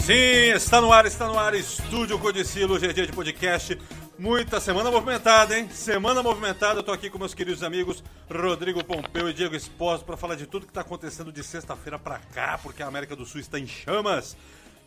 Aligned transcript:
Sim, 0.00 0.52
está 0.54 0.80
no 0.80 0.92
ar, 0.92 1.04
está 1.04 1.26
no 1.26 1.38
ar, 1.38 1.54
Estúdio 1.54 2.18
Codicilo, 2.18 2.78
GG 2.78 3.06
de 3.06 3.12
podcast. 3.12 3.78
Muita 4.18 4.58
semana 4.58 4.90
movimentada, 4.90 5.56
hein? 5.56 5.68
Semana 5.68 6.22
movimentada, 6.22 6.80
eu 6.80 6.82
tô 6.82 6.90
aqui 6.90 7.10
com 7.10 7.18
meus 7.18 7.34
queridos 7.34 7.62
amigos 7.62 8.02
Rodrigo 8.28 8.82
Pompeu 8.82 9.28
e 9.28 9.34
Diego 9.34 9.54
Esposo 9.54 10.04
para 10.04 10.16
falar 10.16 10.36
de 10.36 10.46
tudo 10.46 10.66
que 10.66 10.72
tá 10.72 10.80
acontecendo 10.80 11.30
de 11.30 11.44
sexta-feira 11.44 11.98
para 11.98 12.18
cá, 12.18 12.58
porque 12.62 12.82
a 12.82 12.86
América 12.86 13.14
do 13.14 13.26
Sul 13.26 13.40
está 13.40 13.58
em 13.58 13.66
chamas. 13.66 14.36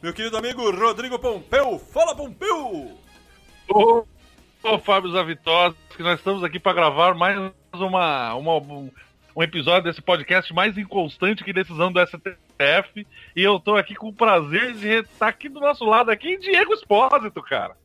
Meu 0.02 0.14
querido 0.14 0.36
amigo 0.36 0.70
Rodrigo 0.72 1.18
Pompeu, 1.20 1.80
fala 1.80 2.16
Pompeu! 2.16 2.98
Ô 3.70 4.80
Fábio 4.80 5.12
Zavitosa, 5.12 5.76
que 5.96 6.04
nós 6.04 6.18
estamos 6.18 6.44
aqui 6.44 6.60
para 6.60 6.74
gravar 6.74 7.14
mais 7.14 7.38
uma, 7.74 8.34
uma, 8.34 8.58
um 9.36 9.44
episódio 9.44 9.84
desse 9.84 10.02
podcast 10.02 10.52
mais 10.54 10.78
inconstante 10.78 11.44
que 11.44 11.54
decisão 11.54 11.92
do 11.92 12.06
STF. 12.06 12.43
E 13.36 13.44
eu 13.44 13.60
tô 13.60 13.76
aqui 13.76 13.96
com 13.96 14.08
o 14.10 14.14
prazer 14.14 14.74
de 14.74 14.88
estar 15.00 15.28
aqui 15.28 15.50
do 15.50 15.60
nosso 15.60 15.84
lado 15.86 16.12
aqui, 16.12 16.38
Diego 16.38 16.74
Espósito, 16.74 17.42
cara. 17.42 17.76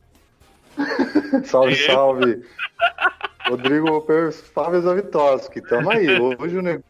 salve, 1.45 1.75
salve. 1.75 2.43
Rodrigo 3.47 4.05
Fábio 4.53 4.81
Zavitoski, 4.81 5.61
tamo 5.61 5.89
aí. 5.91 6.07
Hoje 6.39 6.57
o 6.57 6.61
negócio 6.61 6.83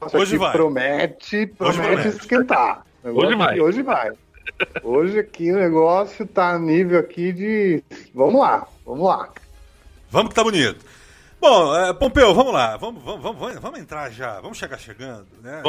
Hoje 0.00 0.36
aqui 0.36 0.38
vai. 0.38 0.52
promete, 0.52 1.46
promete 1.46 1.80
promete. 1.82 2.08
esquentar. 2.08 2.86
Hoje 3.04 3.34
vai. 3.34 3.50
aqui- 3.50 3.60
Hoje 3.60 3.82
vai. 3.82 4.10
Hoje 4.82 5.18
aqui 5.18 5.52
o 5.52 5.56
negócio 5.56 6.26
tá 6.26 6.50
a 6.54 6.58
nível 6.58 6.98
aqui 6.98 7.32
de. 7.32 7.84
Vamos 8.14 8.40
lá, 8.40 8.66
vamos 8.84 9.06
lá. 9.06 9.28
Vamos 10.10 10.30
que 10.30 10.34
tá 10.34 10.42
bonito. 10.42 10.84
Bom, 11.40 11.76
é, 11.76 11.92
Pompeu, 11.92 12.34
vamos 12.34 12.52
lá, 12.52 12.76
vamos, 12.76 13.02
vamos, 13.02 13.22
vamos, 13.22 13.60
vamos, 13.60 13.78
entrar 13.78 14.10
já, 14.10 14.40
vamos 14.40 14.58
chegar 14.58 14.76
chegando, 14.78 15.26
né? 15.40 15.62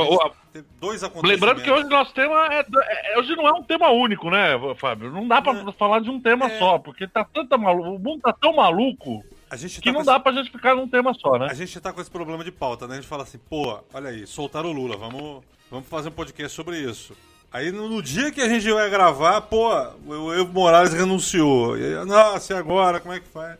Tem 0.52 0.64
dois 0.80 1.04
acontecimentos. 1.04 1.30
Lembrando 1.30 1.64
que 1.64 1.72
hoje 1.72 1.88
nosso 1.88 2.14
tema 2.14 2.48
é, 2.52 2.66
é- 3.14 3.20
Hoje 3.20 3.36
não 3.36 3.48
é 3.48 3.52
um 3.54 3.64
tema 3.64 3.90
único, 3.92 4.30
né, 4.32 4.54
Fábio? 4.78 5.12
Não 5.12 5.28
dá 5.28 5.42
pra 5.42 5.72
falar 5.74 6.00
de 6.00 6.10
um 6.10 6.20
tema 6.20 6.48
É. 6.48 6.58
só, 6.58 6.80
porque 6.80 7.08
tá 7.08 7.24
tanta 7.24 7.58
malu... 7.58 7.96
o 7.96 8.00
mundo 8.00 8.22
tá 8.22 8.34
tão 8.34 8.56
maluco 8.56 9.24
que 9.58 9.82
tá 9.82 9.92
não 9.92 10.00
com 10.00 10.06
dá 10.06 10.20
pra 10.20 10.32
gente 10.32 10.52
ficar 10.52 10.76
num 10.76 10.88
tema 10.88 11.14
só, 11.14 11.38
né? 11.38 11.48
A 11.50 11.54
gente 11.54 11.80
tá 11.80 11.92
com 11.92 12.02
esse 12.02 12.12
problema 12.12 12.44
de 12.44 12.52
pauta, 12.52 12.88
né? 12.88 12.94
A 12.94 12.98
gente 12.98 13.08
fala 13.08 13.24
assim, 13.24 13.38
pô, 13.38 13.80
olha 13.94 14.10
aí, 14.10 14.28
soltaram 14.28 14.70
o 14.70 14.74
Lula, 14.74 14.96
vamos, 14.96 15.44
vamos 15.70 15.88
fazer 15.88 16.10
um 16.10 16.14
podcast 16.14 16.56
sobre 16.56 16.78
isso. 16.78 17.16
Aí 17.52 17.72
no, 17.72 18.02
dia 18.02 18.32
que 18.32 18.42
a 18.42 18.48
gente 18.48 18.72
vai 18.72 18.90
gravar, 18.92 19.42
pô, 19.42 19.70
o 20.06 20.34
Evo 20.34 20.54
Morales 20.54 20.94
renunciou. 20.94 21.78
E 21.78 21.84
aí, 21.84 22.06
nossa, 22.06 22.54
e 22.54 22.56
agora? 22.56 23.00
Como 23.00 23.14
é 23.14 23.20
que 23.20 23.28
faz? 23.28 23.58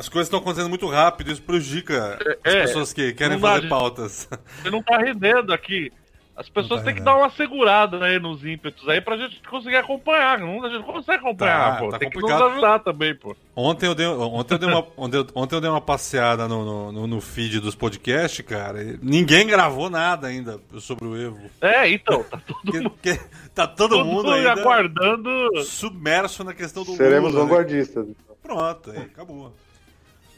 As 0.00 0.08
coisas 0.08 0.26
estão 0.28 0.40
acontecendo 0.40 0.70
muito 0.70 0.86
rápido, 0.88 1.30
isso 1.30 1.42
prejudica 1.42 2.18
as 2.42 2.54
É, 2.54 2.62
pessoas 2.62 2.90
que 2.92 3.12
querem 3.12 3.38
dá, 3.38 3.48
fazer 3.54 3.68
pautas. 3.68 4.28
Você 4.62 4.70
não 4.70 4.82
tá 4.82 4.96
rendendo 4.96 5.52
aqui. 5.52 5.92
As 6.34 6.48
pessoas 6.48 6.80
tá 6.80 6.86
têm 6.86 6.94
que 6.94 7.02
dar 7.02 7.16
uma 7.18 7.28
segurada 7.28 8.02
aí 8.02 8.18
nos 8.18 8.42
ímpetos 8.42 8.88
aí 8.88 8.98
pra 8.98 9.14
gente 9.18 9.42
conseguir 9.46 9.76
acompanhar. 9.76 10.38
Não, 10.38 10.64
a 10.64 10.70
gente 10.70 10.78
não 10.86 10.90
consegue 10.90 11.18
acompanhar, 11.18 11.72
Tá, 11.74 11.78
pô. 11.78 11.90
tá 11.90 11.98
Tem 11.98 12.08
que 12.08 12.14
complicado. 12.14 12.40
nos 12.44 12.52
ajudar 12.52 12.78
também, 12.78 13.14
pô. 13.14 13.36
Ontem 13.54 13.86
eu 13.86 13.94
dei, 13.94 14.06
ontem 14.06 14.54
eu 14.54 14.58
dei, 14.58 14.68
uma, 14.70 14.86
ontem 14.96 15.54
eu, 15.56 15.60
dei 15.60 15.68
uma 15.68 15.82
passeada 15.82 16.48
no, 16.48 16.90
no, 16.92 17.06
no- 17.06 17.20
feed 17.20 17.60
dos 17.60 17.74
podcasts, 17.74 18.42
cara. 18.46 18.82
e 18.82 18.98
ninguém 19.02 19.46
gravou 19.46 19.90
nada 19.90 20.28
ainda 20.28 20.58
sobre 20.78 21.04
o 21.06 21.14
Evo. 21.14 21.38
É, 21.60 21.90
então, 21.90 22.24
tá 22.24 22.40
todo 22.48 22.72
Que- 22.72 22.78
mundo, 22.80 22.90
que- 23.02 23.20
tá 23.54 23.66
todo, 23.66 23.96
todo 23.96 24.06
mundo 24.06 24.32
ainda 24.32 24.52
aguardando. 24.52 25.30
submerso 25.62 26.42
na 26.42 26.54
questão 26.54 26.84
do 26.84 26.96
Seremos 26.96 27.34
né? 27.34 27.40
vanguardistas. 27.40 28.06
Pronto, 28.42 28.90
aí, 28.92 28.96
acabou. 28.98 29.52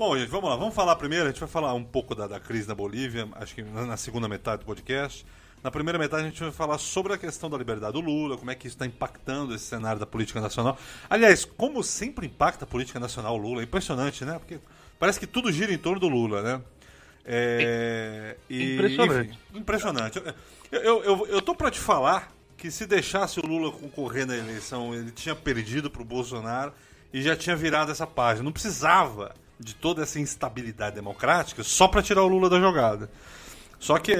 Bom, 0.04 0.18
gente, 0.18 0.30
vamos 0.30 0.50
lá. 0.50 0.56
Vamos 0.56 0.74
falar 0.74 0.96
primeiro. 0.96 1.26
A 1.26 1.28
gente 1.30 1.38
vai 1.38 1.48
falar 1.48 1.74
um 1.74 1.84
pouco 1.84 2.12
da, 2.12 2.26
da 2.26 2.40
crise 2.40 2.66
na 2.66 2.74
Bolívia, 2.74 3.28
acho 3.36 3.54
que 3.54 3.62
na 3.62 3.86
na 3.86 3.96
segunda 3.96 4.28
metade 4.28 4.62
do 4.62 4.66
podcast. 4.66 5.24
Na 5.62 5.70
primeira 5.70 5.96
metade, 5.96 6.24
a 6.24 6.28
gente 6.28 6.42
vai 6.42 6.50
falar 6.50 6.76
sobre 6.78 7.12
a 7.12 7.16
questão 7.16 7.48
da 7.48 7.56
liberdade 7.56 7.92
do 7.92 8.00
Lula, 8.00 8.36
como 8.36 8.50
é 8.50 8.56
que 8.56 8.66
isso 8.66 8.74
está 8.74 8.84
impactando 8.84 9.54
esse 9.54 9.64
cenário 9.64 10.00
da 10.00 10.04
política 10.04 10.40
nacional. 10.40 10.76
Aliás, 11.08 11.44
como 11.44 11.84
sempre 11.84 12.26
impacta 12.26 12.64
a 12.64 12.66
política 12.66 12.98
nacional 12.98 13.36
o 13.36 13.38
Lula, 13.38 13.60
é 13.60 13.64
impressionante, 13.64 14.24
né? 14.24 14.40
Porque 14.40 14.58
parece 14.98 15.20
que 15.20 15.26
tudo 15.26 15.52
gira 15.52 15.72
em 15.72 15.78
torno 15.78 16.00
do 16.00 16.08
Lula, 16.08 16.42
né? 16.42 16.60
É, 17.24 18.36
e- 18.50 18.74
Impressionante. 18.74 19.28
enfim, 19.52 19.58
impressionante. 19.60 20.22
Eu, 20.72 20.80
eu, 20.82 21.04
eu, 21.04 21.26
eu 21.28 21.40
tô 21.40 21.54
pra 21.54 21.70
te 21.70 21.78
falar 21.78 22.32
que 22.56 22.72
se 22.72 22.86
deixasse 22.86 23.38
o 23.38 23.46
Lula 23.46 23.70
concorrer 23.70 24.26
na 24.26 24.36
eleição, 24.36 24.92
ele 24.92 25.12
tinha 25.12 25.36
perdido 25.36 25.88
pro 25.88 26.04
Bolsonaro 26.04 26.72
e 27.12 27.22
já 27.22 27.36
tinha 27.36 27.54
virado 27.54 27.92
essa 27.92 28.04
página. 28.04 28.42
Não 28.42 28.50
precisava 28.52 29.32
de 29.62 29.74
toda 29.74 30.02
essa 30.02 30.18
instabilidade 30.20 30.94
democrática 30.96 31.62
só 31.62 31.86
pra 31.88 32.02
tirar 32.02 32.22
o 32.22 32.28
Lula 32.28 32.50
da 32.50 32.58
jogada. 32.60 33.10
Só 33.78 33.98
que 33.98 34.12
é, 34.12 34.16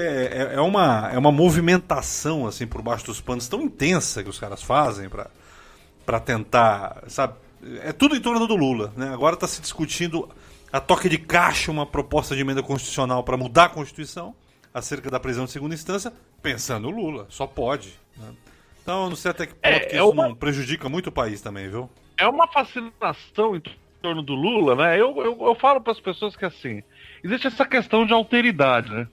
é, 0.51 0.55
é 0.55 0.61
uma, 0.61 1.09
é 1.13 1.17
uma 1.17 1.31
movimentação 1.31 2.45
assim 2.47 2.67
por 2.67 2.81
baixo 2.81 3.05
dos 3.05 3.21
panos 3.21 3.47
tão 3.47 3.61
intensa 3.61 4.23
que 4.23 4.29
os 4.29 4.39
caras 4.39 4.61
fazem 4.61 5.09
pra 5.09 5.29
para 6.05 6.19
tentar, 6.19 7.01
sabe? 7.07 7.35
É 7.81 7.93
tudo 7.93 8.13
em 8.13 8.19
torno 8.19 8.45
do 8.45 8.57
Lula, 8.57 8.91
né? 8.97 9.13
Agora 9.13 9.35
está 9.35 9.47
se 9.47 9.61
discutindo 9.61 10.27
a 10.69 10.81
toque 10.81 11.07
de 11.07 11.17
caixa 11.17 11.71
uma 11.71 11.85
proposta 11.85 12.35
de 12.35 12.41
emenda 12.41 12.61
constitucional 12.61 13.23
para 13.23 13.37
mudar 13.37 13.65
a 13.65 13.69
Constituição 13.69 14.35
acerca 14.73 15.09
da 15.09 15.17
prisão 15.17 15.45
de 15.45 15.51
segunda 15.51 15.73
instância, 15.73 16.11
pensando 16.41 16.89
no 16.91 16.97
Lula, 16.97 17.25
só 17.29 17.47
pode. 17.47 17.93
né? 18.17 18.33
Então, 18.81 19.07
não 19.09 19.15
sei 19.15 19.31
até 19.31 19.45
que 19.45 19.53
ponto 19.53 19.65
É, 19.65 19.79
que 19.79 19.95
é 19.95 19.99
isso 19.99 20.09
uma- 20.09 20.27
não 20.27 20.35
prejudica 20.35 20.89
muito 20.89 21.07
o 21.07 21.11
país 21.11 21.39
também, 21.39 21.69
viu? 21.69 21.89
É 22.17 22.27
uma 22.27 22.47
fascinação 22.49 23.55
em 23.55 23.61
torno 24.03 24.21
do 24.21 24.35
Lula, 24.35 24.75
né? 24.75 24.99
Eu, 24.99 25.15
eu, 25.23 25.37
eu 25.47 25.55
falo 25.55 25.79
para 25.79 25.93
as 25.93 25.99
pessoas 25.99 26.35
que 26.35 26.43
assim, 26.43 26.83
existe 27.23 27.47
essa 27.47 27.65
questão 27.65 28.05
de 28.05 28.11
alteridade, 28.11 28.91
né? 28.91 29.07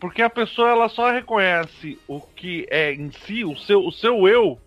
Porque 0.00 0.20
a 0.20 0.28
pessoa 0.28 0.68
ela 0.68 0.88
só 0.88 1.12
reconhece 1.12 1.96
o 2.08 2.20
que 2.20 2.66
é 2.68 2.92
em 2.92 3.12
si, 3.12 3.44
o 3.44 3.56
seu, 3.56 3.86
o 3.86 3.92
seu 3.92 4.26
eu, 4.26 4.58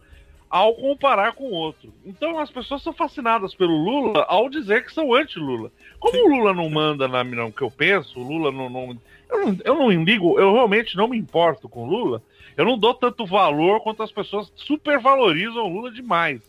ao 0.49 0.73
comparar 0.75 1.33
com 1.33 1.43
o 1.43 1.51
outro. 1.53 1.93
Então 2.05 2.39
as 2.39 2.49
pessoas 2.49 2.81
são 2.81 2.93
fascinadas 2.93 3.53
pelo 3.53 3.75
Lula 3.75 4.25
ao 4.29 4.49
dizer 4.49 4.85
que 4.85 4.93
são 4.93 5.13
anti-Lula. 5.13 5.69
Como 5.99 6.25
o 6.25 6.37
Lula 6.37 6.53
não 6.53 6.69
manda 6.69 7.05
na 7.05 7.21
no 7.21 7.51
que 7.51 7.61
eu 7.61 7.69
penso, 7.69 8.17
o 8.17 8.23
Lula 8.23 8.53
não, 8.53 8.69
não, 8.69 8.97
eu 9.29 9.45
não. 9.45 9.57
Eu 9.65 9.75
não 9.75 9.91
ligo, 9.91 10.39
eu 10.39 10.53
realmente 10.53 10.95
não 10.95 11.09
me 11.09 11.17
importo 11.17 11.67
com 11.67 11.83
o 11.83 11.89
Lula. 11.89 12.23
Eu 12.55 12.63
não 12.63 12.77
dou 12.77 12.93
tanto 12.93 13.25
valor 13.25 13.81
quanto 13.81 14.01
as 14.01 14.11
pessoas 14.13 14.49
supervalorizam 14.55 15.65
o 15.65 15.67
Lula 15.67 15.91
demais. 15.91 16.39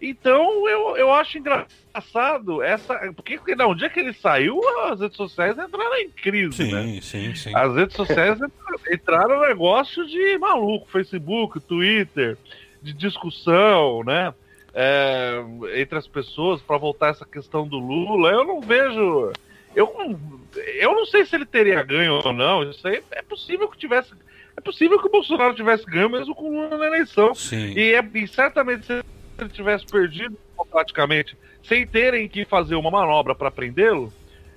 Então 0.00 0.68
eu, 0.68 0.96
eu 0.96 1.12
acho 1.12 1.38
engraçado 1.38 2.62
essa. 2.62 2.94
Porque 3.14 3.54
não, 3.56 3.70
o 3.70 3.74
dia 3.74 3.88
que 3.88 3.98
ele 3.98 4.12
saiu, 4.12 4.60
as 4.90 5.00
redes 5.00 5.16
sociais 5.16 5.56
entraram 5.58 5.96
em 5.96 6.10
crise, 6.10 6.70
né? 6.70 7.00
sim, 7.00 7.34
sim. 7.34 7.52
As 7.54 7.74
redes 7.74 7.96
sociais 7.96 8.38
entraram- 8.92 9.40
no 9.40 9.46
negócio 9.46 10.06
de 10.06 10.38
maluco, 10.38 10.90
Facebook, 10.90 11.58
Twitter, 11.60 12.36
de 12.82 12.92
discussão, 12.92 14.02
né? 14.04 14.32
É, 14.74 15.42
entre 15.80 15.96
as 15.96 16.06
pessoas 16.06 16.60
para 16.60 16.76
voltar 16.76 17.08
essa 17.08 17.24
questão 17.24 17.66
do 17.66 17.78
Lula. 17.78 18.30
Eu 18.30 18.44
não 18.44 18.60
vejo. 18.60 19.32
Eu, 19.74 19.94
não- 19.96 20.20
eu 20.78 20.94
não 20.94 21.06
sei 21.06 21.24
se 21.24 21.34
ele 21.34 21.46
teria 21.46 21.82
ganho 21.82 22.20
ou 22.22 22.32
não. 22.32 22.62
Isso 22.68 22.86
aí 22.86 23.02
é 23.10 23.22
possível 23.22 23.68
que 23.68 23.78
tivesse. 23.78 24.12
É 24.56 24.60
possível 24.60 24.98
que 25.00 25.06
o 25.06 25.10
Bolsonaro 25.10 25.54
tivesse 25.54 25.84
ganho 25.86 26.10
mesmo 26.10 26.34
com 26.34 26.44
o 26.50 26.62
Lula 26.62 26.76
na 26.78 26.86
eleição. 26.86 27.34
Sim. 27.34 27.72
E, 27.76 27.92
é, 27.94 28.04
e 28.14 28.28
certamente 28.28 28.84
se 28.86 29.02
ele 29.44 29.50
tivesse 29.50 29.86
perdido 29.86 30.36
praticamente 30.70 31.36
sem 31.62 31.86
terem 31.86 32.28
que 32.28 32.44
fazer 32.44 32.74
uma 32.74 32.90
manobra 32.90 33.34
para 33.34 33.50
prendê-lo, 33.50 34.12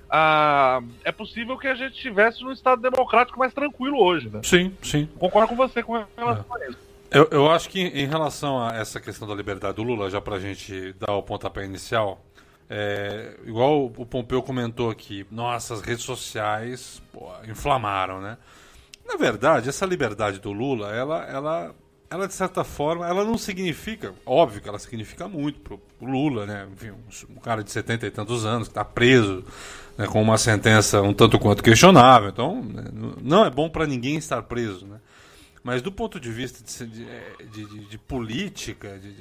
ah, 0.08 0.82
é 1.04 1.12
possível 1.12 1.56
que 1.56 1.68
a 1.68 1.74
gente 1.74 1.94
estivesse 1.94 2.42
num 2.42 2.52
estado 2.52 2.82
democrático 2.82 3.38
mais 3.38 3.54
tranquilo 3.54 4.02
hoje, 4.02 4.28
né? 4.28 4.40
Sim, 4.42 4.76
sim. 4.82 5.08
Concordo 5.18 5.48
com 5.48 5.56
você 5.56 5.82
com 5.82 6.04
relação 6.16 6.56
a 6.56 6.66
isso. 6.66 6.78
Eu, 7.10 7.28
eu 7.30 7.50
acho 7.50 7.68
que 7.68 7.80
em 7.80 8.06
relação 8.06 8.64
a 8.64 8.76
essa 8.76 9.00
questão 9.00 9.26
da 9.26 9.34
liberdade 9.34 9.74
do 9.74 9.82
Lula, 9.82 10.10
já 10.10 10.20
pra 10.20 10.38
gente 10.38 10.92
dar 10.94 11.12
o 11.14 11.22
pontapé 11.22 11.64
inicial, 11.64 12.24
é, 12.68 13.36
igual 13.44 13.86
o 13.86 14.06
Pompeu 14.06 14.42
comentou 14.42 14.90
aqui, 14.90 15.26
nossa, 15.30 15.74
as 15.74 15.80
redes 15.80 16.04
sociais 16.04 17.02
pô, 17.12 17.28
inflamaram, 17.48 18.20
né? 18.20 18.38
Na 19.06 19.16
verdade, 19.16 19.68
essa 19.68 19.84
liberdade 19.84 20.38
do 20.38 20.52
Lula, 20.52 20.94
ela, 20.94 21.24
ela, 21.24 21.74
ela 22.10 22.26
de 22.26 22.34
certa 22.34 22.64
forma, 22.64 23.06
ela 23.06 23.24
não 23.24 23.38
significa, 23.38 24.12
óbvio 24.26 24.60
que 24.60 24.68
ela 24.68 24.78
significa 24.80 25.28
muito 25.28 25.60
pro, 25.60 25.80
Lula, 26.00 26.44
né? 26.44 26.66
Enfim, 26.72 26.90
um, 27.30 27.36
cara 27.36 27.62
de 27.62 27.70
70 27.70 28.06
e 28.06 28.10
tantos 28.10 28.44
anos 28.44 28.66
que 28.66 28.72
está 28.72 28.84
preso, 28.84 29.44
né, 29.96 30.06
com 30.06 30.20
uma 30.20 30.36
sentença 30.36 31.00
um 31.02 31.14
tanto 31.14 31.38
quanto 31.38 31.62
questionável, 31.62 32.30
então 32.30 32.62
né, 32.64 32.84
não 33.22 33.44
é 33.44 33.50
bom 33.50 33.68
para 33.70 33.86
ninguém 33.86 34.16
estar 34.16 34.42
preso, 34.42 34.86
né? 34.86 34.98
Mas 35.62 35.82
do 35.82 35.92
ponto 35.92 36.18
de 36.18 36.32
vista 36.32 36.64
de, 36.64 36.90
de, 36.90 37.04
de- 37.52 37.64
de- 37.66 37.84
de 37.90 37.98
política, 37.98 38.98
de, 38.98 39.12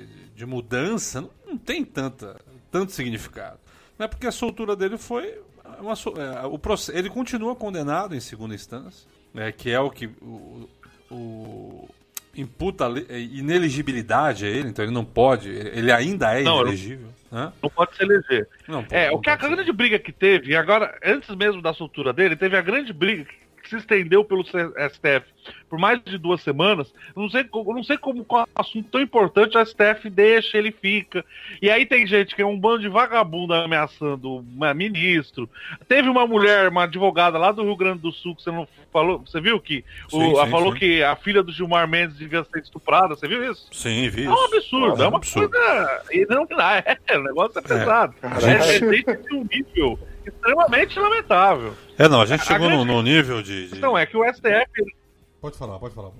mudança, 0.46 1.20
não, 1.22 1.30
não 1.46 1.58
tem 1.58 1.84
tanta, 1.84 2.40
tanto 2.72 2.94
significado. 2.94 3.60
Não 3.98 4.06
é 4.06 4.08
porque 4.08 4.26
a 4.26 4.32
soltura 4.32 4.74
dele 4.76 4.98
foi. 4.98 5.38
Uma, 5.82 5.94
é, 5.94 6.48
o 6.48 6.58
ele 6.94 7.10
continua 7.10 7.56
condenado 7.56 8.16
em 8.16 8.20
segunda 8.22 8.56
instância, 8.56 9.06
né, 9.34 9.52
que 9.52 9.70
é 9.70 9.80
o 9.82 9.92
que 9.92 10.08
o, 10.22 10.70
o- 11.12 11.90
imputa 12.36 12.86
é, 13.10 13.20
ineligibilidade 13.20 14.46
a 14.46 14.50
ele, 14.50 14.70
então 14.70 14.84
ele 14.84 14.94
não 14.94 15.04
pode, 15.06 15.50
ele 15.50 15.92
ainda 15.92 16.38
é 16.40 16.44
Não, 16.44 16.62
inelegível. 16.62 17.08
né? 17.32 17.52
Não 17.62 17.70
pode 17.70 17.96
se 17.96 18.04
eleger. 18.04 18.48
Não, 18.68 18.86
É, 18.90 19.08
não 19.10 19.16
o 19.16 19.20
que 19.20 19.30
a 19.30 19.38
pode 19.38 19.56
grande 19.56 19.72
briga 19.72 20.00
que 20.00 20.12
teve, 20.12 20.52
e 20.52 20.56
agora, 20.56 20.98
antes 21.04 21.36
mesmo 21.36 21.62
da 21.62 21.74
soltura 21.74 22.14
dele, 22.14 22.36
teve 22.36 22.56
a 22.56 22.62
grande 22.62 22.94
briga 22.94 23.26
que 23.26 23.36
se 23.70 23.78
estendeu 23.78 24.24
pelo 24.24 24.44
STF 24.44 25.26
por 25.70 25.80
mais 25.80 26.02
de 26.04 26.18
duas 26.18 26.42
semanas. 26.42 26.92
Não 27.16 27.30
sei, 27.30 27.46
não 27.54 27.84
sei 27.84 27.98
como 27.98 28.26
com 28.26 28.40
um 28.40 28.46
assunto 28.56 28.90
tão 28.90 29.02
importante 29.02 29.58
o 29.58 29.66
STF 29.66 30.10
deixa, 30.10 30.58
ele 30.58 30.72
fica. 30.72 31.24
E 31.62 31.70
aí 31.70 31.86
tem 31.86 32.06
gente 32.08 32.36
que 32.36 32.42
é 32.42 32.46
um 32.46 32.58
bando 32.58 32.80
de 32.80 32.90
vagabundo 32.90 33.54
ameaçando 33.54 34.38
um 34.38 34.74
ministro. 34.74 35.50
Teve 35.88 36.10
uma 36.10 36.26
mulher, 36.26 36.70
uma 36.70 36.84
advogada 36.84 37.38
lá 37.38 37.52
do 37.52 37.64
Rio 37.64 37.76
Grande 37.76 38.00
do 38.00 38.12
Sul, 38.12 38.36
que 38.36 38.44
você 38.44 38.52
não 38.52 38.68
falou. 38.92 39.20
Você 39.20 39.40
viu 39.40 39.60
que 39.60 39.84
sim, 40.10 40.18
o, 40.18 40.22
sim, 40.22 40.32
ela 40.32 40.48
falou 40.48 40.74
sim. 40.74 40.80
que 40.80 41.04
a 41.04 41.16
filha 41.16 41.44
do 41.44 41.52
Gilmar 41.52 41.88
Mendes 41.88 42.18
devia 42.18 42.44
ser 42.44 42.60
estuprada. 42.60 43.16
Você 43.16 43.28
viu 43.28 43.52
isso? 43.52 43.68
Sim, 43.72 44.10
vi. 44.10 44.26
É 44.26 44.30
um 44.30 44.46
absurdo. 44.46 45.02
é, 45.02 45.06
é 45.06 45.08
uma 45.08 45.18
absurdo. 45.18 45.50
coisa. 45.50 46.02
E 46.12 46.26
não, 46.26 46.48
é, 47.08 47.18
o 47.18 47.24
negócio 47.24 47.60
é 47.60 47.62
pesado. 47.62 48.16
É, 48.24 49.12
é, 49.12 49.16
é, 49.16 49.34
um 49.34 49.48
nível 49.52 50.00
extremamente 50.30 51.00
lamentável. 51.00 51.74
É, 51.98 52.08
não, 52.08 52.22
a 52.22 52.26
gente 52.26 52.46
chegou 52.46 52.68
a 52.68 52.70
no, 52.70 52.86
no, 52.86 53.02
nível 53.02 53.42
de, 53.42 53.70
de. 53.70 53.80
Não, 53.80 53.98
é 53.98 54.06
que 54.06 54.16
o 54.16 54.24
STF. 54.34 54.96
Pode 55.42 55.58
falar, 55.58 55.78
pode 55.80 55.94
falar. 55.94 56.12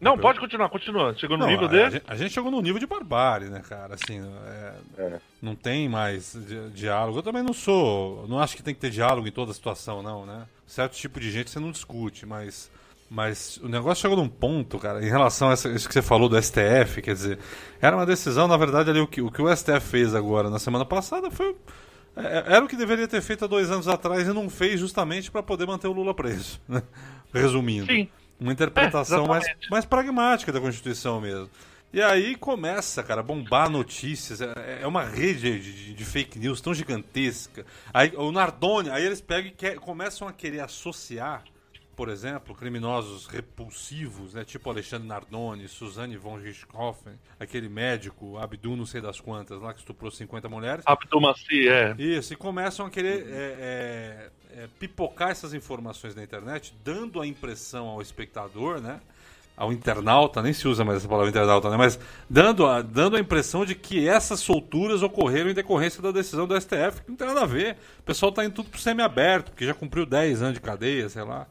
Não, 0.00 0.16
pode 0.16 0.40
continuar, 0.40 0.70
continua. 0.70 1.14
Chegou 1.14 1.36
no 1.36 1.44
não, 1.44 1.50
nível 1.50 1.66
a, 1.66 1.70
de. 1.70 1.80
A 1.80 1.90
gente, 1.90 2.04
a 2.08 2.16
gente, 2.16 2.32
chegou 2.32 2.50
no 2.50 2.62
nível 2.62 2.80
de 2.80 2.86
barbárie, 2.86 3.50
né, 3.50 3.60
cara? 3.60 3.94
Assim, 3.94 4.20
é, 4.46 4.74
é. 4.96 5.20
não 5.42 5.54
tem 5.54 5.88
mais 5.88 6.32
di 6.32 6.70
diálogo. 6.70 7.18
Eu 7.18 7.22
também 7.22 7.42
não 7.42 7.52
sou. 7.52 8.26
Não 8.26 8.40
acho 8.40 8.56
que 8.56 8.62
tem 8.62 8.74
que 8.74 8.80
ter 8.80 8.90
diálogo 8.90 9.28
em 9.28 9.32
toda 9.32 9.52
situação, 9.52 10.02
não, 10.02 10.24
né? 10.24 10.46
Certo 10.66 10.94
tipo 10.94 11.20
de 11.20 11.30
gente 11.30 11.50
você 11.50 11.60
não 11.60 11.70
discute, 11.70 12.24
mas. 12.24 12.70
Mas 13.12 13.56
o 13.56 13.68
negócio 13.68 14.02
chegou 14.02 14.16
num 14.16 14.28
ponto, 14.28 14.78
cara, 14.78 15.04
em 15.04 15.08
relação 15.08 15.50
a 15.50 15.54
isso 15.54 15.88
que 15.88 15.92
você 15.92 16.00
falou 16.00 16.28
do 16.28 16.40
STF, 16.40 17.02
quer 17.02 17.12
dizer, 17.12 17.40
era 17.82 17.96
uma 17.96 18.06
decisão, 18.06 18.46
na 18.46 18.56
verdade, 18.56 18.88
ali 18.88 19.00
o 19.00 19.06
que 19.08 19.20
o, 19.20 19.32
que 19.32 19.42
o 19.42 19.56
STF 19.56 19.80
fez 19.80 20.14
agora 20.14 20.48
na 20.48 20.60
semana 20.60 20.84
passada 20.84 21.28
foi 21.28 21.56
era 22.16 22.64
o 22.64 22.68
que 22.68 22.76
deveria 22.76 23.06
ter 23.06 23.20
feito 23.22 23.44
há 23.44 23.48
dois 23.48 23.70
anos 23.70 23.88
atrás 23.88 24.26
e 24.26 24.32
não 24.32 24.50
fez 24.50 24.80
justamente 24.80 25.30
para 25.30 25.42
poder 25.42 25.66
manter 25.66 25.88
o 25.88 25.92
Lula 25.92 26.14
preso. 26.14 26.60
Né? 26.68 26.82
Resumindo. 27.32 27.86
Sim. 27.86 28.08
Uma 28.40 28.52
interpretação 28.52 29.24
é, 29.24 29.28
mais, 29.28 29.46
mais 29.70 29.84
pragmática 29.84 30.50
da 30.50 30.60
Constituição 30.60 31.20
mesmo. 31.20 31.48
E 31.92 32.00
aí 32.00 32.36
começa, 32.36 33.02
cara, 33.02 33.20
a 33.20 33.22
bombar 33.22 33.68
notícias. 33.68 34.40
É, 34.40 34.80
é 34.82 34.86
uma 34.86 35.04
rede 35.04 35.58
de, 35.58 35.94
de, 35.94 36.04
fake 36.04 36.38
news 36.38 36.60
tão 36.60 36.72
gigantesca. 36.72 37.66
Aí 37.92 38.12
o 38.16 38.30
Nardoni, 38.30 38.90
aí 38.90 39.04
eles 39.04 39.20
pegam 39.20 39.52
e 39.60 39.74
começam 39.76 40.26
a 40.26 40.32
querer 40.32 40.60
associar 40.60 41.44
por 42.00 42.08
exemplo, 42.08 42.54
criminosos 42.54 43.26
repulsivos, 43.26 44.32
né, 44.32 44.42
tipo 44.42 44.70
Alexandre 44.70 45.06
Nardoni, 45.06 45.68
Suzanne 45.68 46.16
von 46.16 46.36
Richthofen, 46.36 47.12
aquele 47.38 47.68
médico, 47.68 48.38
Abdu 48.38 48.74
não 48.74 48.86
sei 48.86 49.02
das 49.02 49.20
quantas, 49.20 49.60
lá 49.60 49.74
que 49.74 49.80
estuprou 49.80 50.10
50 50.10 50.48
mulheres. 50.48 50.82
Abdu 50.86 51.20
Massi, 51.20 51.68
é. 51.68 51.94
Isso, 51.98 52.32
e 52.32 52.36
começam 52.36 52.86
a 52.86 52.90
querer 52.90 53.26
é, 53.28 53.34
é, 53.34 54.30
é, 54.62 54.68
pipocar 54.78 55.28
essas 55.28 55.52
informações 55.52 56.14
na 56.14 56.24
internet, 56.24 56.74
dando 56.82 57.20
a 57.20 57.26
impressão 57.26 57.86
ao 57.86 58.00
espectador, 58.00 58.80
né, 58.80 58.98
ao 59.54 59.70
internauta, 59.70 60.40
nem 60.40 60.54
se 60.54 60.66
usa 60.66 60.82
mais 60.82 61.00
essa 61.00 61.08
palavra 61.08 61.28
internauta, 61.28 61.68
né? 61.68 61.76
mas 61.76 62.00
dando 62.30 62.66
a, 62.66 62.80
dando 62.80 63.16
a 63.16 63.20
impressão 63.20 63.66
de 63.66 63.74
que 63.74 64.08
essas 64.08 64.40
solturas 64.40 65.02
ocorreram 65.02 65.50
em 65.50 65.54
decorrência 65.54 66.00
da 66.00 66.10
decisão 66.10 66.46
do 66.46 66.58
STF, 66.58 67.02
que 67.02 67.10
não 67.10 67.16
tem 67.16 67.26
nada 67.26 67.42
a 67.42 67.46
ver. 67.46 67.76
O 67.98 68.04
pessoal 68.04 68.30
está 68.30 68.42
indo 68.42 68.54
tudo 68.54 68.70
pro 68.70 68.80
semi-aberto, 68.80 69.50
porque 69.50 69.66
já 69.66 69.74
cumpriu 69.74 70.06
10 70.06 70.40
anos 70.40 70.54
de 70.54 70.60
cadeia, 70.62 71.10
sei 71.10 71.24
lá. 71.24 71.46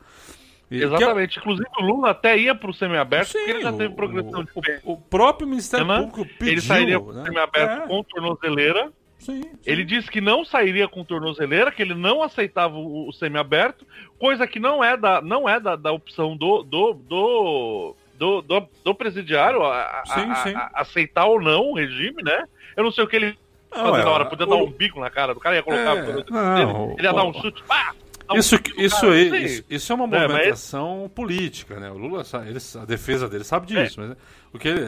E 0.72 0.84
Exatamente. 0.84 1.40
Inclusive 1.40 1.68
o 1.80 1.84
Lula 1.84 2.12
até 2.12 2.38
ia 2.38 2.54
para 2.54 2.70
o 2.70 2.74
semiaberto 2.74 3.32
porque 3.32 3.50
ele 3.50 3.62
já 3.62 3.74
teve 3.74 3.96
progressão 3.96 4.44
de 4.44 4.52
pena. 4.54 4.82
O, 4.84 4.98
próprio 4.98 5.48
Ministério 5.48 5.86
né? 5.86 5.98
Público 5.98 6.26
pediu. 6.38 6.54
Ele 6.54 6.62
sairia 6.62 7.00
para 7.00 7.10
o 7.10 7.14
né? 7.14 7.24
semiaberto 7.24 7.84
é. 7.84 7.88
com 7.88 8.04
tornozeleira. 8.04 8.92
Sim, 9.18 9.42
sim. 9.42 9.52
Ele 9.66 9.84
disse 9.84 10.10
que 10.10 10.22
não 10.22 10.46
sairia 10.46 10.88
com 10.88 11.04
tornozeleira, 11.04 11.72
que 11.72 11.82
ele 11.82 11.96
não 11.96 12.22
aceitava 12.22 12.78
o, 12.78 13.10
o 13.10 13.12
semiaberto, 13.12 13.86
coisa 14.18 14.48
que 14.48 14.60
não 14.60 14.84
é 14.84 14.96
da, 14.96 15.22
não 15.22 15.50
é 15.50 15.60
da, 15.60 15.76
da 15.76 15.92
opção 15.92 16.38
do, 16.38 16.64
do, 16.64 16.94
do, 16.94 17.96
do, 18.18 18.42
do, 18.42 18.70
do 18.84 18.96
presidiário 18.96 19.64
a, 19.64 20.04
sim, 20.06 20.36
sim. 20.36 20.56
A, 20.56 20.70
a, 20.74 20.82
aceitar 20.82 21.26
ou 21.26 21.42
não 21.42 21.72
o 21.72 21.76
regime, 21.76 22.24
né? 22.24 22.46
Eu 22.78 22.84
não 22.84 22.92
sei 22.92 23.04
o 23.04 23.08
que 23.08 23.16
ele 23.16 23.38
não, 23.76 23.88
fazer 23.88 24.02
é, 24.02 24.06
na 24.06 24.12
hora, 24.12 24.26
podia 24.26 24.46
o... 24.46 24.50
dar 24.50 24.56
um 24.56 24.72
bico 24.72 25.00
na 25.02 25.10
cara 25.10 25.34
do 25.34 25.40
cara, 25.40 25.56
ia 25.56 25.64
colocar 25.64 25.98
é, 25.98 26.66
não, 26.66 26.96
ele 26.98 27.04
ia 27.04 27.14
dar 27.14 27.24
um 27.24 27.34
chute, 27.34 27.62
pá! 27.64 27.94
Isso, 28.36 28.60
isso, 28.78 29.02
cara, 29.02 29.18
é, 29.18 29.22
isso, 29.42 29.64
isso, 29.70 29.92
é 29.92 29.96
uma 29.96 30.08
movimentação 30.08 30.98
é, 30.98 31.02
mas... 31.04 31.12
política, 31.12 31.80
né? 31.80 31.90
O 31.90 31.98
Lula, 31.98 32.24
ele, 32.46 32.60
a 32.80 32.86
defesa 32.86 33.28
dele 33.28 33.44
sabe 33.44 33.68
disso, 33.68 34.02
é. 34.02 34.08
mas 34.08 34.18
o 34.54 34.60
que 34.60 34.68
ele, 34.68 34.86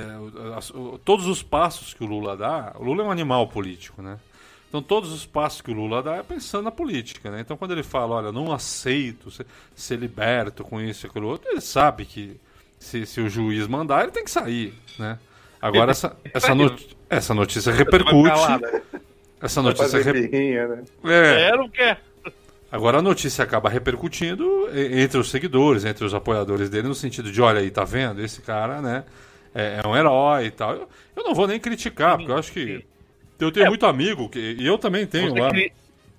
todos 1.04 1.28
os 1.28 1.42
passos 1.42 1.94
que 1.94 2.04
o 2.04 2.08
Lula 2.08 2.38
dá, 2.38 2.74
o 2.78 2.84
Lula 2.84 3.04
é 3.04 3.06
um 3.08 3.12
animal 3.12 3.48
político, 3.48 4.02
né? 4.02 4.20
Então 4.70 4.82
todos 4.82 5.12
os 5.12 5.26
passos 5.26 5.62
que 5.62 5.70
o 5.70 5.74
Lula 5.74 6.02
dá 6.02 6.16
é 6.16 6.24
pensando 6.24 6.64
na 6.64 6.72
política, 6.72 7.30
né? 7.30 7.42
Então 7.42 7.58
quando 7.58 7.72
ele 7.72 7.84
fala, 7.84 8.16
olha, 8.16 8.32
não 8.32 8.54
aceito 8.54 9.30
ser, 9.30 9.46
ser 9.76 9.98
liberto 9.98 10.64
com 10.64 10.80
isso 10.80 11.06
e 11.06 11.10
aquilo 11.10 11.28
outro, 11.28 11.50
ele 11.52 11.62
sabe 11.62 12.06
que 12.06 12.40
se, 12.80 13.06
se 13.06 13.20
o 13.22 13.30
juiz 13.30 13.68
mandar, 13.68 14.04
ele 14.04 14.12
tem 14.12 14.24
que 14.24 14.32
sair, 14.32 14.74
né? 14.98 15.20
Agora 15.62 15.92
essa, 15.92 16.16
essa, 16.34 16.56
not, 16.56 16.98
essa 17.10 17.34
notícia 17.34 17.72
repercute. 17.72 18.30
Né? 18.62 18.82
Essa 19.42 19.62
notícia 19.62 20.02
repercute. 20.02 20.38
Né? 20.38 20.84
É, 21.06 21.50
é, 21.50 21.58
não 21.58 21.70
quer. 21.70 22.02
Agora 22.72 23.00
a 23.00 23.02
notícia 23.02 23.44
acaba 23.44 23.70
repercutindo 23.70 24.70
entre 24.74 25.20
os 25.20 25.30
seguidores, 25.30 25.84
entre 25.84 26.06
os 26.06 26.14
apoiadores 26.14 26.70
dele, 26.70 26.88
no 26.88 26.96
sentido 26.96 27.30
de, 27.30 27.42
olha 27.42 27.60
aí, 27.60 27.70
tá 27.70 27.84
vendo? 27.84 28.22
Esse 28.24 28.42
cara, 28.42 28.82
né, 28.82 29.04
é, 29.54 29.82
é 29.84 29.88
um 29.88 29.96
herói 29.96 30.46
e 30.46 30.52
tal. 30.52 30.74
Eu, 30.74 30.90
eu, 31.18 31.24
não 31.24 31.36
vou 31.36 31.48
nem 31.48 31.60
criticar, 31.60 32.18
porque 32.18 32.32
eu 32.32 32.38
acho 32.38 32.52
que 32.52 32.86
eu 33.38 33.52
tenho 33.52 33.66
é, 33.66 33.70
muito 33.70 33.86
amigo, 33.86 34.30
que, 34.30 34.56
e 34.58 34.66
eu 34.66 34.78
também 34.78 35.06
tenho 35.06 35.36
lá 35.36 35.50
cri... 35.50 35.74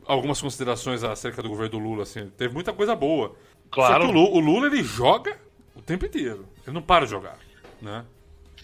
algumas 0.06 0.42
considerações 0.42 1.02
acerca 1.02 1.42
do 1.42 1.48
governo 1.48 1.70
do 1.70 1.78
Lula, 1.78 2.02
assim, 2.02 2.30
teve 2.36 2.52
muita 2.52 2.72
coisa 2.72 2.94
boa. 2.94 3.34
Claro. 3.70 3.94
Só 3.94 4.00
que 4.00 4.06
o 4.06 4.20
Lula, 4.20 4.36
o 4.36 4.40
Lula, 4.40 4.66
ele 4.66 4.82
joga 4.82 5.34
o 5.74 5.80
tempo 5.80 6.04
inteiro, 6.04 6.46
ele 6.66 6.74
não 6.74 6.82
para 6.82 7.06
de 7.06 7.12
jogar, 7.12 7.38
né? 7.80 8.04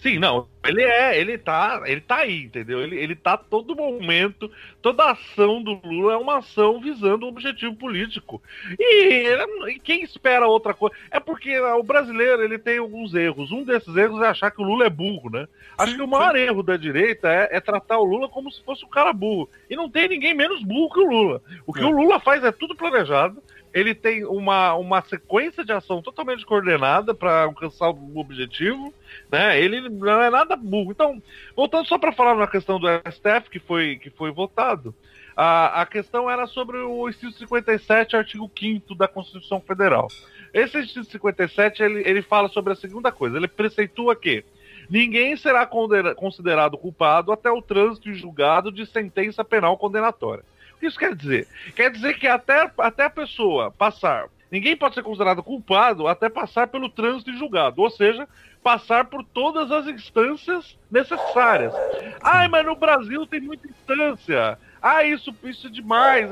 Sim, 0.01 0.17
não, 0.17 0.47
ele 0.65 0.81
é, 0.81 1.19
ele 1.19 1.37
tá, 1.37 1.81
ele 1.85 1.99
tá 1.99 2.19
aí, 2.19 2.43
entendeu? 2.43 2.81
Ele, 2.81 2.95
ele 2.97 3.15
tá 3.15 3.35
todo 3.35 3.75
momento, 3.75 4.49
toda 4.81 5.11
ação 5.11 5.61
do 5.61 5.73
Lula 5.83 6.13
é 6.13 6.17
uma 6.17 6.37
ação 6.37 6.79
visando 6.79 7.25
um 7.25 7.29
objetivo 7.29 7.75
político. 7.75 8.41
E, 8.79 9.27
e, 9.67 9.79
quem 9.79 10.01
espera 10.01 10.47
outra 10.47 10.73
coisa? 10.73 10.95
É 11.11 11.19
porque 11.19 11.59
o 11.59 11.83
brasileiro, 11.83 12.41
ele 12.41 12.57
tem 12.57 12.77
alguns 12.77 13.13
erros. 13.13 13.51
Um 13.51 13.65
desses 13.65 13.93
erros 13.93 14.21
é 14.21 14.27
achar 14.27 14.51
que 14.51 14.61
o 14.61 14.65
Lula 14.65 14.85
é 14.85 14.89
burro, 14.89 15.29
né? 15.29 15.47
Acho 15.77 15.95
que 15.95 16.01
o 16.01 16.07
maior 16.07 16.33
erro 16.37 16.63
da 16.63 16.77
direita 16.77 17.27
é, 17.27 17.57
é, 17.57 17.59
tratar 17.59 17.97
o 17.99 18.05
Lula 18.05 18.29
como 18.29 18.49
se 18.49 18.63
fosse 18.63 18.85
um 18.85 18.89
cara 18.89 19.11
burro. 19.11 19.49
E 19.69 19.75
não 19.75 19.89
tem 19.89 20.07
ninguém 20.07 20.33
menos 20.33 20.63
burro 20.63 20.93
que 20.93 20.99
o 21.01 21.09
Lula. 21.09 21.41
O 21.67 21.73
que 21.73 21.81
é. 21.81 21.85
o 21.85 21.89
Lula 21.89 22.21
faz 22.21 22.41
é 22.43 22.53
tudo 22.53 22.73
planejado 22.73 23.43
ele 23.73 23.93
tem 23.93 24.25
uma, 24.25 24.73
uma 24.73 25.01
sequência 25.01 25.63
de 25.63 25.71
ação 25.71 26.01
totalmente 26.01 26.45
coordenada 26.45 27.13
para 27.13 27.43
alcançar 27.43 27.89
o 27.89 28.17
objetivo, 28.17 28.93
né? 29.31 29.59
Ele 29.59 29.89
não 29.89 30.21
é 30.21 30.29
nada 30.29 30.55
burro. 30.55 30.91
Então, 30.91 31.21
voltando 31.55 31.87
só 31.87 31.97
para 31.97 32.11
falar 32.11 32.35
na 32.35 32.47
questão 32.47 32.79
do 32.79 32.87
STF 32.87 33.49
que 33.49 33.59
foi, 33.59 33.97
que 33.97 34.09
foi 34.09 34.31
votado, 34.31 34.93
a, 35.35 35.81
a 35.81 35.85
questão 35.85 36.29
era 36.29 36.47
sobre 36.47 36.77
o 36.77 37.07
inciso 37.07 37.37
57, 37.37 38.15
artigo 38.15 38.49
5 38.57 38.95
da 38.95 39.07
Constituição 39.07 39.61
Federal. 39.61 40.07
Esse 40.53 40.79
inciso 40.79 41.09
57, 41.09 41.83
ele, 41.83 42.01
ele 42.07 42.21
fala 42.21 42.49
sobre 42.49 42.73
a 42.73 42.75
segunda 42.75 43.11
coisa, 43.11 43.37
ele 43.37 43.47
preceitua 43.47 44.15
que 44.15 44.43
ninguém 44.89 45.37
será 45.37 45.67
considerado 46.15 46.77
culpado 46.77 47.31
até 47.31 47.51
o 47.51 47.61
trânsito 47.61 48.13
julgado 48.13 48.71
de 48.71 48.85
sentença 48.85 49.43
penal 49.45 49.77
condenatória 49.77 50.43
que 50.79 50.87
isso 50.87 50.97
quer 50.97 51.15
dizer? 51.15 51.47
Quer 51.75 51.91
dizer 51.91 52.17
que 52.17 52.27
até, 52.27 52.71
até 52.77 53.03
a 53.05 53.09
pessoa 53.09 53.71
passar. 53.71 54.29
Ninguém 54.51 54.75
pode 54.75 54.95
ser 54.95 55.03
considerado 55.03 55.43
culpado 55.43 56.07
até 56.07 56.27
passar 56.27 56.67
pelo 56.67 56.89
trânsito 56.89 57.29
e 57.29 57.37
julgado. 57.37 57.81
Ou 57.81 57.89
seja, 57.89 58.27
passar 58.63 59.05
por 59.05 59.23
todas 59.23 59.71
as 59.71 59.87
instâncias 59.87 60.75
necessárias. 60.89 61.73
Ai, 62.21 62.47
mas 62.47 62.65
no 62.65 62.75
Brasil 62.75 63.25
tem 63.27 63.41
muita 63.41 63.67
instância. 63.67 64.57
Ah, 64.81 65.03
isso, 65.03 65.33
isso 65.43 65.67
é 65.67 65.69
demais. 65.69 66.29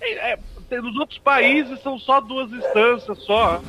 É, 0.00 0.38
é, 0.70 0.80
nos 0.80 0.96
outros 0.96 1.18
países 1.18 1.80
são 1.82 1.98
só 1.98 2.20
duas 2.20 2.50
instâncias 2.52 3.18
só. 3.24 3.60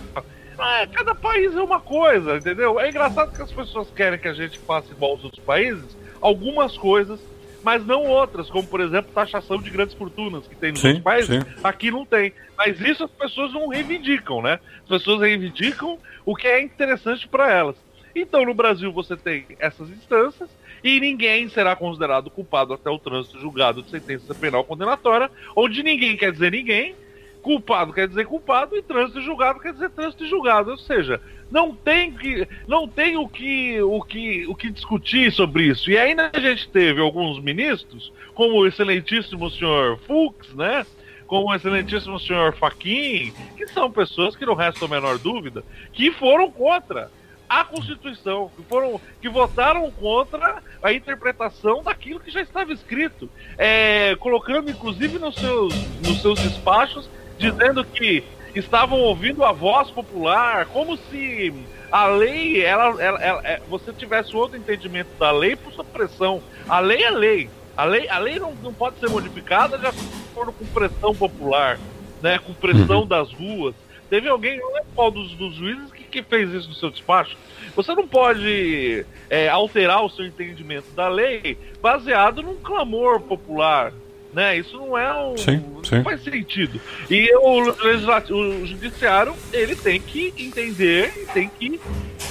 Ah, 0.58 0.86
cada 0.88 1.16
país 1.16 1.56
é 1.56 1.62
uma 1.62 1.80
coisa, 1.80 2.38
entendeu? 2.38 2.80
É 2.80 2.90
engraçado 2.90 3.34
que 3.34 3.42
as 3.42 3.52
pessoas 3.52 3.90
querem 3.92 4.20
que 4.20 4.28
a 4.28 4.34
gente 4.34 4.60
faça 4.60 4.92
igual 4.92 5.12
aos 5.12 5.24
outros 5.24 5.44
países, 5.44 5.98
algumas 6.22 6.78
coisas 6.78 7.20
mas 7.64 7.86
não 7.86 8.06
outras, 8.06 8.50
como 8.50 8.68
por 8.68 8.82
exemplo 8.82 9.12
taxação 9.14 9.62
de 9.62 9.70
grandes 9.70 9.96
fortunas 9.96 10.48
que 10.48 10.56
tem 10.56 10.72
nos 10.72 10.82
sim, 10.82 11.02
países, 11.02 11.44
sim. 11.44 11.52
aqui 11.64 11.92
não 11.92 12.06
tem. 12.06 12.34
Mas 12.58 12.80
isso 12.80 13.04
as 13.04 13.12
pessoas 13.12 13.54
não 13.54 13.68
reivindicam, 13.68 14.42
né? 14.42 14.60
As 14.84 14.88
pessoas 14.88 15.22
reivindicam 15.22 15.98
o 16.26 16.36
que 16.36 16.48
é 16.48 16.62
interessante 16.62 17.28
para 17.28 17.52
elas. 17.52 17.76
Então 18.16 18.46
no 18.46 18.54
Brasil 18.54 18.92
você 18.92 19.16
tem 19.16 19.46
essas 19.60 19.90
instâncias 19.90 20.50
e 20.84 21.00
ninguém 21.00 21.48
será 21.50 21.76
considerado 21.76 22.30
culpado 22.30 22.74
até 22.74 22.90
o 22.90 23.00
trânsito 23.00 23.40
julgado 23.40 23.82
de 23.82 23.90
sentença 23.90 24.34
penal 24.34 24.64
condenatória, 24.64 25.30
onde 25.56 25.84
ninguém 25.84 26.16
quer 26.16 26.32
dizer 26.32 26.52
ninguém, 26.52 26.96
culpado 27.42 27.94
quer 27.94 28.08
dizer 28.08 28.26
culpado 28.26 28.76
e 28.76 28.82
trânsito 28.82 29.22
julgado 29.22 29.60
quer 29.60 29.74
dizer 29.74 29.90
trânsito 29.90 30.28
julgado. 30.28 30.72
Ou 30.72 30.78
seja, 30.78 31.22
não 31.50 31.74
tem 31.74 32.12
que 32.12 32.48
não 32.68 32.88
tem 32.88 33.18
o 33.18 33.28
que 33.28 33.82
o 33.82 34.02
que 34.02 34.46
o 34.48 34.56
que 34.56 34.70
discutir 34.70 35.32
sobre 35.32 35.64
isso. 35.64 35.90
E 35.90 35.98
ainda 35.98 36.30
a 36.34 36.40
gente 36.40 36.70
teve 36.70 37.02
alguns 37.02 37.42
ministros, 37.42 38.12
como 38.34 38.60
o 38.60 38.68
excelentíssimo 38.68 39.50
senhor 39.50 39.98
Fux, 40.06 40.54
né? 40.54 40.86
como 41.30 41.48
o 41.48 41.56
excelentíssimo 41.56 42.20
senhor 42.20 42.56
Faquin, 42.56 43.32
que 43.56 43.68
são 43.68 43.92
pessoas 43.92 44.36
que 44.36 44.48
não 44.48 44.56
restam 44.56 44.88
a 44.88 44.92
menor 44.92 45.20
dúvida, 45.20 45.64
que 45.94 46.12
foram 46.12 46.50
contra 46.50 47.12
a 47.48 47.64
Constituição, 47.64 48.52
que 48.56 48.64
foram 48.64 49.00
que 49.22 49.30
votaram 49.30 49.90
contra 49.92 50.62
a 50.82 50.92
interpretação 50.92 51.84
daquilo 51.84 52.20
que 52.20 52.32
já 52.32 52.42
estava 52.42 52.74
escrito, 52.74 53.30
é, 53.58 54.16
colocando 54.16 54.72
inclusive 54.72 55.20
nos 55.20 55.36
seus, 55.36 55.74
nos 56.00 56.22
seus 56.22 56.40
despachos 56.40 57.08
dizendo 57.40 57.84
que 57.84 58.24
estavam 58.54 59.00
ouvindo 59.00 59.44
a 59.44 59.52
voz 59.52 59.90
popular, 59.90 60.66
como 60.68 60.98
se 60.98 61.54
a 61.92 62.06
lei, 62.08 62.64
ela, 62.64 63.02
ela, 63.02 63.20
ela, 63.24 63.42
é, 63.44 63.62
você 63.68 63.92
tivesse 63.94 64.36
outro 64.36 64.58
entendimento 64.58 65.10
da 65.18 65.32
lei 65.32 65.56
por 65.56 65.74
sua 65.74 65.84
pressão. 65.84 66.42
A 66.68 66.80
lei 66.80 67.04
é 67.04 67.10
lei. 67.10 67.50
A 67.76 67.86
lei, 67.86 68.10
a 68.10 68.20
lei 68.20 68.38
não, 68.38 68.54
não 68.56 68.74
pode 68.74 69.00
ser 69.00 69.10
modificada 69.10 69.78
de 69.78 69.86
acordo 69.88 70.52
com 70.52 70.66
pressão 70.66 71.16
popular, 71.16 71.80
né, 72.22 72.38
com 72.38 72.54
pressão 72.54 73.02
uhum. 73.02 73.08
das 73.08 73.32
ruas. 73.32 73.74
Teve 74.10 74.28
alguém, 74.28 74.58
não 74.60 74.74
lembro 74.74 74.90
qual 74.96 75.12
dos, 75.12 75.32
dos 75.36 75.56
juízes, 75.56 75.92
que, 75.92 76.04
que 76.04 76.24
fez 76.24 76.52
isso 76.52 76.68
no 76.68 76.76
seu 76.76 76.90
despacho. 76.90 77.38
Você 77.76 77.94
não 77.96 78.08
pode 78.08 79.06
é, 79.30 79.48
alterar 79.48 80.04
o 80.04 80.10
seu 80.10 80.26
entendimento 80.26 80.92
da 80.92 81.08
lei 81.08 81.58
baseado 81.82 82.42
num 82.42 82.58
clamor 82.58 83.22
popular. 83.22 83.94
Né? 84.32 84.58
Isso 84.58 84.78
não 84.78 84.98
é 84.98 85.12
um. 85.14 85.38
Sim, 85.38 85.64
sim. 85.84 85.96
Não 85.96 86.04
faz 86.04 86.24
sentido. 86.24 86.80
E 87.10 87.36
o, 87.36 87.72
o 87.72 88.66
judiciário, 88.66 89.36
ele 89.52 89.76
tem 89.76 90.00
que 90.00 90.34
entender, 90.38 91.28
tem 91.34 91.50
que 91.50 91.80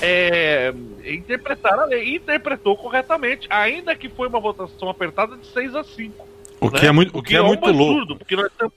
é, 0.00 0.72
interpretar 1.04 1.78
a 1.78 1.84
lei. 1.86 2.10
E 2.10 2.16
interpretou 2.16 2.76
corretamente, 2.76 3.48
ainda 3.50 3.96
que 3.96 4.08
foi 4.08 4.28
uma 4.28 4.38
votação 4.38 4.88
apertada 4.88 5.36
de 5.36 5.46
6 5.46 5.74
a 5.74 5.82
5. 5.82 6.28
O 6.60 6.70
né? 6.70 6.78
que 6.78 6.86
é 6.86 6.92
muito, 6.92 7.18
o 7.18 7.22
que 7.22 7.34
é, 7.34 7.38
é 7.38 7.42
muito 7.42 7.64
absurdo, 7.68 8.10
louco. 8.10 8.16
Porque 8.16 8.36
nós 8.36 8.52
temos, 8.56 8.72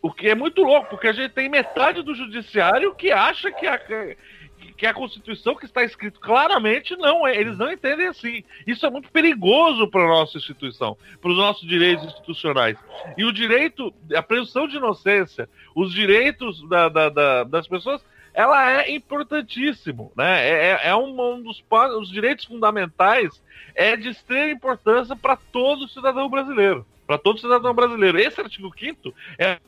o 0.00 0.12
que 0.12 0.28
é 0.28 0.34
muito 0.34 0.62
louco, 0.62 0.90
porque 0.90 1.08
a 1.08 1.12
gente 1.12 1.32
tem 1.32 1.48
metade 1.48 2.02
do 2.02 2.14
judiciário 2.14 2.94
que 2.94 3.10
acha 3.10 3.50
que 3.50 3.66
a, 3.66 3.80
que 4.78 4.86
a 4.86 4.94
Constituição 4.94 5.56
que 5.56 5.66
está 5.66 5.82
escrito 5.82 6.20
claramente 6.20 6.96
não 6.96 7.26
é, 7.26 7.36
eles 7.36 7.58
não 7.58 7.70
entendem 7.70 8.06
assim. 8.06 8.44
Isso 8.64 8.86
é 8.86 8.90
muito 8.90 9.10
perigoso 9.10 9.88
para 9.88 10.04
a 10.04 10.08
nossa 10.08 10.38
instituição, 10.38 10.96
para 11.20 11.32
os 11.32 11.36
nossos 11.36 11.66
direitos 11.66 12.04
institucionais. 12.04 12.78
E 13.16 13.24
o 13.24 13.32
direito, 13.32 13.92
a 14.14 14.22
presunção 14.22 14.68
de 14.68 14.76
inocência, 14.76 15.48
os 15.74 15.92
direitos 15.92 16.66
da, 16.68 16.88
da, 16.88 17.08
da, 17.08 17.44
das 17.44 17.66
pessoas, 17.66 18.00
ela 18.32 18.70
é 18.70 18.92
importantíssimo, 18.92 20.12
né? 20.16 20.48
É, 20.48 20.52
é, 20.52 20.88
é 20.90 20.94
um, 20.94 21.20
um 21.20 21.42
dos 21.42 21.60
os 21.98 22.08
direitos 22.08 22.44
fundamentais 22.44 23.42
é 23.74 23.96
de 23.96 24.10
extrema 24.10 24.52
importância 24.52 25.16
para 25.16 25.36
todo 25.36 25.88
cidadão 25.88 26.30
brasileiro, 26.30 26.86
para 27.04 27.18
todo 27.18 27.40
cidadão 27.40 27.74
brasileiro. 27.74 28.16
Esse 28.16 28.40
artigo 28.40 28.72
5 28.78 29.12
é 29.38 29.58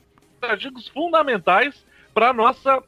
um 0.41 0.45
artigos 0.45 0.87
fundamentais 0.87 1.85
para 2.13 2.31
nossa 2.31 2.81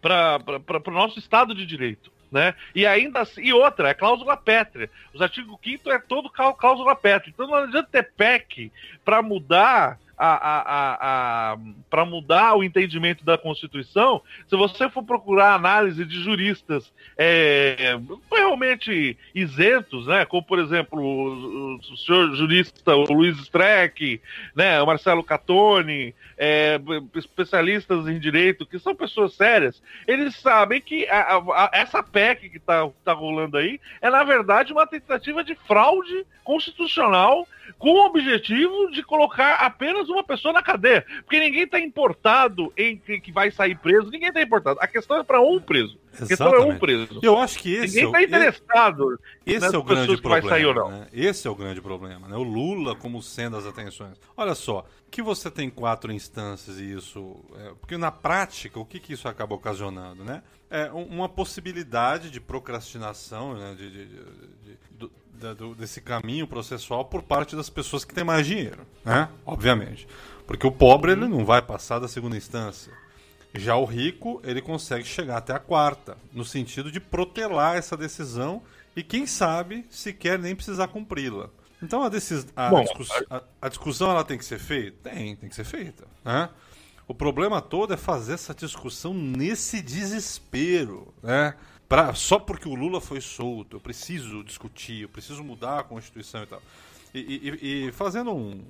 para 0.00 0.40
o 0.86 0.90
nosso 0.90 1.18
Estado 1.18 1.54
de 1.54 1.66
Direito. 1.66 2.10
Né? 2.30 2.54
E 2.74 2.86
ainda 2.86 3.20
assim, 3.20 3.42
e 3.42 3.52
outra, 3.52 3.88
é 3.88 3.94
cláusula 3.94 4.36
pétrea. 4.36 4.88
Os 5.12 5.20
artigo 5.20 5.58
5 5.62 5.90
é 5.90 5.98
todo 5.98 6.30
cláusula 6.30 6.94
pétrea. 6.94 7.32
Então 7.34 7.46
não 7.46 7.56
adianta 7.56 7.88
ter 7.90 8.12
PEC 8.12 8.70
para 9.04 9.20
mudar 9.20 9.98
a, 10.22 10.34
a, 10.34 11.52
a, 11.52 11.58
para 11.88 12.04
mudar 12.04 12.54
o 12.54 12.62
entendimento 12.62 13.24
da 13.24 13.38
Constituição, 13.38 14.20
se 14.46 14.54
você 14.54 14.90
for 14.90 15.02
procurar 15.02 15.54
análise 15.54 16.04
de 16.04 16.22
juristas 16.22 16.92
é, 17.16 17.98
realmente 18.30 19.16
isentos, 19.34 20.06
né, 20.06 20.26
como 20.26 20.42
por 20.42 20.58
exemplo 20.58 21.00
o, 21.00 21.76
o 21.76 21.96
senhor 21.96 22.34
jurista 22.36 22.94
o 22.94 23.10
Luiz 23.14 23.38
Streck, 23.38 24.20
né, 24.54 24.82
o 24.82 24.86
Marcelo 24.86 25.24
Catone, 25.24 26.14
é, 26.36 26.78
especialistas 27.14 28.06
em 28.06 28.18
direito, 28.18 28.66
que 28.66 28.78
são 28.78 28.94
pessoas 28.94 29.32
sérias, 29.32 29.82
eles 30.06 30.36
sabem 30.36 30.82
que 30.82 31.06
essa 31.72 32.02
PEC 32.02 32.50
que 32.50 32.58
está 32.58 32.86
tá 33.02 33.14
rolando 33.14 33.56
aí 33.56 33.80
é, 34.02 34.10
na 34.10 34.22
verdade, 34.22 34.70
uma 34.70 34.86
tentativa 34.86 35.42
de 35.42 35.54
fraude 35.54 36.26
constitucional 36.44 37.48
com 37.78 37.90
o 37.90 38.06
objetivo 38.06 38.90
de 38.90 39.02
colocar 39.02 39.54
apenas 39.54 40.08
uma 40.08 40.22
pessoa 40.24 40.52
na 40.52 40.62
cadeia. 40.62 41.04
Porque 41.22 41.38
ninguém 41.38 41.64
está 41.64 41.78
importado 41.78 42.72
em 42.76 42.96
que 42.96 43.32
vai 43.32 43.50
sair 43.50 43.76
preso, 43.76 44.10
ninguém 44.10 44.28
está 44.28 44.42
importado. 44.42 44.78
A 44.80 44.86
questão 44.86 45.18
é 45.18 45.24
para 45.24 45.40
um 45.40 45.60
preso. 45.60 45.98
A 46.20 46.26
questão 46.26 46.54
é 46.54 46.60
um 46.60 46.78
preso. 46.78 47.20
Eu 47.22 47.38
acho 47.38 47.58
que 47.58 47.74
esse 47.74 48.02
ninguém 48.02 48.06
está 48.06 48.20
é 48.20 48.24
interessado. 48.24 49.20
Esse 49.46 49.74
é 49.74 49.78
o 49.78 49.82
grande 49.82 50.20
problema. 50.20 50.88
Né? 50.88 51.06
Esse 51.12 51.46
é 51.46 51.50
o 51.50 51.54
grande 51.54 51.80
problema. 51.80 52.28
Né? 52.28 52.36
O 52.36 52.42
Lula 52.42 52.96
como 52.96 53.22
sendo 53.22 53.56
as 53.56 53.66
atenções. 53.66 54.20
Olha 54.36 54.54
só, 54.54 54.84
que 55.10 55.22
você 55.22 55.50
tem 55.50 55.68
quatro 55.68 56.12
instâncias 56.12 56.78
e 56.78 56.92
isso. 56.92 57.36
É, 57.56 57.72
porque 57.80 57.96
na 57.96 58.10
prática, 58.10 58.78
o 58.78 58.84
que, 58.84 59.00
que 59.00 59.12
isso 59.12 59.28
acaba 59.28 59.54
ocasionando? 59.54 60.24
Né? 60.24 60.42
É 60.68 60.90
uma 60.90 61.28
possibilidade 61.28 62.30
de 62.30 62.40
procrastinação 62.40 63.54
né? 63.54 63.74
de, 63.76 63.90
de, 63.90 64.06
de, 64.06 64.78
de 64.92 65.10
da, 65.40 65.54
do, 65.54 65.74
desse 65.74 66.00
caminho 66.00 66.46
processual 66.46 67.04
por 67.04 67.22
parte 67.22 67.56
das 67.56 67.70
pessoas 67.70 68.04
que 68.04 68.14
têm 68.14 68.22
mais 68.22 68.46
dinheiro, 68.46 68.86
né? 69.04 69.28
Obviamente. 69.44 70.06
Porque 70.46 70.66
o 70.66 70.72
pobre 70.72 71.12
ele 71.12 71.26
não 71.26 71.44
vai 71.44 71.62
passar 71.62 71.98
da 71.98 72.08
segunda 72.08 72.36
instância. 72.36 72.92
Já 73.54 73.74
o 73.76 73.84
rico, 73.84 74.40
ele 74.44 74.62
consegue 74.62 75.04
chegar 75.04 75.38
até 75.38 75.52
a 75.52 75.58
quarta, 75.58 76.16
no 76.32 76.44
sentido 76.44 76.90
de 76.92 77.00
protelar 77.00 77.76
essa 77.76 77.96
decisão 77.96 78.62
e, 78.94 79.02
quem 79.02 79.26
sabe, 79.26 79.84
sequer 79.90 80.38
nem 80.38 80.54
precisar 80.54 80.88
cumpri-la. 80.88 81.48
Então 81.82 82.02
a, 82.02 82.08
decis... 82.08 82.46
a, 82.54 82.68
Bom, 82.68 82.82
discuss... 82.82 83.10
a, 83.28 83.42
a, 83.62 83.68
discussão 83.68 84.10
ela 84.10 84.22
tem 84.22 84.38
que 84.38 84.44
ser 84.44 84.58
feita? 84.58 85.10
Tem, 85.10 85.34
tem 85.34 85.48
que 85.48 85.54
ser 85.54 85.64
feita. 85.64 86.06
Né? 86.24 86.48
O 87.08 87.14
problema 87.14 87.60
todo 87.60 87.94
é 87.94 87.96
fazer 87.96 88.34
essa 88.34 88.54
discussão 88.54 89.14
nesse 89.14 89.80
desespero. 89.80 91.12
Né? 91.22 91.54
Pra, 91.90 92.14
só 92.14 92.38
porque 92.38 92.68
o 92.68 92.74
Lula 92.76 93.00
foi 93.00 93.20
solto, 93.20 93.76
eu 93.76 93.80
preciso 93.80 94.44
discutir, 94.44 95.02
eu 95.02 95.08
preciso 95.08 95.42
mudar 95.42 95.80
a 95.80 95.82
Constituição 95.82 96.44
e 96.44 96.46
tal. 96.46 96.62
E, 97.12 97.18
e, 97.18 97.88
e 97.88 97.92
fazendo 97.92 98.30
um, 98.30 98.62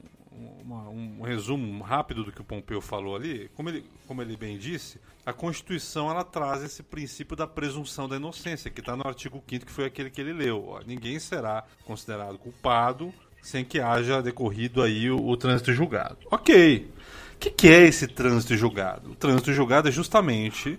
uma, 0.64 0.88
um 0.88 1.20
resumo 1.20 1.84
rápido 1.84 2.24
do 2.24 2.32
que 2.32 2.40
o 2.40 2.44
Pompeu 2.44 2.80
falou 2.80 3.14
ali, 3.14 3.50
como 3.54 3.68
ele, 3.68 3.84
como 4.08 4.22
ele 4.22 4.38
bem 4.38 4.56
disse, 4.56 4.98
a 5.26 5.34
Constituição 5.34 6.10
ela 6.10 6.24
traz 6.24 6.62
esse 6.62 6.82
princípio 6.82 7.36
da 7.36 7.46
presunção 7.46 8.08
da 8.08 8.16
inocência, 8.16 8.70
que 8.70 8.80
está 8.80 8.96
no 8.96 9.06
artigo 9.06 9.44
5 9.46 9.66
que 9.66 9.70
foi 9.70 9.84
aquele 9.84 10.08
que 10.08 10.22
ele 10.22 10.32
leu. 10.32 10.68
Ó, 10.68 10.80
ninguém 10.86 11.18
será 11.18 11.64
considerado 11.84 12.38
culpado 12.38 13.12
sem 13.42 13.66
que 13.66 13.80
haja 13.80 14.22
decorrido 14.22 14.82
aí 14.82 15.10
o, 15.10 15.22
o 15.22 15.36
trânsito 15.36 15.74
julgado. 15.74 16.16
Ok. 16.30 16.90
O 17.34 17.38
que, 17.38 17.50
que 17.50 17.68
é 17.68 17.82
esse 17.82 18.06
trânsito 18.06 18.56
julgado? 18.56 19.10
O 19.10 19.14
trânsito 19.14 19.52
julgado 19.52 19.88
é 19.88 19.92
justamente 19.92 20.78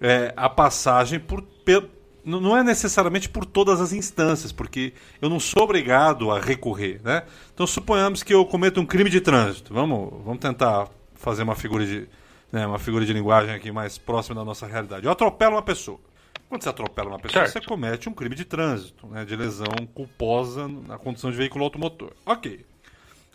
é, 0.00 0.32
a 0.36 0.48
passagem 0.48 1.18
por, 1.18 1.44
não 2.24 2.56
é 2.56 2.62
necessariamente 2.62 3.28
por 3.28 3.44
todas 3.44 3.80
as 3.80 3.92
instâncias, 3.92 4.50
porque 4.50 4.94
eu 5.20 5.28
não 5.28 5.38
sou 5.38 5.64
obrigado 5.64 6.30
a 6.30 6.40
recorrer, 6.40 7.00
né? 7.04 7.24
Então 7.52 7.66
suponhamos 7.66 8.22
que 8.22 8.32
eu 8.32 8.44
cometo 8.46 8.80
um 8.80 8.86
crime 8.86 9.10
de 9.10 9.20
trânsito. 9.20 9.74
Vamos, 9.74 10.10
vamos 10.24 10.40
tentar 10.40 10.88
fazer 11.14 11.42
uma 11.42 11.54
figura 11.54 11.84
de, 11.84 12.08
né, 12.50 12.66
uma 12.66 12.78
figura 12.78 13.04
de 13.04 13.12
linguagem 13.12 13.54
aqui 13.54 13.70
mais 13.70 13.98
próxima 13.98 14.34
da 14.34 14.44
nossa 14.44 14.66
realidade. 14.66 15.04
Eu 15.04 15.12
atropelo 15.12 15.56
uma 15.56 15.62
pessoa. 15.62 15.98
Quando 16.48 16.62
você 16.62 16.68
atropela 16.68 17.08
uma 17.10 17.18
pessoa, 17.18 17.46
certo. 17.46 17.64
você 17.64 17.68
comete 17.68 18.08
um 18.08 18.12
crime 18.12 18.34
de 18.34 18.44
trânsito, 18.44 19.06
né, 19.06 19.24
de 19.24 19.34
lesão 19.34 19.74
culposa 19.92 20.68
na 20.68 20.98
condição 20.98 21.30
de 21.30 21.36
veículo 21.36 21.64
automotor. 21.64 22.12
Ok. 22.24 22.64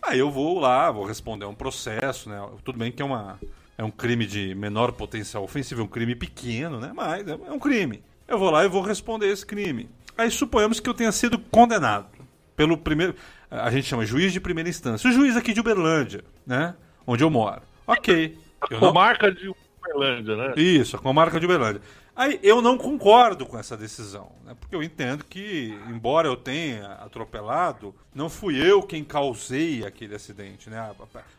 Aí 0.02 0.20
eu 0.20 0.32
vou 0.32 0.60
lá, 0.60 0.90
vou 0.90 1.06
responder 1.06 1.46
a 1.46 1.48
um 1.50 1.56
processo, 1.56 2.30
né? 2.30 2.42
Tudo 2.64 2.80
bem 2.80 2.92
que 2.92 3.02
é 3.02 3.06
uma 3.06 3.38
é 3.78 3.84
um 3.84 3.92
crime 3.92 4.26
de 4.26 4.54
menor 4.56 4.92
potencial 4.94 5.44
ofensivo, 5.44 5.82
é 5.82 5.84
um 5.84 5.88
crime 5.88 6.16
pequeno, 6.16 6.80
né? 6.80 6.92
Mas 6.94 7.28
é, 7.28 7.32
é 7.32 7.52
um 7.52 7.60
crime. 7.60 8.02
Eu 8.30 8.38
vou 8.38 8.52
lá 8.52 8.64
e 8.64 8.68
vou 8.68 8.84
responder 8.84 9.28
esse 9.28 9.44
crime. 9.44 9.90
Aí 10.16 10.30
suponhamos 10.30 10.80
que 10.80 10.88
eu 10.88 10.94
tenha 10.94 11.12
sido 11.12 11.40
condenado 11.40 12.08
pelo 12.56 12.78
primeiro. 12.78 13.16
A 13.50 13.72
gente 13.72 13.88
chama 13.88 14.06
juiz 14.06 14.32
de 14.32 14.40
primeira 14.40 14.70
instância. 14.70 15.10
O 15.10 15.12
juiz 15.12 15.36
aqui 15.36 15.52
de 15.52 15.60
Uberlândia, 15.60 16.24
né? 16.46 16.76
Onde 17.08 17.24
eu 17.24 17.30
moro. 17.32 17.64
Ok. 17.88 18.38
A 18.62 18.68
comarca 18.76 19.28
não... 19.28 19.34
de 19.34 19.50
Uberlândia, 19.80 20.36
né? 20.36 20.54
Isso, 20.58 20.96
a 20.96 21.00
comarca 21.00 21.40
de 21.40 21.48
Uberlândia. 21.48 21.82
Aí 22.16 22.40
eu 22.44 22.62
não 22.62 22.78
concordo 22.78 23.46
com 23.46 23.58
essa 23.58 23.78
decisão, 23.78 24.30
né? 24.46 24.54
porque 24.60 24.76
eu 24.76 24.84
entendo 24.84 25.24
que, 25.24 25.74
embora 25.88 26.28
eu 26.28 26.36
tenha 26.36 26.86
atropelado, 26.96 27.96
não 28.14 28.30
fui 28.30 28.62
eu 28.62 28.84
quem 28.84 29.06
causei 29.06 29.86
aquele 29.86 30.14
acidente. 30.14 30.70
Né? 30.70 30.78
A, 30.78 30.94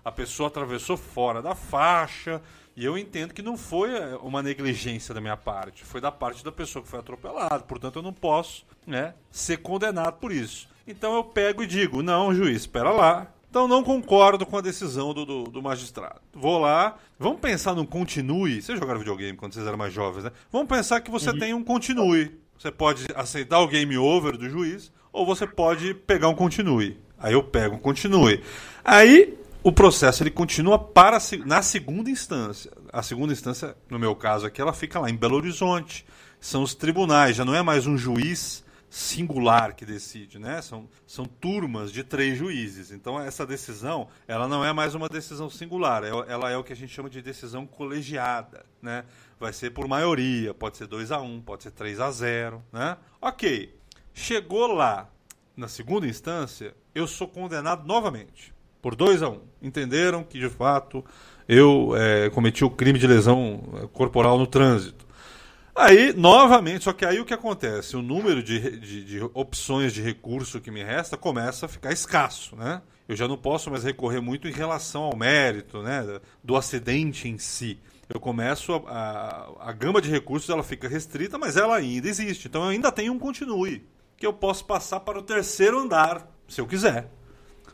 a 0.06 0.10
pessoa 0.10 0.48
atravessou 0.48 0.96
fora 0.96 1.42
da 1.42 1.54
faixa 1.54 2.40
e 2.80 2.84
eu 2.86 2.96
entendo 2.96 3.34
que 3.34 3.42
não 3.42 3.58
foi 3.58 3.94
eh, 3.94 4.18
uma 4.22 4.42
negligência 4.42 5.12
da 5.12 5.20
minha 5.20 5.36
parte, 5.36 5.84
foi 5.84 6.00
da 6.00 6.10
parte 6.10 6.42
da 6.42 6.50
pessoa 6.50 6.82
que 6.82 6.88
foi 6.88 6.98
atropelada. 6.98 7.60
Portanto, 7.60 7.96
eu 7.96 8.02
não 8.02 8.10
posso 8.10 8.64
né, 8.86 9.12
ser 9.30 9.58
condenado 9.58 10.14
por 10.14 10.32
isso. 10.32 10.66
Então 10.86 11.14
eu 11.14 11.22
pego 11.22 11.62
e 11.62 11.66
digo: 11.66 12.02
não, 12.02 12.34
juiz, 12.34 12.62
espera 12.62 12.90
lá, 12.90 13.30
então 13.50 13.68
não 13.68 13.84
concordo 13.84 14.46
com 14.46 14.56
a 14.56 14.62
decisão 14.62 15.12
do, 15.12 15.26
do, 15.26 15.44
do, 15.44 15.62
magistrado. 15.62 16.22
Vou 16.32 16.58
lá, 16.58 16.96
vamos 17.18 17.38
pensar 17.38 17.74
num 17.74 17.84
continue. 17.84 18.62
Vocês 18.62 18.78
jogaram 18.78 18.98
videogame 18.98 19.36
quando 19.36 19.52
vocês 19.52 19.66
eram 19.66 19.76
mais 19.76 19.92
jovens, 19.92 20.24
né? 20.24 20.32
Vamos 20.50 20.66
pensar 20.66 21.02
que 21.02 21.10
você 21.10 21.28
uhum. 21.28 21.38
tem 21.38 21.52
um 21.52 21.62
continue. 21.62 22.40
Você 22.58 22.72
pode 22.72 23.04
aceitar 23.14 23.60
o 23.60 23.68
game 23.68 23.98
over 23.98 24.38
do 24.38 24.48
juiz, 24.48 24.90
ou 25.12 25.26
você 25.26 25.46
pode 25.46 25.92
pegar 25.92 26.28
um 26.28 26.34
continue. 26.34 26.98
Aí 27.18 27.34
eu 27.34 27.42
pego 27.42 27.76
um 27.76 27.78
continue. 27.78 28.42
Aí 28.82 29.38
o 29.62 29.70
processo 29.70 30.22
ele 30.22 30.30
continua 30.30 30.78
para 30.78 31.18
na 31.44 31.62
segunda 31.62 32.10
instância. 32.10 32.72
A 32.92 33.02
segunda 33.02 33.32
instância, 33.32 33.76
no 33.90 33.98
meu 33.98 34.16
caso 34.16 34.46
aqui, 34.46 34.60
ela 34.60 34.72
fica 34.72 34.98
lá 34.98 35.10
em 35.10 35.16
Belo 35.16 35.36
Horizonte. 35.36 36.04
São 36.40 36.62
os 36.62 36.74
tribunais, 36.74 37.36
já 37.36 37.44
não 37.44 37.54
é 37.54 37.62
mais 37.62 37.86
um 37.86 37.96
juiz 37.98 38.64
singular 38.88 39.74
que 39.76 39.84
decide, 39.84 40.38
né? 40.38 40.62
São, 40.62 40.88
são 41.06 41.24
turmas 41.26 41.92
de 41.92 42.02
três 42.02 42.38
juízes. 42.38 42.90
Então 42.90 43.20
essa 43.20 43.46
decisão, 43.46 44.08
ela 44.26 44.48
não 44.48 44.64
é 44.64 44.72
mais 44.72 44.94
uma 44.94 45.08
decisão 45.08 45.50
singular, 45.50 46.02
ela 46.04 46.50
é 46.50 46.56
o 46.56 46.64
que 46.64 46.72
a 46.72 46.76
gente 46.76 46.92
chama 46.92 47.10
de 47.10 47.20
decisão 47.20 47.66
colegiada, 47.66 48.64
né? 48.80 49.04
Vai 49.38 49.52
ser 49.52 49.70
por 49.70 49.86
maioria, 49.86 50.54
pode 50.54 50.78
ser 50.78 50.86
2 50.86 51.12
a 51.12 51.20
1, 51.20 51.24
um, 51.24 51.40
pode 51.40 51.62
ser 51.62 51.70
3 51.70 52.00
a 52.00 52.10
0, 52.10 52.64
né? 52.72 52.96
OK. 53.20 53.78
Chegou 54.14 54.66
lá 54.68 55.08
na 55.54 55.68
segunda 55.68 56.06
instância, 56.06 56.74
eu 56.94 57.06
sou 57.06 57.28
condenado 57.28 57.86
novamente 57.86 58.52
por 58.80 58.94
2 58.94 59.22
a 59.22 59.28
1. 59.28 59.32
Um. 59.32 59.40
Entenderam 59.62 60.24
que 60.24 60.38
de 60.38 60.48
fato 60.48 61.04
eu 61.48 61.94
é, 61.96 62.30
cometi 62.30 62.64
o 62.64 62.70
crime 62.70 62.98
de 62.98 63.06
lesão 63.06 63.62
é, 63.82 63.86
corporal 63.88 64.38
no 64.38 64.46
trânsito. 64.46 65.06
Aí, 65.74 66.12
novamente, 66.12 66.84
só 66.84 66.92
que 66.92 67.04
aí 67.04 67.20
o 67.20 67.24
que 67.24 67.32
acontece? 67.32 67.96
O 67.96 68.02
número 68.02 68.42
de, 68.42 68.78
de, 68.78 69.04
de, 69.04 69.22
opções 69.34 69.92
de 69.92 70.02
recurso 70.02 70.60
que 70.60 70.70
me 70.70 70.82
resta 70.82 71.16
começa 71.16 71.66
a 71.66 71.68
ficar 71.68 71.92
escasso, 71.92 72.56
né? 72.56 72.82
Eu 73.08 73.16
já 73.16 73.26
não 73.26 73.36
posso 73.36 73.70
mais 73.70 73.82
recorrer 73.82 74.20
muito 74.20 74.46
em 74.46 74.52
relação 74.52 75.02
ao 75.02 75.16
mérito, 75.16 75.82
né? 75.82 76.20
Do 76.42 76.56
acidente 76.56 77.28
em 77.28 77.38
si. 77.38 77.78
Eu 78.12 78.20
começo 78.20 78.72
a, 78.86 79.54
a, 79.60 79.70
a 79.70 79.72
gama 79.72 80.00
de 80.00 80.10
recursos 80.10 80.50
ela 80.50 80.62
fica 80.62 80.88
restrita, 80.88 81.38
mas 81.38 81.56
ela 81.56 81.76
ainda 81.76 82.08
existe. 82.08 82.48
Então 82.48 82.64
eu 82.64 82.68
ainda 82.68 82.92
tenho 82.92 83.12
um 83.12 83.18
continue 83.18 83.86
que 84.16 84.26
eu 84.26 84.32
posso 84.32 84.64
passar 84.64 85.00
para 85.00 85.18
o 85.18 85.22
terceiro 85.22 85.78
andar, 85.78 86.28
se 86.46 86.60
eu 86.60 86.66
quiser. 86.66 87.08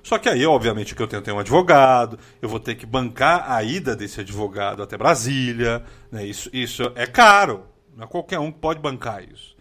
Só 0.06 0.18
que 0.18 0.28
aí, 0.28 0.46
obviamente, 0.46 0.94
que 0.94 1.02
eu 1.02 1.08
tenho, 1.08 1.20
tenho 1.20 1.36
um 1.36 1.40
advogado, 1.40 2.16
eu 2.40 2.48
vou 2.48 2.60
ter 2.60 2.76
que 2.76 2.86
bancar 2.86 3.50
a 3.50 3.64
ida 3.64 3.96
desse 3.96 4.20
advogado 4.20 4.80
até 4.80 4.96
Brasília, 4.96 5.84
né? 6.12 6.24
Isso, 6.24 6.48
isso 6.52 6.84
é 6.94 7.08
caro. 7.08 7.66
Não 7.96 8.04
é 8.04 8.06
qualquer 8.06 8.38
um 8.38 8.52
que 8.52 8.60
pode 8.60 8.78
bancar 8.78 9.24
isso. 9.28 9.56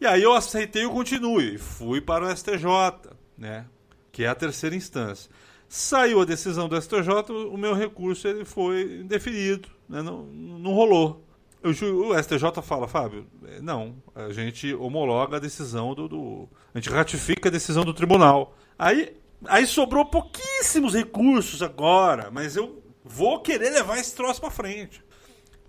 E 0.00 0.06
aí 0.06 0.22
eu 0.22 0.32
aceitei 0.32 0.86
o 0.86 0.90
continue, 0.90 1.58
fui 1.58 2.00
para 2.00 2.24
o 2.24 2.34
STJ, 2.34 3.10
né? 3.36 3.66
Que 4.10 4.24
é 4.24 4.28
a 4.28 4.34
terceira 4.34 4.74
instância. 4.74 5.30
Saiu 5.68 6.22
a 6.22 6.24
decisão 6.24 6.66
do 6.66 6.80
STJ, 6.80 7.30
o 7.52 7.58
meu 7.58 7.74
recurso 7.74 8.26
ele 8.26 8.46
foi 8.46 9.00
indeferido, 9.02 9.68
né? 9.86 10.00
não, 10.00 10.22
não 10.24 10.72
rolou. 10.72 11.26
Eu, 11.62 11.72
o 11.72 12.22
STJ 12.22 12.62
fala, 12.62 12.88
Fábio, 12.88 13.26
é, 13.48 13.60
não, 13.60 13.96
a 14.14 14.32
gente 14.32 14.72
homologa 14.72 15.36
a 15.36 15.40
decisão 15.40 15.94
do, 15.94 16.08
do, 16.08 16.48
A 16.74 16.78
gente 16.78 16.88
ratifica 16.88 17.50
a 17.50 17.52
decisão 17.52 17.84
do 17.84 17.92
tribunal. 17.92 18.56
Aí, 18.78 19.14
aí 19.48 19.66
sobrou 19.66 20.04
pouquíssimos 20.06 20.94
recursos 20.94 21.62
agora, 21.62 22.30
mas 22.30 22.56
eu 22.56 22.82
vou 23.04 23.40
querer 23.40 23.70
levar 23.70 23.98
esse 23.98 24.14
troço 24.14 24.40
para 24.40 24.50
frente. 24.50 25.04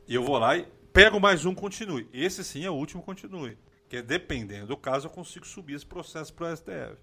E 0.08 0.16
eu 0.16 0.24
vou 0.24 0.38
lá 0.38 0.58
e 0.58 0.68
pego 0.94 1.20
mais 1.20 1.46
um 1.46 1.54
continue. 1.54 2.08
Esse 2.14 2.44
sim 2.44 2.64
é 2.64 2.70
o 2.70 2.76
último 2.76 3.04
continue. 3.04 3.58
Que 3.90 4.02
dependendo 4.02 4.68
do 4.68 4.78
caso, 4.78 5.08
eu 5.08 5.12
consigo 5.12 5.46
subir 5.46 5.76
esse 5.76 5.86
processo 5.86 6.34
para 6.34 6.52
o 6.52 6.56
STF. 6.56 6.98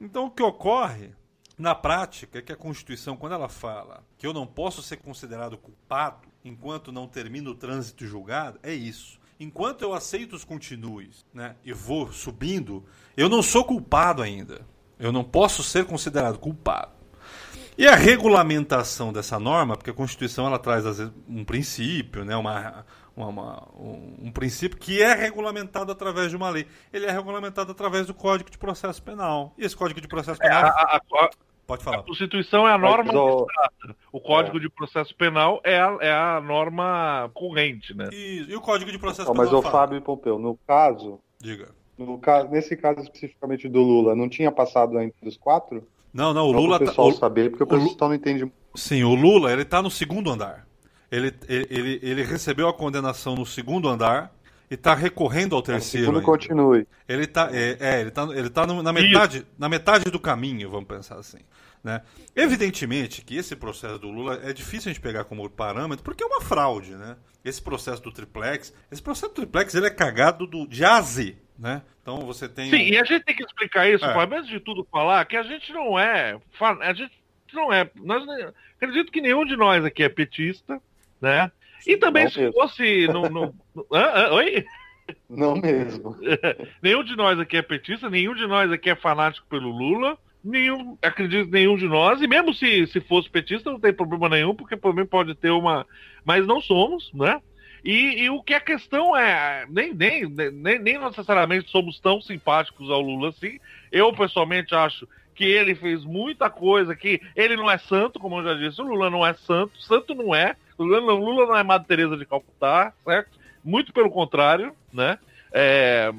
Então, 0.00 0.26
o 0.26 0.30
que 0.30 0.42
ocorre 0.42 1.12
na 1.56 1.74
prática 1.74 2.38
é 2.38 2.42
que 2.42 2.52
a 2.52 2.56
Constituição, 2.56 3.16
quando 3.16 3.34
ela 3.34 3.48
fala 3.48 4.04
que 4.18 4.26
eu 4.26 4.32
não 4.32 4.46
posso 4.46 4.82
ser 4.82 4.96
considerado 4.96 5.56
culpado 5.56 6.28
enquanto 6.44 6.92
não 6.92 7.06
termino 7.06 7.52
o 7.52 7.54
trânsito 7.54 8.06
julgado, 8.06 8.58
é 8.62 8.72
isso. 8.72 9.20
Enquanto 9.38 9.82
eu 9.82 9.92
aceito 9.92 10.34
os 10.34 10.44
continues 10.44 11.24
né, 11.32 11.56
e 11.64 11.72
vou 11.72 12.12
subindo, 12.12 12.84
eu 13.16 13.28
não 13.28 13.42
sou 13.42 13.64
culpado 13.64 14.22
ainda. 14.22 14.66
Eu 15.04 15.12
não 15.12 15.22
posso 15.22 15.62
ser 15.62 15.84
considerado 15.84 16.38
culpado. 16.38 16.92
E 17.76 17.86
a 17.86 17.94
regulamentação 17.94 19.12
dessa 19.12 19.38
norma, 19.38 19.76
porque 19.76 19.90
a 19.90 19.94
Constituição 19.94 20.46
ela 20.46 20.58
traz 20.58 20.84
um 21.28 21.44
princípio, 21.44 22.24
né, 22.24 22.34
uma, 22.36 22.84
uma, 23.14 23.26
uma, 23.26 23.68
um, 23.76 24.14
um, 24.22 24.32
princípio 24.32 24.78
que 24.78 25.02
é 25.02 25.12
regulamentado 25.12 25.92
através 25.92 26.30
de 26.30 26.36
uma 26.36 26.48
lei. 26.48 26.66
Ele 26.90 27.04
é 27.04 27.10
regulamentado 27.10 27.70
através 27.70 28.06
do 28.06 28.14
Código 28.14 28.50
de 28.50 28.56
Processo 28.56 29.02
Penal. 29.02 29.52
E 29.58 29.64
esse 29.64 29.76
Código 29.76 30.00
de 30.00 30.08
Processo 30.08 30.40
é, 30.42 30.48
Penal. 30.48 30.64
É, 30.64 30.68
a, 30.68 30.96
a, 30.96 31.30
Pode 31.66 31.84
falar. 31.84 31.98
A 31.98 32.02
Constituição 32.02 32.66
é 32.66 32.72
a 32.72 32.78
norma 32.78 33.10
abstrata. 33.12 33.96
O 34.12 34.20
Código 34.20 34.56
é. 34.56 34.60
de 34.60 34.70
Processo 34.70 35.14
Penal 35.14 35.60
é 35.64 35.80
a, 35.80 35.98
é 36.00 36.12
a 36.12 36.40
norma 36.40 37.30
corrente, 37.34 37.94
né? 37.94 38.08
E, 38.12 38.46
e 38.48 38.56
o 38.56 38.60
Código 38.60 38.90
de 38.90 38.98
Processo 38.98 39.28
Não, 39.28 39.34
Penal. 39.34 39.52
Mas 39.52 39.66
o 39.66 39.70
Fábio 39.70 40.00
Pompeu, 40.00 40.38
no 40.38 40.56
caso. 40.66 41.20
Diga. 41.40 41.68
No 41.96 42.18
caso, 42.18 42.48
nesse 42.48 42.76
caso 42.76 43.00
especificamente 43.00 43.68
do 43.68 43.80
Lula, 43.80 44.14
não 44.16 44.28
tinha 44.28 44.50
passado 44.50 44.98
entre 45.00 45.28
os 45.28 45.36
quatro? 45.36 45.86
Não, 46.12 46.34
não, 46.34 46.46
o 46.46 46.52
Lula. 46.52 46.78
Para 46.78 46.86
o 46.86 46.88
pessoal 46.88 47.12
tá, 47.12 47.18
saber, 47.18 47.50
porque 47.50 47.62
o, 47.62 47.66
o 47.66 47.88
pessoal 47.88 48.08
não 48.08 48.16
entende. 48.16 48.50
Sim, 48.74 49.04
o 49.04 49.14
Lula, 49.14 49.52
ele 49.52 49.64
tá 49.64 49.80
no 49.80 49.90
segundo 49.90 50.30
andar. 50.30 50.66
Ele, 51.10 51.32
ele, 51.48 52.00
ele 52.02 52.22
recebeu 52.22 52.68
a 52.68 52.74
condenação 52.74 53.36
no 53.36 53.46
segundo 53.46 53.88
andar 53.88 54.34
e 54.70 54.74
está 54.74 54.94
recorrendo 54.94 55.54
ao 55.54 55.62
terceiro. 55.62 56.06
Segundo 56.06 56.24
continue. 56.24 56.86
Ele 57.08 57.24
está 57.24 57.50
é, 57.52 57.76
é, 57.78 58.00
ele 58.00 58.10
tá, 58.10 58.22
ele 58.32 58.50
tá 58.50 58.66
na, 58.66 58.92
metade, 58.92 59.46
na 59.58 59.68
metade 59.68 60.10
do 60.10 60.18
caminho, 60.18 60.70
vamos 60.70 60.88
pensar 60.88 61.16
assim. 61.16 61.38
Né? 61.82 62.00
Evidentemente 62.34 63.22
que 63.22 63.36
esse 63.36 63.54
processo 63.54 63.98
do 63.98 64.10
Lula 64.10 64.40
é 64.42 64.52
difícil 64.52 64.90
a 64.90 64.92
gente 64.92 65.02
pegar 65.02 65.24
como 65.24 65.48
parâmetro, 65.50 66.02
porque 66.02 66.24
é 66.24 66.26
uma 66.26 66.40
fraude. 66.40 66.92
Né? 66.92 67.16
Esse 67.44 67.60
processo 67.60 68.02
do 68.02 68.10
triplex, 68.10 68.72
esse 68.90 69.02
processo 69.02 69.28
do 69.28 69.36
triplex 69.36 69.74
ele 69.74 69.86
é 69.86 69.90
cagado 69.90 70.46
do, 70.46 70.66
de 70.66 70.84
A 70.84 70.96
a 70.96 71.02
Z. 71.02 71.36
Né? 71.58 71.82
Então 72.02 72.20
você 72.20 72.48
tem. 72.48 72.70
Sim, 72.70 72.76
um... 72.76 72.94
e 72.94 72.98
a 72.98 73.04
gente 73.04 73.24
tem 73.24 73.36
que 73.36 73.44
explicar 73.44 73.88
isso, 73.88 74.04
é. 74.04 74.22
antes 74.22 74.48
de 74.48 74.60
tudo 74.60 74.86
falar, 74.90 75.24
que 75.24 75.36
a 75.36 75.42
gente 75.42 75.72
não 75.72 75.98
é. 75.98 76.38
A 76.80 76.92
gente 76.92 77.14
não 77.52 77.72
é. 77.72 77.88
Nós, 77.96 78.24
acredito 78.76 79.12
que 79.12 79.20
nenhum 79.20 79.44
de 79.44 79.56
nós 79.56 79.84
aqui 79.84 80.02
é 80.02 80.08
petista 80.08 80.80
né? 81.24 81.50
E 81.86 81.96
também 81.96 82.24
não 82.24 82.30
se 82.30 82.40
mesmo. 82.40 82.52
fosse. 82.52 83.06
No, 83.08 83.22
no, 83.28 83.54
no... 83.74 83.86
Ah, 83.92 84.26
ah, 84.26 84.34
oi? 84.34 84.64
Não 85.28 85.56
mesmo. 85.56 86.16
nenhum 86.82 87.02
de 87.02 87.16
nós 87.16 87.38
aqui 87.38 87.56
é 87.56 87.62
petista, 87.62 88.08
nenhum 88.08 88.34
de 88.34 88.46
nós 88.46 88.70
aqui 88.70 88.90
é 88.90 88.94
fanático 88.94 89.46
pelo 89.48 89.70
Lula. 89.70 90.18
Nenhum, 90.42 90.98
acredito 91.00 91.50
nenhum 91.50 91.74
de 91.74 91.86
nós, 91.86 92.20
e 92.20 92.26
mesmo 92.26 92.52
se, 92.52 92.86
se 92.88 93.00
fosse 93.00 93.30
petista, 93.30 93.70
não 93.70 93.80
tem 93.80 93.94
problema 93.94 94.28
nenhum, 94.28 94.54
porque 94.54 94.76
por 94.76 94.94
mim 94.94 95.06
pode 95.06 95.34
ter 95.34 95.50
uma. 95.50 95.86
Mas 96.22 96.46
não 96.46 96.60
somos, 96.60 97.10
né? 97.14 97.40
E, 97.84 98.22
e, 98.22 98.30
o 98.30 98.42
que 98.42 98.54
a 98.54 98.60
questão 98.60 99.14
é, 99.14 99.66
nem, 99.68 99.92
nem, 99.92 100.26
nem, 100.26 100.78
nem 100.78 100.98
necessariamente 100.98 101.70
somos 101.70 102.00
tão 102.00 102.20
simpáticos 102.20 102.90
ao 102.90 103.00
Lula 103.00 103.28
assim. 103.28 103.60
Eu, 103.92 104.10
pessoalmente, 104.14 104.74
acho 104.74 105.06
que 105.34 105.44
ele 105.44 105.74
fez 105.74 106.02
muita 106.04 106.48
coisa, 106.48 106.96
que 106.96 107.20
ele 107.36 107.56
não 107.56 107.70
é 107.70 107.76
santo, 107.76 108.18
como 108.18 108.38
eu 108.38 108.44
já 108.44 108.54
disse, 108.54 108.80
o 108.80 108.84
Lula 108.84 109.10
não 109.10 109.26
é 109.26 109.34
santo, 109.34 109.78
santo 109.82 110.14
não 110.14 110.34
é, 110.34 110.56
Lula 110.78 111.00
não, 111.00 111.16
Lula 111.16 111.46
não 111.46 111.56
é 111.56 111.62
Madre 111.62 111.88
Teresa 111.88 112.16
de 112.16 112.24
Calcutá, 112.24 112.92
certo? 113.04 113.38
Muito 113.62 113.92
pelo 113.92 114.10
contrário, 114.10 114.74
né? 114.92 115.18
É, 115.52 116.10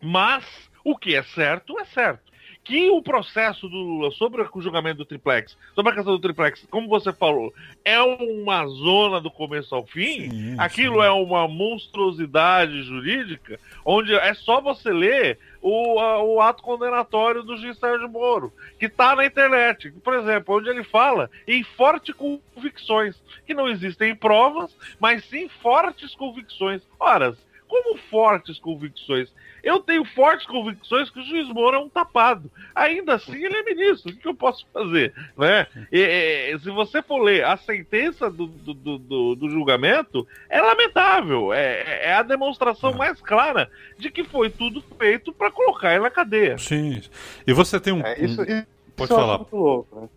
mas 0.00 0.44
o 0.84 0.96
que 0.96 1.14
é 1.14 1.22
certo 1.22 1.78
é 1.78 1.84
certo. 1.86 2.27
Que 2.68 2.90
o 2.90 3.00
processo 3.00 3.66
do 3.66 3.78
Lula 3.78 4.10
sobre 4.10 4.42
o 4.42 4.60
julgamento 4.60 4.98
do 4.98 5.06
triplex, 5.06 5.56
sobre 5.74 5.90
a 5.90 5.94
questão 5.94 6.12
do 6.12 6.20
triplex, 6.20 6.66
como 6.70 6.86
você 6.86 7.10
falou, 7.14 7.50
é 7.82 7.98
uma 7.98 8.66
zona 8.66 9.22
do 9.22 9.30
começo 9.30 9.74
ao 9.74 9.86
fim, 9.86 10.30
sim, 10.30 10.54
aquilo 10.58 11.00
sim. 11.00 11.06
é 11.06 11.10
uma 11.10 11.48
monstruosidade 11.48 12.82
jurídica, 12.82 13.58
onde 13.86 14.14
é 14.14 14.34
só 14.34 14.60
você 14.60 14.92
ler 14.92 15.38
o, 15.62 15.98
a, 15.98 16.22
o 16.22 16.42
ato 16.42 16.62
condenatório 16.62 17.42
do 17.42 17.56
juiz 17.56 17.78
Sérgio 17.78 18.06
Moro, 18.06 18.52
que 18.78 18.84
está 18.84 19.16
na 19.16 19.24
internet, 19.24 19.90
por 20.04 20.12
exemplo, 20.12 20.56
onde 20.56 20.68
ele 20.68 20.84
fala 20.84 21.30
em 21.46 21.64
fortes 21.64 22.14
convicções, 22.14 23.16
que 23.46 23.54
não 23.54 23.66
existem 23.66 24.14
provas, 24.14 24.76
mas 25.00 25.24
sim 25.24 25.48
fortes 25.48 26.14
convicções. 26.14 26.82
Ora, 27.00 27.34
como 27.68 27.96
fortes 28.10 28.58
convicções? 28.58 29.28
Eu 29.62 29.80
tenho 29.80 30.04
fortes 30.04 30.46
convicções 30.46 31.10
que 31.10 31.20
o 31.20 31.24
juiz 31.24 31.48
Moro 31.48 31.76
é 31.76 31.78
um 31.78 31.88
tapado. 31.88 32.50
Ainda 32.74 33.14
assim, 33.14 33.44
ele 33.44 33.56
é 33.56 33.62
ministro. 33.62 34.12
O 34.12 34.16
que, 34.16 34.26
eu 34.26 34.34
posso 34.34 34.66
fazer? 34.72 35.12
Né? 35.36 35.66
E, 35.92 36.00
e, 36.00 36.58
se 36.60 36.70
você 36.70 37.02
for 37.02 37.18
ler 37.18 37.44
a 37.44 37.56
sentença 37.56 38.30
do, 38.30 38.46
do, 38.46 38.98
do, 38.98 39.34
do 39.34 39.50
julgamento, 39.50 40.26
é 40.48 40.60
lamentável. 40.60 41.52
É, 41.52 42.04
é, 42.04 42.14
a 42.14 42.22
demonstração 42.22 42.94
mais 42.94 43.20
clara 43.20 43.70
de 43.98 44.10
que 44.10 44.24
foi 44.24 44.48
tudo 44.48 44.82
feito 44.96 45.32
para 45.32 45.50
colocar 45.50 45.92
ele 45.92 46.02
na 46.02 46.10
cadeia. 46.10 46.56
Sim. 46.56 47.02
E 47.46 47.52
você 47.52 47.78
tem 47.78 47.92
um. 47.92 48.00
É, 48.00 48.14
isso, 48.20 48.42
isso, 48.42 48.66
Pode 48.96 49.12
isso 49.12 49.20
falar. 49.20 49.34
Eu 49.34 49.34
acho 49.34 49.38
muito 49.38 49.56
louco, 49.56 50.00
né? 50.00 50.08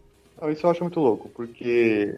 Não, 0.42 0.50
isso 0.50 0.66
eu 0.66 0.72
acho 0.72 0.84
muito 0.84 1.00
louco, 1.00 1.30
porque 1.30 2.18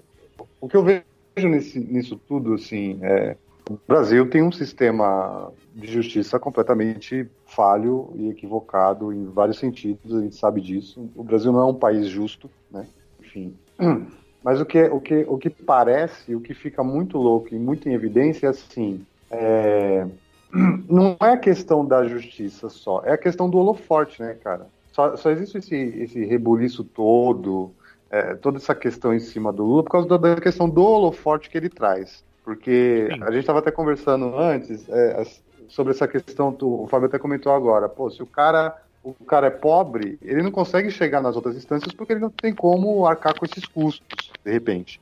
o 0.61 0.69
que 0.69 0.77
eu 0.77 0.83
vejo 0.83 1.03
nesse, 1.49 1.79
nisso 1.79 2.19
tudo, 2.27 2.53
assim, 2.53 2.99
é 3.01 3.35
o 3.69 3.79
Brasil 3.87 4.29
tem 4.29 4.43
um 4.43 4.51
sistema 4.51 5.51
de 5.73 5.91
justiça 5.91 6.39
completamente 6.39 7.27
falho 7.45 8.11
e 8.15 8.29
equivocado 8.29 9.13
em 9.13 9.25
vários 9.25 9.57
sentidos, 9.57 10.15
a 10.15 10.21
gente 10.21 10.35
sabe 10.35 10.61
disso. 10.61 11.09
O 11.15 11.23
Brasil 11.23 11.51
não 11.51 11.61
é 11.61 11.65
um 11.65 11.73
país 11.73 12.07
justo, 12.07 12.49
né? 12.69 12.85
Enfim. 13.19 13.55
Mas 14.43 14.59
o 14.59 14.65
que, 14.65 14.83
o 14.83 14.99
que, 14.99 15.25
o 15.27 15.37
que 15.37 15.49
parece, 15.49 16.35
o 16.35 16.41
que 16.41 16.53
fica 16.53 16.83
muito 16.83 17.17
louco 17.17 17.55
e 17.55 17.57
muito 17.57 17.87
em 17.87 17.93
evidência 17.93 18.47
é 18.47 18.49
assim: 18.49 19.05
é... 19.31 20.05
não 20.89 21.15
é 21.21 21.29
a 21.29 21.37
questão 21.37 21.85
da 21.85 22.05
justiça 22.05 22.69
só, 22.69 23.01
é 23.05 23.13
a 23.13 23.17
questão 23.17 23.49
do 23.49 23.57
holoforte, 23.57 24.21
né, 24.21 24.35
cara? 24.43 24.67
Só, 24.91 25.15
só 25.15 25.31
existe 25.31 25.57
esse, 25.57 25.75
esse 25.75 26.25
rebuliço 26.25 26.83
todo 26.83 27.71
é, 28.13 28.35
toda 28.35 28.57
essa 28.57 28.75
questão 28.75 29.11
em 29.11 29.19
cima 29.19 29.51
do 29.51 29.63
Lula 29.63 29.83
por 29.83 29.89
causa 29.89 30.07
da, 30.07 30.17
da 30.17 30.39
questão 30.39 30.69
do 30.69 30.83
holoforte 30.83 31.49
que 31.49 31.57
ele 31.57 31.67
traz. 31.67 32.23
Porque 32.43 33.07
Sim. 33.11 33.23
a 33.23 33.31
gente 33.31 33.41
estava 33.41 33.59
até 33.59 33.71
conversando 33.71 34.37
antes 34.37 34.87
é, 34.89 35.23
sobre 35.69 35.93
essa 35.93 36.07
questão, 36.07 36.55
o 36.61 36.87
Fábio 36.87 37.07
até 37.07 37.17
comentou 37.17 37.53
agora, 37.53 37.87
pô, 37.87 38.09
se 38.09 38.21
o 38.21 38.25
cara 38.25 38.77
o 39.03 39.13
cara 39.25 39.47
é 39.47 39.49
pobre, 39.49 40.17
ele 40.21 40.41
não 40.41 40.51
consegue 40.51 40.89
chegar 40.89 41.21
nas 41.21 41.35
outras 41.35 41.57
instâncias 41.57 41.93
porque 41.93 42.13
ele 42.13 42.21
não 42.21 42.29
tem 42.29 42.53
como 42.53 43.05
arcar 43.05 43.37
com 43.37 43.45
esses 43.45 43.65
custos, 43.65 44.31
de 44.43 44.51
repente. 44.51 44.99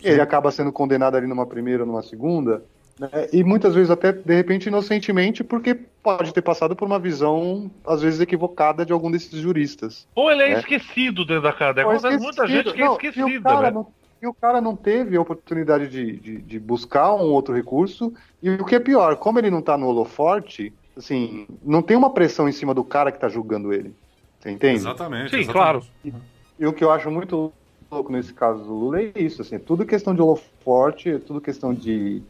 Sim. 0.00 0.08
Ele 0.08 0.20
acaba 0.22 0.50
sendo 0.50 0.72
condenado 0.72 1.16
ali 1.16 1.26
numa 1.26 1.46
primeira 1.46 1.82
ou 1.82 1.86
numa 1.86 2.02
segunda, 2.02 2.62
né? 2.98 3.28
e 3.32 3.44
muitas 3.44 3.74
vezes 3.74 3.90
até, 3.90 4.10
de 4.10 4.34
repente, 4.34 4.68
inocentemente, 4.68 5.44
porque 5.44 5.74
pode 6.02 6.32
ter 6.32 6.40
passado 6.40 6.74
por 6.74 6.86
uma 6.86 6.98
visão, 6.98 7.70
às 7.86 8.00
vezes, 8.00 8.20
equivocada 8.20 8.86
de 8.86 8.92
algum 8.92 9.10
desses 9.10 9.38
juristas. 9.38 10.08
Ou 10.14 10.30
ele 10.30 10.42
é 10.42 10.48
né? 10.54 10.58
esquecido 10.58 11.24
dentro 11.24 11.42
da 11.42 11.52
cadeia. 11.52 11.86
Acontece 11.86 12.18
muita 12.18 12.46
gente 12.46 12.72
que 12.72 12.82
é 12.82 12.90
esquecida, 12.90 13.60
né? 13.60 13.70
Não, 13.70 13.86
e 14.22 14.26
o 14.26 14.32
cara 14.32 14.60
não 14.60 14.76
teve 14.76 15.16
a 15.16 15.20
oportunidade 15.20 15.88
de, 15.88 16.16
de, 16.16 16.38
de, 16.38 16.60
buscar 16.60 17.12
um 17.12 17.32
outro 17.32 17.52
recurso. 17.52 18.14
E 18.40 18.50
o 18.50 18.64
que 18.64 18.76
é 18.76 18.78
pior, 18.78 19.16
como 19.16 19.40
ele 19.40 19.50
não 19.50 19.58
está 19.58 19.76
no 19.76 19.88
holoforte, 19.88 20.72
assim, 20.96 21.48
não 21.60 21.82
tem 21.82 21.96
uma 21.96 22.10
pressão 22.10 22.48
em 22.48 22.52
cima 22.52 22.72
do 22.72 22.84
cara 22.84 23.10
que 23.10 23.16
está 23.16 23.28
julgando 23.28 23.72
ele. 23.72 23.92
Você 24.38 24.52
entende? 24.52 24.76
Exatamente. 24.76 25.30
Sim, 25.30 25.40
exatamente. 25.40 25.52
claro. 25.52 25.82
E, 26.04 26.12
e, 26.60 26.66
o 26.66 26.72
que 26.72 26.84
eu 26.84 26.92
acho 26.92 27.10
muito 27.10 27.52
louco 27.90 28.12
nesse 28.12 28.32
caso 28.32 28.62
do 28.62 28.72
Lula 28.72 29.00
é 29.00 29.12
isso, 29.16 29.42
assim, 29.42 29.56
é 29.56 29.58
tudo 29.58 29.84
questão 29.84 30.14
de 30.14 30.22
holoforte, 30.22 31.10
é 31.10 31.18
tudo 31.18 31.40
questão 31.40 31.74
de, 31.74 32.22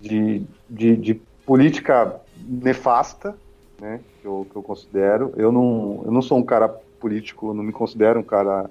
de, 0.00 0.42
de, 0.70 0.96
de 0.96 1.14
política 1.44 2.18
nefasta, 2.38 3.36
né, 3.78 4.00
que 4.22 4.26
eu, 4.26 4.46
que 4.50 4.56
eu 4.56 4.62
considero. 4.62 5.34
Eu 5.36 5.52
não, 5.52 6.02
eu 6.06 6.10
não 6.10 6.22
sou 6.22 6.38
um 6.38 6.42
cara 6.42 6.66
político, 6.66 7.52
não 7.52 7.62
me 7.62 7.72
considero 7.72 8.20
um 8.20 8.22
cara 8.22 8.70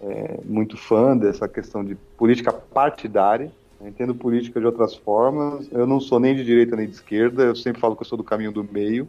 é, 0.00 0.40
muito 0.44 0.76
fã 0.76 1.16
dessa 1.16 1.48
questão 1.48 1.84
de 1.84 1.94
política 2.16 2.52
partidária. 2.52 3.50
Entendo 3.80 4.14
política 4.14 4.58
de 4.58 4.66
outras 4.66 4.94
formas. 4.94 5.70
Eu 5.70 5.86
não 5.86 6.00
sou 6.00 6.18
nem 6.18 6.34
de 6.34 6.44
direita 6.44 6.74
nem 6.74 6.86
de 6.86 6.94
esquerda. 6.94 7.44
Eu 7.44 7.54
sempre 7.54 7.80
falo 7.80 7.94
que 7.94 8.02
eu 8.02 8.06
sou 8.06 8.18
do 8.18 8.24
caminho 8.24 8.52
do 8.52 8.64
meio. 8.64 9.08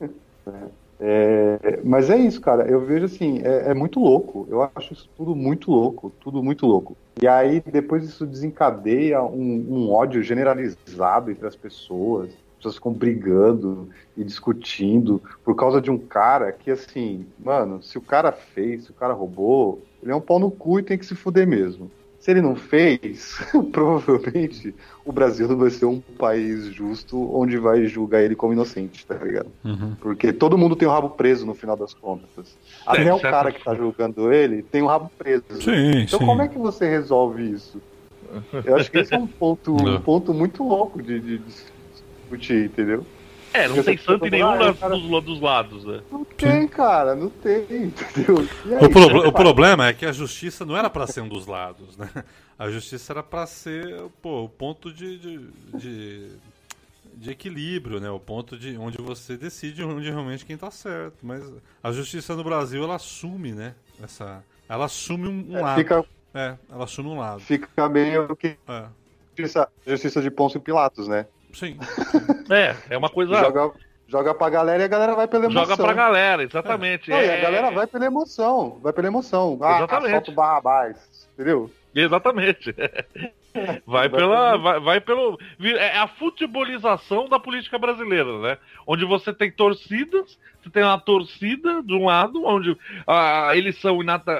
É, 1.04 1.80
mas 1.82 2.08
é 2.10 2.16
isso, 2.16 2.40
cara. 2.40 2.62
Eu 2.68 2.80
vejo 2.80 3.06
assim, 3.06 3.40
é, 3.42 3.70
é, 3.70 3.74
muito 3.74 3.98
louco. 3.98 4.46
Eu 4.48 4.62
acho 4.76 4.92
isso 4.92 5.08
tudo 5.16 5.34
muito 5.34 5.68
louco, 5.68 6.12
tudo 6.20 6.40
muito 6.44 6.64
louco. 6.64 6.96
E 7.20 7.26
aí 7.26 7.60
depois 7.60 8.04
isso 8.04 8.24
desencadeia 8.24 9.20
um, 9.20 9.66
um 9.68 9.90
ódio 9.90 10.22
generalizado 10.22 11.32
entre 11.32 11.44
as 11.44 11.56
pessoas. 11.56 12.30
As 12.62 12.66
pessoas 12.66 12.74
ficam 12.76 12.92
brigando 12.92 13.88
e 14.16 14.22
discutindo 14.22 15.20
por 15.44 15.56
causa 15.56 15.80
de 15.80 15.90
um 15.90 15.98
cara 15.98 16.52
que, 16.52 16.70
assim, 16.70 17.26
mano, 17.42 17.82
se 17.82 17.98
o 17.98 18.00
cara 18.00 18.30
fez, 18.30 18.84
se 18.84 18.90
o 18.92 18.94
cara 18.94 19.12
roubou, 19.12 19.82
ele 20.00 20.12
é 20.12 20.14
um 20.14 20.20
pau 20.20 20.38
no 20.38 20.48
cu 20.48 20.78
e 20.78 20.82
tem 20.84 20.96
que 20.96 21.04
se 21.04 21.16
fuder 21.16 21.44
mesmo. 21.44 21.90
Se 22.20 22.30
ele 22.30 22.40
não 22.40 22.54
fez, 22.54 23.36
provavelmente 23.72 24.72
o 25.04 25.10
Brasil 25.10 25.48
não 25.48 25.56
vai 25.56 25.70
ser 25.70 25.86
um 25.86 26.00
país 26.00 26.66
justo 26.66 27.36
onde 27.36 27.58
vai 27.58 27.84
julgar 27.86 28.22
ele 28.22 28.36
como 28.36 28.52
inocente, 28.52 29.04
tá 29.04 29.16
ligado? 29.16 29.50
Uhum. 29.64 29.96
Porque 30.00 30.32
todo 30.32 30.56
mundo 30.56 30.76
tem 30.76 30.86
o 30.86 30.90
rabo 30.92 31.10
preso 31.10 31.44
no 31.44 31.54
final 31.54 31.76
das 31.76 31.92
contas. 31.92 32.56
Até 32.86 33.08
é, 33.08 33.12
o 33.12 33.18
cara 33.18 33.50
que 33.50 33.64
tá 33.64 33.74
julgando 33.74 34.32
ele 34.32 34.62
tem 34.62 34.82
o 34.82 34.86
rabo 34.86 35.10
preso. 35.18 35.42
Sim, 35.60 36.02
então 36.02 36.20
sim. 36.20 36.26
como 36.26 36.42
é 36.42 36.46
que 36.46 36.58
você 36.58 36.88
resolve 36.88 37.42
isso? 37.42 37.82
Eu 38.64 38.76
acho 38.76 38.90
que 38.90 38.98
esse 38.98 39.14
é 39.14 39.18
um 39.18 39.26
ponto, 39.26 39.74
um 39.84 40.00
ponto 40.00 40.32
muito 40.32 40.62
louco 40.62 41.02
de, 41.02 41.20
de 41.20 41.40
discutir, 42.36 42.66
entendeu? 42.66 43.06
É, 43.54 43.68
não 43.68 43.82
tem 43.82 43.98
santo 43.98 44.26
em 44.26 44.30
nenhum 44.30 44.56
dos, 44.56 44.78
cara... 44.78 44.96
dos, 44.96 45.40
lados, 45.40 45.84
né? 45.84 46.00
Não 46.10 46.24
tem, 46.24 46.66
cara, 46.66 47.14
não 47.14 47.28
tem, 47.28 47.62
entendeu? 47.84 48.48
Aí, 48.64 48.86
o, 48.86 48.90
pro, 48.90 49.28
o 49.28 49.32
problema 49.32 49.88
é 49.88 49.92
que 49.92 50.06
a 50.06 50.12
justiça 50.12 50.64
não 50.64 50.74
era 50.74 50.88
para 50.88 51.06
ser 51.06 51.20
um 51.20 51.28
dos 51.28 51.46
lados, 51.46 51.96
né? 51.98 52.08
A 52.58 52.70
justiça 52.70 53.12
era 53.12 53.22
para 53.22 53.46
ser, 53.46 54.04
pô, 54.22 54.44
o 54.44 54.48
ponto 54.48 54.90
de, 54.90 55.18
de, 55.18 55.38
de, 55.74 56.28
de, 57.14 57.30
equilíbrio, 57.30 58.00
né? 58.00 58.10
O 58.10 58.18
ponto 58.18 58.56
de 58.56 58.78
onde 58.78 58.96
você 59.02 59.36
decide 59.36 59.84
onde 59.84 60.08
realmente 60.08 60.46
quem 60.46 60.56
tá 60.56 60.70
certo. 60.70 61.18
Mas 61.22 61.42
a 61.82 61.92
justiça 61.92 62.34
no 62.34 62.44
Brasil, 62.44 62.82
ela 62.82 62.96
assume, 62.96 63.52
né? 63.52 63.74
Essa, 64.02 64.42
ela 64.66 64.86
assume 64.86 65.28
um, 65.28 65.52
um 65.52 65.58
é, 65.58 65.60
lado. 65.60 65.78
Fica... 65.78 66.04
É, 66.32 66.56
ela 66.70 66.84
assume 66.84 67.10
um 67.10 67.18
lado. 67.18 67.40
Fica 67.40 67.86
meio 67.90 68.34
que... 68.34 68.56
É. 68.66 68.84
Justiça, 69.36 69.68
justiça 69.86 70.22
de 70.22 70.30
Pôncio 70.30 70.60
Pilatos, 70.60 71.08
né? 71.08 71.26
Sim. 71.52 71.78
é, 72.50 72.74
é 72.90 72.98
uma 72.98 73.08
coisa. 73.08 73.34
Joga, 73.34 73.72
joga 74.08 74.34
pra 74.34 74.50
galera 74.50 74.82
e 74.82 74.84
a 74.84 74.88
galera 74.88 75.14
vai 75.14 75.28
pela 75.28 75.46
emoção. 75.46 75.64
Joga 75.64 75.76
pra 75.76 75.92
galera, 75.92 76.42
exatamente. 76.42 77.12
É. 77.12 77.14
Não, 77.14 77.20
é... 77.20 77.26
E 77.26 77.38
a 77.38 77.42
galera 77.42 77.70
vai 77.70 77.86
pela 77.86 78.06
emoção. 78.06 78.78
Vai 78.82 78.92
pela 78.92 79.08
emoção. 79.08 79.58
Ah, 79.60 79.76
exatamente. 79.78 80.30
Barrabás. 80.30 80.96
Entendeu? 81.34 81.70
Exatamente. 81.94 82.74
Vai, 83.86 84.08
pela, 84.08 84.56
vai, 84.56 84.80
vai, 84.80 85.00
pelo. 85.00 85.38
É 85.60 85.98
a 85.98 86.06
futebolização 86.06 87.28
da 87.28 87.38
política 87.38 87.78
brasileira, 87.78 88.38
né? 88.38 88.58
Onde 88.86 89.04
você 89.04 89.32
tem 89.32 89.50
torcidas, 89.50 90.38
você 90.62 90.70
tem 90.70 90.82
uma 90.82 90.98
torcida 90.98 91.82
de 91.82 91.92
um 91.92 92.06
lado, 92.06 92.44
onde 92.44 92.76
ah, 93.06 93.50
eles 93.54 93.78
são 93.78 94.00
inata, 94.00 94.32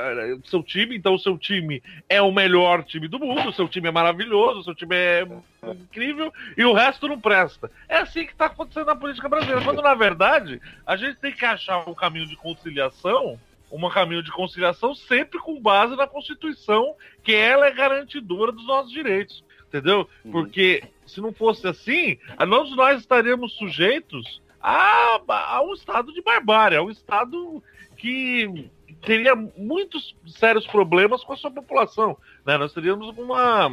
seu 0.45 0.63
time, 0.63 0.97
então 0.97 1.15
o 1.15 1.19
seu 1.19 1.37
time 1.37 1.83
é 2.09 2.23
o 2.23 2.33
melhor 2.33 2.85
time 2.85 3.07
do 3.07 3.19
mundo, 3.19 3.51
o 3.51 3.53
seu 3.53 3.69
time 3.69 3.89
é 3.89 3.93
maravilhoso, 3.93 4.61
o 4.61 4.65
seu 4.65 4.75
time 4.75 4.95
é 4.95 5.27
incrível, 5.63 6.33
e 6.57 6.65
o 6.65 6.73
resto 6.73 7.07
não 7.07 7.21
presta. 7.21 7.71
É 7.89 7.99
assim 7.99 8.25
que 8.25 8.33
está 8.33 8.47
acontecendo 8.47 8.87
na 8.87 8.97
política 8.97 9.29
brasileira. 9.29 9.63
Quando, 9.63 9.83
na 9.83 9.95
verdade, 9.95 10.61
a 10.87 10.97
gente 10.97 11.17
tem 11.17 11.33
que 11.33 11.45
achar 11.45 11.89
um 11.89 11.95
caminho 11.95 12.27
de 12.27 12.37
conciliação 12.37 13.39
um 13.73 13.89
caminho 13.89 14.23
de 14.23 14.31
conciliação 14.31 14.95
sempre 14.95 15.41
com 15.41 15.61
base 15.61 15.97
na 15.97 16.07
Constituição, 16.07 16.95
que 17.25 17.35
ela 17.35 17.67
é 17.67 17.71
garantidora 17.71 18.53
dos 18.53 18.67
nossos 18.67 18.93
direitos. 18.93 19.43
Entendeu? 19.69 20.07
Uhum. 20.23 20.33
Porque 20.33 20.83
se 21.07 21.21
não 21.21 21.33
fosse 21.33 21.67
assim, 21.67 22.19
nós, 22.47 22.71
nós 22.77 23.01
estaríamos 23.01 23.55
sujeitos 23.55 24.43
a, 24.61 25.19
a 25.27 25.63
um 25.63 25.73
estado 25.73 26.13
de 26.13 26.21
barbárie, 26.21 26.77
a 26.77 26.83
um 26.83 26.91
estado 26.91 27.63
que 27.97 28.71
teria 29.01 29.35
muitos 29.35 30.15
sérios 30.27 30.67
problemas 30.67 31.25
com 31.25 31.33
a 31.33 31.37
sua 31.37 31.51
população. 31.51 32.17
Né? 32.45 32.59
Nós 32.59 32.75
teríamos 32.75 33.09
uma. 33.17 33.71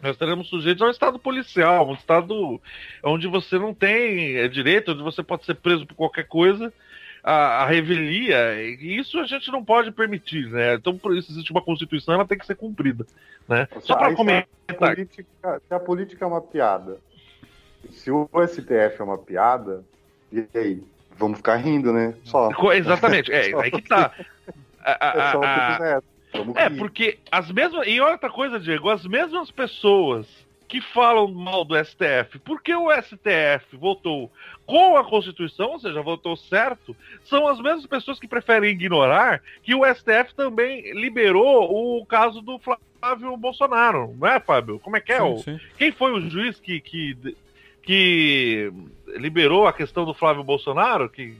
Nós 0.00 0.12
estaríamos 0.12 0.48
sujeitos 0.48 0.82
a 0.82 0.86
um 0.86 0.90
estado 0.90 1.18
policial, 1.18 1.88
um 1.88 1.94
estado 1.94 2.60
onde 3.02 3.26
você 3.26 3.58
não 3.58 3.74
tem 3.74 4.48
direito, 4.50 4.92
onde 4.92 5.02
você 5.02 5.24
pode 5.24 5.44
ser 5.44 5.54
preso 5.54 5.86
por 5.86 5.94
qualquer 5.94 6.28
coisa 6.28 6.72
a, 7.22 7.62
a 7.62 7.66
revelia, 7.66 8.62
e 8.62 8.98
isso 8.98 9.18
a 9.18 9.26
gente 9.26 9.50
não 9.50 9.64
pode 9.64 9.90
permitir, 9.90 10.48
né? 10.48 10.74
Então, 10.74 10.96
por 10.96 11.16
isso 11.16 11.32
existe 11.32 11.50
uma 11.50 11.62
Constituição, 11.62 12.14
ela 12.14 12.26
tem 12.26 12.38
que 12.38 12.46
ser 12.46 12.54
cumprida, 12.54 13.06
né? 13.48 13.68
Só 13.80 13.96
para 13.96 14.14
comentar. 14.14 14.48
Se 14.68 14.74
a, 14.74 14.88
política, 14.88 15.62
se 15.66 15.74
a 15.74 15.80
política 15.80 16.24
é 16.24 16.28
uma 16.28 16.40
piada, 16.40 16.98
se 17.90 18.10
o 18.10 18.28
STF 18.46 19.00
é 19.00 19.04
uma 19.04 19.18
piada, 19.18 19.84
e 20.32 20.46
aí? 20.54 20.82
Vamos 21.16 21.38
ficar 21.38 21.56
rindo, 21.56 21.92
né? 21.92 22.14
Só. 22.24 22.50
Exatamente, 22.72 23.32
é, 23.32 23.52
aí 23.60 23.70
que 23.70 23.82
tá. 23.82 24.12
A, 24.80 24.92
a, 24.92 25.96
a, 25.96 26.02
é, 26.54 26.70
porque 26.70 27.18
as 27.30 27.50
mesmas. 27.50 27.86
E 27.86 28.00
outra 28.00 28.30
coisa, 28.30 28.60
Diego, 28.60 28.88
as 28.90 29.04
mesmas 29.04 29.50
pessoas 29.50 30.26
que 30.68 30.82
falam 30.82 31.28
mal 31.28 31.64
do 31.64 31.74
STF, 31.82 32.38
porque 32.44 32.74
o 32.74 32.90
STF 32.92 33.74
votou 33.74 34.30
com 34.66 34.98
a 34.98 35.04
Constituição, 35.04 35.70
ou 35.70 35.80
seja, 35.80 36.02
votou 36.02 36.36
certo, 36.36 36.94
são 37.24 37.48
as 37.48 37.58
mesmas 37.58 37.86
pessoas 37.86 38.20
que 38.20 38.28
preferem 38.28 38.70
ignorar 38.70 39.42
que 39.62 39.74
o 39.74 39.82
STF 39.86 40.34
também 40.36 40.92
liberou 40.92 41.98
o 41.98 42.04
caso 42.04 42.42
do 42.42 42.58
Flávio 42.58 43.34
Bolsonaro, 43.38 44.14
não 44.18 44.28
é, 44.28 44.38
Fábio? 44.38 44.78
Como 44.78 44.96
é 44.96 45.00
que 45.00 45.12
é? 45.12 45.18
Sim, 45.18 45.38
sim. 45.38 45.60
Quem 45.78 45.90
foi 45.90 46.12
o 46.12 46.28
juiz 46.28 46.60
que, 46.60 46.80
que, 46.80 47.16
que 47.82 48.70
liberou 49.16 49.66
a 49.66 49.72
questão 49.72 50.04
do 50.04 50.12
Flávio 50.12 50.44
Bolsonaro? 50.44 51.08
Que 51.08 51.34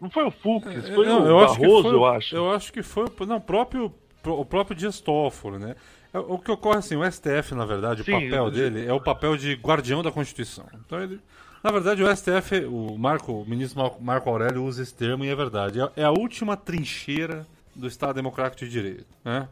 não 0.00 0.10
foi 0.10 0.24
o 0.24 0.32
Fux, 0.32 0.66
é, 0.66 0.94
foi 0.94 1.06
não, 1.06 1.22
o 1.22 1.26
eu 1.28 1.46
Barroso, 1.46 1.88
eu 1.88 2.04
acho. 2.04 2.34
Eu 2.34 2.50
acho 2.50 2.72
que 2.72 2.82
foi 2.82 3.06
não, 3.20 3.40
próprio, 3.40 3.94
o 4.24 4.44
próprio 4.44 4.76
Dias 4.76 5.00
Toffolo, 5.00 5.60
né? 5.60 5.76
É, 6.14 6.18
o 6.18 6.38
que 6.38 6.50
ocorre 6.52 6.78
assim, 6.78 6.94
o 6.94 7.10
STF, 7.10 7.56
na 7.56 7.66
verdade, 7.66 8.04
Sim, 8.04 8.12
o 8.12 8.20
papel 8.20 8.50
dele 8.52 8.86
é 8.86 8.92
o 8.92 9.00
papel 9.00 9.36
de 9.36 9.54
guardião 9.54 10.00
da 10.00 10.12
Constituição. 10.12 10.64
Então 10.86 11.02
ele. 11.02 11.20
Na 11.62 11.72
verdade, 11.72 12.02
o 12.04 12.16
STF, 12.16 12.66
o 12.66 12.96
Marco, 12.98 13.32
o 13.32 13.48
ministro 13.48 13.82
Marco 13.98 14.28
Aurélio 14.28 14.62
usa 14.64 14.82
esse 14.82 14.94
termo 14.94 15.24
e 15.24 15.30
é 15.30 15.34
verdade. 15.34 15.80
É, 15.80 15.90
é 15.96 16.04
a 16.04 16.10
última 16.10 16.58
trincheira 16.58 17.46
do 17.74 17.88
Estado 17.88 18.14
Democrático 18.14 18.66
de 18.66 18.70
Direito. 18.70 19.06
Né? 19.24 19.48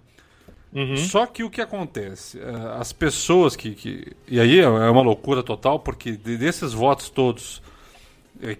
Uhum. 0.75 0.96
Só 0.98 1.25
que 1.25 1.42
o 1.42 1.48
que 1.48 1.62
acontece? 1.62 2.38
É, 2.38 2.79
as 2.79 2.92
pessoas 2.92 3.57
que, 3.57 3.75
que. 3.75 4.12
E 4.29 4.38
aí 4.38 4.61
é 4.61 4.68
uma 4.68 5.03
loucura 5.03 5.42
total, 5.42 5.81
porque 5.81 6.12
desses 6.12 6.72
votos 6.72 7.09
todos 7.09 7.62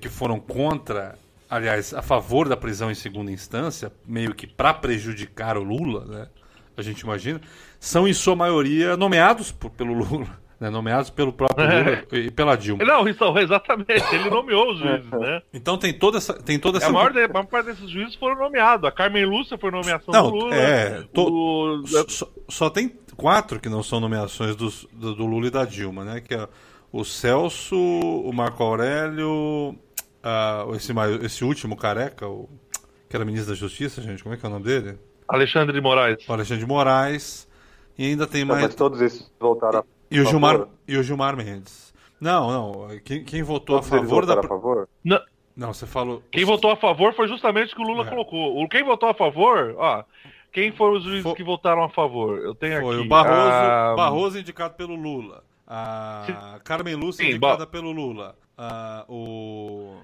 que 0.01 0.09
foram 0.09 0.41
contra, 0.41 1.19
aliás, 1.49 1.93
a 1.93 2.03
favor 2.03 2.49
da 2.49 2.57
prisão 2.57 2.91
em 2.91 2.95
segunda 2.95 3.31
instância, 3.31 3.93
meio 4.07 4.35
que 4.35 4.47
para 4.47 4.73
prejudicar 4.73 5.57
o 5.59 5.63
Lula, 5.63 6.05
né? 6.07 6.29
A 6.77 6.81
gente 6.83 7.01
imagina 7.01 7.41
são 7.83 8.07
em 8.07 8.13
sua 8.13 8.37
maioria 8.37 8.97
nomeados 8.97 9.51
por, 9.51 9.69
pelo 9.71 9.93
Lula. 9.93 10.29
né, 10.61 10.71
nomeados 10.71 11.11
pelo 11.11 11.33
próprio 11.33 11.67
Lula 11.67 12.05
e 12.13 12.31
pela 12.31 12.55
Dilma. 12.55 12.85
Não, 12.85 13.09
isso, 13.09 13.37
exatamente, 13.37 14.15
ele 14.15 14.31
nomeou 14.31 14.71
os 14.71 14.79
juízes, 14.79 15.11
né? 15.11 15.43
Então 15.53 15.77
tem 15.77 15.93
toda 15.93 16.19
essa. 16.19 16.33
Tem 16.33 16.61
toda 16.61 16.79
essa... 16.79 16.87
A, 16.87 16.93
maior, 16.93 17.13
de, 17.13 17.25
a 17.25 17.29
maior 17.29 17.47
parte 17.47 17.67
desses 17.67 17.91
juízes 17.91 18.15
foram 18.15 18.37
nomeados. 18.37 18.89
A 18.89 18.93
Carmen 18.93 19.25
Lúcia 19.27 19.59
foi 19.59 19.73
nomeação 19.73 20.15
não, 20.15 20.31
do 20.31 20.37
Lula. 20.37 20.55
É, 20.55 21.03
to... 21.13 21.23
o... 21.23 21.87
só, 22.09 22.29
só, 22.49 22.71
tem 22.71 22.97
quatro 23.17 23.59
que 23.59 23.69
não 23.69 23.83
são 23.83 23.99
nomeações 23.99 24.55
do, 24.55 24.71
do, 24.93 25.17
do, 25.17 25.27
Lula 25.27 25.49
e 25.49 25.51
da 25.51 25.65
Dilma, 25.65 26.05
né? 26.05 26.21
Que 26.21 26.35
é 26.37 26.49
o 26.93 27.05
Celso, 27.05 27.75
o 27.77 28.33
Marco 28.33 28.63
Aurélio, 28.63 29.75
uh, 30.23 30.75
esse, 30.77 30.93
esse 31.25 31.45
último 31.45 31.77
careca, 31.77 32.29
o, 32.29 32.49
que 33.11 33.17
era 33.17 33.25
ministro 33.25 33.53
da 33.53 33.59
Justiça, 33.59 34.01
gente, 34.01 34.23
como 34.23 34.37
é 34.37 34.39
que 34.39 34.47
é 34.47 34.49
o 34.49 34.53
nome 34.53 34.67
dele? 34.67 35.01
Alexandre 35.29 35.73
de 35.73 35.81
Moraes. 35.81 36.29
O 36.29 36.33
Alexandre 36.33 36.63
de 36.63 36.69
Moraes. 36.69 37.51
E 37.99 38.07
ainda 38.07 38.27
tem 38.27 38.45
mais. 38.45 38.63
mas 38.63 38.75
todos 38.75 39.01
esses 39.01 39.31
voltaram 39.39 39.81
a 39.81 39.85
e 40.11 40.21
o 40.21 40.27
Gilmar 40.27 40.67
E 40.87 40.97
o 40.97 41.03
Gilmar 41.03 41.37
Mendes. 41.37 41.93
Não, 42.21 42.51
não. 42.51 42.99
Quem, 43.01 43.25
quem 43.25 43.43
votou 43.43 43.81
todos 43.81 43.93
a 43.93 43.99
favor 43.99 44.27
da. 44.27 44.39
A 44.39 44.43
favor? 44.43 44.89
Não. 45.03 45.21
Não, 45.57 45.73
você 45.73 45.87
falou. 45.87 46.23
Quem 46.31 46.45
votou 46.45 46.71
a 46.71 46.77
favor 46.77 47.15
foi 47.15 47.29
justamente 47.29 47.73
o 47.73 47.77
que 47.77 47.83
o 47.83 47.87
Lula 47.87 48.07
é. 48.07 48.09
colocou. 48.11 48.69
Quem 48.69 48.83
votou 48.83 49.09
a 49.09 49.15
favor, 49.15 49.75
ó. 49.77 50.05
Quem 50.51 50.71
foram 50.71 50.99
os 50.99 51.05
juízes 51.05 51.23
foi... 51.23 51.35
que 51.35 51.43
votaram 51.43 51.83
a 51.83 51.89
favor? 51.89 52.39
Eu 52.39 52.55
tenho 52.55 52.81
foi 52.81 52.97
aqui. 52.97 53.07
o 53.07 53.09
Barroso, 53.09 53.51
a... 53.51 53.95
Barroso 53.97 54.39
indicado 54.39 54.75
pelo 54.75 54.95
Lula. 54.95 55.43
A 55.67 56.25
Sim. 56.27 56.61
Carmen 56.65 56.95
Lúcia 56.95 57.25
indicada 57.25 57.67
pelo 57.67 57.91
Lula. 57.91 58.37
A... 58.57 59.05
O. 59.09 59.97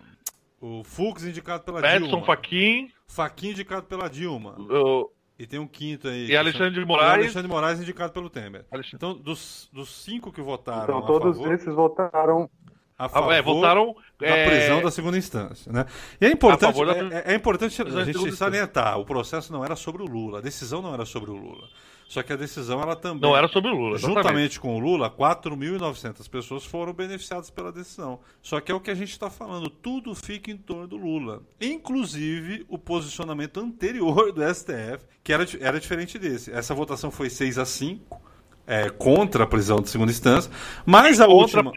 O 0.61 0.83
Fux 0.83 1.25
indicado 1.25 1.63
pela 1.63 1.79
Edson 1.79 1.91
Dilma. 1.91 2.07
Edson 2.07 2.23
Faquin. 2.25 2.91
Faquin 3.07 3.51
indicado 3.51 3.87
pela 3.87 4.09
Dilma. 4.09 4.57
O... 4.59 5.11
E 5.39 5.47
tem 5.47 5.61
um 5.61 5.69
quinto 5.69 6.09
aí. 6.09 6.27
E 6.27 6.37
Alexandre 6.37 6.81
de 6.81 6.85
Moraes. 6.85 7.11
E 7.11 7.15
Alexandre 7.21 7.43
de 7.43 7.55
Moraes 7.55 7.81
indicado 7.81 8.13
pelo 8.13 8.29
Temer. 8.29 8.67
Alexandre... 8.73 8.97
Então, 8.97 9.15
dos, 9.15 9.69
dos 9.73 10.03
cinco 10.03 10.33
que 10.33 10.43
votaram. 10.43 10.99
Então, 10.99 11.07
todos 11.07 11.37
favor, 11.37 11.55
esses 11.55 11.73
votaram. 11.73 12.51
A 12.99 13.09
favor 13.09 13.33
é, 13.33 13.41
votaram 13.41 13.95
da 14.19 14.27
é... 14.27 14.49
prisão 14.49 14.83
da 14.83 14.91
segunda 14.91 15.17
instância. 15.17 15.73
Né? 15.73 15.87
E 16.21 16.27
é 16.27 16.31
importante, 16.33 16.85
da... 16.85 17.17
é, 17.17 17.33
é, 17.33 17.35
importante 17.37 17.81
a 17.81 18.05
gente 18.05 18.33
salientar: 18.33 18.99
o 18.99 19.05
processo 19.05 19.53
não 19.53 19.65
era 19.65 19.77
sobre 19.77 20.03
o 20.03 20.07
Lula, 20.07 20.39
a 20.39 20.43
decisão 20.43 20.83
não 20.83 20.93
era 20.93 21.05
sobre 21.05 21.31
o 21.31 21.37
Lula. 21.37 21.69
Só 22.09 22.23
que 22.23 22.33
a 22.33 22.37
decisão 22.37 22.81
ela 22.81 22.97
também. 22.97 23.21
Não 23.21 23.37
era 23.37 23.47
sobre 23.49 23.71
o 23.71 23.75
Lula. 23.75 23.97
Exatamente. 23.97 24.17
Juntamente 24.25 24.61
com 24.61 24.77
o 24.77 24.79
Lula, 24.79 25.11
4.900 25.11 26.29
pessoas 26.31 26.65
foram 26.65 26.95
beneficiadas 26.95 27.51
pela 27.51 27.71
decisão. 27.71 28.19
Só 28.41 28.61
que 28.63 28.73
é 28.73 28.75
o 28.75 28.81
que 28.81 28.91
a 28.91 28.95
gente 28.95 29.11
está 29.11 29.29
falando, 29.29 29.69
tudo 29.69 30.15
fica 30.15 30.51
em 30.51 30.57
torno 30.57 30.87
do 30.87 30.97
Lula. 30.97 31.43
Inclusive 31.61 32.65
o 32.67 32.79
posicionamento 32.79 33.61
anterior 33.61 34.33
do 34.33 34.43
STF, 34.43 35.05
que 35.23 35.35
era, 35.35 35.45
era 35.61 35.79
diferente 35.79 36.19
desse. 36.19 36.51
Essa 36.51 36.75
votação 36.75 37.11
foi 37.11 37.29
6 37.29 37.59
a 37.59 37.67
5 37.67 38.23
é, 38.67 38.89
contra 38.89 39.45
a 39.45 39.47
prisão 39.47 39.83
de 39.83 39.91
segunda 39.91 40.11
instância, 40.11 40.51
mas 40.87 41.21
a 41.21 41.27
contra 41.27 41.61
última. 41.61 41.73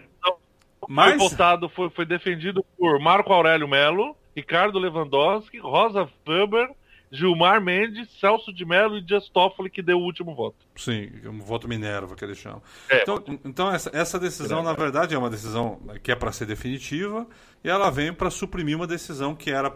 Mas... 0.88 1.18
Foi 1.18 1.30
votado, 1.30 1.68
foi, 1.68 1.90
foi 1.90 2.06
defendido 2.06 2.66
por 2.78 3.00
Marco 3.02 3.34
Aurélio 3.34 3.68
Melo, 3.68 4.16
Ricardo 4.34 4.80
Lewandowski, 4.80 5.60
Rosa 5.60 6.10
Weber 6.26 6.70
Gilmar 7.12 7.62
Mendes, 7.62 8.08
Celso 8.20 8.54
de 8.54 8.64
Mello 8.64 8.98
e 8.98 9.02
Dias 9.02 9.28
Toffoli 9.28 9.70
que 9.70 9.82
deu 9.82 10.00
o 10.00 10.04
último 10.04 10.34
voto. 10.34 10.56
Sim, 10.78 11.12
o 11.26 11.44
voto 11.44 11.68
Minerva 11.68 12.16
que 12.16 12.24
eles 12.24 12.38
chamam. 12.38 12.62
É, 12.90 13.02
então, 13.02 13.24
então 13.44 13.72
essa, 13.72 13.92
essa 13.94 14.18
decisão, 14.18 14.64
na 14.64 14.72
verdade, 14.74 15.14
é 15.14 15.18
uma 15.18 15.30
decisão 15.30 15.80
que 16.02 16.12
é 16.12 16.16
para 16.16 16.32
ser 16.32 16.46
definitiva 16.46 17.28
e 17.64 17.70
ela 17.70 17.90
vem 17.90 18.14
para 18.14 18.30
suprimir 18.30 18.78
uma 18.78 18.88
decisão 18.88 19.36
que 19.36 19.52
era 19.52 19.72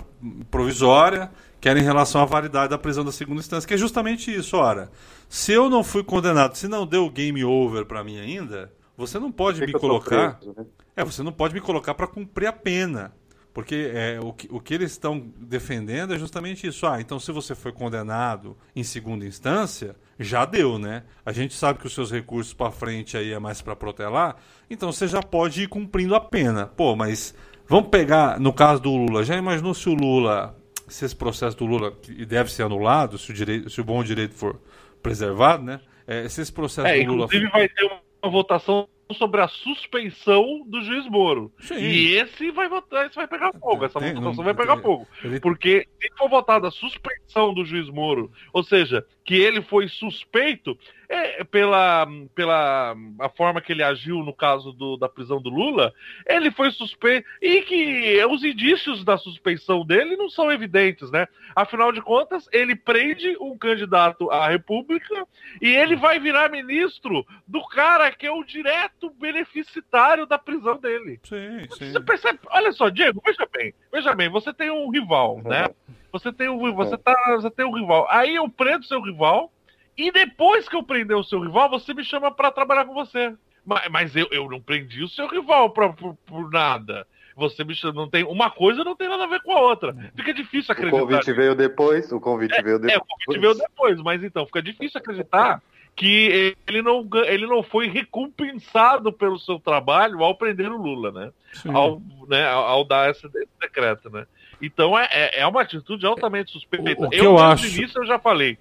provisória, 0.49 1.29
que 1.59 1.67
era 1.67 1.77
em 1.77 1.83
relação 1.83 2.21
à 2.21 2.25
validade 2.25 2.69
da 2.69 2.77
prisão 2.77 3.03
da 3.03 3.11
segunda 3.11 3.41
instância, 3.41 3.67
que 3.67 3.73
é 3.73 3.77
justamente 3.77 4.33
isso. 4.33 4.55
Ora, 4.55 4.89
se 5.27 5.51
eu 5.51 5.69
não 5.69 5.83
fui 5.83 6.03
condenado, 6.03 6.55
se 6.55 6.69
não 6.69 6.87
deu 6.87 7.09
game 7.09 7.43
over 7.43 7.85
para 7.85 8.01
mim 8.01 8.17
ainda, 8.17 8.71
você 8.95 9.19
não 9.19 9.31
pode 9.31 9.59
me 9.59 9.73
colocar. 9.73 10.35
Preso, 10.35 10.53
né? 10.57 10.65
É, 10.95 11.03
você 11.03 11.21
não 11.21 11.33
pode 11.33 11.53
me 11.53 11.59
colocar 11.59 11.93
para 11.93 12.07
cumprir 12.07 12.47
a 12.47 12.53
pena. 12.53 13.13
Porque 13.55 13.89
é, 13.95 14.19
o, 14.21 14.33
que, 14.33 14.49
o 14.51 14.59
que 14.59 14.73
eles 14.73 14.91
estão 14.91 15.31
defendendo 15.37 16.13
é 16.13 16.19
justamente 16.19 16.67
isso. 16.67 16.85
Ah, 16.85 16.99
então 16.99 17.17
se 17.17 17.31
você 17.31 17.55
foi 17.55 17.71
condenado 17.71 18.57
em 18.75 18.83
segunda 18.83 19.25
instância, 19.25 19.95
já 20.19 20.43
deu, 20.43 20.77
né? 20.77 21.03
A 21.25 21.31
gente 21.31 21.53
sabe 21.53 21.79
que 21.79 21.87
os 21.87 21.93
seus 21.93 22.11
recursos 22.11 22.53
para 22.53 22.69
frente 22.69 23.15
aí 23.15 23.31
é 23.31 23.39
mais 23.39 23.61
para 23.61 23.73
protelar, 23.73 24.35
então 24.69 24.91
você 24.91 25.07
já 25.07 25.23
pode 25.23 25.63
ir 25.63 25.69
cumprindo 25.69 26.13
a 26.15 26.19
pena. 26.19 26.67
Pô, 26.67 26.97
mas 26.97 27.33
vamos 27.65 27.87
pegar 27.87 28.41
no 28.41 28.51
caso 28.51 28.81
do 28.81 28.93
Lula. 28.93 29.23
Já 29.23 29.37
imaginou 29.37 29.73
se 29.73 29.87
o 29.87 29.93
Lula, 29.93 30.53
se 30.89 31.05
esse 31.05 31.15
processo 31.15 31.55
do 31.55 31.65
Lula 31.65 31.97
e 32.09 32.25
deve 32.25 32.51
ser 32.51 32.63
anulado, 32.63 33.17
se 33.17 33.31
o 33.31 33.33
direito, 33.33 33.69
se 33.69 33.79
o 33.79 33.85
bom 33.85 34.03
direito 34.03 34.35
for 34.35 34.59
preservado, 35.01 35.63
né? 35.63 35.79
É, 36.05 36.27
se 36.27 36.41
esse 36.41 36.51
processo 36.51 36.89
é, 36.89 37.01
do 37.05 37.13
Lula 37.13 37.23
inclusive 37.23 37.49
vai 37.51 37.69
ter 37.69 37.89
uma 38.21 38.29
votação 38.29 38.85
sobre 39.13 39.41
a 39.41 39.47
suspeição 39.47 40.63
do 40.65 40.81
juiz 40.81 41.07
Moro. 41.07 41.51
Sim. 41.59 41.75
E 41.77 42.15
esse 42.15 42.51
vai 42.51 42.67
votar, 42.67 43.05
esse 43.05 43.15
vai 43.15 43.27
pegar 43.27 43.53
fogo, 43.53 43.85
essa 43.85 43.99
tem, 43.99 44.13
votação 44.13 44.33
não, 44.33 44.43
vai 44.43 44.53
pegar 44.53 44.73
tem, 44.75 44.83
fogo. 44.83 45.07
Ele... 45.23 45.39
Porque 45.39 45.87
se 46.01 46.09
for 46.17 46.29
votada 46.29 46.67
a 46.67 46.71
suspeição 46.71 47.53
do 47.53 47.65
juiz 47.65 47.89
Moro, 47.89 48.31
ou 48.51 48.63
seja, 48.63 49.05
que 49.25 49.33
ele 49.33 49.61
foi 49.63 49.87
suspeito, 49.87 50.77
é, 51.09 51.43
pela, 51.43 52.07
pela 52.33 52.95
a 53.19 53.29
forma 53.29 53.59
que 53.59 53.71
ele 53.71 53.83
agiu 53.83 54.17
no 54.19 54.33
caso 54.33 54.71
do, 54.71 54.97
da 54.97 55.09
prisão 55.09 55.41
do 55.41 55.49
Lula, 55.49 55.93
ele 56.27 56.51
foi 56.51 56.71
suspeito 56.71 57.27
e 57.41 57.61
que 57.61 58.23
os 58.25 58.43
indícios 58.43 59.03
da 59.03 59.17
suspeição 59.17 59.85
dele 59.85 60.15
não 60.15 60.29
são 60.29 60.51
evidentes, 60.51 61.09
né? 61.11 61.27
Afinal 61.55 61.91
de 61.91 62.01
contas, 62.01 62.47
ele 62.51 62.75
prende 62.75 63.35
um 63.39 63.57
candidato 63.57 64.29
à 64.29 64.47
República 64.47 65.27
e 65.61 65.69
ele 65.69 65.95
vai 65.95 66.19
virar 66.19 66.51
ministro 66.51 67.25
do 67.47 67.65
cara 67.67 68.11
que 68.11 68.27
é 68.27 68.31
o 68.31 68.43
direto 68.43 69.09
beneficiário 69.09 70.25
da 70.25 70.37
prisão 70.37 70.77
dele. 70.77 71.19
Sim, 71.23 71.67
sim. 71.77 71.91
Você 71.91 71.99
percebe? 71.99 72.39
Olha 72.49 72.71
só, 72.71 72.89
Diego, 72.89 73.21
veja 73.25 73.47
bem, 73.51 73.73
veja 73.91 74.13
bem, 74.13 74.29
você 74.29 74.53
tem 74.53 74.69
um 74.69 74.89
rival, 74.89 75.41
né? 75.43 75.67
Você 76.15 76.31
tem 76.31 76.47
um, 76.47 76.73
você 76.73 76.97
tá, 76.97 77.13
você 77.31 77.51
tem 77.51 77.65
um 77.65 77.75
rival. 77.75 78.07
Aí 78.09 78.35
eu 78.35 78.47
prendo 78.47 78.85
seu 78.85 79.01
rival 79.01 79.51
e 79.97 80.09
depois 80.13 80.69
que 80.69 80.75
eu 80.75 80.81
prender 80.81 81.17
o 81.17 81.25
seu 81.25 81.41
rival, 81.41 81.69
você 81.69 81.93
me 81.93 82.05
chama 82.05 82.31
para 82.31 82.49
trabalhar 82.51 82.85
com 82.85 82.93
você. 82.93 83.33
Mas, 83.65 83.89
mas 83.91 84.15
eu, 84.15 84.25
eu 84.31 84.49
não 84.49 84.61
prendi 84.61 85.03
o 85.03 85.09
seu 85.09 85.27
rival 85.27 85.71
pra, 85.71 85.89
por, 85.91 86.15
por 86.25 86.49
nada. 86.49 87.05
Você 87.35 87.65
me 87.65 87.75
chama, 87.75 87.95
não 87.95 88.09
tem 88.09 88.23
uma 88.23 88.49
coisa 88.49 88.81
não 88.81 88.95
tem 88.95 89.09
nada 89.09 89.25
a 89.25 89.27
ver 89.27 89.41
com 89.41 89.51
a 89.51 89.59
outra. 89.59 89.93
Fica 90.15 90.33
difícil 90.33 90.71
acreditar. 90.71 91.03
O 91.03 91.05
convite 91.05 91.33
veio 91.33 91.53
depois, 91.53 92.09
o 92.13 92.19
convite 92.21 92.55
é, 92.55 92.63
veio 92.63 92.79
depois. 92.79 92.93
É, 92.93 92.97
o 92.97 93.05
convite 93.05 93.41
veio 93.41 93.53
depois, 93.55 94.01
mas 94.01 94.23
então 94.23 94.45
fica 94.45 94.61
difícil 94.61 94.97
acreditar 95.01 95.61
que 95.97 96.55
ele 96.67 96.81
não, 96.81 97.07
ele 97.25 97.45
não 97.45 97.61
foi 97.61 97.87
recompensado 97.87 99.11
pelo 99.11 99.37
seu 99.37 99.59
trabalho 99.59 100.23
ao 100.23 100.35
prender 100.35 100.71
o 100.71 100.77
Lula, 100.77 101.11
né? 101.11 101.31
Ao, 101.73 102.01
né, 102.27 102.47
ao, 102.47 102.63
ao 102.65 102.83
dar 102.83 103.09
esse, 103.09 103.25
esse, 103.27 103.47
decreto, 103.61 104.09
né? 104.09 104.25
Então 104.65 104.97
é, 104.97 105.07
é, 105.11 105.39
é 105.41 105.47
uma 105.47 105.61
atitude 105.61 106.05
altamente 106.05 106.51
suspeita. 106.51 107.01
O, 107.01 107.05
o 107.05 107.09
que 107.09 107.17
eu, 107.17 107.23
eu 107.25 107.37
acho... 107.37 107.67
início 107.67 108.01
eu 108.01 108.05
já 108.05 108.19
falei. 108.19 108.57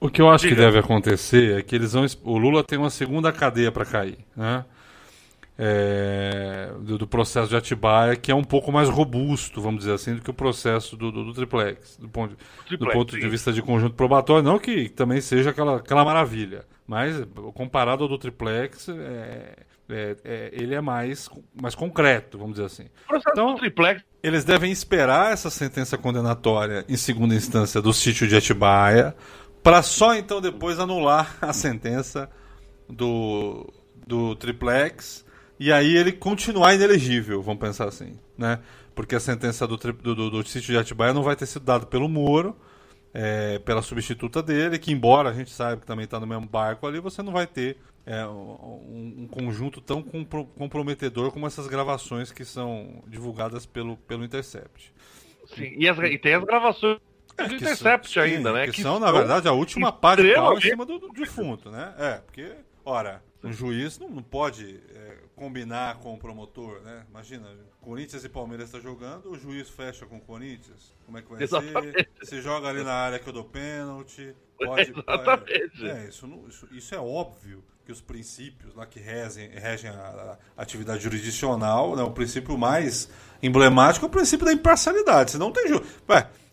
O 0.00 0.08
que 0.08 0.22
eu 0.22 0.30
acho 0.30 0.44
Diga. 0.44 0.54
que 0.54 0.60
deve 0.62 0.78
acontecer 0.78 1.58
é 1.58 1.62
que 1.62 1.74
eles 1.74 1.92
vão. 1.92 2.06
O 2.22 2.38
Lula 2.38 2.62
tem 2.62 2.78
uma 2.78 2.90
segunda 2.90 3.32
cadeia 3.32 3.72
para 3.72 3.84
cair, 3.84 4.18
né? 4.36 4.64
É, 5.60 6.70
do, 6.82 6.98
do, 6.98 7.06
processo 7.08 7.48
de 7.48 7.56
Atibaia, 7.56 8.14
que 8.14 8.30
é 8.30 8.34
um 8.34 8.44
pouco 8.44 8.70
mais 8.70 8.88
robusto, 8.88 9.60
vamos 9.60 9.80
dizer 9.80 9.92
assim, 9.92 10.14
do 10.14 10.22
que 10.22 10.30
o 10.30 10.34
processo 10.34 10.96
do, 10.96 11.10
do, 11.10 11.24
do 11.24 11.34
triplex, 11.34 11.96
do 11.96 12.08
ponto, 12.08 12.36
triplex, 12.64 12.78
do 12.78 12.96
ponto 12.96 13.18
de 13.18 13.28
vista 13.28 13.52
de 13.52 13.60
conjunto 13.60 13.96
probatório, 13.96 14.44
não 14.44 14.56
que 14.56 14.88
também 14.88 15.20
seja 15.20 15.50
aquela, 15.50 15.78
aquela 15.78 16.04
maravilha, 16.04 16.64
mas 16.86 17.26
comparado 17.54 18.04
ao 18.04 18.08
do 18.08 18.16
triplex, 18.16 18.88
é, 18.88 19.56
é, 19.88 20.16
é, 20.24 20.50
ele 20.52 20.74
é 20.74 20.80
mais, 20.80 21.28
mais 21.60 21.74
concreto, 21.74 22.38
vamos 22.38 22.54
dizer 22.54 22.66
assim. 22.66 22.86
Então, 23.28 23.56
triplex... 23.56 24.02
eles 24.22 24.44
devem 24.44 24.70
esperar 24.70 25.32
essa 25.32 25.50
sentença 25.50 25.96
condenatória 25.96 26.84
em 26.88 26.96
segunda 26.96 27.34
instância 27.34 27.80
do 27.80 27.92
sítio 27.92 28.28
de 28.28 28.36
Atibaia 28.36 29.14
para 29.62 29.82
só 29.82 30.14
então 30.14 30.40
depois 30.40 30.78
anular 30.78 31.36
a 31.40 31.52
sentença 31.52 32.30
do, 32.88 33.72
do 34.06 34.34
triplex 34.36 35.24
e 35.58 35.72
aí 35.72 35.96
ele 35.96 36.12
continuar 36.12 36.74
inelegível, 36.74 37.42
vamos 37.42 37.60
pensar 37.60 37.88
assim, 37.88 38.18
né? 38.36 38.60
Porque 38.94 39.14
a 39.14 39.20
sentença 39.20 39.66
do, 39.66 39.76
do, 39.76 40.14
do, 40.14 40.30
do 40.30 40.48
sítio 40.48 40.72
de 40.72 40.78
Atibaia 40.78 41.12
não 41.12 41.22
vai 41.22 41.36
ter 41.36 41.46
sido 41.46 41.64
dada 41.64 41.86
pelo 41.86 42.08
Moro, 42.08 42.56
é, 43.12 43.58
pela 43.60 43.82
substituta 43.82 44.42
dele, 44.42 44.78
que 44.78 44.92
embora 44.92 45.30
a 45.30 45.32
gente 45.32 45.50
saiba 45.50 45.80
que 45.80 45.86
também 45.86 46.04
está 46.04 46.20
no 46.20 46.26
mesmo 46.26 46.46
barco 46.46 46.86
ali, 46.86 47.00
você 47.00 47.22
não 47.22 47.32
vai 47.32 47.46
ter 47.46 47.76
é, 48.08 48.26
um, 48.26 49.16
um, 49.18 49.28
conjunto 49.30 49.82
tão 49.82 50.02
compro 50.02 50.46
comprometedor 50.56 51.30
como 51.30 51.46
essas 51.46 51.66
gravações 51.66 52.32
que 52.32 52.42
são 52.42 53.04
divulgadas 53.06 53.66
pelo, 53.66 53.98
pelo 53.98 54.24
Intercept. 54.24 54.94
Sim, 55.54 55.74
e, 55.76 55.86
as, 55.86 55.98
e 55.98 56.16
tem 56.16 56.34
as 56.34 56.42
gravações 56.42 56.98
é, 57.36 57.46
do 57.46 57.54
Intercept 57.54 58.10
são, 58.10 58.22
ainda, 58.22 58.48
sim, 58.48 58.56
né? 58.56 58.66
Que, 58.66 58.72
que 58.72 58.82
são, 58.82 58.98
na 58.98 59.12
verdade, 59.12 59.46
a 59.46 59.52
última 59.52 59.92
pá 59.92 60.16
de 60.16 60.34
pau 60.34 60.56
em 60.56 60.60
cima 60.62 60.86
do, 60.86 60.98
do 60.98 61.08
defunto, 61.10 61.70
né? 61.70 61.94
É, 61.98 62.12
porque, 62.14 62.50
ora, 62.82 63.22
Um 63.44 63.52
juiz 63.52 63.98
não, 63.98 64.08
não 64.08 64.22
pode 64.22 64.80
é, 64.94 65.17
combinar 65.38 65.98
com 65.98 66.12
o 66.12 66.18
promotor, 66.18 66.80
né? 66.80 67.06
Imagina, 67.08 67.48
Corinthians 67.80 68.24
e 68.24 68.28
Palmeiras 68.28 68.66
estão 68.66 68.80
tá 68.80 68.86
jogando, 68.86 69.30
o 69.30 69.38
juiz 69.38 69.70
fecha 69.70 70.04
com 70.04 70.16
o 70.16 70.20
Corinthians. 70.20 70.92
Como 71.06 71.16
é 71.16 71.22
que 71.22 71.30
vai 71.30 71.42
Exatamente. 71.42 71.92
ser? 71.92 72.10
Você 72.20 72.42
joga 72.42 72.68
ali 72.68 72.82
na 72.82 72.92
área 72.92 73.18
que 73.18 73.28
eu 73.28 73.32
dou 73.32 73.44
pênalti. 73.44 74.34
Pode, 74.58 74.90
Exatamente. 74.90 75.88
É, 75.88 76.08
isso, 76.08 76.26
não, 76.26 76.46
isso, 76.48 76.68
isso, 76.72 76.94
é 76.94 76.98
óbvio 76.98 77.62
que 77.86 77.92
os 77.92 78.00
princípios 78.00 78.74
lá 78.74 78.84
que 78.84 78.98
regem, 78.98 79.48
regem 79.50 79.88
a, 79.90 80.36
a, 80.56 80.62
atividade 80.62 81.02
jurisdicional, 81.02 81.94
né, 81.94 82.02
o 82.02 82.10
princípio 82.10 82.58
mais 82.58 83.08
emblemático 83.40 84.04
é 84.04 84.08
o 84.08 84.10
princípio 84.10 84.44
da 84.44 84.52
imparcialidade. 84.52 85.30
Se 85.30 85.38
não 85.38 85.52
tem 85.52 85.68
juiz. 85.68 85.86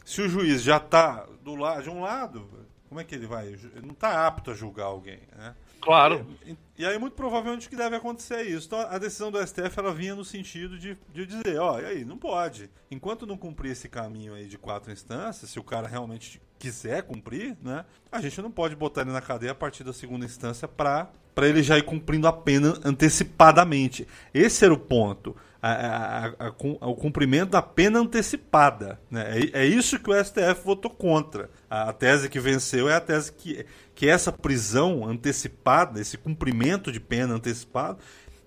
Se 0.05 0.21
o 0.21 0.29
juiz 0.29 0.61
já 0.61 0.77
está 0.77 1.25
do 1.43 1.55
lado, 1.55 1.81
de 1.81 1.89
um 1.89 2.01
lado, 2.01 2.47
como 2.87 3.01
é 3.01 3.03
que 3.03 3.15
ele 3.15 3.25
vai? 3.25 3.47
Ele 3.47 3.81
não 3.81 3.93
está 3.93 4.27
apto 4.27 4.51
a 4.51 4.53
julgar 4.53 4.85
alguém, 4.85 5.19
né? 5.35 5.55
Claro. 5.85 6.25
E, 6.43 6.57
e, 6.79 6.85
aí, 6.85 6.97
muito 6.97 7.13
provavelmente, 7.13 7.67
o 7.67 7.69
que 7.69 7.75
deve 7.75 7.95
acontecer 7.95 8.33
é 8.33 8.43
isso. 8.43 8.65
Então, 8.65 8.79
a 8.79 8.97
decisão 8.97 9.31
do 9.31 9.37
STF 9.45 9.77
ela 9.77 9.93
vinha 9.93 10.15
no 10.15 10.25
sentido 10.25 10.79
de, 10.79 10.97
de 11.13 11.25
dizer: 11.27 11.59
ó, 11.59 11.79
e 11.79 11.85
aí, 11.85 12.03
não 12.03 12.17
pode. 12.17 12.69
Enquanto 12.89 13.27
não 13.27 13.37
cumprir 13.37 13.71
esse 13.71 13.87
caminho 13.87 14.33
aí 14.33 14.47
de 14.47 14.57
quatro 14.57 14.91
instâncias, 14.91 15.51
se 15.51 15.59
o 15.59 15.63
cara 15.63 15.87
realmente 15.87 16.41
quiser 16.57 17.03
cumprir, 17.03 17.55
né, 17.61 17.85
a 18.11 18.19
gente 18.19 18.41
não 18.41 18.49
pode 18.49 18.75
botar 18.75 19.01
ele 19.01 19.11
na 19.11 19.21
cadeia 19.21 19.51
a 19.51 19.55
partir 19.55 19.83
da 19.83 19.93
segunda 19.93 20.25
instância 20.25 20.67
para 20.67 21.11
para 21.35 21.49
ele 21.49 21.61
já 21.61 21.77
ir 21.77 21.83
cumprindo 21.83 22.29
a 22.29 22.33
pena 22.33 22.79
antecipadamente. 22.83 24.07
Esse 24.33 24.63
era 24.63 24.73
o 24.73 24.77
ponto. 24.77 25.35
A, 25.67 26.25
a, 26.27 26.47
a, 26.47 26.87
o 26.87 26.95
cumprimento 26.95 27.51
da 27.51 27.61
pena 27.61 27.99
antecipada. 27.99 28.99
Né? 29.09 29.39
É, 29.53 29.63
é, 29.63 29.65
isso 29.65 29.99
que 29.99 30.11
o 30.11 30.23
STF 30.23 30.63
votou 30.63 30.91
contra. 30.91 31.49
A, 31.67 31.91
tese 31.91 32.29
que 32.29 32.39
venceu 32.39 32.87
é 32.87 32.95
a 32.95 33.01
tese 33.01 33.31
que, 33.31 33.65
que 33.95 34.07
essa 34.07 34.31
prisão 34.31 35.03
antecipada, 35.07 35.99
esse 35.99 36.17
cumprimento 36.17 36.91
de 36.91 36.99
pena 36.99 37.33
antecipado, 37.33 37.97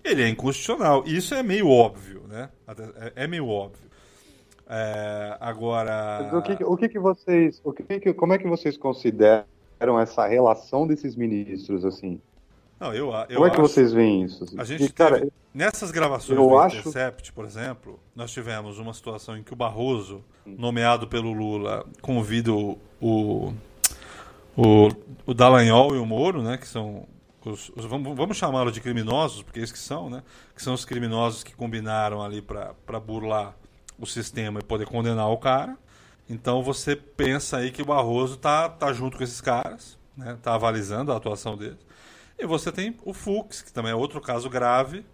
ele 0.04 0.22
é 0.22 0.28
inconstitucional. 0.28 1.02
Isso 1.06 1.34
é 1.34 1.42
meio 1.42 1.68
óbvio, 1.68 2.22
né? 2.28 2.50
É, 3.16 3.24
é 3.24 3.26
meio 3.26 3.48
óbvio. 3.48 3.88
É, 4.68 5.36
agora. 5.40 6.30
O 6.32 6.42
que, 6.42 6.64
o 6.64 6.76
que, 6.76 6.88
que 6.88 6.98
vocês. 6.98 7.60
O 7.64 7.72
que, 7.72 7.82
que, 7.82 8.12
como 8.12 8.34
é 8.34 8.38
que 8.38 8.46
vocês 8.46 8.76
consideram 8.76 9.98
essa 9.98 10.26
relação 10.26 10.86
desses 10.86 11.16
ministros, 11.16 11.84
assim? 11.84 12.20
Não, 12.80 12.94
eu, 12.94 13.12
eu 13.28 13.36
Como 13.36 13.46
é 13.46 13.50
que 13.50 13.60
vocês 13.60 13.92
veem 13.92 14.22
isso? 14.22 14.44
A 14.56 14.64
gente 14.64 14.84
e, 14.84 14.92
cara, 14.92 15.18
teve, 15.18 15.32
nessas 15.52 15.90
gravações 15.90 16.38
do 16.38 16.58
acho... 16.58 16.78
Intercept, 16.78 17.32
por 17.32 17.44
exemplo, 17.44 17.98
nós 18.14 18.30
tivemos 18.30 18.78
uma 18.78 18.94
situação 18.94 19.36
em 19.36 19.42
que 19.42 19.52
o 19.52 19.56
Barroso, 19.56 20.24
nomeado 20.46 21.08
pelo 21.08 21.32
Lula, 21.32 21.84
convida 22.00 22.52
o, 22.52 22.78
o, 23.00 23.52
o 25.26 25.34
Dallagnol 25.34 25.96
e 25.96 25.98
o 25.98 26.06
Moro, 26.06 26.42
né, 26.42 26.56
que 26.56 26.68
são 26.68 27.06
os, 27.44 27.70
os 27.74 27.84
vamos, 27.84 28.16
vamos 28.16 28.36
chamá-los 28.36 28.72
de 28.72 28.80
criminosos, 28.80 29.42
porque 29.42 29.58
eles 29.58 29.72
que 29.72 29.78
são, 29.78 30.08
né, 30.08 30.22
que 30.54 30.62
são 30.62 30.74
os 30.74 30.84
criminosos 30.84 31.42
que 31.42 31.54
combinaram 31.54 32.22
ali 32.22 32.42
para 32.42 33.00
burlar 33.00 33.56
o 33.98 34.06
sistema 34.06 34.60
e 34.60 34.62
poder 34.62 34.86
condenar 34.86 35.28
o 35.30 35.36
cara. 35.36 35.76
Então 36.28 36.62
você 36.62 36.94
pensa 36.94 37.56
aí 37.56 37.70
que 37.70 37.82
o 37.82 37.86
Barroso 37.86 38.36
tá, 38.36 38.68
tá 38.68 38.92
junto 38.92 39.16
com 39.16 39.24
esses 39.24 39.40
caras, 39.40 39.98
né, 40.16 40.38
tá 40.42 40.54
avalizando 40.54 41.12
a 41.12 41.16
atuação 41.16 41.56
deles. 41.56 41.87
E 42.38 42.46
você 42.46 42.70
tem 42.70 42.96
o 43.04 43.12
Fux, 43.12 43.62
que 43.62 43.72
também 43.72 43.90
é 43.90 43.94
outro 43.94 44.20
caso 44.20 44.48
grave, 44.48 45.04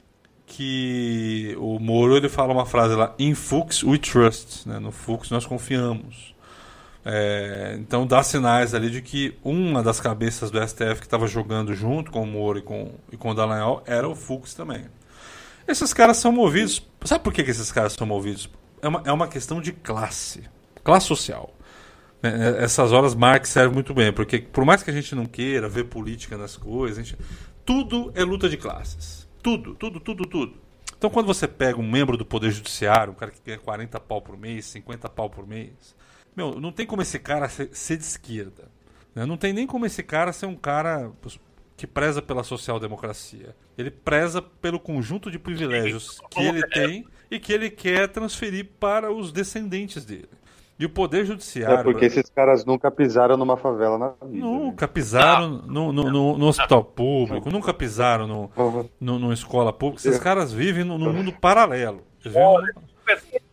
que 0.47 1.57
o 1.59 1.79
Moro 1.79 2.17
ele 2.17 2.29
fala 2.29 2.53
uma 2.53 2.67
frase 2.67 2.95
lá, 2.95 3.15
in 3.19 3.35
Fux 3.35 3.83
we 3.83 3.99
trust, 3.99 4.69
né? 4.69 4.79
no 4.79 4.93
Fux 4.93 5.31
nós 5.31 5.47
confiamos. 5.47 6.35
É, 7.07 7.77
então 7.79 8.07
dá 8.07 8.23
sinais 8.23 8.75
ali 8.75 8.91
de 8.91 9.03
que 9.03 9.37
uma 9.45 9.83
das 9.83 10.01
cabeças 10.01 10.51
do 10.51 10.59
STF 10.67 11.01
que 11.01 11.07
estava 11.07 11.27
jogando 11.27 11.75
junto 11.75 12.11
com 12.11 12.23
o 12.23 12.27
Moro 12.27 12.59
e 12.59 12.63
com, 12.63 12.93
e 13.13 13.17
com 13.17 13.31
o 13.31 13.35
Dallagnol 13.35 13.83
era 13.87 14.09
o 14.09 14.15
Fux 14.15 14.55
também. 14.55 14.87
Esses 15.67 15.95
caras 15.95 16.19
são 16.19 16.31
movidos. 16.31 16.87
Sabe 17.05 17.25
por 17.25 17.33
que, 17.33 17.43
que 17.43 17.51
esses 17.51 17.73
caras 17.73 17.95
são 17.95 18.07
movidos? 18.07 18.51
É 18.83 18.89
uma, 18.89 19.03
é 19.07 19.13
uma 19.13 19.29
questão 19.29 19.63
de 19.63 19.73
classe, 19.73 20.45
classe 20.83 21.07
social. 21.07 21.54
É, 22.25 22.61
é, 22.61 22.65
essas 22.65 22.91
horas 22.91 23.15
Marx 23.15 23.51
serve 23.51 23.75
muito 23.75 23.93
bem, 23.93 24.11
porque 24.11 24.39
por 24.39 24.65
mais 24.65 24.83
que 24.83 24.91
a 24.91 24.95
gente 24.95 25.15
não 25.15 25.27
queira 25.27 25.69
ver 25.69 25.85
política 25.85 26.39
nas 26.39 26.57
coisas, 26.57 27.07
gente, 27.07 27.19
tudo 27.67 28.11
é 28.15 28.25
luta 28.25 28.49
de 28.49 28.57
classes. 28.57 29.29
Tudo, 29.43 29.75
tudo, 29.75 30.01
tudo, 30.01 30.27
tudo. 30.27 30.55
Então 30.97 31.11
quando 31.11 31.27
você 31.27 31.47
pega 31.47 31.79
um 31.79 31.89
membro 31.89 32.17
do 32.17 32.25
Poder 32.25 32.51
Judiciário, 32.51 33.13
um 33.13 33.17
cara 33.17 33.31
que 33.31 33.41
ganha 33.45 33.59
40 33.59 34.01
pau 34.01 34.23
por 34.23 34.39
mês, 34.39 34.65
50 34.67 35.07
pau 35.11 35.29
por 35.29 35.47
mês, 35.47 35.95
meu, 36.35 36.59
não 36.59 36.73
tem 36.73 36.87
como 36.87 37.03
esse 37.03 37.19
cara 37.19 37.47
ser, 37.49 37.69
ser 37.73 37.99
de 37.99 38.05
esquerda. 38.05 38.71
Né? 39.15 39.27
Não 39.27 39.37
tem 39.37 39.53
nem 39.53 39.67
como 39.67 39.85
esse 39.85 40.03
cara 40.03 40.33
ser 40.33 40.47
um 40.47 40.57
cara 40.57 41.13
que 41.77 41.87
preza 41.87 42.23
pela 42.23 42.43
social-democracia. 42.43 43.55
Ele 43.77 43.91
preza 43.91 44.41
pelo 44.41 44.81
conjunto 44.81 45.31
de 45.31 45.39
privilégios 45.39 46.21
que 46.31 46.41
ele 46.41 46.67
tem 46.69 47.05
e 47.31 47.39
que 47.39 47.53
ele 47.53 47.69
quer 47.69 48.09
transferir 48.09 48.71
para 48.81 49.13
os 49.13 49.31
descendentes 49.31 50.05
dele. 50.05 50.29
E 50.79 50.85
o 50.85 50.89
Poder 50.89 51.25
Judiciário. 51.25 51.79
É 51.79 51.83
porque 51.83 52.07
esses 52.07 52.29
caras 52.29 52.65
nunca 52.65 52.91
pisaram 52.91 53.37
numa 53.37 53.57
favela 53.57 53.97
na 53.97 54.09
vida. 54.27 54.45
Nunca 54.45 54.87
né? 54.87 54.93
pisaram 54.93 55.63
no, 55.67 55.93
no, 55.93 56.11
no, 56.11 56.39
no, 56.39 56.47
hospital 56.47 56.83
público, 56.83 57.49
nunca 57.49 57.73
pisaram 57.73 58.27
no, 58.27 58.51
no, 59.01 59.19
numa 59.19 59.35
escola 59.35 59.73
pública. 59.73 60.09
Esses 60.09 60.21
caras 60.21 60.53
vivem 60.53 60.83
num 60.85 60.99
mundo 60.99 61.33
paralelo. 61.33 62.03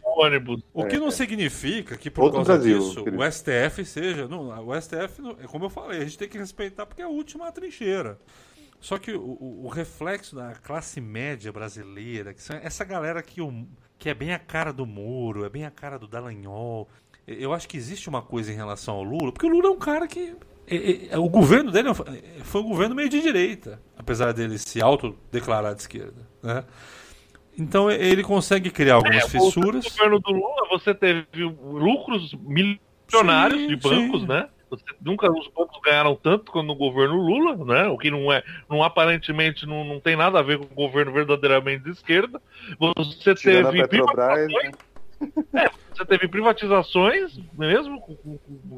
Ônibus. 0.03 0.61
O 0.73 0.85
que 0.85 0.97
não 0.97 1.09
significa 1.11 1.95
que 1.97 2.09
por 2.09 2.23
Outro 2.23 2.37
causa 2.37 2.53
Brasil, 2.53 2.79
disso 2.79 3.03
querido. 3.03 3.23
o 3.23 3.31
STF 3.31 3.85
seja. 3.85 4.27
Não, 4.27 4.67
o 4.67 4.81
STF, 4.81 5.21
como 5.47 5.65
eu 5.65 5.69
falei, 5.69 6.01
a 6.01 6.03
gente 6.03 6.17
tem 6.17 6.27
que 6.27 6.37
respeitar 6.37 6.85
porque 6.85 7.01
é 7.01 7.05
a 7.05 7.09
última 7.09 7.51
trincheira. 7.51 8.19
Só 8.79 8.97
que 8.97 9.11
o, 9.11 9.63
o, 9.63 9.67
reflexo 9.67 10.35
da 10.35 10.55
classe 10.55 10.99
média 10.99 11.51
brasileira, 11.51 12.33
que 12.33 12.41
são 12.41 12.57
essa 12.57 12.83
galera 12.83 13.21
que, 13.21 13.39
o, 13.39 13.67
que 13.97 14.09
é 14.09 14.13
bem 14.13 14.33
a 14.33 14.39
cara 14.39 14.73
do 14.73 14.87
Muro, 14.87 15.45
é 15.45 15.49
bem 15.49 15.65
a 15.65 15.71
cara 15.71 15.99
do 15.99 16.07
Dallagnol, 16.07 16.89
eu 17.27 17.53
acho 17.53 17.67
que 17.67 17.77
existe 17.77 18.09
uma 18.09 18.21
coisa 18.21 18.51
em 18.51 18.55
relação 18.55 18.95
ao 18.95 19.03
Lula, 19.03 19.31
porque 19.31 19.45
o 19.45 19.49
Lula 19.49 19.67
é 19.67 19.71
um 19.71 19.79
cara 19.79 20.07
que. 20.07 20.35
É, 20.67 21.13
é, 21.13 21.17
o 21.17 21.27
governo 21.27 21.71
dele 21.71 21.89
foi 22.43 22.61
um 22.61 22.69
governo 22.69 22.95
meio 22.95 23.09
de 23.09 23.21
direita, 23.21 23.81
apesar 23.97 24.31
dele 24.31 24.57
se 24.57 24.81
autodeclarar 24.81 25.75
de 25.75 25.81
esquerda. 25.81 26.27
Né? 26.41 26.63
Então 27.57 27.91
ele 27.91 28.23
consegue 28.23 28.71
criar 28.71 28.95
algumas 28.95 29.25
é, 29.25 29.29
fissuras. 29.29 29.83
No 29.83 29.91
governo 29.91 30.19
do 30.19 30.31
Lula 30.31 30.67
você 30.69 30.93
teve 30.93 31.25
lucros 31.63 32.33
milionários 32.33 33.61
sim, 33.61 33.67
de 33.67 33.75
bancos, 33.75 34.21
sim. 34.21 34.27
né? 34.27 34.47
Você, 34.69 34.83
nunca 35.01 35.29
os 35.29 35.49
bancos 35.49 35.77
ganharam 35.83 36.15
tanto 36.15 36.49
quanto 36.49 36.67
no 36.67 36.75
governo 36.75 37.15
Lula, 37.15 37.57
né? 37.65 37.87
O 37.89 37.97
que 37.97 38.09
não 38.09 38.31
é, 38.31 38.41
não 38.69 38.81
aparentemente 38.81 39.65
não, 39.65 39.83
não 39.83 39.99
tem 39.99 40.15
nada 40.15 40.39
a 40.39 40.41
ver 40.41 40.57
com 40.57 40.63
o 40.63 40.87
governo 40.87 41.11
verdadeiramente 41.11 41.83
de 41.83 41.91
esquerda. 41.91 42.41
Você 42.79 43.35
Tirando 43.35 43.71
teve 43.71 43.87
Petrobras, 43.89 44.47
né? 44.47 44.71
É, 45.53 45.71
você 46.01 46.05
teve 46.05 46.27
privatizações 46.27 47.39
mesmo, 47.57 48.01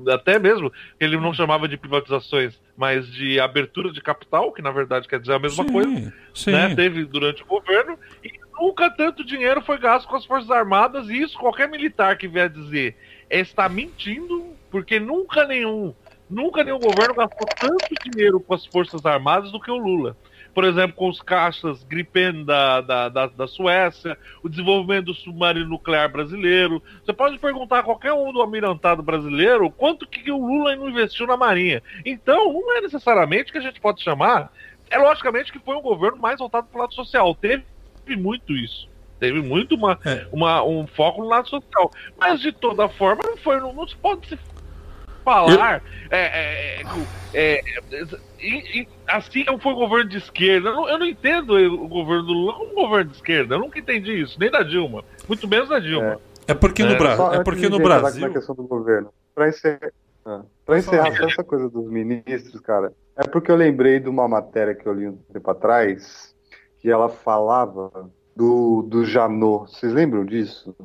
até 0.09 0.37
mesmo, 0.37 0.71
ele 0.99 1.17
não 1.17 1.33
chamava 1.33 1.67
de 1.67 1.77
privatizações, 1.77 2.59
mas 2.75 3.07
de 3.11 3.39
abertura 3.39 3.91
de 3.91 4.01
capital, 4.01 4.51
que 4.51 4.61
na 4.61 4.71
verdade 4.71 5.07
quer 5.07 5.19
dizer 5.19 5.33
a 5.33 5.39
mesma 5.39 5.63
sim, 5.63 5.71
coisa. 5.71 6.13
Sim. 6.33 6.51
Né? 6.51 6.75
Teve 6.75 7.05
durante 7.05 7.43
o 7.43 7.45
governo 7.45 7.97
e 8.23 8.31
nunca 8.59 8.89
tanto 8.89 9.23
dinheiro 9.23 9.61
foi 9.61 9.77
gasto 9.77 10.07
com 10.07 10.15
as 10.15 10.25
Forças 10.25 10.51
Armadas, 10.51 11.09
e 11.09 11.21
isso 11.21 11.37
qualquer 11.37 11.69
militar 11.69 12.17
que 12.17 12.27
vier 12.27 12.49
dizer 12.49 12.95
é 13.29 13.39
está 13.39 13.67
mentindo, 13.69 14.53
porque 14.69 14.99
nunca 14.99 15.45
nenhum, 15.45 15.93
nunca 16.29 16.63
nenhum 16.63 16.79
governo 16.79 17.15
gastou 17.15 17.47
tanto 17.59 18.11
dinheiro 18.11 18.39
com 18.39 18.53
as 18.53 18.65
Forças 18.65 19.05
Armadas 19.05 19.51
do 19.51 19.59
que 19.59 19.71
o 19.71 19.77
Lula 19.77 20.15
por 20.53 20.63
exemplo, 20.63 20.95
com 20.95 21.09
os 21.09 21.21
caixas 21.21 21.83
Gripen 21.83 22.45
da, 22.45 22.81
da, 22.81 23.09
da, 23.09 23.27
da, 23.27 23.47
Suécia, 23.47 24.17
o 24.43 24.49
desenvolvimento 24.49 25.05
do 25.05 25.13
submarino 25.13 25.67
nuclear 25.67 26.11
brasileiro. 26.11 26.81
Você 27.03 27.11
pode 27.11 27.39
perguntar 27.39 27.79
a 27.79 27.83
qualquer 27.83 28.13
um 28.13 28.31
do 28.31 28.39
almirantado 28.39 29.01
brasileiro 29.01 29.69
quanto 29.71 30.07
que 30.07 30.31
o 30.31 30.37
Lula 30.37 30.75
não 30.75 30.89
investiu 30.89 31.25
na 31.25 31.35
Marinha. 31.35 31.81
Então, 32.05 32.53
não 32.53 32.77
é 32.77 32.81
necessariamente 32.81 33.51
que 33.51 33.57
a 33.57 33.61
gente 33.61 33.81
pode 33.81 34.01
chamar. 34.03 34.51
É 34.89 34.97
logicamente 34.97 35.51
que 35.51 35.59
foi 35.59 35.75
um 35.75 35.81
governo 35.81 36.17
mais 36.17 36.37
voltado 36.37 36.67
para 36.67 36.77
o 36.77 36.81
lado 36.81 36.93
social. 36.93 37.33
Teve 37.35 37.65
muito 38.15 38.53
isso. 38.53 38.87
Teve 39.19 39.41
muito 39.41 39.75
uma, 39.75 39.97
é. 40.05 40.27
uma, 40.31 40.63
um 40.63 40.85
foco 40.85 41.21
no 41.21 41.29
lado 41.29 41.49
social. 41.49 41.89
Mas, 42.17 42.41
de 42.41 42.51
toda 42.51 42.89
forma, 42.89 43.23
não 43.25 43.37
foi. 43.37 43.59
Não, 43.59 43.73
não 43.73 43.87
se 43.87 43.95
pode 43.95 44.27
se 44.27 44.37
falar. 45.23 45.81
Eu... 46.11 46.17
É, 46.17 46.17
é, 46.17 46.81
é, 47.33 47.61
é 47.61 47.63
e, 48.39 48.81
e, 48.81 48.87
assim 49.07 49.43
não 49.45 49.57
foi 49.57 49.73
governo 49.73 50.09
de 50.09 50.17
esquerda. 50.17 50.69
Eu 50.69 50.75
não, 50.75 50.89
eu 50.89 50.99
não, 50.99 51.05
entendo 51.05 51.53
o 51.53 51.87
governo 51.87 52.23
do 52.23 52.33
Lula 52.33 52.53
como 52.53 52.71
um 52.71 52.75
governo 52.75 53.09
de 53.09 53.15
esquerda. 53.15 53.55
Eu 53.55 53.59
nunca 53.59 53.79
entendi 53.79 54.21
isso, 54.21 54.37
nem 54.39 54.51
da 54.51 54.63
Dilma. 54.63 55.03
Muito 55.27 55.47
menos 55.47 55.69
da 55.69 55.79
Dilma. 55.79 56.19
É, 56.47 56.51
é 56.51 56.53
porque 56.53 56.83
no, 56.83 56.91
é. 56.91 56.97
Bra 56.97 57.31
é 57.33 57.43
porque 57.43 57.69
no 57.69 57.79
Brasil. 57.79 58.27
Na 58.27 58.33
questão 58.33 58.53
do 58.53 58.63
governo. 58.63 59.13
Pra 59.33 59.49
encerrar, 59.49 59.91
ah, 60.25 60.41
pra 60.65 60.77
encerrar 60.77 61.07
essa 61.07 61.43
coisa 61.43 61.69
dos 61.69 61.89
ministros, 61.89 62.61
cara, 62.61 62.93
é 63.15 63.27
porque 63.27 63.49
eu 63.49 63.55
lembrei 63.55 63.99
de 63.99 64.09
uma 64.09 64.27
matéria 64.27 64.75
que 64.75 64.85
eu 64.85 64.93
li 64.93 65.07
um 65.07 65.17
tempo 65.31 65.49
atrás, 65.49 66.35
que 66.79 66.89
ela 66.89 67.09
falava 67.09 68.11
do, 68.35 68.83
do 68.83 69.05
Janot. 69.05 69.71
Vocês 69.71 69.93
lembram 69.93 70.25
disso? 70.25 70.75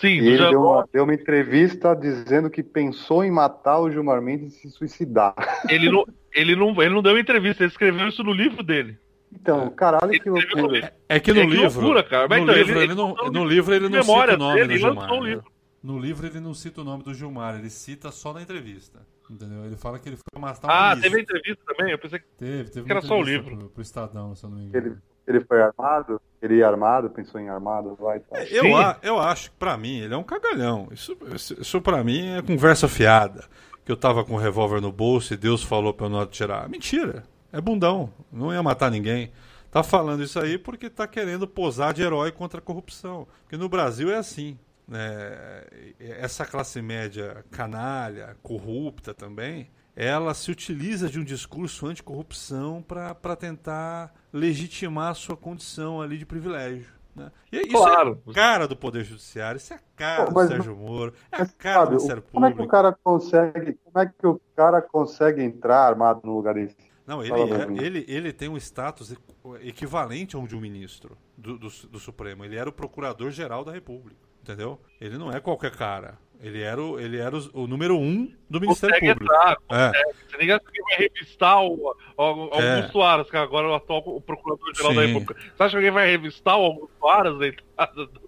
Sim, 0.00 0.18
ele 0.18 0.38
deu 0.50 0.60
uma, 0.60 0.88
deu 0.92 1.04
uma, 1.04 1.14
entrevista 1.14 1.94
dizendo 1.94 2.50
que 2.50 2.62
pensou 2.62 3.22
em 3.24 3.30
matar 3.30 3.78
o 3.78 3.90
Gilmar 3.90 4.20
Mendes 4.20 4.54
e 4.54 4.60
se 4.60 4.70
suicidar. 4.70 5.34
Ele 5.70 5.90
não, 5.90 6.04
ele 6.34 6.56
não, 6.56 6.82
ele 6.82 6.94
não 6.94 7.02
deu 7.02 7.18
entrevista, 7.18 7.62
ele 7.62 7.70
escreveu 7.70 8.08
isso 8.08 8.22
no 8.22 8.32
livro 8.32 8.62
dele. 8.62 8.98
Então, 9.32 9.70
caralho, 9.70 10.10
que 10.20 10.28
loucura. 10.28 10.92
É, 11.08 11.16
é 11.16 11.20
que 11.20 11.32
no 11.32 11.40
é 11.40 11.46
que 11.46 11.50
livro. 11.50 11.80
Loucura, 11.80 12.02
cara. 12.02 12.28
Mas 12.28 12.38
no, 12.38 12.44
então, 12.44 12.56
livro 12.56 12.78
ele, 12.78 12.84
ele, 12.84 12.94
não, 12.94 13.14
no 13.14 13.44
livro 13.44 13.74
ele 13.74 13.88
não 13.88 14.02
cita 14.02 14.34
o 14.34 14.36
nome 14.36 14.66
do 14.66 14.76
Gilmar. 14.76 15.22
Né? 15.22 15.40
No 15.82 15.98
livro 15.98 16.26
ele 16.26 16.40
não 16.40 16.54
cita 16.54 16.80
o 16.80 16.84
nome 16.84 17.04
do 17.04 17.14
Gilmar, 17.14 17.58
ele 17.58 17.70
cita 17.70 18.10
só 18.10 18.32
na 18.32 18.42
entrevista. 18.42 19.00
Entendeu? 19.30 19.64
Ele 19.64 19.76
fala 19.76 19.98
que 19.98 20.08
ele 20.08 20.16
foi 20.16 20.40
matar 20.40 20.68
um 20.68 20.70
Ah, 20.70 20.90
ministro. 20.90 21.10
teve 21.10 21.22
entrevista 21.22 21.62
também? 21.66 21.92
Eu 21.92 21.98
pensei 21.98 22.18
que, 22.18 22.26
teve, 22.36 22.70
teve 22.70 22.86
que 22.86 22.92
era 22.92 23.00
só 23.00 23.18
o 23.18 23.22
livro. 23.22 23.56
Pro, 23.56 23.68
pro 23.70 23.82
Estadão, 23.82 24.34
se 24.34 24.44
eu 24.44 24.50
não 24.50 24.58
me 24.58 24.64
engano. 24.64 24.86
Ele, 24.86 24.96
ele 25.26 25.40
foi 25.40 25.62
armado? 25.62 26.20
Ele 26.40 26.56
ia 26.56 26.68
armado, 26.68 27.08
pensou 27.08 27.40
em 27.40 27.48
armado, 27.48 27.96
vai. 27.98 28.20
Tá. 28.20 28.42
Eu, 28.44 28.66
eu 29.02 29.18
acho 29.18 29.50
que 29.50 29.56
pra 29.56 29.76
mim 29.76 30.00
ele 30.00 30.14
é 30.14 30.16
um 30.16 30.22
cagalhão. 30.22 30.88
Isso, 30.90 31.16
isso, 31.34 31.60
isso 31.60 31.80
pra 31.80 32.04
mim 32.04 32.34
é 32.36 32.42
conversa 32.42 32.86
fiada. 32.86 33.44
Que 33.84 33.92
eu 33.92 33.96
tava 33.96 34.24
com 34.24 34.32
o 34.32 34.36
um 34.36 34.40
revólver 34.40 34.80
no 34.80 34.92
bolso 34.92 35.34
e 35.34 35.36
Deus 35.36 35.62
falou 35.62 35.92
pra 35.92 36.06
eu 36.06 36.10
não 36.10 36.20
atirar. 36.20 36.68
Mentira. 36.68 37.24
É 37.52 37.60
bundão. 37.60 38.12
Não 38.32 38.52
ia 38.52 38.62
matar 38.62 38.90
ninguém. 38.90 39.32
Tá 39.70 39.82
falando 39.82 40.22
isso 40.22 40.38
aí 40.38 40.58
porque 40.58 40.88
tá 40.88 41.06
querendo 41.06 41.46
posar 41.46 41.92
de 41.92 42.02
herói 42.02 42.30
contra 42.30 42.58
a 42.58 42.62
corrupção. 42.62 43.26
Porque 43.42 43.56
no 43.56 43.68
Brasil 43.68 44.10
é 44.10 44.16
assim. 44.16 44.58
Né? 44.86 45.64
Essa 45.98 46.44
classe 46.44 46.80
média 46.82 47.44
canalha, 47.50 48.36
corrupta 48.42 49.14
também, 49.14 49.70
ela 49.96 50.34
se 50.34 50.50
utiliza 50.50 51.08
de 51.08 51.20
um 51.20 51.24
discurso 51.24 51.86
anticorrupção 51.86 52.82
para 52.82 53.36
tentar 53.36 54.12
legitimar 54.32 55.10
a 55.10 55.14
sua 55.14 55.36
condição 55.36 56.00
ali 56.00 56.18
de 56.18 56.26
privilégio. 56.26 56.92
Né? 57.14 57.30
E 57.52 57.58
isso 57.58 57.70
claro. 57.70 58.20
é 58.26 58.30
a 58.30 58.34
cara 58.34 58.66
do 58.66 58.74
Poder 58.74 59.04
Judiciário, 59.04 59.56
isso 59.56 59.72
é 59.72 59.76
a 59.76 59.80
cara 59.94 60.24
Pô, 60.24 60.42
do 60.42 60.48
Sérgio 60.48 60.74
Moro, 60.74 61.14
é 61.30 61.42
a 61.42 61.46
cara 61.46 61.74
sabe, 61.74 61.86
do 61.86 61.90
Ministério 61.92 62.22
Público. 62.22 62.32
Como 62.32 62.46
é 62.46 62.52
que 62.52 62.62
o 62.62 62.66
cara 62.66 62.92
consegue, 62.92 63.78
como 63.84 64.04
é 64.04 64.06
que 64.06 64.26
o 64.26 64.40
cara 64.56 64.82
consegue 64.82 65.42
entrar 65.42 65.86
armado 65.86 66.22
no 66.24 66.34
lugar 66.34 66.54
desse? 66.54 66.76
Não, 67.06 67.22
ele, 67.22 67.32
é, 67.32 67.84
ele, 67.84 68.04
ele 68.08 68.32
tem 68.32 68.48
um 68.48 68.56
status 68.56 69.14
equivalente 69.60 70.34
ao 70.34 70.46
de 70.46 70.56
um 70.56 70.60
ministro 70.60 71.16
do, 71.36 71.58
do, 71.58 71.68
do 71.68 71.98
Supremo. 71.98 72.44
Ele 72.44 72.56
era 72.56 72.68
o 72.68 72.72
procurador-geral 72.72 73.62
da 73.62 73.72
República, 73.72 74.16
entendeu? 74.42 74.80
Ele 74.98 75.18
não 75.18 75.30
é 75.30 75.38
qualquer 75.38 75.70
cara. 75.70 76.18
Ele 76.40 76.60
era 76.62 76.80
o, 76.80 77.00
ele 77.00 77.18
era 77.18 77.36
o, 77.36 77.62
o 77.62 77.66
número 77.66 77.96
um 77.96 78.30
do 78.50 78.60
Ministério 78.60 78.94
consegue 78.96 79.14
Público. 79.14 79.34
Entrar, 79.34 79.56
é. 79.70 79.92
Você 80.28 80.36
nem 80.36 80.52
acha 80.52 80.64
que 80.70 80.82
vai 80.82 80.96
revistar 80.96 81.62
o, 81.62 81.96
o, 82.16 82.22
o 82.22 82.60
é. 82.60 82.76
Augusto 82.76 83.02
Aras, 83.02 83.30
que 83.30 83.36
agora 83.36 83.66
é 83.66 83.70
o 83.70 83.74
atual 83.74 84.20
Procurador-Geral 84.20 84.94
da 84.94 85.02
República. 85.02 85.34
Você 85.34 85.62
acha 85.62 85.70
que 85.70 85.76
alguém 85.76 85.90
vai 85.90 86.10
revistar 86.10 86.58
o 86.58 86.64
Augusto 86.64 87.08
Aras? 87.08 87.34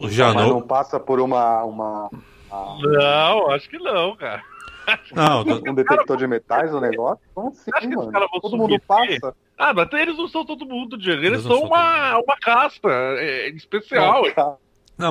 O 0.01 0.09
Já 0.09 0.33
não. 0.33 0.49
não 0.49 0.63
passa 0.63 0.99
por 0.99 1.21
uma, 1.21 1.63
uma, 1.65 2.11
uma... 2.51 2.79
Não, 2.81 3.51
acho 3.51 3.69
que 3.69 3.79
não, 3.79 4.17
cara. 4.17 4.43
Não, 5.13 5.41
um 5.41 5.75
detector 5.75 6.17
de 6.17 6.29
metais 6.29 6.73
o 6.73 6.81
negócio? 6.81 7.19
Como 7.35 7.49
assim, 7.49 7.89
mano? 7.89 8.13
Todo 8.41 8.57
mundo 8.57 8.81
passa. 8.87 9.35
Ah, 9.59 9.75
mas 9.75 9.93
eles 9.95 10.17
não 10.17 10.29
são 10.29 10.45
todo 10.45 10.65
mundo, 10.65 10.97
Diego. 10.97 11.23
Eles, 11.23 11.41
eles 11.41 11.43
são 11.43 11.67
uma, 11.67 12.19
uma 12.19 12.37
casta 12.37 12.89
é, 13.19 13.49
especial. 13.49 14.23
Não, 14.37 14.59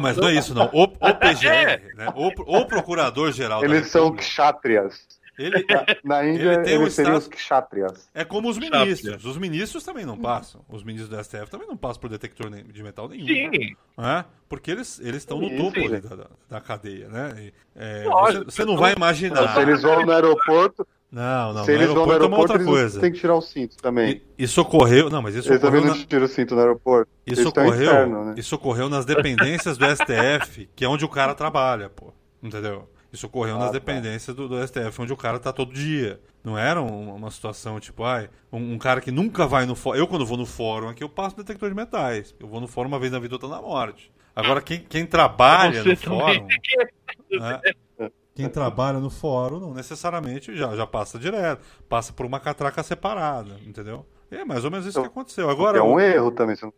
mas 0.01 0.17
não 0.17 0.27
é 0.27 0.33
isso, 0.33 0.53
não. 0.53 0.69
O, 0.73 0.83
o 0.83 0.87
PGR, 0.87 1.45
é. 1.45 1.93
né? 1.95 2.13
o, 2.15 2.27
o 2.27 2.65
Procurador-Geral. 2.65 3.63
Eles 3.63 3.87
são 3.87 4.15
kshatriyas. 4.15 5.05
Ele, 5.37 5.65
na 6.03 6.25
Índia, 6.25 6.53
ele 6.53 6.63
tem 6.63 6.73
eles 6.75 6.87
um 6.87 6.89
seriam 6.89 7.17
os 7.17 7.27
kshatriyas. 7.27 8.09
É 8.13 8.23
como 8.23 8.49
os 8.49 8.57
ministros. 8.57 9.25
Os 9.25 9.37
ministros 9.37 9.83
também 9.83 10.05
não 10.05 10.17
passam. 10.17 10.61
Os 10.69 10.81
ministros 10.83 11.09
do 11.09 11.21
STF 11.21 11.51
também 11.51 11.67
não 11.67 11.75
passam 11.75 11.99
por 11.99 12.09
detector 12.09 12.49
de 12.49 12.83
metal 12.83 13.09
nenhum. 13.09 13.27
Sim. 13.27 13.75
Né? 13.97 14.25
Porque 14.47 14.71
eles 14.71 14.99
estão 14.99 15.39
no 15.39 15.49
topo 15.57 15.89
da, 15.89 16.27
da, 16.49 16.61
cadeia, 16.61 17.09
né? 17.09 17.51
É, 17.75 18.03
você, 18.05 18.43
você, 18.45 18.65
não 18.65 18.77
vai 18.77 18.93
imaginar. 18.93 19.53
Se 19.53 19.59
eles 19.59 19.81
vão 19.81 20.05
no 20.05 20.11
aeroporto. 20.11 20.87
Não, 21.11 21.53
não. 21.53 21.63
Se 21.63 21.71
eles 21.71 21.87
vão 21.87 22.05
no 22.05 22.11
aeroporto, 22.11 22.23
é 22.23 22.27
uma 22.27 22.37
outra 22.37 22.63
coisa. 22.63 22.99
tem 22.99 23.11
que 23.11 23.19
tirar 23.19 23.35
o 23.35 23.41
cinto 23.41 23.77
também. 23.77 24.21
E, 24.37 24.43
isso 24.43 24.59
ocorreu. 24.59 25.09
Não, 25.09 25.21
mas 25.21 25.35
isso 25.35 25.47
eles 25.47 25.57
ocorreu. 25.57 25.79
Eles 25.79 25.89
também 25.89 26.01
não 26.01 26.07
tiram 26.07 26.25
o 26.25 26.27
cinto 26.27 26.55
no 26.55 26.61
aeroporto. 26.61 27.11
Isso 27.25 27.47
ocorreu. 27.47 27.73
Inferno, 27.73 28.25
né? 28.25 28.33
Isso 28.37 28.55
ocorreu 28.55 28.89
nas 28.89 29.05
dependências 29.05 29.77
do 29.77 29.85
STF, 29.85 30.69
que 30.75 30.83
é 30.83 30.89
onde 30.89 31.05
o 31.05 31.09
cara 31.09 31.33
trabalha, 31.33 31.89
pô. 31.89 32.13
Entendeu? 32.43 32.89
Isso 33.15 33.27
ocorreu 33.27 33.55
ah, 33.55 33.59
nas 33.59 33.67
tá. 33.67 33.73
dependências 33.73 34.35
do, 34.35 34.49
do, 34.49 34.67
STF, 34.67 35.01
onde 35.01 35.13
o 35.13 35.17
cara 35.17 35.39
tá 35.39 35.53
todo 35.53 35.73
dia. 35.73 36.19
Não 36.43 36.57
era 36.57 36.81
um, 36.81 37.15
uma 37.15 37.31
situação 37.31 37.79
tipo, 37.79 38.03
ai, 38.03 38.29
um, 38.51 38.73
um, 38.73 38.77
cara 38.77 38.99
que 38.99 39.09
nunca 39.09 39.47
vai 39.47 39.65
no 39.65 39.73
fórum. 39.73 39.97
Eu, 39.97 40.07
quando 40.07 40.25
vou 40.25 40.37
no 40.37 40.45
fórum 40.45 40.89
aqui, 40.89 41.03
eu 41.03 41.09
passo 41.09 41.37
detector 41.37 41.69
de 41.69 41.75
metais. 41.75 42.35
Eu 42.39 42.47
vou 42.47 42.59
no 42.59 42.67
fórum 42.67 42.89
uma 42.89 42.99
vez 42.99 43.13
na 43.13 43.19
vida, 43.19 43.35
outra 43.35 43.47
na 43.47 43.61
morte. 43.61 44.11
Agora, 44.35 44.61
quem, 44.61 44.79
quem 44.79 45.05
trabalha 45.05 45.81
Você 45.81 45.89
no 45.89 45.97
fórum. 45.97 46.47
Né, 47.27 47.59
quem 48.35 48.49
trabalha 48.49 48.99
no 48.99 49.09
fórum 49.09 49.59
não 49.61 49.73
necessariamente 49.73 50.53
já, 50.55 50.75
já 50.75 50.85
passa 50.85 51.17
direto. 51.17 51.65
Passa 51.87 52.11
por 52.11 52.25
uma 52.25 52.37
catraca 52.37 52.83
separada, 52.83 53.57
entendeu? 53.65 54.05
É 54.29 54.43
mais 54.43 54.65
ou 54.65 54.69
menos 54.69 54.85
isso 54.85 54.99
que 54.99 55.07
então, 55.07 55.11
aconteceu. 55.11 55.49
Agora, 55.49 55.77
é 55.77 55.81
um 55.81 55.97
erro 55.97 56.31
também, 56.31 56.55
você 56.55 56.65
não 56.65 56.73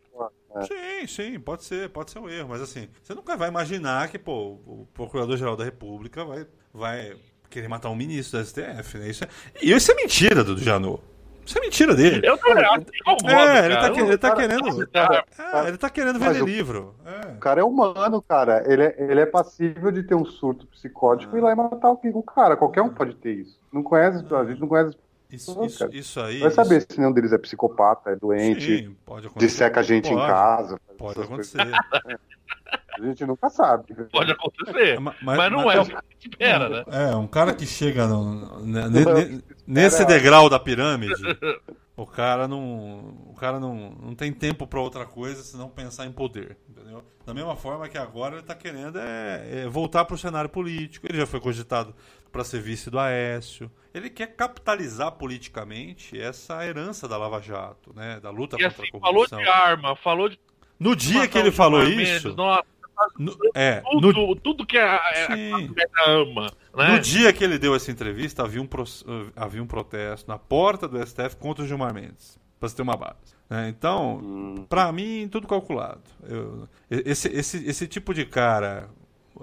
é. 0.55 0.65
Sim, 0.65 1.07
sim, 1.07 1.39
pode 1.39 1.63
ser, 1.63 1.89
pode 1.89 2.11
ser 2.11 2.19
um 2.19 2.29
erro, 2.29 2.49
mas 2.49 2.61
assim, 2.61 2.87
você 3.03 3.13
nunca 3.13 3.35
vai 3.35 3.47
imaginar 3.49 4.07
que, 4.09 4.17
pô, 4.17 4.59
o 4.65 4.87
Procurador-Geral 4.93 5.55
da 5.55 5.63
República 5.63 6.23
vai, 6.25 6.47
vai 6.73 7.15
querer 7.49 7.67
matar 7.67 7.89
um 7.89 7.95
ministro 7.95 8.39
da 8.39 8.45
STF, 8.45 8.97
né? 8.97 9.09
Isso 9.09 9.23
é, 9.23 9.27
e 9.61 9.71
isso 9.71 9.91
é 9.91 9.95
mentira 9.95 10.43
do 10.43 10.57
Janot. 10.57 11.01
Isso 11.47 11.57
é 11.57 11.61
mentira 11.61 11.95
dele. 11.95 12.27
Eu 12.27 12.33
acho 12.33 12.43
que 12.43 12.49
é, 12.49 13.65
ele 13.65 13.75
tá, 13.75 13.87
ele 13.87 14.17
tá 14.17 14.35
querendo. 14.35 14.83
É, 14.83 15.67
ele 15.67 15.77
tá 15.77 15.89
querendo 15.89 16.19
vender 16.19 16.43
o, 16.43 16.45
livro. 16.45 16.93
É. 17.05 17.31
O 17.31 17.37
cara 17.37 17.61
é 17.61 17.63
humano, 17.63 18.21
cara. 18.21 18.63
Ele 18.67 18.83
é, 18.83 18.95
ele 18.97 19.21
é 19.21 19.25
passível 19.25 19.89
de 19.89 20.03
ter 20.03 20.13
um 20.13 20.25
surto 20.25 20.67
psicótico 20.67 21.37
e 21.37 21.39
ir 21.39 21.41
lá 21.41 21.53
e 21.53 21.55
matar 21.55 21.89
o, 21.89 21.99
o 22.03 22.23
cara. 22.23 22.57
Qualquer 22.57 22.81
um 22.81 22.89
pode 22.89 23.15
ter 23.15 23.33
isso. 23.33 23.57
Não 23.71 23.81
conhece, 23.81 24.25
a 24.29 24.43
gente 24.43 24.59
não 24.59 24.67
conhece 24.67 24.97
isso, 25.31 25.65
isso, 25.65 25.89
isso, 25.91 26.19
aí. 26.19 26.39
Vai 26.39 26.51
saber 26.51 26.79
isso... 26.79 26.87
se 26.89 26.99
nenhum 26.99 27.13
deles 27.13 27.31
é 27.31 27.37
psicopata, 27.37 28.11
é 28.11 28.15
doente, 28.15 28.83
Sim, 28.83 28.95
pode 29.05 29.29
disseca 29.37 29.79
a 29.79 29.83
gente 29.83 30.09
pode, 30.09 30.21
em 30.21 30.27
casa. 30.27 30.81
Pode 30.97 31.21
acontecer. 31.21 31.61
A 31.61 33.01
gente 33.01 33.25
nunca 33.25 33.49
sabe. 33.49 33.93
Pode 34.11 34.31
acontecer. 34.31 34.99
Mas, 34.99 35.15
mas 35.21 35.51
não 35.51 35.65
mas, 35.65 35.77
é 35.77 35.81
o 35.81 35.85
que 35.85 35.95
a 35.95 36.01
gente 36.09 36.29
espera, 36.29 36.69
né? 36.69 36.83
É, 36.87 37.15
um 37.15 37.27
cara 37.27 37.53
que 37.53 37.65
chega 37.65 38.07
no, 38.07 38.59
ne, 38.65 39.43
nesse 39.67 40.05
degrau 40.05 40.49
da 40.49 40.57
pirâmide, 40.57 41.13
o 41.95 42.05
cara 42.05 42.47
não. 42.47 43.27
O 43.27 43.35
cara 43.37 43.59
não, 43.59 43.91
não 44.01 44.15
tem 44.15 44.31
tempo 44.31 44.65
para 44.65 44.79
outra 44.79 45.05
coisa 45.05 45.43
senão 45.43 45.67
pensar 45.67 46.05
em 46.05 46.11
poder. 46.11 46.57
Entendeu? 46.69 47.03
Da 47.25 47.33
mesma 47.33 47.55
forma 47.55 47.89
que 47.89 47.97
agora 47.97 48.35
ele 48.35 48.41
está 48.41 48.55
querendo 48.55 48.97
é, 48.97 49.63
é 49.63 49.67
voltar 49.67 50.05
para 50.05 50.15
o 50.15 50.17
cenário 50.17 50.49
político. 50.49 51.05
Ele 51.07 51.17
já 51.17 51.25
foi 51.25 51.39
cogitado 51.39 51.93
para 52.31 52.43
ser 52.43 52.61
vice 52.61 52.89
do 52.89 52.97
Aécio. 52.97 53.69
Ele 53.93 54.09
quer 54.09 54.27
capitalizar 54.27 55.11
politicamente 55.13 56.19
essa 56.19 56.65
herança 56.65 57.07
da 57.07 57.17
Lava 57.17 57.41
Jato, 57.41 57.93
né? 57.95 58.19
Da 58.19 58.29
luta 58.29 58.55
e 58.59 58.63
contra 58.63 58.67
assim, 58.67 58.87
a 58.87 58.99
corrupção. 58.99 59.39
Falou 59.39 59.43
de 59.43 59.49
arma, 59.49 59.95
falou 59.95 60.29
de. 60.29 60.39
No 60.79 60.95
dia 60.95 61.27
que 61.27 61.37
ele 61.37 61.51
falou 61.51 61.83
isso. 61.83 62.35
Nossa, 62.35 62.63
no, 63.17 63.35
é, 63.53 63.81
tudo, 63.91 64.11
no, 64.11 64.35
tudo 64.35 64.65
que 64.65 64.77
a, 64.77 64.95
a, 64.95 65.27
a 65.97 66.11
ama. 66.11 66.51
Né? 66.77 66.91
No 66.91 66.99
dia 66.99 67.33
que 67.33 67.43
ele 67.43 67.57
deu 67.57 67.73
essa 67.73 67.89
entrevista, 67.89 68.43
havia 68.43 68.61
um, 68.61 68.69
havia 69.35 69.63
um 69.63 69.65
protesto 69.65 70.29
na 70.29 70.37
porta 70.37 70.87
do 70.87 71.03
STF 71.03 71.35
contra 71.37 71.63
o 71.63 71.67
Gilmar 71.67 71.91
Mendes, 71.91 72.39
para 72.59 72.69
você 72.69 72.75
ter 72.75 72.83
uma 72.83 72.95
base. 72.95 73.35
É, 73.49 73.67
então, 73.67 74.17
hum. 74.17 74.65
para 74.69 74.91
mim, 74.91 75.27
tudo 75.31 75.47
calculado. 75.47 76.01
Eu, 76.29 76.67
esse, 76.89 77.29
esse, 77.29 77.67
esse 77.67 77.87
tipo 77.87 78.13
de 78.13 78.25
cara, 78.25 78.89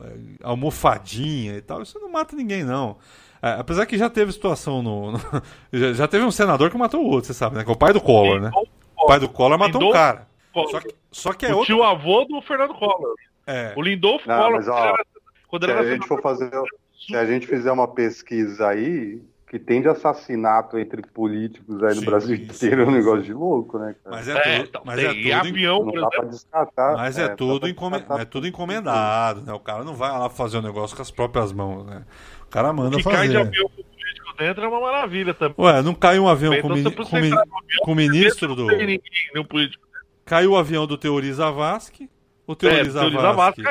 é, 0.00 0.12
almofadinha 0.44 1.56
e 1.56 1.60
tal, 1.60 1.82
isso 1.82 1.98
não 1.98 2.08
mata 2.08 2.36
ninguém, 2.36 2.62
não. 2.62 2.98
É, 3.42 3.56
apesar 3.58 3.84
que 3.84 3.98
já 3.98 4.08
teve 4.08 4.30
situação 4.30 4.80
no. 4.80 5.12
no 5.12 5.20
já, 5.72 5.92
já, 5.92 6.08
teve 6.08 6.24
um 6.24 6.30
senador 6.30 6.70
que 6.70 6.78
matou 6.78 7.02
o 7.02 7.06
outro, 7.06 7.26
você 7.26 7.34
sabe, 7.34 7.56
né? 7.56 7.64
Que 7.64 7.70
é 7.70 7.72
o 7.72 7.76
pai 7.76 7.92
do 7.92 8.00
Collor, 8.00 8.40
né? 8.40 8.50
O 8.96 9.06
pai 9.06 9.18
do 9.18 9.28
Collor 9.28 9.58
matou 9.58 9.82
um 9.82 9.92
cara. 9.92 10.28
Só 10.54 10.80
que, 10.80 10.94
só 11.10 11.32
que 11.32 11.46
é 11.46 11.52
o 11.52 11.58
outro. 11.58 11.74
tio 11.74 11.82
avô 11.82 12.24
do 12.26 12.40
Fernando 12.42 12.74
Collor. 12.74 13.16
É. 13.44 13.72
O 13.76 13.82
Lindolfo 13.82 14.28
Não, 14.28 14.36
Collor. 14.36 14.52
Mas, 14.52 14.68
ó, 14.68 14.94
quando 15.48 15.66
se 15.66 15.72
a 15.72 15.82
gente 15.82 16.06
for 16.06 16.22
fazer, 16.22 16.50
se 16.96 17.16
a 17.16 17.24
gente 17.24 17.46
fizer 17.46 17.70
uma 17.70 17.88
pesquisa 17.88 18.68
aí, 18.68 19.20
que 19.54 19.58
tem 19.60 19.80
de 19.80 19.86
assassinato 19.86 20.76
entre 20.78 21.00
políticos 21.02 21.80
aí 21.82 21.94
no 21.94 22.00
sim, 22.00 22.06
Brasil 22.06 22.34
inteiro 22.34 22.82
é 22.82 22.86
um 22.86 22.90
negócio 22.90 23.22
de 23.22 23.32
louco, 23.32 23.78
né? 23.78 23.94
Cara? 24.02 24.16
Mas 24.16 24.28
é, 24.28 24.32
é 24.32 24.62
tudo, 24.64 24.80
mas 24.84 24.98
é 24.98 25.14
tudo 25.14 25.32
avião, 25.32 25.84
não 25.84 25.92
dá 25.92 26.08
pra 26.08 26.24
descartar. 26.24 26.96
Mas 26.96 27.18
é, 27.18 27.24
é 27.24 27.28
tudo, 27.28 27.68
encome... 27.68 28.04
é 28.18 28.24
tudo 28.24 28.48
encomendado, 28.48 29.42
né? 29.42 29.52
O 29.52 29.60
cara 29.60 29.84
não 29.84 29.94
vai 29.94 30.10
lá 30.10 30.28
fazer 30.28 30.58
o 30.58 30.62
negócio 30.62 30.96
com 30.96 31.02
as 31.02 31.10
próprias 31.12 31.52
mãos, 31.52 31.86
né? 31.86 32.04
O 32.42 32.46
cara 32.46 32.72
manda 32.72 32.96
que 32.96 33.02
fazer. 33.04 33.16
Cai 33.16 33.28
de 33.28 33.36
avião 33.36 33.68
com 33.68 33.82
político 33.84 34.36
dentro 34.36 34.64
é 34.64 34.68
uma 34.68 34.80
maravilha 34.80 35.32
também. 35.32 35.54
Ué, 35.56 35.82
não 35.82 35.94
cai 35.94 36.18
um 36.18 36.26
avião 36.26 36.60
com, 36.60 36.76
então, 36.76 36.90
com, 36.90 37.20
mi... 37.20 37.30
com 37.80 37.92
o 37.92 37.94
ministro 37.94 38.56
do. 38.56 38.66
Ninguém, 38.66 39.00
político. 39.48 39.84
Caiu 40.24 40.50
o 40.52 40.56
avião 40.56 40.84
do 40.84 40.98
Teori 40.98 41.32
Zavascki. 41.32 42.10
O 42.44 42.56
Teori 42.56 42.80
é, 42.80 42.84
Zavascki 42.90 43.62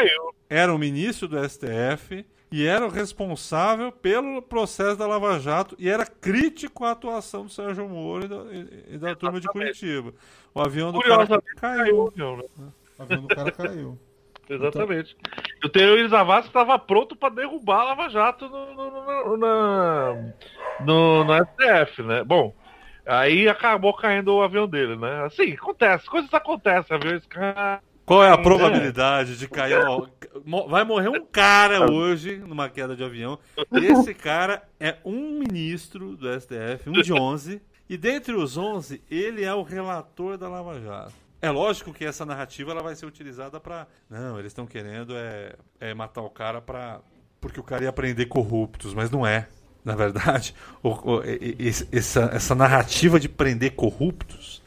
era 0.50 0.74
o 0.74 0.78
ministro 0.78 1.28
do 1.28 1.50
STF 1.50 2.26
e 2.56 2.68
era 2.68 2.86
o 2.86 2.90
responsável 2.90 3.92
pelo 3.92 4.40
processo 4.40 4.96
da 4.96 5.08
Lava 5.08 5.40
Jato 5.40 5.76
e 5.80 5.90
era 5.90 6.06
crítico 6.06 6.86
à 6.86 6.92
atuação 6.92 7.46
do 7.46 7.50
Sérgio 7.50 7.90
Moro 7.90 8.26
e 8.26 8.28
da, 8.28 8.36
e, 8.54 8.94
e 8.94 8.98
da 9.00 9.16
turma 9.16 9.40
de 9.40 9.48
Curitiba. 9.48 10.14
O 10.54 10.62
avião 10.62 10.92
do 10.92 11.02
cara 11.02 11.26
caiu. 11.56 12.14
caiu 12.16 12.38
né? 12.38 12.44
O 13.00 13.02
avião 13.02 13.22
do 13.24 13.28
cara 13.28 13.52
caiu. 13.52 13.98
Exatamente. 14.48 15.18
Então... 15.18 15.68
O 15.68 15.70
Teori 15.70 16.08
Zavascki 16.08 16.50
estava 16.50 16.78
pronto 16.78 17.16
para 17.16 17.34
derrubar 17.34 17.80
a 17.80 17.84
Lava 17.86 18.10
Jato 18.10 18.48
no, 18.48 18.76
no, 18.76 18.92
no, 18.92 20.34
no, 20.86 21.24
no 21.24 21.34
STF, 21.34 22.04
né? 22.04 22.24
Bom, 22.24 22.54
Aí 23.04 23.50
acabou 23.50 23.96
caindo 23.96 24.32
o 24.32 24.44
avião 24.44 24.68
dele, 24.68 24.96
né? 24.96 25.26
Assim, 25.26 25.54
acontece, 25.54 26.08
coisas 26.08 26.32
acontecem, 26.32 26.96
aviões 26.96 27.26
caem. 27.26 27.80
Qual 28.06 28.24
é 28.24 28.30
a 28.30 28.38
probabilidade 28.38 29.38
de 29.38 29.48
cair? 29.48 29.78
Ó, 29.86 30.08
vai 30.68 30.84
morrer 30.84 31.10
um 31.10 31.26
cara 31.26 31.90
hoje 31.92 32.38
numa 32.38 32.70
queda 32.70 32.96
de 32.96 33.04
avião. 33.04 33.40
Esse 33.72 34.14
cara 34.14 34.64
é 34.80 34.98
um 35.06 35.40
ministro 35.40 36.18
do 36.18 36.28
STF, 36.40 36.90
um 36.90 36.94
de 36.94 37.14
11. 37.14 37.62
E 37.90 37.98
dentre 37.98 38.34
os 38.34 38.58
11, 38.58 39.02
ele 39.10 39.44
é 39.44 39.54
o 39.54 39.64
relator 39.64 40.38
da 40.38 40.50
Lava 40.50 40.80
Jato. 40.82 41.14
É 41.42 41.50
lógico 41.50 41.94
que 41.94 42.06
essa 42.06 42.26
narrativa 42.26 42.72
ela 42.72 42.82
vai 42.82 42.96
ser 42.96 43.06
utilizada 43.06 43.60
para. 43.60 43.88
Não, 44.10 44.40
eles 44.40 44.52
estão 44.52 44.66
querendo 44.66 45.14
é, 45.16 45.56
é, 45.80 45.94
matar 45.94 46.22
o 46.22 46.30
cara 46.30 46.62
para 46.62 47.02
porque 47.44 47.60
o 47.60 47.64
cara 47.64 47.84
ia 47.84 47.92
prender 47.92 48.30
corruptos, 48.30 48.94
mas 48.94 49.12
não 49.12 49.28
é. 49.28 49.50
Na 49.84 49.96
verdade, 49.96 50.56
o, 50.82 50.90
o, 50.90 51.22
essa, 51.92 52.32
essa 52.34 52.56
narrativa 52.56 53.20
de 53.20 53.28
prender 53.28 53.72
corruptos, 53.76 54.64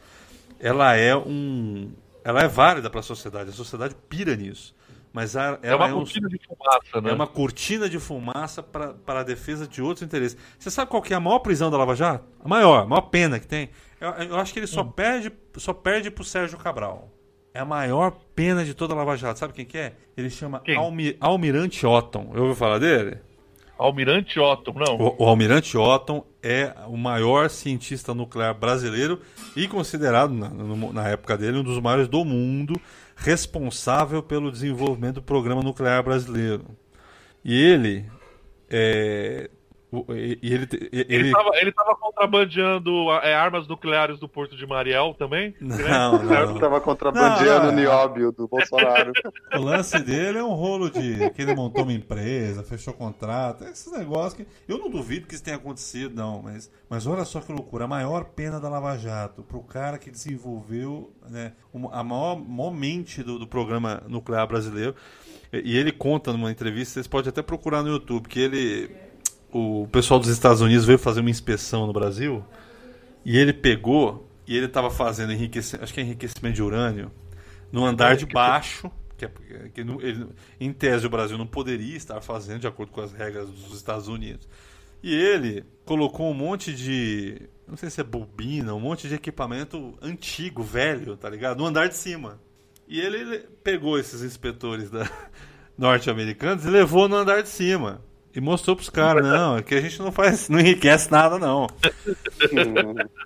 ela 0.61 0.95
é 0.95 1.17
um, 1.17 1.91
ela 2.27 2.43
é 2.43 2.49
válida 2.49 2.91
para 2.91 2.99
a 2.99 3.03
sociedade. 3.05 3.51
A 3.51 3.53
sociedade 3.53 3.95
pira 4.09 4.35
nisso. 4.35 4.75
Mas 5.13 5.37
ela 5.37 5.61
é 5.63 5.73
uma 5.77 5.87
é 5.87 5.93
cortina 5.93 6.27
um, 6.27 6.31
de 6.31 6.41
fumaça, 6.45 7.01
né? 7.01 7.11
É 7.11 7.15
uma 7.15 7.27
cortina 7.29 7.89
de 7.89 8.01
fumaça 8.01 8.63
para 8.65 9.21
a 9.21 9.23
defesa 9.23 9.65
de 9.65 9.81
outros 9.81 10.03
interesses. 10.03 10.37
Você 10.59 10.69
sabe 10.69 10.91
qual 10.91 11.01
que 11.01 11.15
é 11.15 11.17
a 11.17 11.21
maior 11.21 11.39
prisão 11.39 11.71
da 11.71 11.79
Lava 11.79 11.95
Jato? 11.95 12.25
A 12.45 12.49
maior, 12.49 12.83
a 12.83 12.85
maior 12.85 13.03
pena 13.03 13.39
que 13.39 13.47
tem. 13.47 13.71
Eu, 14.01 14.11
eu 14.11 14.37
acho 14.37 14.53
que 14.53 14.59
ele 14.59 14.67
só 14.67 14.83
hum. 14.83 14.91
perde 14.91 15.33
só 15.57 15.73
perde 15.73 16.11
pro 16.11 16.25
Sérgio 16.25 16.59
Cabral. 16.59 17.13
É 17.55 17.61
a 17.61 17.65
maior 17.65 18.11
pena 18.35 18.65
de 18.65 18.75
toda 18.75 18.93
a 18.93 18.97
Lava 18.97 19.17
Jato. 19.17 19.39
Sabe 19.39 19.53
quem 19.53 19.65
que 19.65 19.79
é? 19.79 19.93
Ele 20.17 20.29
chama 20.29 20.61
Almi, 20.77 21.17
Almirante 21.21 21.87
Otton. 21.87 22.33
Eu 22.35 22.43
ouvi 22.43 22.59
falar 22.59 22.81
dele? 22.81 23.19
Almirante 23.79 24.39
Otton, 24.41 24.73
não. 24.75 24.97
O, 24.97 25.25
o, 25.25 25.29
Almirante 25.29 25.77
Otton 25.77 26.25
é 26.43 26.75
o 26.87 26.97
maior 26.97 27.51
cientista 27.51 28.15
nuclear 28.15 28.55
brasileiro 28.55 29.21
e 29.55 29.69
considerado, 29.69 30.33
na, 30.33 30.49
na, 30.49 31.09
época 31.09 31.37
dele, 31.37 31.59
um 31.59 31.63
dos 31.63 31.79
maiores 31.81 32.09
do 32.09 32.25
mundo, 32.25 32.81
responsável 33.15 34.23
pelo 34.23 34.51
desenvolvimento 34.51 35.17
do 35.17 35.23
programa 35.23 35.63
nuclear 35.63 36.03
brasileiro. 36.03 36.65
E 37.45 37.55
ele 37.55 38.07
é, 38.71 39.51
e 40.09 40.39
ele, 40.43 40.69
ele... 40.93 41.07
Ele, 41.09 41.31
tava, 41.33 41.51
ele 41.55 41.73
tava 41.73 41.95
contrabandeando 41.97 43.11
é, 43.23 43.35
armas 43.35 43.69
nucleares 43.69 44.19
do 44.19 44.29
Porto 44.29 44.57
de 44.57 44.67
Mariel 44.67 45.15
também? 45.19 45.55
Não, 45.61 45.79
não, 45.79 46.23
não. 46.25 46.51
Ele 46.51 46.61
tava 46.61 46.81
contrabandeando 46.81 47.69
o 47.69 47.73
nióbio 47.73 48.33
do 48.33 48.49
Bolsonaro. 48.49 49.13
O 49.55 49.61
lance 49.61 49.99
dele 50.01 50.39
é 50.39 50.45
um 50.45 50.53
rolo 50.53 50.91
de 50.91 51.31
que 51.31 51.43
ele 51.43 51.55
montou 51.55 51.85
uma 51.85 51.93
empresa, 51.93 52.63
fechou 52.63 52.93
contrato, 52.93 53.65
esses 53.65 53.91
negócios 53.93 54.35
que. 54.35 54.47
Eu 54.69 54.79
não 54.79 54.91
duvido 54.91 55.27
que 55.27 55.35
isso 55.35 55.43
tenha 55.43 55.57
acontecido, 55.57 56.15
não, 56.15 56.43
mas, 56.43 56.71
mas 56.89 57.07
olha 57.07 57.25
só 57.25 57.41
que 57.41 57.53
loucura. 57.53 57.85
A 57.85 57.89
maior 57.89 58.25
pena 58.25 58.61
da 58.61 58.69
Lava 58.69 58.97
Jato 58.99 59.43
pro 59.43 59.61
cara 59.61 59.99
que 59.99 60.11
desenvolveu 60.11 61.13
né, 61.29 61.53
a 61.93 62.03
maior, 62.03 62.37
maior 62.37 62.71
mente 62.71 63.23
do, 63.23 63.39
do 63.39 63.47
programa 63.47 64.03
nuclear 64.09 64.47
brasileiro. 64.47 64.95
E 65.53 65.77
ele 65.77 65.93
conta 65.93 66.33
numa 66.33 66.51
entrevista, 66.51 66.95
vocês 66.95 67.07
podem 67.07 67.29
até 67.29 67.43
procurar 67.43 67.83
no 67.83 67.89
YouTube, 67.89 68.29
que 68.29 68.41
ele 68.41 68.91
o 69.57 69.89
pessoal 69.89 70.21
dos 70.21 70.29
Estados 70.29 70.61
Unidos 70.61 70.85
veio 70.85 70.99
fazer 70.99 71.21
uma 71.21 71.31
inspeção 71.31 71.87
no 71.87 71.93
Brasil 71.93 72.45
e 73.25 73.37
ele 73.39 73.53
pegou 73.53 74.29
e 74.47 74.57
ele 74.57 74.67
estava 74.67 74.91
fazendo 74.91 75.33
enriquecimento, 75.33 75.85
acho 75.85 75.95
que 75.95 76.01
é 76.01 76.03
enriquecimento 76.03 76.55
de 76.55 76.63
urânio, 76.63 77.11
no 77.73 77.85
andar 77.85 78.17
de 78.17 78.27
baixo, 78.27 78.91
que, 79.17 79.25
é, 79.25 79.31
que 79.73 79.81
ele, 79.81 80.29
em 80.61 80.73
tese 80.73 81.07
o 81.07 81.11
Brasil 81.11 81.37
não 81.37 81.47
poderia 81.47 81.97
estar 81.97 82.21
fazendo 82.21 82.61
de 82.61 82.67
acordo 82.67 82.93
com 82.93 83.01
as 83.01 83.13
regras 83.13 83.49
dos 83.49 83.75
Estados 83.75 84.09
Unidos. 84.09 84.47
E 85.03 85.15
ele 85.15 85.65
colocou 85.85 86.31
um 86.31 86.35
monte 86.35 86.73
de, 86.73 87.43
não 87.67 87.77
sei 87.77 87.91
se 87.91 88.01
é 88.01 88.05
bobina, 88.05 88.75
um 88.75 88.81
monte 88.81 89.09
de 89.09 89.15
equipamento 89.15 89.97
antigo, 90.01 90.63
velho, 90.63 91.17
tá 91.17 91.29
ligado? 91.29 91.59
No 91.59 91.67
andar 91.67 91.89
de 91.89 91.97
cima. 91.97 92.41
E 92.87 93.01
ele, 93.01 93.41
pegou 93.65 93.99
esses 93.99 94.23
inspetores 94.23 94.91
norte-americanos 95.77 96.65
e 96.65 96.69
levou 96.69 97.09
no 97.09 97.17
andar 97.17 97.43
de 97.43 97.49
cima. 97.49 98.01
E 98.37 98.41
mostrou 98.41 98.77
pros 98.77 98.91
caras, 98.91 99.27
não, 99.27 99.57
é 99.57 99.63
que 99.63 99.75
a 99.75 99.81
gente 99.81 99.99
não 99.99 100.13
faz, 100.13 100.51
não 100.51 100.61
enriquece 100.61 101.11
nada, 101.11 101.39
não. 101.39 101.67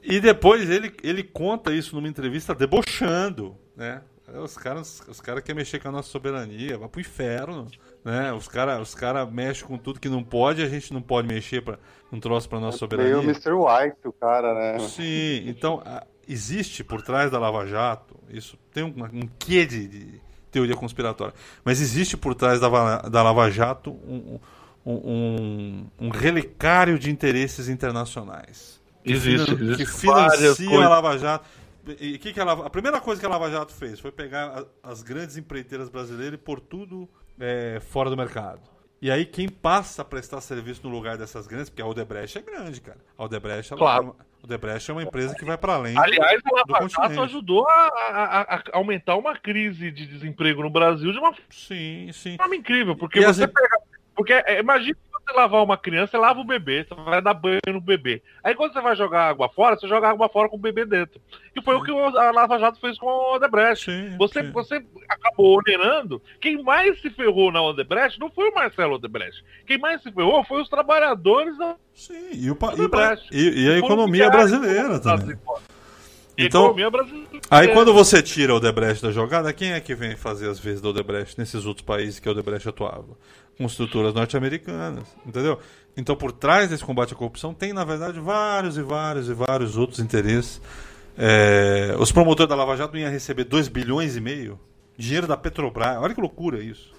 e 0.05 0.21
depois 0.21 0.71
ele, 0.71 0.95
ele 1.03 1.25
conta 1.25 1.73
isso 1.73 1.97
numa 1.97 2.07
entrevista 2.07 2.55
debochando, 2.55 3.57
né? 3.77 4.03
Os 4.41 4.57
caras, 4.57 5.03
os 5.09 5.21
caras 5.21 5.43
querem 5.43 5.59
mexer 5.59 5.81
com 5.81 5.89
a 5.89 5.91
nossa 5.91 6.09
soberania, 6.09 6.79
vai 6.79 6.89
pro 6.89 7.01
inferno, 7.01 7.67
né? 8.05 8.33
Os 8.33 8.47
caras 8.47 8.81
os 8.81 8.95
cara 8.95 9.27
mexem 9.27 9.67
com 9.67 9.77
tudo 9.77 9.99
que 9.99 10.09
não 10.09 10.23
pode, 10.23 10.63
a 10.63 10.69
gente 10.69 10.95
não 10.95 11.03
pode 11.03 11.27
mexer 11.27 11.61
para 11.61 11.81
um 12.13 12.21
troço 12.21 12.49
para 12.49 12.61
nossa 12.61 12.77
é 12.77 12.79
soberania. 12.79 13.19
o 13.19 13.23
Mr. 13.25 13.51
White, 13.51 13.97
o 14.05 14.13
cara, 14.13 14.55
né? 14.55 14.79
Sim, 14.79 15.43
então 15.49 15.83
existe 16.29 16.85
por 16.85 17.03
trás 17.03 17.33
da 17.33 17.41
Lava 17.41 17.67
Jato, 17.67 18.15
isso 18.29 18.57
tem 18.73 18.85
um, 18.85 18.95
um 19.13 19.29
quê 19.41 19.67
de, 19.67 19.89
de 19.89 20.21
teoria 20.53 20.77
conspiratória, 20.77 21.35
mas 21.65 21.81
existe 21.81 22.17
por 22.17 22.33
trás 22.33 22.61
da, 22.61 22.69
da 23.09 23.25
Lava 23.25 23.51
Jato 23.51 23.91
um, 23.91 24.35
um 24.35 24.41
um, 24.85 25.87
um 25.99 26.09
relicário 26.09 26.99
de 26.99 27.11
interesses 27.11 27.69
internacionais. 27.69 28.81
Que 29.05 29.13
existe, 29.13 29.57
que 29.77 29.87
financia 29.87 30.85
a 30.85 30.89
Lava 30.89 31.19
Jato. 31.19 31.49
E 31.99 32.19
que 32.19 32.33
que 32.33 32.41
a, 32.41 32.71
primeira 32.71 33.01
coisa 33.01 33.21
que 33.21 33.27
a 33.27 33.31
Lava 33.31 33.51
Jato 33.51 33.73
fez 33.73 33.99
foi 33.99 34.13
pegar 34.13 34.67
a, 34.83 34.91
as 34.91 35.03
grandes 35.03 35.37
empreiteiras 35.37 35.89
brasileiras 35.89 36.35
e 36.35 36.43
pôr 36.43 36.61
tudo 36.61 37.09
é, 37.39 37.81
fora 37.81 38.11
do 38.11 38.17
mercado. 38.17 38.61
E 39.03 39.11
aí 39.11 39.25
quem 39.25 39.49
passa 39.49 40.03
a 40.03 40.05
prestar 40.05 40.43
serviço 40.43 40.87
no 40.87 40.91
lugar 40.91 41.17
dessas 41.17 41.47
grandes, 41.47 41.71
porque 41.71 41.81
a 41.81 41.87
Odebrecht 41.87 42.37
é 42.37 42.43
grande, 42.43 42.83
cara. 42.83 42.99
A 43.17 43.25
Odebrecht, 43.25 43.75
claro. 43.75 44.05
ela, 44.05 44.17
a 44.43 44.45
Odebrecht 44.45 44.91
é 44.91 44.93
uma 44.93 45.03
empresa 45.03 45.35
que 45.35 45.45
vai 45.45 45.57
para 45.57 45.75
além. 45.75 45.99
Aliás, 45.99 46.43
do, 46.43 46.55
a 46.55 46.65
Lava 46.69 46.89
Jato 46.89 47.23
ajudou 47.23 47.67
a, 47.67 47.73
a, 47.73 48.57
a, 48.57 48.63
aumentar 48.73 49.17
uma 49.17 49.35
crise 49.39 49.91
de 49.91 50.07
desemprego 50.07 50.63
no 50.63 50.69
Brasil 50.69 51.11
de 51.11 51.19
uma 51.19 51.35
sim, 51.49 52.11
sim. 52.13 52.37
forma 52.37 52.55
incrível, 52.55 52.95
porque 52.95 53.21
e 53.21 53.25
você 53.25 53.45
as... 53.45 53.51
pega 53.51 53.79
porque 54.21 54.35
é, 54.35 54.61
imagina 54.61 54.99
você 55.11 55.35
lavar 55.35 55.65
uma 55.65 55.79
criança, 55.79 56.11
você 56.11 56.19
lava 56.19 56.41
o 56.41 56.45
bebê, 56.45 56.85
você 56.85 56.95
vai 56.95 57.23
dar 57.23 57.33
banho 57.33 57.59
no 57.69 57.81
bebê. 57.81 58.23
Aí 58.45 58.55
quando 58.55 58.75
você 58.75 58.81
vai 58.83 58.95
jogar 58.95 59.31
água 59.31 59.49
fora, 59.49 59.79
você 59.79 59.89
joga 59.89 60.11
água 60.11 60.29
fora 60.29 60.47
com 60.47 60.57
o 60.57 60.61
bebê 60.61 60.85
dentro. 60.85 61.19
E 61.57 61.63
foi 61.63 61.75
sim. 61.77 61.81
o 61.81 61.85
que 61.85 62.19
a 62.19 62.31
Lava 62.31 62.59
Jato 62.59 62.79
fez 62.79 62.99
com 62.99 63.09
a 63.09 63.37
Odebrecht. 63.37 63.91
Sim, 63.91 64.19
você, 64.19 64.45
sim. 64.45 64.51
você 64.53 64.85
acabou 65.09 65.57
ordenando. 65.57 66.21
Quem 66.39 66.63
mais 66.63 67.01
se 67.01 67.09
ferrou 67.09 67.51
na 67.51 67.63
Odebrecht 67.63 68.21
não 68.21 68.31
foi 68.31 68.51
o 68.51 68.55
Marcelo 68.55 68.97
Odebrecht. 68.97 69.43
Quem 69.67 69.79
mais 69.79 70.03
se 70.03 70.13
ferrou 70.13 70.45
foi 70.45 70.61
os 70.61 70.69
trabalhadores 70.69 71.57
da 71.57 71.77
Sim, 71.95 72.33
e, 72.35 72.51
o, 72.51 72.59
e, 73.33 73.65
e 73.65 73.71
a 73.71 73.79
economia 73.79 74.29
brasileira 74.29 75.01
também. 75.01 75.39
Então, 76.47 76.75
aí 77.51 77.69
quando 77.69 77.93
você 77.93 78.23
tira 78.23 78.55
o 78.55 78.57
Odebrecht 78.57 79.03
da 79.03 79.11
jogada, 79.11 79.53
quem 79.53 79.73
é 79.73 79.81
que 79.81 79.95
vem 79.95 80.17
fazer 80.17 80.49
as 80.49 80.59
vezes 80.59 80.81
do 80.81 80.89
Odebrecht 80.89 81.39
nesses 81.39 81.67
outros 81.67 81.85
países 81.85 82.19
que 82.19 82.29
o 82.29 82.33
Odebrecht 82.33 82.69
atuava? 82.69 83.17
construtoras 83.61 84.15
norte-americanas, 84.15 85.05
entendeu? 85.27 85.59
Então, 85.95 86.17
por 86.17 86.33
trás 86.33 86.71
desse 86.71 86.83
combate 86.83 87.13
à 87.13 87.17
corrupção, 87.17 87.53
tem, 87.53 87.75
na 87.75 87.85
verdade, 87.85 88.19
vários 88.19 88.79
e 88.79 88.83
vários 88.83 89.29
e 89.29 89.35
vários 89.35 89.77
outros 89.77 90.01
interesses. 90.01 90.63
É, 91.19 91.95
os 91.99 92.11
promotores 92.11 92.49
da 92.49 92.57
Lava 92.57 92.75
Jato 92.75 92.97
iam 92.97 93.11
receber 93.11 93.45
2 93.45 93.69
bilhões 93.69 94.17
e 94.17 94.21
meio, 94.21 94.59
dinheiro 94.97 95.27
da 95.27 95.37
Petrobras. 95.37 95.99
Olha 95.99 96.15
que 96.15 96.21
loucura 96.21 96.63
isso. 96.63 96.91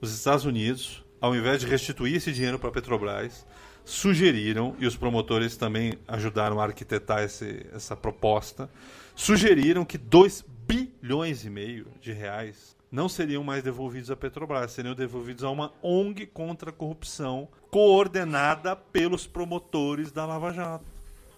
Os 0.00 0.14
Estados 0.14 0.44
Unidos, 0.44 1.04
ao 1.20 1.34
invés 1.34 1.60
de 1.60 1.66
restituir 1.66 2.14
esse 2.14 2.32
dinheiro 2.32 2.60
para 2.60 2.68
a 2.68 2.72
Petrobras, 2.72 3.44
sugeriram, 3.84 4.74
e 4.78 4.86
os 4.86 4.96
promotores 4.96 5.56
também 5.56 5.94
ajudaram 6.08 6.60
a 6.60 6.64
arquitetar 6.64 7.22
esse, 7.22 7.66
essa 7.72 7.96
proposta, 7.96 8.70
sugeriram 9.14 9.84
que 9.84 9.98
2 9.98 10.44
bilhões 10.66 11.44
e 11.44 11.50
meio 11.50 11.86
de 12.00 12.12
reais 12.12 12.74
não 12.90 13.08
seriam 13.08 13.42
mais 13.42 13.62
devolvidos 13.62 14.10
à 14.10 14.16
Petrobras, 14.16 14.70
seriam 14.70 14.94
devolvidos 14.94 15.42
a 15.44 15.50
uma 15.50 15.72
ONG 15.82 16.26
contra 16.26 16.70
a 16.70 16.72
corrupção, 16.72 17.48
coordenada 17.70 18.76
pelos 18.76 19.26
promotores 19.26 20.12
da 20.12 20.24
Lava 20.24 20.52
Jato. 20.52 20.84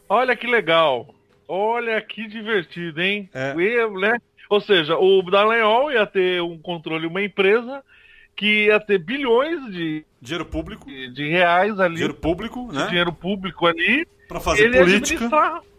Olha 0.09 0.37
que 0.37 0.47
legal! 0.47 1.15
Olha 1.49 2.01
que 2.03 2.27
divertido, 2.27 3.01
hein? 3.01 3.31
É. 3.33 3.55
né? 3.55 4.19
Ou 4.51 4.61
seja, 4.61 4.97
o 4.97 5.23
Dallagnol 5.23 5.93
ia 5.93 6.07
ter 6.07 6.43
um 6.43 6.59
controle, 6.59 7.07
uma 7.07 7.23
empresa 7.23 7.83
que 8.37 8.67
ia 8.67 8.79
ter 8.79 8.99
bilhões 8.99 9.73
de 9.73 10.05
dinheiro 10.21 10.45
público, 10.45 10.87
de, 10.87 11.11
de 11.11 11.29
reais 11.29 11.81
ali, 11.81 11.95
dinheiro 11.95 12.15
público, 12.15 12.71
né? 12.71 12.87
Dinheiro 12.87 13.13
público 13.13 13.67
ali 13.67 14.07
para 14.29 14.39
fazer 14.39 14.71
política. 14.71 15.29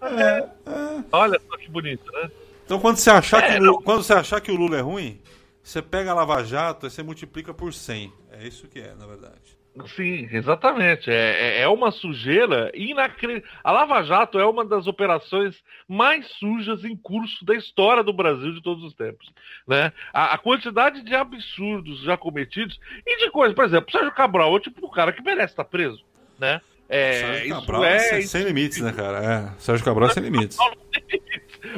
É, 0.02 0.50
é. 0.66 1.04
Olha 1.12 1.40
só 1.48 1.58
que 1.58 1.70
bonito, 1.70 2.12
né? 2.12 2.32
Então 2.66 2.80
quando 2.80 2.98
você 2.98 3.10
achar 3.12 3.42
que 3.42 3.52
é, 3.54 3.60
quando 3.84 4.04
você 4.04 4.14
achar 4.14 4.42
que 4.42 4.52
o 4.52 4.56
Lula 4.56 4.78
é 4.78 4.82
ruim, 4.82 5.22
você 5.62 5.82
pega 5.82 6.12
a 6.12 6.14
Lava 6.16 6.44
Jato 6.44 6.88
e 6.88 6.90
você 6.90 7.04
multiplica 7.04 7.54
por 7.54 7.74
100. 7.74 8.12
É 8.32 8.48
isso 8.48 8.68
que 8.68 8.80
é, 8.80 8.96
na 8.96 9.06
verdade. 9.06 9.57
Sim, 9.96 10.28
exatamente. 10.32 11.10
É, 11.10 11.60
é, 11.60 11.62
é 11.62 11.68
uma 11.68 11.92
sujeira 11.92 12.72
inacreditável. 12.74 13.58
A 13.64 13.72
Lava 13.72 14.04
Jato 14.04 14.40
é 14.40 14.46
uma 14.46 14.66
das 14.66 14.88
operações 14.88 15.56
mais 15.88 16.28
sujas 16.40 16.84
em 16.84 16.96
curso 16.96 17.46
da 17.46 17.56
história 17.56 18.04
do 18.04 18.14
Brasil 18.14 18.54
de 18.54 18.62
todos 18.62 18.84
os 18.84 18.94
tempos. 18.94 19.32
Né? 19.68 19.92
A, 20.14 20.34
a 20.34 20.38
quantidade 20.38 21.02
de 21.04 21.14
absurdos 21.14 22.02
já 22.02 22.18
cometidos 22.18 22.80
e 23.06 23.18
de 23.18 23.30
coisas, 23.30 23.56
por 23.56 23.66
exemplo, 23.66 23.88
o 23.90 23.92
Sérgio 23.92 24.12
Cabral 24.14 24.54
é 24.54 24.56
o 24.56 24.60
tipo 24.60 24.82
do 24.82 24.90
cara 24.90 25.12
que 25.12 25.22
merece 25.22 25.54
estar 25.54 25.66
preso. 25.66 26.04
Né? 26.40 26.62
É, 26.90 27.14
Sérgio 27.14 27.56
Cabral 27.56 27.84
é, 27.84 28.00
sem, 28.00 28.22
sem 28.24 28.44
limites, 28.44 28.82
né, 28.82 28.94
cara? 28.94 29.24
É, 29.24 29.60
Sérgio 29.60 29.86
Cabral 29.86 30.10
é 30.10 30.14
sem 30.14 30.24
limites. 30.24 30.58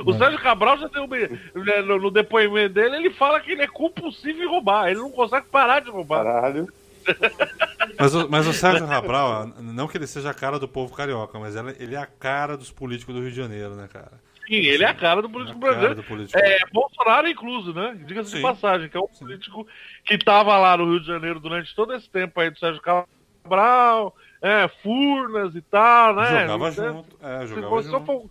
O 0.06 0.14
Sérgio 0.14 0.40
Cabral 0.40 0.78
já 0.78 0.90
tem 0.90 1.02
um, 1.02 1.08
né, 1.08 1.82
no 1.82 2.12
depoimento 2.12 2.74
dele, 2.76 2.98
ele 2.98 3.10
fala 3.10 3.40
que 3.40 3.52
ele 3.52 3.64
é 3.64 3.68
compulsivo 3.68 4.42
em 4.42 4.48
roubar, 4.48 4.90
ele 4.90 5.00
não 5.00 5.10
consegue 5.10 5.48
parar 5.48 5.82
de 5.82 5.90
roubar. 5.90 6.24
Caralho. 6.24 6.72
Mas 7.98 8.14
o, 8.14 8.30
mas 8.30 8.48
o 8.48 8.54
Sérgio 8.54 8.88
Cabral, 8.88 9.48
não 9.60 9.88
que 9.88 9.98
ele 9.98 10.08
seja 10.08 10.30
a 10.30 10.34
cara 10.34 10.60
do 10.60 10.68
povo 10.68 10.96
carioca, 10.96 11.40
mas 11.40 11.56
ele 11.80 11.96
é 11.96 11.98
a 11.98 12.06
cara 12.06 12.58
dos 12.58 12.72
políticos 12.72 13.16
do 13.16 13.22
Rio 13.22 13.32
de 13.32 13.38
Janeiro, 13.38 13.76
né, 13.76 13.88
cara? 13.88 14.20
Sim, 14.48 14.56
ele 14.56 14.84
é 14.84 14.88
a 14.88 14.94
cara 14.96 15.22
do 15.22 15.30
político 15.30 15.60
brasileiro. 15.60 16.04
Político. 16.04 16.40
É, 16.40 16.60
Bolsonaro 16.74 17.28
incluso, 17.28 17.72
né? 17.72 18.00
Diga-se 18.04 18.36
de 18.36 18.42
passagem, 18.42 18.90
que 18.90 18.98
é 18.98 19.00
um 19.00 19.08
Sim. 19.12 19.26
político 19.26 19.68
que 20.04 20.16
estava 20.16 20.58
lá 20.58 20.76
no 20.76 20.90
Rio 20.90 21.00
de 21.00 21.06
Janeiro 21.06 21.40
durante 21.40 21.76
todo 21.76 21.94
esse 21.94 22.10
tempo 22.10 22.40
aí 22.40 22.50
do 22.50 22.58
Sérgio 22.58 22.82
Cabral, 22.82 24.16
é, 24.42 24.68
Furnas 24.82 25.54
e 25.56 25.62
tal, 25.62 26.16
né? 26.16 26.48
Jogava 26.48 26.72
junto. 26.72 27.18
É, 27.22 27.46
jogava 27.46 27.84
se 27.84 27.90
você 27.90 28.30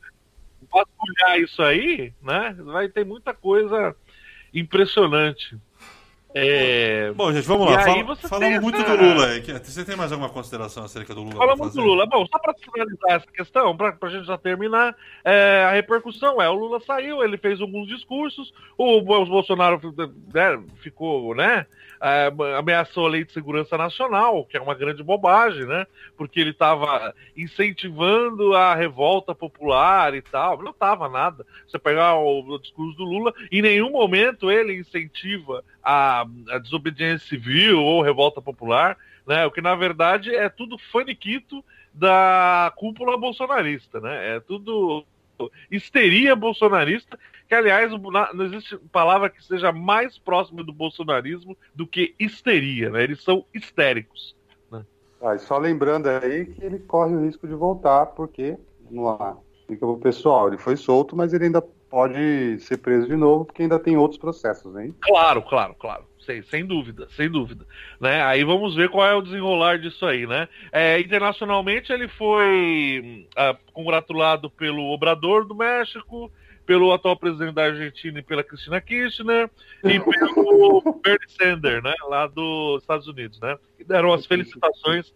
vasculhar 0.71 1.39
isso 1.39 1.63
aí, 1.63 2.13
né? 2.21 2.55
Vai 2.59 2.89
ter 2.89 3.05
muita 3.05 3.33
coisa 3.33 3.95
impressionante. 4.53 5.57
É... 6.35 7.11
Bom, 7.13 7.33
gente, 7.33 7.47
vamos 7.47 7.71
lá. 7.71 7.83
Fala, 7.83 8.17
falamos 8.17 8.61
muito 8.61 8.79
essa... 8.79 8.97
do 8.97 9.03
Lula. 9.03 9.29
Você 9.65 9.85
tem 9.85 9.97
mais 9.97 10.13
alguma 10.13 10.29
consideração 10.29 10.85
acerca 10.85 11.15
do 11.15 11.23
Lula? 11.23 11.37
Falamos 11.37 11.75
do 11.75 11.81
Lula. 11.81 12.07
Bom, 12.07 12.27
só 12.27 12.39
para 12.39 12.55
finalizar 12.55 13.11
essa 13.13 13.33
questão, 13.33 13.77
para 13.77 13.97
a 14.01 14.09
gente 14.09 14.27
já 14.27 14.37
terminar, 14.37 14.95
é, 15.25 15.65
a 15.65 15.73
repercussão 15.73 16.41
é: 16.41 16.49
o 16.49 16.55
Lula 16.55 16.81
saiu, 16.81 17.23
ele 17.23 17.39
fez 17.39 17.61
alguns 17.61 17.89
discursos, 17.89 18.53
o, 18.77 18.99
o 18.99 19.03
Bolsonaro 19.03 19.81
né, 20.33 20.63
ficou, 20.83 21.35
né? 21.35 21.67
É, 22.01 22.33
ameaçou 22.57 23.07
a 23.07 23.11
lei 23.11 23.25
de 23.25 23.33
segurança 23.33 23.77
nacional, 23.77 24.45
que 24.45 24.57
é 24.57 24.61
uma 24.61 24.75
grande 24.75 25.03
bobagem, 25.03 25.67
né? 25.67 25.85
Porque 26.17 26.39
ele 26.39 26.51
estava 26.51 27.13
incentivando 27.37 28.55
a 28.55 28.75
revolta 28.75 29.35
popular 29.35 30.15
e 30.15 30.23
tal. 30.23 30.63
Não 30.63 30.71
estava 30.71 31.09
nada. 31.09 31.45
Você 31.67 31.79
pegar 31.79 32.15
o, 32.15 32.41
o, 32.41 32.59
discurso 32.61 32.97
do 32.97 33.05
Lula, 33.05 33.35
em 33.51 33.61
nenhum 33.61 33.91
momento 33.91 34.49
ele 34.49 34.79
incentiva 34.79 35.65
a, 35.83 36.18
a 36.51 36.59
desobediência 36.59 37.29
civil 37.29 37.83
ou 37.83 38.03
revolta 38.03 38.41
popular, 38.41 38.97
né? 39.27 39.45
O 39.47 39.51
que 39.51 39.61
na 39.61 39.75
verdade 39.75 40.35
é 40.35 40.49
tudo 40.49 40.79
faniquito 40.79 41.65
da 41.93 42.73
cúpula 42.77 43.17
bolsonarista, 43.19 44.01
né? 44.01 44.37
É 44.37 44.41
tudo 44.41 45.05
histeria 45.71 46.35
bolsonarista, 46.35 47.19
que 47.49 47.55
aliás 47.55 47.93
não 47.93 48.45
existe 48.45 48.77
palavra 48.91 49.31
que 49.31 49.45
seja 49.45 49.71
mais 49.73 50.19
próxima 50.19 50.65
do 50.65 50.73
bolsonarismo 50.73 51.57
do 51.75 51.87
que 51.87 52.15
histeria, 52.19 52.91
né? 52.91 53.03
Eles 53.03 53.23
são 53.23 53.45
histéricos. 53.55 54.35
Né? 54.71 54.85
Ah, 55.23 55.35
e 55.35 55.39
só 55.39 55.59
lembrando 55.59 56.09
aí 56.09 56.47
que 56.47 56.65
ele 56.65 56.79
corre 56.81 57.15
o 57.15 57.25
risco 57.25 57.47
de 57.47 57.55
voltar, 57.55 58.07
porque, 58.07 58.57
vamos 58.91 59.05
lá, 59.05 59.37
fica 59.67 59.87
pro 59.87 59.99
pessoal, 59.99 60.49
ele 60.49 60.59
foi 60.59 60.77
solto, 60.77 61.17
mas 61.17 61.33
ele 61.33 61.45
ainda 61.45 61.65
pode 61.91 62.59
ser 62.61 62.79
preso 62.79 63.07
de 63.07 63.17
novo, 63.17 63.45
porque 63.45 63.63
ainda 63.63 63.79
tem 63.79 63.97
outros 63.97 64.19
processos, 64.19 64.77
hein? 64.77 64.95
Claro, 65.01 65.43
claro, 65.43 65.75
claro 65.75 66.05
sei, 66.29 66.43
sem 66.43 66.67
dúvida, 66.67 67.09
sem 67.17 67.31
dúvida. 67.31 67.65
Né? 67.99 68.23
Aí 68.23 68.45
vamos 68.45 68.75
ver 68.75 68.91
qual 68.91 69.07
é 69.07 69.15
o 69.15 69.23
desenrolar 69.23 69.79
disso 69.79 70.05
aí, 70.05 70.27
né? 70.27 70.47
É, 70.71 71.01
internacionalmente 71.01 71.91
ele 71.91 72.07
foi 72.07 73.27
uh, 73.33 73.57
congratulado 73.73 74.51
pelo 74.51 74.93
Obrador 74.93 75.47
do 75.47 75.55
México, 75.55 76.31
pelo 76.67 76.93
atual 76.93 77.17
presidente 77.17 77.55
da 77.55 77.65
Argentina 77.65 78.19
e 78.19 78.23
pela 78.23 78.45
Cristina 78.45 78.79
Kirchner 78.79 79.49
e 79.83 79.99
pelo 80.05 81.01
Bernie 81.03 81.29
Sanders, 81.29 81.83
né, 81.83 81.95
lá 82.07 82.27
dos 82.27 82.83
Estados 82.83 83.09
Unidos, 83.09 83.41
né? 83.41 83.57
E 83.79 83.85
deram 83.85 84.13
as 84.13 84.27
felicitações 84.27 85.15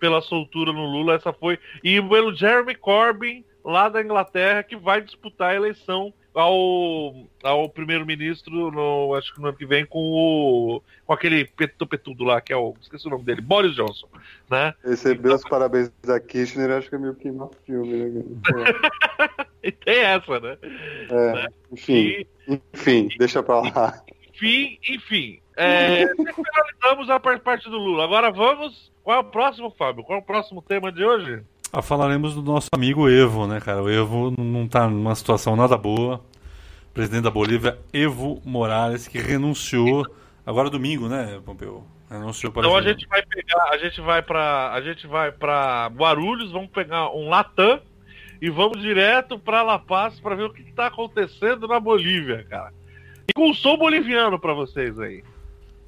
pela 0.00 0.20
soltura 0.20 0.72
no 0.72 0.86
Lula, 0.86 1.14
essa 1.14 1.32
foi 1.32 1.58
e 1.84 2.02
pelo 2.02 2.34
Jeremy 2.34 2.74
Corbyn 2.74 3.44
lá 3.64 3.88
da 3.88 4.02
Inglaterra 4.02 4.62
que 4.62 4.76
vai 4.76 5.00
disputar 5.00 5.50
a 5.50 5.54
eleição 5.54 6.12
ao, 6.34 7.26
ao 7.42 7.68
primeiro-ministro, 7.68 8.70
no, 8.70 9.14
acho 9.14 9.34
que 9.34 9.40
no 9.40 9.48
ano 9.48 9.56
que 9.56 9.66
vem, 9.66 9.84
com 9.84 9.98
o 9.98 10.82
com 11.04 11.12
aquele 11.12 11.46
petudo 11.88 12.22
lá, 12.22 12.40
que 12.40 12.52
é 12.52 12.56
o. 12.56 12.74
Esqueci 12.80 13.06
o 13.06 13.10
nome 13.10 13.24
dele, 13.24 13.40
Boris 13.40 13.74
Johnson. 13.74 14.06
Né? 14.48 14.74
Recebeu 14.84 15.34
os 15.34 15.42
parabéns 15.42 15.90
da 16.04 16.20
Kirchner, 16.20 16.70
acho 16.70 16.88
que 16.88 16.94
é 16.94 16.98
meio 16.98 17.14
que 17.14 17.30
no 17.30 17.50
filme, 17.66 18.10
né? 18.10 18.24
e 19.62 19.72
tem 19.72 20.00
essa, 20.00 20.38
né? 20.38 20.58
É, 21.10 21.32
né? 21.32 21.46
Enfim, 21.72 22.26
e, 22.46 22.60
enfim, 22.74 23.08
deixa 23.18 23.42
pra 23.42 23.60
lá. 23.60 24.02
Enfim, 24.34 24.78
enfim. 24.88 25.40
É, 25.56 26.06
finalizamos 26.14 27.10
a 27.10 27.18
parte 27.18 27.68
do 27.68 27.76
Lula. 27.76 28.04
Agora 28.04 28.30
vamos. 28.30 28.92
Qual 29.02 29.16
é 29.16 29.20
o 29.20 29.24
próximo, 29.24 29.70
Fábio? 29.70 30.04
Qual 30.04 30.18
é 30.18 30.22
o 30.22 30.24
próximo 30.24 30.62
tema 30.62 30.92
de 30.92 31.02
hoje? 31.02 31.42
Ah, 31.70 31.82
falaremos 31.82 32.34
do 32.34 32.42
nosso 32.42 32.68
amigo 32.72 33.10
Evo, 33.10 33.46
né, 33.46 33.60
cara? 33.60 33.82
O 33.82 33.90
Evo 33.90 34.32
não 34.38 34.64
está 34.64 34.88
numa 34.88 35.14
situação 35.14 35.54
nada 35.54 35.76
boa. 35.76 36.20
presidente 36.94 37.24
da 37.24 37.30
Bolívia, 37.30 37.78
Evo 37.92 38.40
Morales, 38.42 39.06
que 39.06 39.18
renunciou 39.18 40.06
agora 40.46 40.70
domingo, 40.70 41.08
né, 41.08 41.40
Pompeu? 41.44 41.84
Renunciou 42.10 42.50
para 42.50 42.62
Então 42.62 42.74
a 42.74 42.80
gente 42.80 43.06
vai 43.06 43.22
pegar, 43.22 43.64
a 43.70 43.76
gente 43.76 44.00
vai 44.00 44.22
para, 44.22 44.72
a 44.72 44.80
gente 44.80 45.06
vai 45.06 45.30
para 45.30 45.90
Guarulhos, 45.94 46.50
vamos 46.50 46.70
pegar 46.70 47.10
um 47.10 47.28
Latam 47.28 47.80
e 48.40 48.48
vamos 48.48 48.80
direto 48.80 49.38
para 49.38 49.62
La 49.62 49.78
Paz 49.78 50.18
para 50.18 50.34
ver 50.34 50.44
o 50.44 50.52
que 50.52 50.62
está 50.62 50.86
acontecendo 50.86 51.68
na 51.68 51.78
Bolívia, 51.78 52.46
cara. 52.48 52.72
E 53.28 53.32
com 53.34 53.50
o 53.50 53.54
som 53.54 53.76
boliviano 53.76 54.38
para 54.38 54.54
vocês 54.54 54.98
aí. 54.98 55.22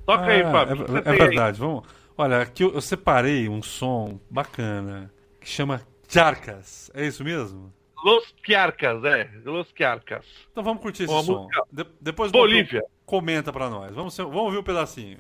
Toca 0.05 0.25
ah, 0.25 0.29
aí, 0.29 0.43
Fábio. 0.43 0.85
É, 0.95 1.09
é 1.09 1.13
verdade. 1.17 1.63
Aí? 1.63 1.67
Vamos. 1.67 1.85
Olha, 2.19 2.43
aqui 2.43 2.65
eu, 2.65 2.75
eu 2.75 2.83
separei 2.83 3.49
um 3.49 3.63
som 3.63 4.21
bacana 4.31 5.11
que 5.41 5.49
chama 5.49 5.81
Charcas. 6.09 6.91
É 6.95 7.07
isso 7.07 7.25
mesmo? 7.25 7.73
Los 8.05 8.35
Quiarcas, 8.43 9.05
é. 9.05 9.31
Los 9.45 9.71
Quiarcas. 9.73 10.25
Então 10.51 10.65
vamos 10.65 10.83
curtir 10.83 11.05
esse 11.05 11.25
som. 11.25 11.49
De 11.71 11.85
depois 12.01 12.33
Bolívia. 12.33 12.83
comenta 13.05 13.53
pra 13.53 13.69
nós. 13.69 13.95
Vamos, 13.95 14.17
vamos 14.17 14.37
ouvir 14.37 14.59
um 14.59 14.63
pedacinho. 14.63 15.19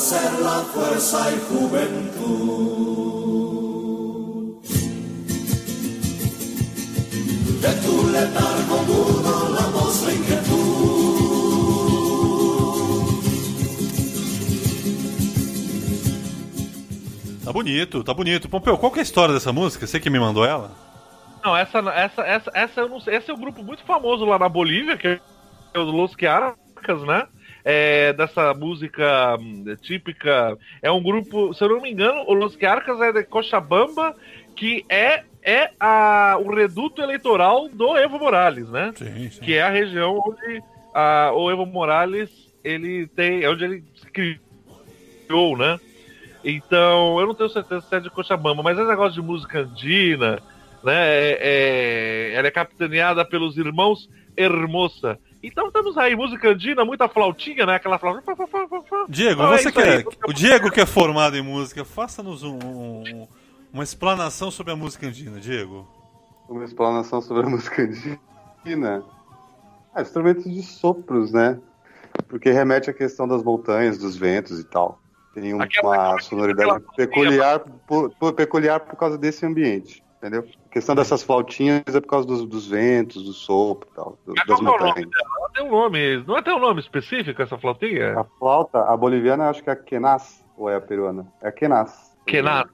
Ser 0.00 0.32
la 0.40 0.62
fuerza 0.72 1.30
y 1.30 1.38
juventud. 1.48 2.80
De 7.60 7.72
tu 7.84 8.08
letargo 8.10 8.76
mudo 8.88 9.50
la 9.54 9.66
voz 9.66 10.06
de 10.06 10.14
inquietud. 10.14 10.60
Tá 17.44 17.52
bonito, 17.52 18.02
tá 18.02 18.14
bonito. 18.14 18.48
Pompeu, 18.48 18.78
qual 18.78 18.90
que 18.90 19.00
é 19.00 19.02
a 19.02 19.02
história 19.02 19.34
dessa 19.34 19.52
música? 19.52 19.86
Você 19.86 20.00
que 20.00 20.08
me 20.08 20.18
mandou 20.18 20.46
ela? 20.46 20.70
Não, 21.44 21.54
essa, 21.54 21.78
essa, 21.90 22.22
essa, 22.22 22.50
essa 22.54 22.80
eu 22.80 22.88
não 22.88 23.00
sei. 23.00 23.16
Esse 23.16 23.30
é 23.30 23.34
um 23.34 23.40
grupo 23.40 23.62
muito 23.62 23.84
famoso 23.84 24.24
lá 24.24 24.38
na 24.38 24.48
Bolívia, 24.48 24.96
que 24.96 25.20
é 25.74 25.78
o 25.78 25.82
Los 25.82 26.16
Quiarcas, 26.16 27.02
né? 27.02 27.26
É, 27.64 28.12
dessa 28.12 28.54
música 28.54 29.36
hum, 29.38 29.64
típica. 29.80 30.56
É 30.82 30.90
um 30.90 31.02
grupo, 31.02 31.52
se 31.54 31.62
eu 31.62 31.68
não 31.68 31.80
me 31.80 31.90
engano, 31.90 32.24
o 32.26 32.34
Los 32.34 32.56
Arcas 32.62 33.00
é 33.00 33.12
de 33.12 33.24
Cochabamba, 33.24 34.14
que 34.56 34.84
é, 34.88 35.24
é 35.42 35.70
a, 35.78 36.36
o 36.40 36.54
reduto 36.54 37.02
eleitoral 37.02 37.68
do 37.68 37.96
Evo 37.96 38.18
Morales, 38.18 38.68
né? 38.68 38.92
Sim, 38.96 39.30
sim. 39.30 39.40
Que 39.40 39.54
é 39.54 39.62
a 39.62 39.70
região 39.70 40.18
onde 40.18 40.62
a, 40.94 41.32
o 41.34 41.50
Evo 41.50 41.66
Morales 41.66 42.30
ele 42.62 43.06
tem. 43.08 43.42
É 43.42 43.50
onde 43.50 43.64
ele 43.64 43.84
criou, 44.12 45.56
né? 45.56 45.78
Então, 46.42 47.20
eu 47.20 47.26
não 47.26 47.34
tenho 47.34 47.50
certeza 47.50 47.82
se 47.82 47.94
é 47.94 48.00
de 48.00 48.10
Cochabamba, 48.10 48.62
mas 48.62 48.78
esse 48.78 48.88
negócio 48.88 49.20
de 49.20 49.26
música 49.26 49.60
andina, 49.60 50.40
né? 50.82 50.94
É, 50.94 51.38
é, 51.40 52.32
ela 52.34 52.48
é 52.48 52.50
capitaneada 52.50 53.24
pelos 53.24 53.58
irmãos 53.58 54.08
Hermosa 54.36 55.18
então 55.42 55.68
estamos 55.68 55.96
aí, 55.96 56.14
música 56.14 56.50
andina, 56.50 56.84
muita 56.84 57.08
flautinha, 57.08 57.64
né? 57.64 57.76
Aquela 57.76 57.98
flautinha. 57.98 58.36
Diego, 59.08 59.42
então, 59.42 59.48
você 59.48 59.68
é 59.68 59.72
que 59.72 59.80
é, 59.80 60.04
o 60.26 60.32
Diego 60.32 60.70
que 60.70 60.80
é 60.80 60.86
formado 60.86 61.36
em 61.36 61.42
música, 61.42 61.84
faça-nos 61.84 62.42
um, 62.42 62.58
um, 62.58 63.28
uma 63.72 63.82
explanação 63.82 64.50
sobre 64.50 64.72
a 64.72 64.76
música 64.76 65.06
andina, 65.06 65.40
Diego. 65.40 65.88
Uma 66.48 66.64
explanação 66.64 67.22
sobre 67.22 67.46
a 67.46 67.48
música 67.48 67.82
andina? 67.82 69.02
Ah, 69.94 70.02
instrumentos 70.02 70.44
de 70.44 70.62
sopros, 70.62 71.32
né? 71.32 71.58
Porque 72.28 72.50
remete 72.50 72.90
à 72.90 72.92
questão 72.92 73.26
das 73.26 73.42
montanhas, 73.42 73.98
dos 73.98 74.16
ventos 74.16 74.60
e 74.60 74.64
tal. 74.64 75.00
Tem 75.34 75.54
uma 75.54 75.64
aquela, 75.64 76.18
sonoridade 76.18 76.68
aquela 76.68 76.80
peculiar, 76.96 77.60
por, 77.86 78.10
por, 78.10 78.32
peculiar 78.32 78.80
por 78.80 78.96
causa 78.96 79.16
desse 79.16 79.46
ambiente. 79.46 80.02
Entendeu? 80.20 80.46
A 80.66 80.68
questão 80.68 80.94
dessas 80.94 81.22
flautinhas 81.22 81.82
é 81.94 81.98
por 81.98 82.08
causa 82.08 82.28
dos, 82.28 82.44
dos 82.44 82.68
ventos, 82.68 83.24
do 83.24 83.32
sopro 83.32 83.88
e 83.90 83.96
tal, 83.96 84.18
do, 84.26 84.34
das 84.34 84.60
montanhas. 84.60 84.96
Ela 84.98 85.48
tem 85.54 85.64
um 85.64 85.70
nome, 85.70 86.22
não 86.26 86.36
é 86.36 86.42
tem 86.42 86.54
um 86.54 86.60
nome 86.60 86.80
específico 86.80 87.40
essa 87.40 87.56
flautinha? 87.56 88.20
A 88.20 88.24
flauta, 88.24 88.82
a 88.82 88.94
boliviana, 88.94 89.48
acho 89.48 89.64
que 89.64 89.70
é 89.70 89.72
a 89.72 89.76
Kenas, 89.76 90.44
ou 90.58 90.68
é 90.68 90.76
a 90.76 90.80
peruana? 90.80 91.26
É 91.40 91.48
a 91.48 91.52
Kenas. 91.52 92.14
Kenas. 92.26 92.66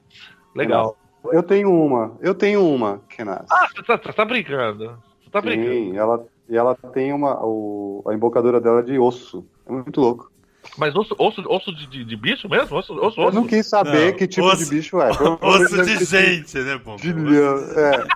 Legal. 0.56 0.96
Eu 1.26 1.42
tenho 1.42 1.72
uma, 1.72 2.16
eu 2.20 2.34
tenho 2.34 2.66
uma 2.66 3.00
Kenas. 3.08 3.46
Ah, 3.48 3.68
você 3.68 3.82
tá, 3.84 3.96
tá 3.96 4.24
brincando. 4.24 5.00
Você 5.22 5.30
tá 5.30 5.40
brincando. 5.40 5.70
Sim, 5.70 5.96
ela, 5.96 6.26
e 6.48 6.56
ela 6.56 6.74
tem 6.74 7.12
uma, 7.12 7.38
o, 7.44 8.02
a 8.08 8.12
embocadura 8.12 8.60
dela 8.60 8.80
é 8.80 8.82
de 8.82 8.98
osso. 8.98 9.46
É 9.64 9.70
muito 9.70 10.00
louco. 10.00 10.32
Mas 10.78 10.94
osso, 10.94 11.14
osso, 11.18 11.42
osso 11.48 11.74
de, 11.74 11.86
de, 11.86 12.04
de 12.04 12.16
bicho 12.16 12.48
mesmo? 12.48 12.76
Osso, 12.76 12.94
osso, 13.00 13.20
Eu 13.20 13.32
não 13.32 13.46
quis 13.46 13.66
saber 13.66 14.10
Não, 14.12 14.18
que 14.18 14.26
tipo 14.26 14.46
osso- 14.46 14.64
de 14.64 14.70
bicho 14.70 15.00
é. 15.00 15.10
Osso 15.10 15.82
de 15.84 16.04
gente, 16.04 16.58
né, 16.58 16.78
pô? 16.78 16.96
De 16.96 17.12
leão, 17.12 17.56
é. 17.58 18.06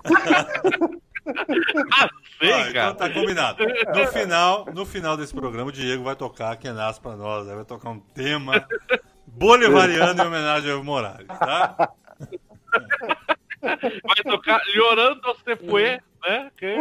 Ah, 1.93 2.09
sei, 2.39 2.51
Ah, 2.53 2.59
então 2.61 2.73
cara. 2.73 2.93
tá 2.95 3.09
combinado. 3.09 3.63
No 3.95 4.07
final, 4.07 4.65
no 4.73 4.85
final 4.85 5.17
desse 5.17 5.33
programa, 5.33 5.69
o 5.69 5.71
Diego 5.71 6.03
vai 6.03 6.15
tocar 6.15 6.55
Kenas 6.57 6.97
pra 6.99 7.15
nós. 7.15 7.45
né? 7.47 7.55
Vai 7.55 7.65
tocar 7.65 7.89
um 7.89 7.99
tema 7.99 8.65
bolivariano 9.27 10.21
em 10.21 10.25
homenagem 10.27 10.69
ao 10.71 10.77
Evo 10.77 10.85
Morales, 10.85 11.27
tá? 11.27 11.91
Vai 13.61 14.15
tocar 14.23 14.59
Llorando 14.75 15.35
se 15.43 15.55
fue, 15.69 15.99
né? 16.23 16.51
Que- 16.57 16.77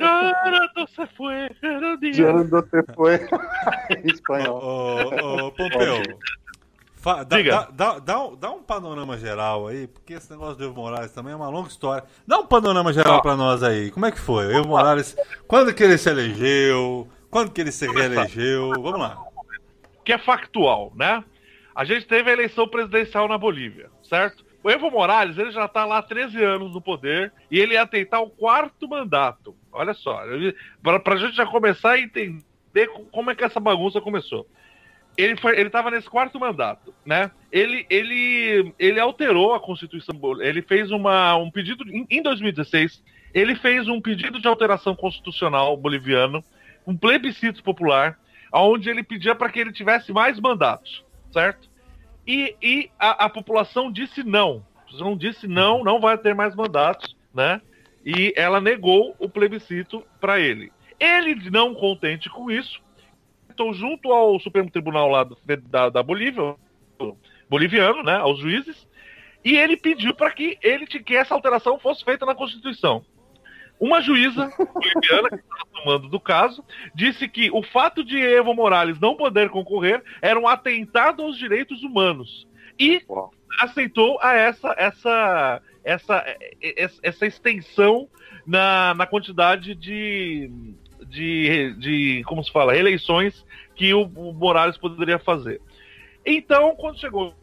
Llorando 0.00 0.86
se 2.68 2.94
foi 2.94 3.16
em 4.04 4.10
espanhol. 4.10 4.60
Ô, 4.62 5.46
ô, 5.46 5.52
Pompeu, 5.52 6.02
fa- 6.96 7.22
dá, 7.24 7.36
Diga. 7.36 7.68
dá, 7.72 7.92
dá, 7.94 7.98
dá 7.98 8.20
um, 8.24 8.36
dá 8.36 8.50
um 8.50 8.62
panorama 8.62 9.16
geral 9.18 9.66
aí, 9.68 9.86
porque 9.86 10.14
esse 10.14 10.30
negócio 10.30 10.56
do 10.56 10.64
Evo 10.64 10.74
Morales 10.74 11.12
também 11.12 11.32
é 11.32 11.36
uma 11.36 11.48
longa 11.48 11.68
história. 11.68 12.04
Dá 12.26 12.38
um 12.38 12.46
panorama 12.46 12.92
geral 12.92 13.16
Ó. 13.16 13.20
pra 13.20 13.36
nós 13.36 13.62
aí. 13.62 13.90
Como 13.90 14.06
é 14.06 14.10
que 14.10 14.18
foi? 14.20 14.46
O 14.46 14.52
Evo 14.58 14.68
Morales, 14.68 15.16
quando 15.46 15.72
que 15.74 15.82
ele 15.82 15.98
se 15.98 16.08
elegeu? 16.10 17.08
Quando 17.30 17.50
que 17.52 17.60
ele 17.60 17.72
se 17.72 17.86
reelegeu? 17.86 18.70
Vamos 18.72 18.98
lá. 18.98 19.18
que 20.04 20.12
é 20.12 20.18
factual, 20.18 20.92
né? 20.96 21.22
A 21.74 21.84
gente 21.84 22.06
teve 22.06 22.28
a 22.28 22.32
eleição 22.32 22.66
presidencial 22.68 23.28
na 23.28 23.38
Bolívia, 23.38 23.88
certo? 24.02 24.44
O 24.62 24.70
Evo 24.70 24.90
Morales, 24.90 25.38
ele 25.38 25.50
já 25.50 25.66
tá 25.66 25.84
lá 25.86 25.98
há 25.98 26.02
13 26.02 26.42
anos 26.42 26.72
no 26.74 26.80
poder 26.82 27.32
e 27.50 27.58
ele 27.58 27.74
ia 27.74 27.86
tentar 27.86 28.20
o 28.20 28.28
quarto 28.30 28.86
mandato. 28.88 29.56
Olha 29.72 29.94
só, 29.94 30.20
pra, 30.82 31.00
pra 31.00 31.16
gente 31.16 31.34
já 31.34 31.46
começar 31.46 31.92
a 31.92 32.00
entender 32.00 32.42
co- 32.92 33.06
como 33.10 33.30
é 33.30 33.34
que 33.34 33.42
essa 33.44 33.58
bagunça 33.58 34.00
começou. 34.00 34.46
Ele, 35.16 35.36
foi, 35.36 35.58
ele 35.58 35.70
tava 35.70 35.90
nesse 35.90 36.08
quarto 36.08 36.38
mandato, 36.38 36.94
né? 37.04 37.30
Ele, 37.50 37.86
ele, 37.90 38.72
ele 38.78 39.00
alterou 39.00 39.54
a 39.54 39.60
Constituição, 39.60 40.14
ele 40.40 40.62
fez 40.62 40.90
uma, 40.90 41.34
um 41.36 41.50
pedido, 41.50 41.84
em 42.10 42.22
2016, 42.22 43.02
ele 43.32 43.54
fez 43.54 43.88
um 43.88 44.00
pedido 44.00 44.40
de 44.40 44.46
alteração 44.46 44.94
constitucional 44.94 45.76
boliviano, 45.76 46.44
um 46.86 46.96
plebiscito 46.96 47.62
popular, 47.62 48.18
onde 48.52 48.90
ele 48.90 49.02
pedia 49.02 49.34
para 49.34 49.48
que 49.48 49.58
ele 49.58 49.72
tivesse 49.72 50.12
mais 50.12 50.38
mandatos, 50.38 51.04
certo? 51.32 51.69
E, 52.26 52.54
e 52.62 52.90
a, 52.98 53.24
a 53.26 53.28
população 53.28 53.90
disse 53.90 54.22
não. 54.22 54.64
A 54.76 54.80
população 54.82 55.16
disse 55.16 55.46
não, 55.46 55.84
não 55.84 56.00
vai 56.00 56.16
ter 56.18 56.34
mais 56.34 56.54
mandatos, 56.54 57.16
né? 57.34 57.60
E 58.04 58.32
ela 58.36 58.60
negou 58.60 59.14
o 59.18 59.28
plebiscito 59.28 60.04
para 60.20 60.38
ele. 60.40 60.72
Ele, 60.98 61.50
não 61.50 61.74
contente 61.74 62.28
com 62.28 62.50
isso, 62.50 62.80
então 63.48 63.72
junto 63.72 64.12
ao 64.12 64.38
Supremo 64.40 64.70
Tribunal 64.70 65.08
lá 65.08 65.24
do- 65.24 65.36
da, 65.68 65.88
da 65.88 66.02
Bolívia, 66.02 66.54
boliviano, 67.48 68.02
né, 68.02 68.16
aos 68.16 68.38
juízes, 68.38 68.86
e 69.44 69.56
ele 69.56 69.76
pediu 69.76 70.14
para 70.14 70.30
que 70.30 70.58
ele 70.62 70.86
que 70.86 71.16
essa 71.16 71.34
alteração 71.34 71.78
fosse 71.78 72.04
feita 72.04 72.26
na 72.26 72.34
Constituição. 72.34 73.04
Uma 73.80 74.02
juíza 74.02 74.52
boliviana 74.58 75.30
que 75.30 75.36
estava 75.36 75.66
tomando 75.72 76.08
do 76.08 76.20
caso 76.20 76.62
disse 76.94 77.26
que 77.26 77.50
o 77.50 77.62
fato 77.62 78.04
de 78.04 78.18
Evo 78.18 78.54
Morales 78.54 79.00
não 79.00 79.16
poder 79.16 79.48
concorrer 79.48 80.02
era 80.20 80.38
um 80.38 80.46
atentado 80.46 81.22
aos 81.22 81.38
direitos 81.38 81.82
humanos 81.82 82.46
e 82.78 83.02
Uau. 83.08 83.32
aceitou 83.58 84.20
a 84.20 84.34
essa 84.34 84.74
essa 84.76 85.62
essa 85.82 86.36
essa, 86.62 86.98
essa 87.02 87.26
extensão 87.26 88.06
na, 88.46 88.92
na 88.94 89.06
quantidade 89.06 89.74
de, 89.74 90.50
de 91.06 91.74
de 91.78 92.22
como 92.26 92.44
se 92.44 92.52
fala 92.52 92.76
eleições 92.76 93.46
que 93.74 93.94
o, 93.94 94.02
o 94.02 94.34
Morales 94.34 94.76
poderia 94.76 95.18
fazer. 95.18 95.58
Então, 96.24 96.76
quando 96.76 97.00
chegou 97.00 97.34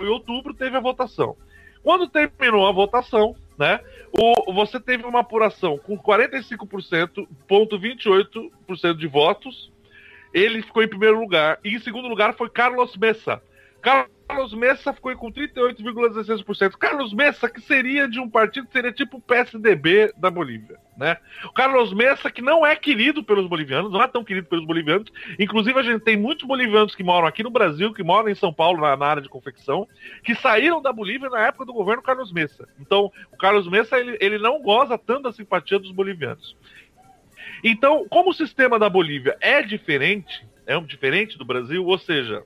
em 0.00 0.06
outubro, 0.06 0.52
teve 0.52 0.76
a 0.76 0.80
votação. 0.80 1.36
Quando 1.84 2.08
terminou 2.08 2.66
a 2.66 2.72
votação, 2.72 3.36
né, 3.58 3.80
o, 4.12 4.52
você 4.52 4.78
teve 4.78 5.04
uma 5.04 5.20
apuração 5.20 5.76
com 5.76 5.98
45%, 5.98 7.26
ponto 7.46 7.78
28% 7.78 8.96
de 8.96 9.06
votos. 9.06 9.72
Ele 10.32 10.62
ficou 10.62 10.82
em 10.82 10.88
primeiro 10.88 11.18
lugar. 11.18 11.58
E 11.64 11.74
em 11.74 11.78
segundo 11.80 12.06
lugar 12.06 12.34
foi 12.34 12.48
Carlos 12.48 12.96
Messa. 12.96 13.42
Carlos 13.80 14.52
Messa 14.52 14.92
ficou 14.92 15.14
com 15.16 15.32
38,16%. 15.32 16.72
Carlos 16.72 17.14
Messa, 17.14 17.48
que 17.48 17.60
seria 17.60 18.08
de 18.08 18.20
um 18.20 18.28
partido 18.28 18.68
seria 18.70 18.92
tipo 18.92 19.16
o 19.16 19.20
PSDB 19.20 20.12
da 20.16 20.30
Bolívia, 20.30 20.78
né? 20.96 21.16
O 21.44 21.52
Carlos 21.52 21.94
Messa, 21.94 22.30
que 22.30 22.42
não 22.42 22.66
é 22.66 22.76
querido 22.76 23.24
pelos 23.24 23.48
bolivianos, 23.48 23.90
não 23.90 24.02
é 24.02 24.06
tão 24.06 24.22
querido 24.22 24.46
pelos 24.46 24.66
bolivianos. 24.66 25.10
Inclusive, 25.38 25.78
a 25.78 25.82
gente 25.82 26.02
tem 26.02 26.16
muitos 26.16 26.46
bolivianos 26.46 26.94
que 26.94 27.02
moram 27.02 27.26
aqui 27.26 27.42
no 27.42 27.50
Brasil, 27.50 27.94
que 27.94 28.02
moram 28.02 28.28
em 28.28 28.34
São 28.34 28.52
Paulo, 28.52 28.82
na, 28.82 28.96
na 28.96 29.06
área 29.06 29.22
de 29.22 29.28
confecção, 29.28 29.88
que 30.22 30.34
saíram 30.34 30.82
da 30.82 30.92
Bolívia 30.92 31.30
na 31.30 31.46
época 31.46 31.64
do 31.64 31.72
governo 31.72 32.02
Carlos 32.02 32.32
Messa. 32.32 32.68
Então, 32.78 33.10
o 33.32 33.36
Carlos 33.36 33.68
Messa, 33.68 33.98
ele, 33.98 34.18
ele 34.20 34.38
não 34.38 34.60
goza 34.60 34.98
tanto 34.98 35.22
da 35.22 35.32
simpatia 35.32 35.78
dos 35.78 35.90
bolivianos. 35.90 36.56
Então, 37.64 38.06
como 38.08 38.30
o 38.30 38.34
sistema 38.34 38.78
da 38.78 38.88
Bolívia 38.88 39.36
é 39.40 39.62
diferente, 39.62 40.46
é 40.66 40.76
um 40.76 40.84
diferente 40.84 41.38
do 41.38 41.44
Brasil, 41.44 41.84
ou 41.84 41.98
seja, 41.98 42.44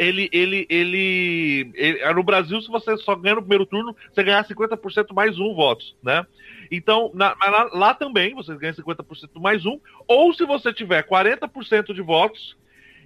ele, 0.00 0.30
ele, 0.32 0.66
ele, 0.70 1.70
ele- 1.74 2.14
no 2.14 2.22
Brasil, 2.22 2.58
se 2.62 2.68
você 2.68 2.96
só 2.96 3.14
ganha 3.14 3.34
no 3.34 3.42
primeiro 3.42 3.66
turno, 3.66 3.94
você 4.10 4.22
ganha 4.22 4.42
50% 4.42 5.12
mais 5.12 5.38
um 5.38 5.54
votos, 5.54 5.94
né? 6.02 6.26
Então, 6.70 7.10
na- 7.12 7.36
lá, 7.38 7.70
lá 7.70 7.94
também 7.94 8.34
você 8.34 8.56
ganha 8.56 8.72
50% 8.72 9.38
mais 9.38 9.66
um, 9.66 9.78
ou 10.08 10.32
se 10.32 10.46
você 10.46 10.72
tiver 10.72 11.02
40% 11.02 11.92
de 11.92 12.00
votos 12.00 12.56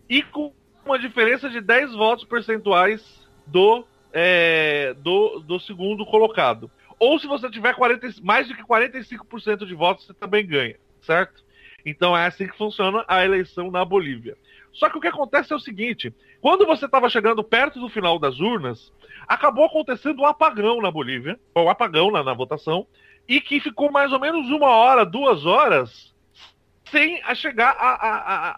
e 0.09 0.23
com 0.23 0.53
uma 0.87 0.97
diferença 0.97 1.51
de 1.51 1.61
10 1.61 1.93
votos 1.95 2.25
percentuais 2.27 3.03
do, 3.45 3.85
é, 4.13 4.95
do, 4.99 5.41
do 5.41 5.59
segundo 5.59 6.07
colocado. 6.07 6.71
Ou 6.97 7.19
se 7.19 7.27
você 7.27 7.51
tiver 7.51 7.75
40, 7.75 8.07
mais 8.23 8.47
de 8.47 8.55
que 8.55 8.63
45% 8.63 9.67
de 9.67 9.75
votos, 9.75 10.07
você 10.07 10.15
também 10.15 10.47
ganha, 10.47 10.77
certo? 11.03 11.43
Então 11.85 12.17
é 12.17 12.27
assim 12.27 12.47
que 12.47 12.57
funciona 12.57 13.05
a 13.09 13.25
eleição 13.25 13.69
na 13.71 13.85
Bolívia. 13.85 14.37
Só 14.75 14.91
que 14.91 14.99
o 14.99 15.01
que 15.01 15.09
acontece 15.09 15.53
é 15.53 15.57
o 15.57 15.61
seguinte: 15.61 16.13
quando 16.41 16.67
você 16.67 16.85
estava 16.87 17.09
chegando 17.09 17.43
perto 17.43 17.81
do 17.81 17.89
final 17.89 18.19
das 18.19 18.39
urnas, 18.41 18.93
acabou 19.27 19.65
acontecendo 19.65 20.21
um 20.21 20.27
apagão 20.27 20.81
na 20.83 20.91
Bolívia, 20.91 21.39
ou 21.55 21.67
um 21.67 21.71
apagão 21.71 22.11
na, 22.11 22.23
na 22.23 22.35
votação, 22.35 22.87
e 23.29 23.41
que 23.41 23.61
ficou 23.61 23.91
mais 23.91 24.13
ou 24.13 24.21
menos 24.21 24.51
uma 24.51 24.69
hora, 24.69 25.07
duas 25.07 25.47
horas, 25.47 26.13
sem 26.91 27.23
a 27.23 27.35
chegar 27.35 27.75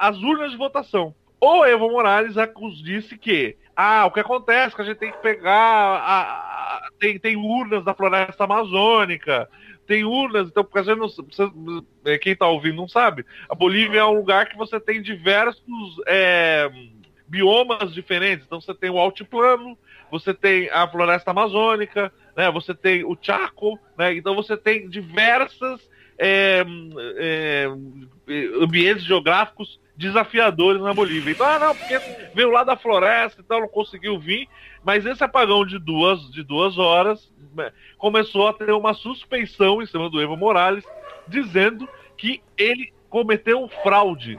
às 0.01 0.17
urnas 0.19 0.51
de 0.51 0.57
votação. 0.57 1.15
O 1.41 1.65
Evo 1.65 1.89
Morales 1.91 2.35
disse 2.83 3.17
que 3.17 3.57
ah, 3.77 4.07
o 4.07 4.11
que 4.11 4.21
acontece 4.21 4.73
é 4.73 4.77
que 4.77 4.83
a 4.83 4.85
gente 4.87 4.97
tem 4.99 5.13
que 5.13 5.19
pegar. 5.19 5.53
a- 5.53 6.23
a- 6.23 6.89
tem, 6.99 7.19
tem 7.19 7.37
urnas 7.37 7.85
da 7.85 7.93
floresta 7.93 8.45
amazônica, 8.45 9.49
tem 9.87 10.05
urnas, 10.05 10.49
então, 10.49 10.65
porque 10.65 10.83
gente 10.83 10.99
não, 10.99 11.09
você- 11.09 11.53
é, 12.05 12.19
quem 12.19 12.33
está 12.33 12.47
ouvindo 12.49 12.77
não 12.77 12.89
sabe, 12.89 13.25
a 13.49 13.55
Bolívia 13.55 14.01
é 14.01 14.05
um 14.05 14.15
lugar 14.15 14.49
que 14.49 14.57
você 14.57 14.79
tem 14.81 15.01
diversos 15.01 15.97
é, 16.07 16.71
biomas 17.27 17.93
diferentes. 17.93 18.45
Então 18.47 18.61
você 18.61 18.75
tem 18.75 18.91
o 18.91 18.99
altiplano, 18.99 19.77
você 20.11 20.33
tem 20.33 20.69
a 20.71 20.87
floresta 20.89 21.31
amazônica, 21.31 22.13
né? 22.37 22.51
Você 22.51 22.75
tem 22.75 23.05
o 23.05 23.17
Chaco, 23.21 23.79
né? 23.97 24.15
Então 24.15 24.35
você 24.35 24.57
tem 24.57 24.89
diversas 24.89 25.81
é, 26.19 26.65
é, 27.17 27.69
ambientes 28.61 29.05
geográficos 29.05 29.79
desafiadores 29.97 30.83
na 30.83 30.93
Bolívia. 30.93 31.33
Então, 31.33 31.47
ah, 31.47 31.59
não, 31.59 31.75
porque 31.75 31.99
veio 32.35 32.51
lá 32.51 32.63
da 32.65 32.77
floresta, 32.77 33.41
então 33.41 33.61
não 33.61 33.69
conseguiu 33.69 34.19
vir. 34.19 34.47
Mas 34.85 35.07
esse 35.07 35.25
apagão 35.25 35.65
de 35.65 35.79
duas, 35.79 36.31
de 36.31 36.43
duas 36.43 36.77
horas 36.79 37.33
começou 37.99 38.49
a 38.49 38.53
ter 38.53 38.71
uma 38.73 38.95
suspeição 38.95 39.81
em 39.83 39.87
cima 39.87 40.09
do 40.11 40.21
Evo 40.21 40.37
Morales, 40.37 40.85
dizendo 41.29 41.89
que 42.17 42.41
ele 42.57 42.93
cometeu 43.11 43.69
fraude. 43.83 44.39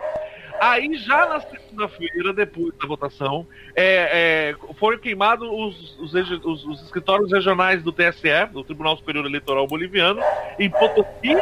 Aí, 0.59 0.95
já 0.97 1.27
na 1.27 1.39
segunda-feira, 1.39 2.33
depois 2.33 2.73
da 2.81 2.87
votação, 2.87 3.45
é, 3.75 4.55
é, 4.65 4.73
foram 4.79 4.97
queimados 4.97 5.47
os, 5.47 5.99
os, 5.99 6.13
os- 6.43 6.65
os 6.65 6.81
escritórios 6.83 7.31
regionais 7.31 7.83
do 7.83 7.91
TSE, 7.91 8.47
do 8.51 8.63
Tribunal 8.63 8.97
Superior 8.97 9.25
Eleitoral 9.27 9.67
Boliviano, 9.67 10.19
em 10.57 10.67
Potosí, 10.69 11.35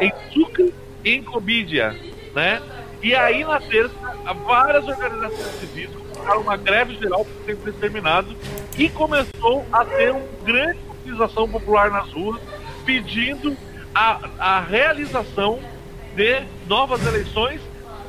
em 0.00 0.12
Sucre 0.32 0.72
e 1.04 1.14
em 1.14 1.22
Cobídia, 1.24 1.96
né? 2.32 2.62
E 3.02 3.12
aí, 3.14 3.42
na 3.44 3.60
terça, 3.60 3.94
várias 4.46 4.86
organizações 4.86 5.54
civis 5.58 5.90
começaram 5.90 6.40
uma 6.40 6.56
greve 6.56 6.94
geral 6.94 7.24
por 7.24 7.44
tempo 7.44 7.64
determinado 7.64 8.34
e 8.78 8.88
começou 8.88 9.66
a 9.72 9.84
ter 9.84 10.12
um 10.14 10.26
grande 10.44 10.78
mobilização 11.14 11.48
popular 11.48 11.90
nas 11.90 12.12
ruas, 12.12 12.40
pedindo 12.84 13.56
a, 13.94 14.28
a 14.38 14.60
realização 14.60 15.60
de 16.14 16.42
novas 16.66 17.04
eleições 17.06 17.60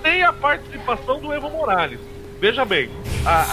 sem 0.02 0.24
a 0.24 0.34
participação 0.34 1.20
do 1.20 1.32
Evo 1.32 1.50
Morales. 1.50 2.00
Veja 2.40 2.66
bem, 2.66 2.90
a, 3.26 3.46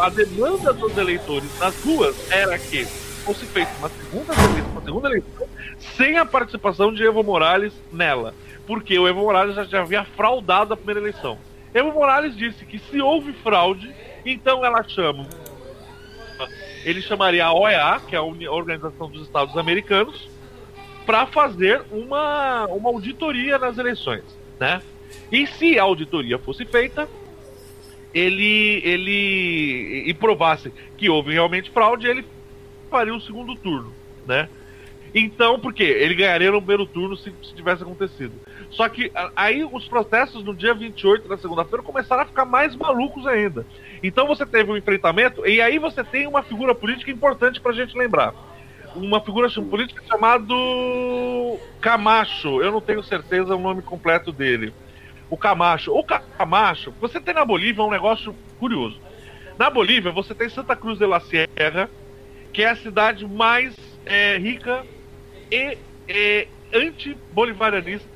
a, 0.00 0.06
a 0.06 0.08
demanda 0.08 0.72
dos 0.72 0.96
eleitores 0.96 1.48
nas 1.58 1.78
ruas 1.82 2.30
era 2.30 2.58
que 2.58 2.84
fosse 3.24 3.46
feita 3.46 3.70
uma 3.78 3.88
segunda 3.88 4.32
eleição, 4.34 4.70
uma 4.72 4.82
segunda 4.82 5.08
eleição 5.08 5.48
sem 5.96 6.18
a 6.18 6.24
participação 6.24 6.92
de 6.92 7.04
Evo 7.04 7.22
Morales 7.22 7.72
nela. 7.92 8.34
Porque 8.66 8.98
o 8.98 9.06
Evo 9.06 9.20
Morales 9.20 9.54
já, 9.54 9.64
já 9.64 9.82
havia 9.82 10.04
fraudado 10.04 10.74
a 10.74 10.76
primeira 10.76 11.00
eleição. 11.00 11.38
Evo 11.72 11.92
Morales 11.92 12.36
disse 12.36 12.64
que 12.64 12.78
se 12.78 13.00
houve 13.00 13.32
fraude, 13.32 13.94
então 14.24 14.64
ela 14.64 14.82
chama. 14.82 15.26
Ele 16.86 17.02
chamaria 17.02 17.44
a 17.44 17.52
OEA, 17.52 18.00
que 18.06 18.14
é 18.14 18.18
a 18.18 18.22
Organização 18.22 19.10
dos 19.10 19.22
Estados 19.22 19.56
Americanos, 19.56 20.30
para 21.04 21.26
fazer 21.26 21.82
uma, 21.90 22.66
uma 22.66 22.88
auditoria 22.88 23.58
nas 23.58 23.76
eleições, 23.76 24.22
né? 24.60 24.80
E 25.32 25.48
se 25.48 25.80
a 25.80 25.82
auditoria 25.82 26.38
fosse 26.38 26.64
feita, 26.64 27.08
ele 28.14 28.80
ele 28.84 30.04
e 30.06 30.14
provasse 30.14 30.72
que 30.96 31.10
houve 31.10 31.32
realmente 31.32 31.72
fraude, 31.72 32.06
ele 32.06 32.24
faria 32.88 33.14
o 33.14 33.20
segundo 33.20 33.56
turno, 33.56 33.92
né? 34.24 34.48
Então, 35.12 35.58
por 35.58 35.72
quê? 35.72 35.82
Ele 35.82 36.14
ganharia 36.14 36.52
no 36.52 36.60
primeiro 36.60 36.86
turno 36.86 37.16
se, 37.16 37.32
se 37.42 37.54
tivesse 37.54 37.82
acontecido. 37.82 38.34
Só 38.70 38.88
que 38.88 39.10
aí 39.34 39.64
os 39.64 39.88
protestos 39.88 40.44
no 40.44 40.54
dia 40.54 40.74
28, 40.74 41.28
na 41.28 41.38
segunda-feira, 41.38 41.82
começaram 41.82 42.22
a 42.22 42.26
ficar 42.26 42.44
mais 42.44 42.76
malucos 42.76 43.26
ainda. 43.26 43.66
Então 44.02 44.26
você 44.26 44.44
teve 44.44 44.70
um 44.70 44.76
enfrentamento, 44.76 45.46
e 45.46 45.60
aí 45.60 45.78
você 45.78 46.04
tem 46.04 46.26
uma 46.26 46.42
figura 46.42 46.74
política 46.74 47.10
importante 47.10 47.60
pra 47.60 47.72
gente 47.72 47.96
lembrar. 47.96 48.34
Uma 48.94 49.20
figura 49.20 49.48
política 49.50 50.02
chamado 50.08 51.58
Camacho. 51.80 52.62
Eu 52.62 52.72
não 52.72 52.80
tenho 52.80 53.02
certeza 53.02 53.54
o 53.54 53.60
nome 53.60 53.82
completo 53.82 54.32
dele 54.32 54.72
o 55.30 55.36
Camacho. 55.36 55.92
O 55.92 56.04
Camacho, 56.04 56.92
você 57.00 57.20
tem 57.20 57.34
na 57.34 57.44
Bolívia 57.44 57.82
um 57.82 57.90
negócio 57.90 58.34
curioso. 58.58 59.00
Na 59.58 59.70
Bolívia, 59.70 60.12
você 60.12 60.34
tem 60.34 60.48
Santa 60.48 60.76
Cruz 60.76 60.98
de 60.98 61.06
la 61.06 61.20
Sierra, 61.20 61.90
que 62.52 62.62
é 62.62 62.70
a 62.70 62.76
cidade 62.76 63.26
mais 63.26 63.74
é, 64.04 64.36
rica 64.36 64.84
e, 65.50 65.78
anti-bolivarianista 66.72 68.06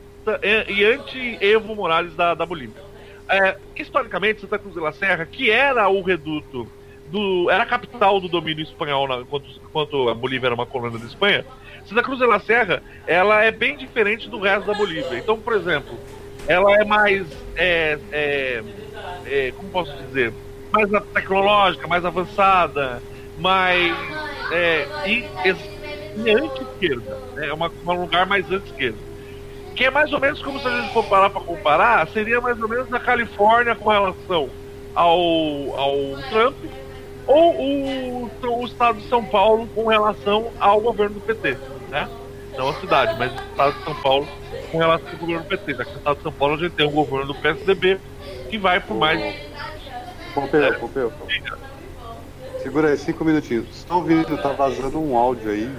e, 0.43 0.73
e 0.73 0.85
anti-Evo 0.85 1.75
Morales 1.75 2.15
da, 2.15 2.35
da 2.35 2.45
Bolívia. 2.45 2.90
É, 3.31 3.57
historicamente, 3.77 4.41
Santa 4.41 4.59
Cruz 4.59 4.75
de 4.75 4.81
la 4.81 4.93
Serra, 4.93 5.25
que 5.25 5.51
era 5.51 5.89
o 5.89 6.03
reduto 6.03 6.67
do. 7.07 7.49
era 7.51 7.63
a 7.63 7.67
capital 7.67 8.21
do 8.21 8.29
domínio 8.29 8.63
espanhol 8.63 9.07
na, 9.07 9.19
enquanto, 9.19 10.09
a 10.09 10.15
Bolívia 10.15 10.49
era 10.49 10.55
uma 10.55 10.67
colônia 10.67 10.99
da 10.99 11.07
Espanha, 11.07 11.45
Santa 11.87 12.03
Cruz 12.03 12.19
de 12.19 12.27
la 12.27 12.41
Serra 12.41 12.83
ela 13.07 13.43
é 13.45 13.51
bem 13.51 13.77
diferente 13.77 14.29
do 14.29 14.39
resto 14.41 14.67
da 14.67 14.75
Bolívia. 14.75 15.19
Então, 15.19 15.39
por 15.39 15.55
exemplo, 15.55 15.99
ela 16.47 16.73
é 16.75 16.85
mais. 16.85 17.27
É, 17.57 17.99
é, 18.13 18.63
é, 19.27 19.53
como 19.57 19.69
posso 19.71 19.93
dizer? 20.05 20.33
Mais 20.73 20.89
tecnológica, 21.13 21.87
mais 21.87 22.05
avançada, 22.05 23.03
mais. 23.39 23.95
É, 24.53 24.87
e, 25.07 25.25
e 26.25 26.31
anti-esquerda. 26.31 27.19
Né? 27.35 27.49
É 27.49 27.55
um 27.55 28.01
lugar 28.01 28.27
mais 28.27 28.51
anti-esquerda. 28.51 29.10
Que 29.81 29.87
é 29.87 29.91
mais 29.91 30.13
ou 30.13 30.21
menos 30.21 30.43
como 30.43 30.61
se 30.61 30.69
a 30.69 30.79
gente 30.79 30.93
for 30.93 31.03
parar 31.07 31.31
para 31.31 31.41
comparar, 31.41 32.07
seria 32.09 32.39
mais 32.39 32.61
ou 32.61 32.69
menos 32.69 32.93
a 32.93 33.01
Califórnia 33.01 33.75
com 33.75 33.89
relação 33.89 34.51
ao, 34.95 35.19
ao 35.75 35.95
Trump, 36.29 36.55
ou 37.27 37.55
o, 37.55 38.31
o 38.61 38.67
estado 38.67 38.99
de 38.99 39.09
São 39.09 39.25
Paulo 39.25 39.67
com 39.75 39.87
relação 39.87 40.53
ao 40.61 40.83
governo 40.83 41.15
do 41.15 41.21
PT. 41.23 41.57
Né? 41.89 42.07
Não 42.59 42.69
a 42.69 42.75
cidade, 42.75 43.19
mas 43.19 43.33
o 43.33 43.37
estado 43.37 43.79
de 43.79 43.85
São 43.85 43.95
Paulo 43.95 44.29
com 44.71 44.77
relação 44.77 45.09
ao 45.13 45.17
governo 45.17 45.45
do 45.45 45.49
PT. 45.49 45.75
Já 45.75 45.85
que 45.87 45.93
no 45.93 45.97
estado 45.97 46.17
de 46.19 46.23
São 46.25 46.33
Paulo 46.33 46.55
a 46.57 46.59
gente 46.59 46.73
tem 46.73 46.87
um 46.87 46.93
governo 46.93 47.27
do 47.29 47.35
PSDB 47.37 47.99
que 48.51 48.59
vai 48.59 48.81
por 48.81 48.99
mais. 48.99 49.35
Pompeu, 50.35 50.63
é, 50.63 50.73
Pompeu. 50.73 51.11
Segura 52.63 52.89
aí, 52.91 52.99
cinco 52.99 53.25
minutinhos. 53.25 53.79
Estão 53.79 53.97
ouvindo? 53.97 54.37
Tá 54.43 54.51
vazando 54.51 55.01
um 55.01 55.17
áudio 55.17 55.51
aí. 55.51 55.75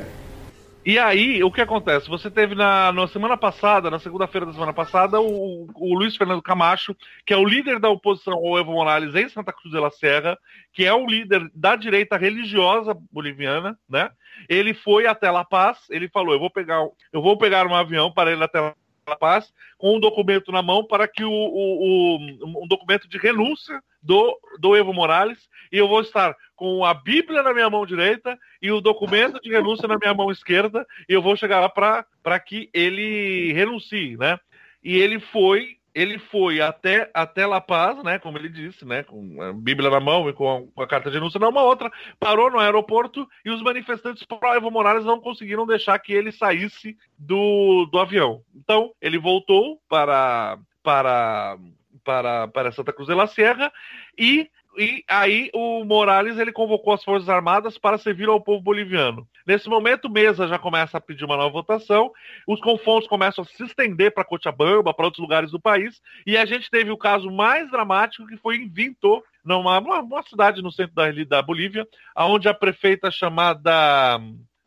E 0.84 0.98
aí, 0.98 1.44
o 1.44 1.52
que 1.52 1.62
acontece? 1.62 2.10
Você 2.10 2.32
teve 2.32 2.56
na, 2.56 2.92
na 2.92 3.08
semana 3.08 3.38
passada, 3.38 3.92
na 3.92 4.00
segunda-feira 4.00 4.48
da 4.48 4.54
semana 4.54 4.74
passada, 4.74 5.22
o, 5.22 5.68
o, 5.76 5.94
Luiz 5.94 6.16
Fernando 6.18 6.42
Camacho, 6.42 6.96
que 7.24 7.32
é 7.32 7.38
o 7.38 7.46
líder 7.46 7.80
da 7.80 7.88
oposição 7.88 8.34
ao 8.34 8.58
Evo 8.58 8.72
Morales 8.72 9.14
em 9.14 9.30
Santa 9.30 9.54
Cruz 9.54 9.72
de 9.72 9.80
la 9.80 9.92
Serra, 9.92 10.36
que 10.74 10.84
é 10.84 10.92
o 10.92 11.06
líder 11.06 11.48
da 11.54 11.76
direita 11.76 12.18
religiosa 12.18 12.98
boliviana, 13.12 13.78
né? 13.88 14.10
Ele 14.50 14.74
foi 14.74 15.06
até 15.06 15.30
La 15.30 15.46
Paz, 15.46 15.78
ele 15.92 16.10
falou: 16.10 16.34
eu 16.34 16.40
vou 16.40 16.50
pegar, 16.50 16.84
eu 17.14 17.22
vou 17.22 17.38
pegar 17.38 17.68
um 17.68 17.76
avião 17.76 18.12
para 18.12 18.32
ir 18.32 18.42
até 18.42 18.60
La 18.60 18.74
Paz 19.20 19.54
com 19.78 19.98
um 19.98 20.00
documento 20.00 20.52
na 20.52 20.62
mão 20.62 20.86
para 20.86 21.08
que 21.08 21.24
o, 21.24 21.32
o, 21.32 22.18
o 22.18 22.64
um 22.64 22.68
documento 22.68 23.08
de 23.08 23.18
renúncia 23.18 23.82
do, 24.02 24.40
do 24.60 24.76
Evo 24.76 24.94
Morales 24.94 25.50
e 25.72 25.78
eu 25.78 25.88
vou 25.88 26.02
estar 26.02 26.36
com 26.56 26.86
a 26.86 26.94
Bíblia 26.94 27.44
na 27.44 27.54
minha 27.54 27.70
mão 27.70 27.86
direita 27.86 28.38
e 28.62 28.72
o 28.72 28.82
documento 28.82 29.42
de 29.42 29.50
renúncia 29.50 29.88
na 29.88 29.98
minha 29.98 30.14
mão 30.14 30.32
esquerda 30.32 30.86
e 31.10 31.14
eu 31.14 31.22
vou 31.22 31.36
chegar 31.36 31.60
lá 31.60 31.70
para 31.70 32.40
que 32.40 32.70
ele 32.74 33.52
renuncie, 33.54 34.18
né? 34.18 34.40
E 34.84 34.98
ele 34.98 35.20
foi 35.20 35.78
ele 35.94 36.18
foi 36.18 36.62
até, 36.62 37.10
até 37.14 37.46
La 37.46 37.60
Paz, 37.60 38.02
né, 38.04 38.18
como 38.20 38.38
ele 38.38 38.50
disse, 38.50 38.86
né, 38.86 39.04
com 39.04 39.42
a 39.42 39.54
Bíblia 39.54 39.90
na 39.90 40.00
mão 40.00 40.30
e 40.30 40.34
com 40.34 40.50
a, 40.50 40.62
com 40.74 40.82
a 40.82 40.88
carta 40.88 41.10
de 41.10 41.18
denúncia 41.18 41.40
na 41.40 41.50
uma 41.50 41.64
outra, 41.64 41.92
parou 42.20 42.50
no 42.50 42.60
aeroporto 42.60 43.28
e 43.44 43.50
os 43.50 43.62
manifestantes 43.62 44.24
pró 44.24 44.56
Evo 44.56 44.72
Morales 44.72 45.06
não 45.06 45.20
conseguiram 45.20 45.66
deixar 45.66 46.00
que 46.00 46.14
ele 46.14 46.32
saísse 46.32 46.98
do, 47.18 47.86
do 47.92 48.00
avião. 48.00 48.42
Então, 48.56 48.94
ele 49.02 49.18
voltou 49.18 49.82
para 49.90 50.58
para 50.84 51.58
para, 52.04 52.48
para 52.48 52.72
Santa 52.72 52.92
Cruz 52.92 53.08
de 53.08 53.14
la 53.14 53.28
Sierra 53.28 53.72
e 54.18 54.50
e 54.78 55.04
aí 55.08 55.50
o 55.54 55.84
Morales 55.84 56.38
ele 56.38 56.52
convocou 56.52 56.94
as 56.94 57.04
Forças 57.04 57.28
Armadas 57.30 57.78
para 57.78 57.98
servir 57.98 58.30
ao 58.30 58.42
povo 58.42 58.62
boliviano. 58.62 59.28
Nesse 59.46 59.68
momento, 59.68 60.10
Mesa 60.10 60.48
já 60.48 60.58
começa 60.58 60.98
a 60.98 61.02
pedir 61.02 61.26
uma 61.26 61.36
nova 61.36 61.50
votação, 61.50 62.12
os 62.48 62.60
confrontos 62.62 63.08
começam 63.08 63.44
a 63.44 63.48
se 63.48 63.64
estender 63.64 64.14
para 64.14 64.24
Cochabamba, 64.24 64.94
para 64.94 65.06
outros 65.06 65.22
lugares 65.22 65.52
do 65.52 65.60
país, 65.60 66.02
e 66.26 66.38
a 66.38 66.46
gente 66.46 66.70
teve 66.70 66.92
o 66.92 66.98
caso 66.98 67.30
mais 67.30 67.70
dramático 67.70 68.28
que 68.28 68.38
foi 68.38 68.58
em 68.58 68.70
Vinto, 68.70 69.24
numa 69.44 69.80
uma, 69.80 70.24
cidade 70.24 70.62
no 70.62 70.72
centro 70.72 70.96
da, 70.96 71.12
da 71.28 71.42
Bolívia, 71.42 71.88
onde 72.16 72.48
a 72.48 72.54
prefeita 72.54 73.12
chamada 73.12 74.20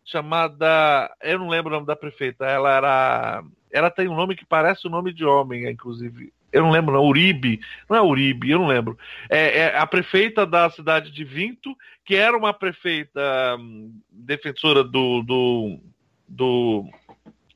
chamada, 0.04 1.10
eu 1.22 1.38
não 1.38 1.48
lembro 1.48 1.70
o 1.70 1.74
nome 1.76 1.86
da 1.86 1.96
prefeita, 1.96 2.44
ela 2.44 2.70
era 2.70 3.44
ela 3.72 3.90
tem 3.90 4.06
um 4.06 4.14
nome 4.14 4.36
que 4.36 4.44
parece 4.46 4.86
o 4.86 4.90
nome 4.90 5.12
de 5.12 5.24
homem, 5.24 5.68
inclusive 5.68 6.32
eu 6.54 6.62
não 6.62 6.70
lembro, 6.70 6.94
não, 6.94 7.04
Uribe, 7.04 7.60
não 7.90 7.96
é 7.96 8.00
Uribe, 8.00 8.48
eu 8.48 8.60
não 8.60 8.68
lembro. 8.68 8.96
É, 9.28 9.58
é, 9.58 9.76
a 9.76 9.84
prefeita 9.84 10.46
da 10.46 10.70
cidade 10.70 11.10
de 11.10 11.24
Vinto, 11.24 11.76
que 12.04 12.14
era 12.14 12.36
uma 12.36 12.54
prefeita 12.54 13.20
hum, 13.58 13.92
defensora 14.08 14.84
do, 14.84 15.22
do, 15.22 15.80
do, 16.28 16.88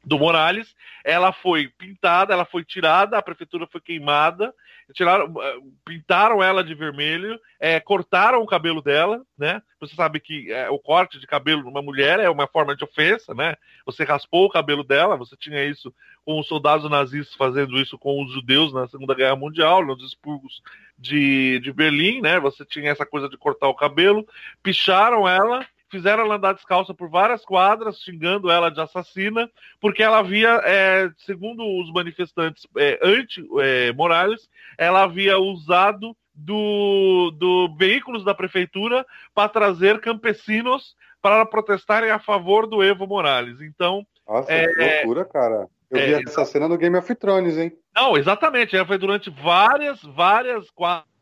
do 0.08 0.18
Morales, 0.18 0.74
ela 1.04 1.32
foi 1.32 1.68
pintada, 1.68 2.32
ela 2.32 2.46
foi 2.46 2.64
tirada, 2.64 3.18
a 3.18 3.22
prefeitura 3.22 3.66
foi 3.70 3.80
queimada, 3.80 4.54
tiraram, 4.94 5.30
eh, 5.42 5.58
pintaram 5.84 6.42
ela 6.42 6.64
de 6.64 6.74
vermelho, 6.74 7.38
é, 7.60 7.78
cortaram 7.78 8.40
o 8.40 8.46
cabelo 8.46 8.80
dela, 8.80 9.22
né? 9.38 9.62
Você 9.78 9.94
sabe 9.94 10.18
que 10.18 10.50
é, 10.50 10.70
o 10.70 10.78
corte 10.78 11.20
de 11.20 11.26
cabelo 11.26 11.62
de 11.62 11.68
uma 11.68 11.82
mulher 11.82 12.18
é 12.20 12.30
uma 12.30 12.46
forma 12.46 12.74
de 12.74 12.82
ofensa, 12.82 13.34
né? 13.34 13.54
Você 13.84 14.02
raspou 14.02 14.46
o 14.46 14.50
cabelo 14.50 14.82
dela, 14.82 15.16
você 15.16 15.36
tinha 15.36 15.62
isso 15.62 15.94
com 16.24 16.40
os 16.40 16.48
soldados 16.48 16.90
nazistas 16.90 17.36
fazendo 17.36 17.78
isso 17.78 17.98
com 17.98 18.24
os 18.24 18.32
judeus 18.32 18.72
na 18.72 18.88
Segunda 18.88 19.14
Guerra 19.14 19.36
Mundial, 19.36 19.84
nos 19.84 20.02
expurgos 20.02 20.62
de, 20.98 21.60
de 21.60 21.70
Berlim, 21.70 22.22
né? 22.22 22.40
Você 22.40 22.64
tinha 22.64 22.90
essa 22.90 23.04
coisa 23.04 23.28
de 23.28 23.36
cortar 23.36 23.68
o 23.68 23.74
cabelo, 23.74 24.26
picharam 24.62 25.28
ela 25.28 25.66
fizeram 25.90 26.24
ela 26.24 26.36
andar 26.36 26.54
descalça 26.54 26.94
por 26.94 27.08
várias 27.08 27.44
quadras, 27.44 28.00
xingando 28.00 28.50
ela 28.50 28.70
de 28.70 28.80
assassina, 28.80 29.50
porque 29.80 30.02
ela 30.02 30.18
havia, 30.18 30.60
é, 30.64 31.10
segundo 31.18 31.62
os 31.80 31.92
manifestantes 31.92 32.66
é, 32.76 32.98
anti-Morales, 33.02 34.48
é, 34.78 34.86
ela 34.86 35.02
havia 35.02 35.38
usado 35.38 36.16
do, 36.34 37.32
do 37.36 37.74
veículos 37.76 38.24
da 38.24 38.34
prefeitura 38.34 39.04
para 39.34 39.48
trazer 39.48 40.00
campesinos 40.00 40.94
para 41.20 41.44
protestarem 41.44 42.10
a 42.10 42.18
favor 42.18 42.66
do 42.66 42.82
Evo 42.82 43.06
Morales. 43.06 43.60
Então. 43.60 44.06
Nossa, 44.26 44.52
é, 44.52 44.66
que 44.66 45.06
loucura, 45.06 45.24
cara. 45.24 45.68
Eu 45.90 45.98
vi 45.98 46.14
é, 46.14 46.22
essa 46.26 46.44
cena 46.44 46.68
no 46.68 46.76
Game 46.76 46.96
of 46.96 47.12
Thrones, 47.14 47.56
hein? 47.56 47.72
Não, 47.94 48.16
exatamente. 48.16 48.76
Ela 48.76 48.86
foi 48.86 48.98
durante 48.98 49.30
várias, 49.30 50.02
várias 50.02 50.70
quadras 50.70 51.17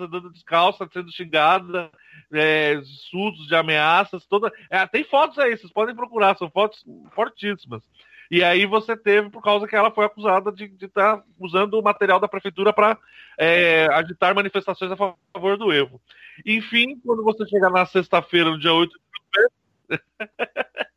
andando 0.00 0.30
descalça, 0.30 0.88
sendo 0.92 1.12
xingada, 1.12 1.90
é, 2.32 2.76
de 3.46 3.54
ameaças, 3.54 4.24
toda. 4.26 4.52
É, 4.70 4.86
tem 4.86 5.04
fotos 5.04 5.38
aí, 5.38 5.56
vocês 5.56 5.72
podem 5.72 5.94
procurar, 5.94 6.36
são 6.36 6.50
fotos 6.50 6.84
fortíssimas. 7.14 7.82
E 8.30 8.42
aí 8.42 8.66
você 8.66 8.96
teve, 8.96 9.30
por 9.30 9.42
causa 9.42 9.66
que 9.66 9.76
ela 9.76 9.90
foi 9.90 10.04
acusada 10.04 10.50
de 10.50 10.64
estar 10.80 11.18
tá 11.18 11.24
usando 11.38 11.74
o 11.74 11.82
material 11.82 12.18
da 12.18 12.28
prefeitura 12.28 12.72
para 12.72 12.98
é, 13.38 13.86
agitar 13.92 14.34
manifestações 14.34 14.90
a 14.90 14.96
favor 14.96 15.56
do 15.56 15.72
Evo. 15.72 16.00
Enfim, 16.44 16.98
quando 17.04 17.22
você 17.22 17.46
chegar 17.46 17.70
na 17.70 17.86
sexta-feira, 17.86 18.50
no 18.50 18.58
dia 18.58 18.72
8 18.72 18.90
de 19.88 20.00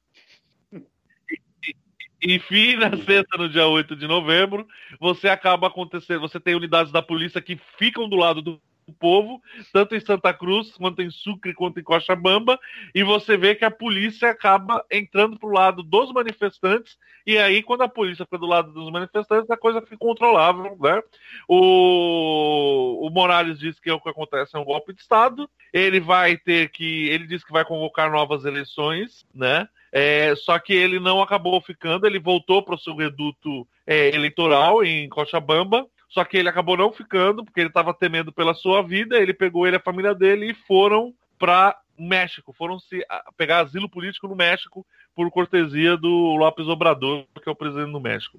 Enfim, 2.22 2.76
na 2.76 2.90
sexta, 2.98 3.38
no 3.38 3.50
dia 3.50 3.68
8 3.68 3.96
de 3.96 4.08
novembro, 4.08 4.68
você 5.00 5.30
acaba 5.30 5.68
acontecendo. 5.68 6.22
Você 6.22 6.40
tem 6.40 6.56
unidades 6.56 6.92
da 6.92 7.02
polícia 7.02 7.42
que 7.42 7.60
ficam 7.78 8.10
do 8.10 8.16
lado 8.16 8.42
do 8.42 8.62
povo, 9.00 9.42
tanto 9.72 9.96
em 9.96 10.00
Santa 10.00 10.34
Cruz, 10.34 10.72
quanto 10.76 11.02
em 11.02 11.12
Sucre, 11.12 11.54
quanto 11.54 11.80
em 11.80 11.84
Cochabamba, 11.84 12.60
e 12.94 13.04
você 13.04 13.38
vê 13.38 13.56
que 13.56 13.66
a 13.66 13.72
polícia 13.72 14.30
acaba 14.30 14.84
entrando 14.92 15.38
pro 15.38 15.50
lado 15.50 15.84
dos 15.84 16.12
manifestantes, 16.12 16.98
e 17.26 17.38
aí, 17.38 17.62
quando 17.62 17.84
a 17.84 17.90
polícia 17.90 18.26
fica 18.26 18.38
do 18.38 18.48
lado 18.48 18.72
dos 18.72 18.92
manifestantes, 18.92 19.50
a 19.52 19.58
coisa 19.58 19.82
fica 19.82 19.98
controlável, 19.98 20.76
né? 20.80 21.02
O, 21.48 23.06
o 23.06 23.10
Morales 23.12 23.60
diz 23.60 23.80
que 23.80 23.90
é 23.90 23.94
o 23.94 24.02
que 24.02 24.10
acontece 24.10 24.56
é 24.56 24.60
um 24.60 24.66
golpe 24.66 24.94
de 24.94 25.02
Estado, 25.02 25.48
ele 25.72 26.00
vai 26.00 26.38
ter 26.38 26.70
que. 26.70 27.08
Ele 27.10 27.28
diz 27.28 27.44
que 27.44 27.52
vai 27.52 27.64
convocar 27.64 28.12
novas 28.12 28.46
eleições, 28.46 29.26
né? 29.34 29.68
É, 29.92 30.34
só 30.36 30.58
que 30.60 30.74
ele 30.74 31.00
não 31.00 31.22
acabou 31.22 31.60
ficando, 31.62 32.06
ele 32.06 32.20
voltou 32.20 32.62
para 32.62 32.76
o 32.76 32.80
seu 32.80 32.96
reduto 32.96 33.68
é, 33.86 34.14
eleitoral 34.14 34.84
em 34.84 35.10
Cochabamba. 35.10 35.86
Só 36.10 36.24
que 36.24 36.38
ele 36.38 36.50
acabou 36.50 36.76
não 36.76 36.92
ficando, 36.92 37.46
porque 37.46 37.60
ele 37.60 37.70
estava 37.70 37.94
temendo 37.94 38.32
pela 38.32 38.56
sua 38.56 38.82
vida. 38.82 39.18
Ele 39.18 39.34
pegou 39.34 39.68
ele 39.68 39.76
e 39.76 39.78
a 39.78 39.82
família 39.82 40.16
dele 40.16 40.52
e 40.52 40.56
foram 40.68 41.14
para 41.38 41.78
México. 41.98 42.54
Foram 42.58 42.80
se 42.80 43.06
pegar 43.38 43.60
asilo 43.60 43.90
político 43.90 44.28
no 44.28 44.36
México 44.36 44.86
por 45.16 45.30
cortesia 45.30 45.98
do 45.98 46.36
López 46.36 46.68
Obrador, 46.68 47.26
que 47.44 47.50
é 47.50 47.52
o 47.52 47.56
presidente 47.56 47.92
do 47.92 48.00
México. 48.00 48.38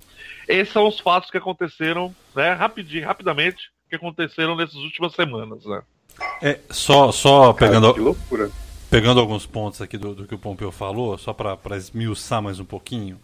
Esses 0.48 0.72
são 0.72 0.88
os 0.88 0.98
fatos 0.98 1.30
que 1.30 1.36
aconteceram, 1.36 2.14
né, 2.34 2.52
rapidinho, 2.52 3.06
rapidamente, 3.06 3.70
que 3.88 3.96
aconteceram 3.96 4.56
nessas 4.56 4.76
últimas 4.76 5.12
semanas, 5.14 5.64
né? 5.64 5.82
É, 6.42 6.58
só, 6.70 7.12
só 7.12 7.52
pegando. 7.52 7.94
que 7.94 8.00
loucura. 8.00 8.50
Pegando 8.90 9.20
alguns 9.20 9.46
pontos 9.46 9.80
aqui 9.80 9.96
do, 9.96 10.16
do 10.16 10.26
que 10.26 10.34
o 10.34 10.38
Pompeu 10.38 10.72
falou, 10.72 11.16
só 11.16 11.32
para 11.32 11.76
esmiuçar 11.76 12.42
mais 12.42 12.58
um 12.58 12.64
pouquinho. 12.64 13.20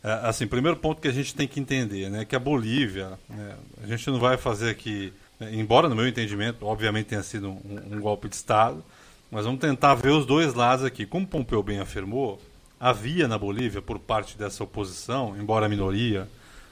É, 0.00 0.12
assim, 0.22 0.46
primeiro 0.46 0.76
ponto 0.76 1.02
que 1.02 1.08
a 1.08 1.12
gente 1.12 1.34
tem 1.34 1.48
que 1.48 1.58
entender, 1.58 2.08
né, 2.08 2.24
que 2.24 2.36
a 2.36 2.38
Bolívia, 2.38 3.18
né, 3.28 3.56
a 3.82 3.86
gente 3.88 4.08
não 4.08 4.20
vai 4.20 4.36
fazer 4.36 4.70
aqui, 4.70 5.12
né, 5.40 5.50
embora 5.56 5.88
no 5.88 5.96
meu 5.96 6.06
entendimento, 6.06 6.64
obviamente 6.64 7.06
tenha 7.06 7.22
sido 7.24 7.50
um, 7.50 7.80
um, 7.90 8.00
golpe 8.00 8.28
de 8.28 8.36
Estado, 8.36 8.84
mas 9.28 9.44
vamos 9.44 9.60
tentar 9.60 9.96
ver 9.96 10.10
os 10.10 10.24
dois 10.24 10.54
lados 10.54 10.84
aqui. 10.84 11.04
Como 11.04 11.26
Pompeu 11.26 11.64
bem 11.64 11.80
afirmou, 11.80 12.40
havia 12.78 13.26
na 13.26 13.36
Bolívia, 13.36 13.82
por 13.82 13.98
parte 13.98 14.38
dessa 14.38 14.62
oposição, 14.62 15.36
embora 15.36 15.68
minoria, 15.68 16.28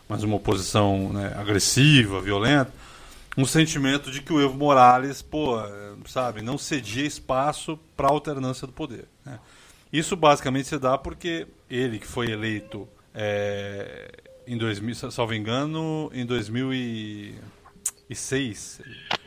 mas 0.08 0.22
uma 0.22 0.36
oposição 0.36 1.12
né, 1.12 1.34
agressiva, 1.36 2.20
violenta, 2.20 2.72
um 3.36 3.44
sentimento 3.44 4.10
de 4.10 4.22
que 4.22 4.32
o 4.32 4.40
Evo 4.40 4.56
Morales, 4.56 5.20
pô, 5.22 5.56
sabe, 6.06 6.42
não 6.42 6.58
cedia 6.58 7.06
espaço 7.06 7.78
para 7.96 8.08
a 8.08 8.10
alternância 8.10 8.66
do 8.66 8.72
poder. 8.72 9.04
Né? 9.24 9.38
Isso 9.92 10.16
basicamente 10.16 10.66
se 10.68 10.76
dá 10.78 10.98
porque 10.98 11.46
ele, 11.68 11.98
que 11.98 12.06
foi 12.06 12.30
eleito 12.30 12.88
é, 13.14 14.10
em 14.46 14.56
2000, 14.56 15.10
salvo 15.10 15.34
engano, 15.34 16.08
em 16.12 16.24
2006. 16.24 18.80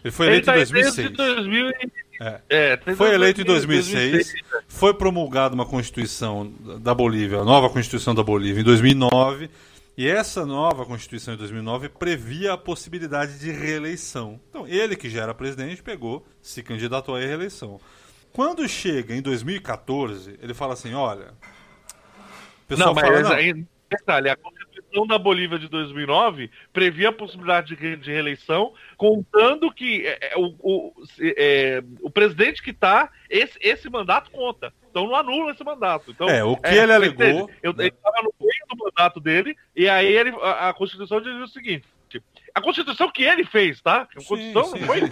Ele 0.03 0.11
foi 0.11 0.27
eleito 0.27 0.49
ele 0.51 0.53
tá 0.53 0.53
em 0.53 0.59
2006. 0.71 1.11
2000 1.11 1.71
é. 2.21 2.39
É, 2.49 2.79
foi 2.95 3.13
eleito 3.13 3.41
em 3.41 3.43
2006, 3.43 4.11
2006, 4.11 4.33
foi 4.67 4.93
promulgada 4.93 5.55
uma 5.55 5.65
Constituição 5.65 6.53
da 6.79 6.93
Bolívia, 6.93 7.39
a 7.39 7.43
nova 7.43 7.69
Constituição 7.69 8.13
da 8.13 8.21
Bolívia, 8.23 8.61
em 8.61 8.63
2009, 8.63 9.49
e 9.95 10.07
essa 10.07 10.45
nova 10.45 10.85
Constituição 10.85 11.35
de 11.35 11.39
2009 11.39 11.89
previa 11.89 12.53
a 12.53 12.57
possibilidade 12.57 13.37
de 13.39 13.51
reeleição. 13.51 14.39
Então, 14.49 14.67
ele 14.67 14.95
que 14.95 15.09
já 15.09 15.23
era 15.23 15.33
presidente 15.33 15.83
pegou, 15.83 16.25
se 16.41 16.63
candidatou 16.63 17.15
à 17.15 17.19
reeleição. 17.19 17.79
Quando 18.31 18.67
chega 18.67 19.13
em 19.15 19.21
2014, 19.21 20.39
ele 20.41 20.53
fala 20.53 20.73
assim: 20.73 20.93
olha. 20.93 21.33
O 22.63 22.67
pessoal 22.67 22.95
não, 22.95 23.01
fala, 23.01 23.21
mas 23.21 23.29
não, 23.29 23.67
detalhe, 23.89 24.29
a 24.29 24.35
Constituição 24.93 25.07
da 25.07 25.17
Bolívia 25.17 25.57
de 25.57 25.67
2009 25.67 26.51
previa 26.71 27.09
a 27.09 27.13
possibilidade 27.13 27.75
de, 27.75 27.95
de 27.97 28.11
reeleição, 28.11 28.73
contando 28.95 29.71
que 29.71 30.05
é, 30.05 30.33
é 30.33 30.37
o, 30.37 30.55
o, 30.59 30.93
é, 31.19 31.83
o 32.01 32.09
presidente 32.09 32.61
que 32.61 32.69
está, 32.69 33.09
esse, 33.29 33.57
esse 33.59 33.89
mandato 33.89 34.29
conta. 34.31 34.71
Então 34.89 35.07
não 35.07 35.15
anula 35.15 35.51
esse 35.51 35.63
mandato. 35.63 36.11
Então, 36.11 36.29
é, 36.29 36.43
o 36.43 36.55
que 36.55 36.67
é, 36.67 36.83
ele 36.83 36.93
alegou. 36.93 37.49
Eu, 37.61 37.73
né? 37.73 37.85
Ele 37.85 37.95
estava 37.95 38.21
no 38.21 38.33
meio 38.39 38.65
do 38.69 38.77
mandato 38.77 39.19
dele, 39.19 39.55
e 39.75 39.89
aí 39.89 40.13
ele, 40.13 40.29
a, 40.41 40.69
a 40.69 40.73
Constituição 40.73 41.19
dizia 41.19 41.43
o 41.43 41.47
seguinte: 41.47 41.87
a 42.53 42.61
Constituição 42.61 43.11
que 43.11 43.23
ele 43.23 43.43
fez, 43.43 43.81
tá? 43.81 44.01
A 44.01 44.23
Constituição 44.23 44.65
sim, 44.65 44.71
sim, 44.73 44.79
não 44.79 44.87
foi 44.87 45.01
sim, 45.01 45.07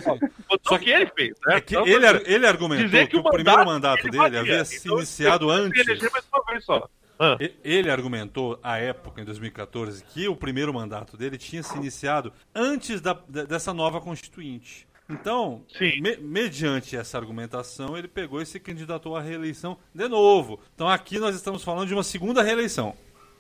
Constituição 0.47 0.77
que, 0.77 0.85
que, 0.85 0.91
ele 0.91 1.11
fez. 1.15 1.33
Né? 1.45 1.55
É 1.55 1.61
que 1.61 1.75
então, 1.75 1.87
ele, 1.87 2.05
ele 2.25 2.45
argumentou 2.45 2.89
que, 2.89 3.07
que, 3.07 3.17
o, 3.17 3.23
primeiro 3.23 3.65
mandato 3.65 4.07
dele 4.07 4.37
havia 4.37 4.63
se 4.63 4.85
então, 4.85 4.97
iniciado 4.97 5.49
antes. 5.49 5.85
mais 5.87 6.27
uma 6.31 6.43
vez 6.45 6.63
só. 6.63 6.87
Ah. 7.23 7.37
Ele 7.63 7.91
argumentou, 7.91 8.59
à 8.63 8.79
época, 8.79 9.21
em 9.21 9.23
2014, 9.23 10.03
que 10.05 10.27
o 10.27 10.35
primeiro 10.35 10.73
mandato 10.73 11.15
dele 11.15 11.37
tinha 11.37 11.61
se 11.61 11.77
iniciado 11.77 12.33
antes 12.53 12.99
da, 12.99 13.13
dessa 13.13 13.71
nova 13.71 14.01
Constituinte. 14.01 14.87
Então, 15.07 15.63
me, 15.79 16.17
mediante 16.17 16.97
essa 16.97 17.19
argumentação, 17.19 17.95
ele 17.95 18.07
pegou 18.07 18.41
e 18.41 18.45
se 18.45 18.59
candidatou 18.59 19.15
à 19.15 19.21
reeleição 19.21 19.77
de 19.93 20.07
novo. 20.07 20.59
Então, 20.73 20.89
aqui 20.89 21.19
nós 21.19 21.35
estamos 21.35 21.63
falando 21.63 21.87
de 21.87 21.93
uma 21.93 22.01
segunda 22.01 22.41
reeleição. 22.41 22.95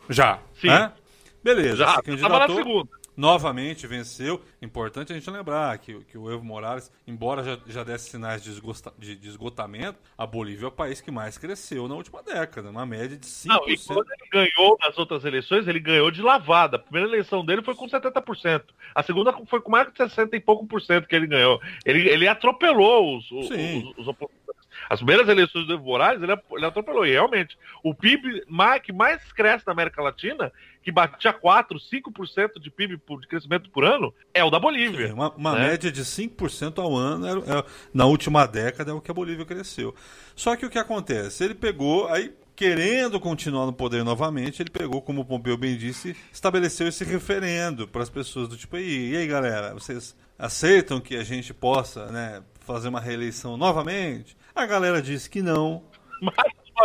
Já. 0.07 0.39
Sim. 0.59 0.67
Né? 0.67 0.91
Beleza. 1.43 1.77
Já. 1.77 1.95
Se 1.95 2.03
candidatou. 2.03 2.87
Novamente 3.21 3.85
venceu. 3.85 4.41
Importante 4.59 5.13
a 5.13 5.15
gente 5.15 5.29
lembrar 5.29 5.77
que, 5.77 5.93
que 6.05 6.17
o 6.17 6.31
Evo 6.31 6.43
Morales, 6.43 6.91
embora 7.05 7.43
já, 7.43 7.59
já 7.67 7.83
desse 7.83 8.09
sinais 8.09 8.43
de, 8.43 8.59
de, 8.97 9.15
de, 9.15 9.27
esgotamento, 9.27 9.99
a 10.17 10.25
Bolívia 10.25 10.65
é 10.65 10.67
o 10.67 10.71
país 10.71 10.99
que 10.99 11.11
mais 11.11 11.37
cresceu 11.37 11.87
na 11.87 11.93
última 11.93 12.23
década, 12.23 12.71
uma 12.71 12.83
média 12.83 13.15
de 13.15 13.27
5%. 13.27 13.45
Não, 13.45 13.69
e 13.69 13.77
quando 13.77 14.07
ele 14.11 14.29
ganhou 14.31 14.75
nas 14.81 14.97
outras 14.97 15.23
eleições, 15.23 15.67
ele 15.67 15.79
ganhou 15.79 16.09
de 16.09 16.23
lavada. 16.23 16.77
A 16.77 16.79
primeira 16.79 17.07
eleição 17.07 17.45
dele 17.45 17.61
foi 17.61 17.75
com 17.75 17.87
70%. 17.87 18.63
A 18.95 19.03
segunda 19.03 19.31
foi 19.45 19.61
com 19.61 19.69
mais 19.69 19.87
de 19.91 19.97
60 19.97 20.35
e 20.35 20.39
pouco 20.39 20.65
por 20.65 20.81
cento 20.81 21.07
que 21.07 21.15
ele 21.15 21.27
ganhou. 21.27 21.61
Ele, 21.85 22.09
ele 22.09 22.27
atropelou 22.27 23.19
os, 23.19 23.31
os, 23.31 23.51
os, 23.51 23.97
os 23.99 24.07
opositores. 24.07 24.60
As 24.89 24.99
primeiras 24.99 25.27
eleições 25.27 25.67
do 25.67 25.73
Evo 25.73 25.85
Morales, 25.85 26.21
ele, 26.21 26.33
ele 26.51 26.65
atropelou. 26.65 27.05
E 27.05 27.11
realmente, 27.11 27.57
o 27.83 27.93
PIB 27.93 28.43
mais, 28.47 28.81
que 28.81 28.91
mais 28.91 29.21
cresce 29.33 29.65
na 29.65 29.73
América 29.73 30.01
Latina, 30.01 30.51
que 30.83 30.91
batia 30.91 31.31
4, 31.31 31.79
5% 31.79 32.59
de 32.59 32.71
PIB 32.71 32.97
por, 32.97 33.21
de 33.21 33.27
crescimento 33.27 33.69
por 33.69 33.83
ano, 33.83 34.13
é 34.33 34.43
o 34.43 34.49
da 34.49 34.59
Bolívia. 34.59 35.07
Sim, 35.07 35.13
uma, 35.13 35.29
uma 35.31 35.53
né? 35.53 35.69
média 35.69 35.91
de 35.91 36.03
5% 36.03 36.79
ao 36.79 36.95
ano 36.95 37.27
é, 37.27 37.59
é, 37.59 37.63
na 37.93 38.05
última 38.05 38.45
década 38.45 38.91
é 38.91 38.93
o 38.93 39.01
que 39.01 39.11
a 39.11 39.13
Bolívia 39.13 39.45
cresceu. 39.45 39.93
Só 40.35 40.55
que 40.55 40.65
o 40.65 40.69
que 40.69 40.79
acontece? 40.79 41.43
Ele 41.43 41.55
pegou, 41.55 42.07
aí 42.07 42.33
querendo 42.55 43.19
continuar 43.19 43.65
no 43.65 43.73
poder 43.73 44.03
novamente, 44.03 44.61
ele 44.61 44.69
pegou, 44.69 45.01
como 45.01 45.21
o 45.21 45.25
Pompeu 45.25 45.57
bem 45.57 45.75
disse, 45.75 46.15
estabeleceu 46.31 46.87
esse 46.87 47.03
referendo 47.03 47.87
para 47.87 48.03
as 48.03 48.09
pessoas 48.09 48.47
do 48.47 48.55
tipo, 48.55 48.77
e 48.77 49.15
aí 49.15 49.25
galera, 49.25 49.73
vocês 49.73 50.15
aceitam 50.37 51.01
que 51.01 51.15
a 51.15 51.23
gente 51.23 51.55
possa 51.55 52.11
né, 52.11 52.43
fazer 52.59 52.89
uma 52.89 52.99
reeleição 52.99 53.57
novamente? 53.57 54.37
A 54.55 54.65
galera 54.65 55.01
disse 55.01 55.29
que 55.29 55.41
não. 55.41 55.83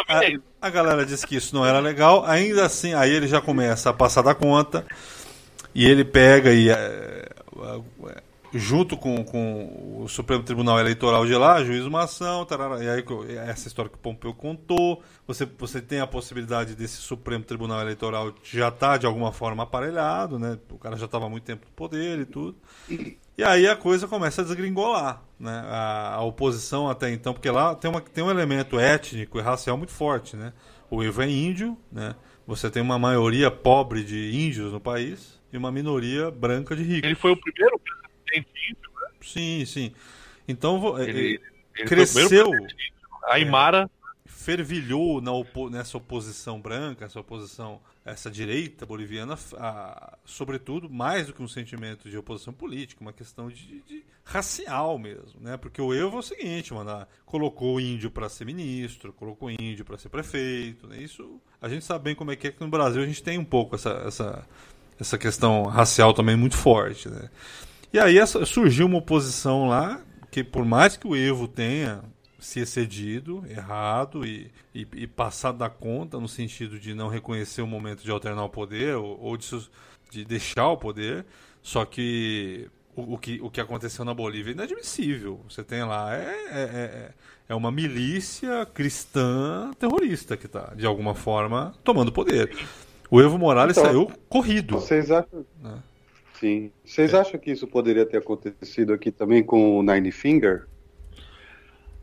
A, 0.09 0.21
a, 0.67 0.71
galera 0.71 1.05
disse 1.07 1.27
que 1.27 1.37
isso 1.37 1.55
não 1.55 1.65
era 1.65 1.79
legal. 1.81 2.25
Ainda 2.27 2.65
assim, 2.67 2.95
aí 2.95 3.11
ele 3.11 3.27
já 3.27 3.41
começa 3.41 3.91
a 3.91 3.93
passar 3.93 4.23
da 4.23 4.35
conta. 4.35 4.85
E 5.75 5.87
ele 5.87 6.05
pega 6.05 6.53
e. 6.53 6.69
Junto 8.57 8.97
com, 8.97 9.23
com 9.25 10.01
o 10.03 10.09
Supremo 10.09 10.43
Tribunal 10.43 10.81
Eleitoral 10.81 11.27
de 11.27 11.35
lá, 11.35 11.63
juiz 11.63 11.85
uma 11.85 12.05
ação, 12.05 12.45
tarara, 12.45 12.83
e 12.83 12.89
aí 12.89 13.05
essa 13.49 13.69
história 13.69 13.91
que 13.91 13.97
o 13.97 14.01
Pompeu 14.01 14.33
contou, 14.33 15.03
você, 15.27 15.47
você 15.59 15.81
tem 15.81 16.01
a 16.01 16.07
possibilidade 16.07 16.75
desse 16.75 16.97
Supremo 16.97 17.45
Tribunal 17.45 17.81
Eleitoral 17.81 18.35
já 18.43 18.69
estar 18.69 18.93
tá, 18.93 18.97
de 18.97 19.07
alguma 19.07 19.33
forma 19.33 19.63
aparelhado, 19.63 20.39
né? 20.39 20.59
O 20.71 20.79
cara 20.79 20.97
já 20.97 21.05
estava 21.05 21.27
há 21.27 21.29
muito 21.29 21.45
tempo 21.45 21.67
no 21.67 21.73
poder 21.73 22.21
e 22.21 22.25
tudo. 22.25 22.57
E 23.37 23.45
aí 23.45 23.69
a 23.69 23.77
coisa 23.77 24.09
começa 24.09 24.41
a 24.41 24.45
desgringolar, 24.45 25.23
né? 25.39 25.63
A, 25.69 26.15
a, 26.15 26.23
oposição 26.23 26.89
até 26.89 27.11
então, 27.11 27.35
porque 27.35 27.51
lá 27.51 27.75
tem, 27.75 27.91
uma, 27.91 28.01
tem 28.01 28.25
um 28.25 28.31
elemento 28.31 28.81
étnico 28.81 29.39
e 29.39 29.43
racial 29.43 29.77
muito 29.77 29.93
forte, 29.93 30.37
né? 30.37 30.55
O 30.91 31.05
Ivo 31.05 31.21
é 31.21 31.29
índio, 31.29 31.77
né? 31.93 32.15
Você 32.47 32.71
tem 32.71 32.81
uma 32.81 32.99
maioria 32.99 33.51
pobre 33.51 34.03
de 34.03 34.35
índios 34.35 34.73
no 34.73 34.81
país 34.81 35.39
e 35.53 35.57
uma 35.57 35.71
minoria 35.71 36.31
branca 36.31 36.75
de 36.75 36.83
ricos. 36.83 37.05
Ele 37.05 37.15
foi 37.15 37.33
o 37.33 37.37
primeiro 37.37 37.79
né? 38.41 39.09
Sim, 39.21 39.65
sim. 39.65 39.93
Então 40.49 41.01
ele, 41.01 41.41
ele 41.75 41.89
cresceu. 41.89 42.51
A 43.25 43.35
Aymara 43.35 43.91
fervilhou 44.47 45.21
na 45.21 45.33
opo 45.33 45.69
nessa 45.69 45.99
oposição 45.99 46.61
branca, 46.61 47.05
essa 47.05 47.19
oposição, 47.19 47.81
essa 48.05 48.31
direita 48.31 48.87
boliviana, 48.87 49.37
a, 49.55 50.17
sobretudo 50.25 50.89
mais 50.89 51.27
do 51.27 51.33
que 51.33 51.43
um 51.43 51.49
sentimento 51.49 52.09
de 52.09 52.17
oposição 52.17 52.53
política, 52.53 53.01
uma 53.01 53.13
questão 53.13 53.49
de, 53.49 53.83
de 53.83 54.05
racial 54.23 54.99
mesmo, 55.01 55.41
né? 55.41 55.57
Porque 55.57 55.83
o 55.83 55.93
Evo 55.93 56.17
é 56.17 56.21
o 56.21 56.23
seguinte, 56.23 56.73
mano, 56.73 57.05
colocou 57.25 57.75
o 57.75 57.81
índio 57.81 58.09
para 58.09 58.29
ser 58.29 58.45
ministro, 58.45 59.13
colocou 59.13 59.49
o 59.49 59.51
índio 59.51 59.85
para 59.85 59.99
ser 59.99 60.11
prefeito, 60.11 60.87
né? 60.87 60.99
Isso 60.99 61.41
a 61.61 61.69
gente 61.69 61.85
sabe 61.85 62.05
bem 62.05 62.15
como 62.15 62.31
é 62.31 62.37
que 62.37 62.47
é 62.47 62.53
que 62.53 62.61
no 62.61 62.69
Brasil 62.69 63.03
a 63.03 63.07
gente 63.07 63.25
tem 63.25 63.39
um 63.39 63.45
pouco 63.45 63.75
essa, 63.75 64.05
essa, 64.07 64.47
essa 65.01 65.19
questão 65.19 65.65
racial 65.65 66.15
também 66.15 66.37
muito 66.37 66.57
forte, 66.57 67.09
né? 67.09 67.31
E 67.97 67.99
aí 67.99 68.19
surgiu 68.27 68.85
uma 68.85 68.99
oposição 68.99 69.69
lá 69.69 70.03
que 70.31 70.45
por 70.45 70.67
mais 70.67 70.99
que 70.99 71.07
o 71.07 71.17
Evo 71.17 71.49
tenha 71.49 72.03
se 72.39 72.61
excedido, 72.61 73.43
errado 73.49 74.23
e, 74.27 74.53
e, 74.75 74.87
e, 74.97 75.07
passado 75.07 75.57
da 75.57 75.71
conta 75.71 76.21
no 76.21 76.29
sentido 76.29 76.79
de 76.79 76.93
não 76.93 77.09
reconhecer 77.09 77.63
o 77.63 77.67
momento 77.67 78.05
de 78.05 78.11
alternar 78.11 78.45
o 78.45 78.51
poder 78.51 78.97
ou, 78.97 79.19
ou 79.19 79.37
de, 79.39 79.49
de, 80.11 80.27
deixar 80.27 80.69
o 80.69 80.77
poder. 80.77 81.25
Só 81.63 81.87
que 81.87 82.69
o, 82.95 83.15
o, 83.15 83.19
que 83.19 83.41
o 83.41 83.49
que 83.49 83.63
aconteceu 83.63 84.05
na 84.05 84.13
Bolívia 84.13 84.51
é 84.51 84.53
inadmissível. 84.53 85.41
Você 85.49 85.65
tem 85.65 85.83
lá 85.83 86.15
é, 86.15 86.29
é, 86.51 86.61
é, 86.61 87.11
é 87.49 87.55
uma 87.55 87.73
milícia 87.73 88.67
cristã 88.67 89.71
terrorista 89.79 90.37
que 90.37 90.45
está, 90.45 90.75
de 90.75 90.85
alguma 90.85 91.15
forma, 91.15 91.75
tomando 91.83 92.13
poder. 92.13 92.55
O 93.11 93.23
Evo 93.23 93.39
Morales 93.39 93.75
então, 93.75 93.91
saiu 93.91 94.13
corrido. 94.29 94.75
Vocês 94.75 95.11
acham. 95.11 95.47
Né? 95.63 95.79
Sim. 96.39 96.71
Vocês 96.85 97.15
é. 97.15 97.19
acham 97.19 97.41
que 97.41 97.51
isso 97.51 97.67
poderia 97.67 98.05
ter 98.07 98.19
acontecido 98.19 98.93
aqui 98.93 99.11
também 99.11 99.43
com 99.43 99.79
o 99.79 99.83
Nine 99.83 100.13
Finger? 100.13 100.67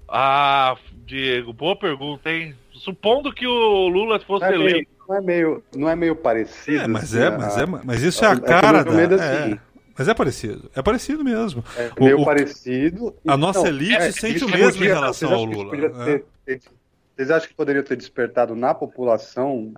Ah, 0.07 0.75
Diego, 1.05 1.53
boa 1.53 1.75
pergunta, 1.75 2.29
hein? 2.29 2.55
Supondo 2.73 3.33
que 3.33 3.47
o 3.47 3.87
Lula 3.87 4.19
fosse 4.19 4.45
não 4.45 4.51
é 4.51 4.55
eleito. 4.55 4.91
não, 5.07 5.15
é 5.15 5.21
meio, 5.21 5.63
não 5.75 5.89
é 5.89 5.95
meio 5.95 6.15
parecido? 6.15 6.83
É, 6.83 6.87
mas, 6.87 7.15
assim, 7.15 7.23
é, 7.23 7.29
mas, 7.29 7.57
é, 7.57 7.65
mas 7.65 8.03
isso 8.03 8.23
é 8.23 8.27
a, 8.27 8.39
cara 8.39 8.83
da... 8.83 8.91
Assim. 8.91 9.59
Mas 9.97 10.07
é 10.07 10.13
parecido. 10.13 10.71
É 10.75 10.81
parecido 10.81 11.23
mesmo. 11.23 11.63
É 11.77 11.91
meio 11.99 12.21
o, 12.21 12.25
parecido. 12.25 13.15
A 13.27 13.37
nossa 13.37 13.67
elite 13.67 13.95
é, 13.95 14.11
sente 14.11 14.43
o 14.43 14.49
mesmo 14.49 14.73
podia, 14.73 14.85
em 14.85 14.93
relação 14.93 15.33
ao 15.33 15.45
Lula. 15.45 15.71
Ter, 16.05 16.25
ter, 16.45 16.61
vocês 17.15 17.29
acham 17.29 17.47
que 17.47 17.55
poderia 17.55 17.83
ter 17.83 17.95
despertado 17.95 18.55
na 18.55 18.73
população 18.73 19.71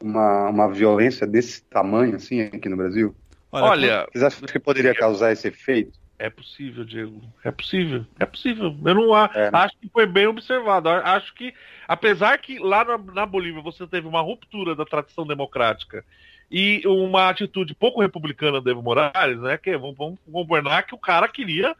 uma, 0.00 0.48
uma 0.48 0.72
violência 0.72 1.26
desse 1.26 1.62
tamanho, 1.62 2.14
assim, 2.16 2.42
aqui 2.42 2.68
no 2.68 2.76
Brasil? 2.76 3.14
Olha, 3.62 4.06
vocês 4.12 4.24
acham 4.24 4.46
que 4.46 4.58
poderia 4.58 4.94
causar 4.94 5.32
esse 5.32 5.48
efeito? 5.48 5.98
É 6.18 6.30
possível, 6.30 6.84
Diego. 6.84 7.22
É 7.44 7.50
possível. 7.50 8.06
É 8.18 8.24
possível. 8.24 8.74
Eu 8.84 8.94
não 8.94 9.16
é, 9.16 9.50
né? 9.50 9.50
acho 9.52 9.76
que 9.78 9.88
foi 9.88 10.06
bem 10.06 10.26
observado. 10.26 10.88
Acho 10.88 11.34
que, 11.34 11.52
apesar 11.86 12.38
que 12.38 12.58
lá 12.58 12.84
na, 12.84 12.98
na, 12.98 13.26
Bolívia 13.26 13.60
você 13.60 13.86
teve 13.86 14.06
uma 14.06 14.22
ruptura 14.22 14.74
da 14.74 14.84
tradição 14.84 15.26
democrática 15.26 16.04
e 16.50 16.80
uma 16.86 17.28
atitude 17.28 17.74
pouco 17.74 18.00
republicana 18.00 18.60
do 18.60 18.70
Evo 18.70 18.82
Morales, 18.82 19.38
né? 19.40 19.58
Que 19.58 19.76
vamos, 19.76 19.96
vamos 19.96 20.18
governar 20.26 20.86
que 20.86 20.94
o 20.94 20.98
cara 20.98 21.28
queria. 21.28 21.76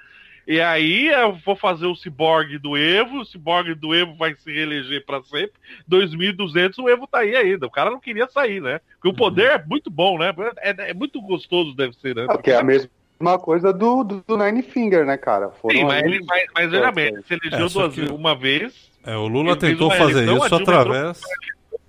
E 0.47 0.61
aí 0.61 1.09
eu 1.09 1.37
vou 1.45 1.57
fazer 1.57 1.87
o 1.87 1.97
ciborgue 1.97 2.57
do 2.59 2.77
Evo, 2.77 3.21
o 3.21 3.25
ciborgue 3.25 3.75
do 3.75 3.93
Evo 3.93 4.15
vai 4.15 4.35
se 4.37 4.53
reeleger 4.53 5.05
para 5.05 5.23
sempre. 5.25 5.55
2.200 5.91 6.79
o 6.79 6.89
Evo 6.89 7.07
tá 7.07 7.19
aí 7.19 7.35
ainda. 7.35 7.67
O 7.67 7.71
cara 7.71 7.91
não 7.91 7.99
queria 7.99 8.29
sair, 8.29 8.63
né? 8.63 8.81
Porque 8.95 9.09
o 9.09 9.15
poder 9.15 9.51
é 9.51 9.65
muito 9.67 9.91
bom, 9.91 10.19
né? 10.19 10.33
É, 10.59 10.91
é 10.91 10.95
muito 10.95 11.21
gostoso, 11.21 11.75
deve 11.75 11.95
ser, 11.97 12.15
né? 12.15 12.27
Porque 12.27 12.53
é 12.53 12.59
a 12.59 12.63
mesma 12.63 12.89
uma 13.19 13.39
coisa 13.39 13.73
do, 13.73 14.05
do, 14.05 14.25
do, 14.27 14.37
Nine 14.37 14.63
Finger, 14.63 15.07
né, 15.07 15.17
cara? 15.17 15.49
Foram 15.49 15.75
Sim, 15.75 15.85
mas, 15.85 16.05
ele, 16.05 16.21
mas, 16.27 16.45
mas 16.55 16.71
veja 16.71 16.93
bem, 16.93 17.17
se 17.27 17.35
elegeu 17.35 17.67
é, 17.67 17.69
duas 17.71 17.95
que... 17.95 18.13
uma 18.13 18.35
vez. 18.35 18.91
É, 19.05 19.17
o 19.17 19.27
Lula 19.27 19.57
tentou 19.57 19.91
fazer 19.91 20.31
isso 20.31 20.55
através 20.55 21.21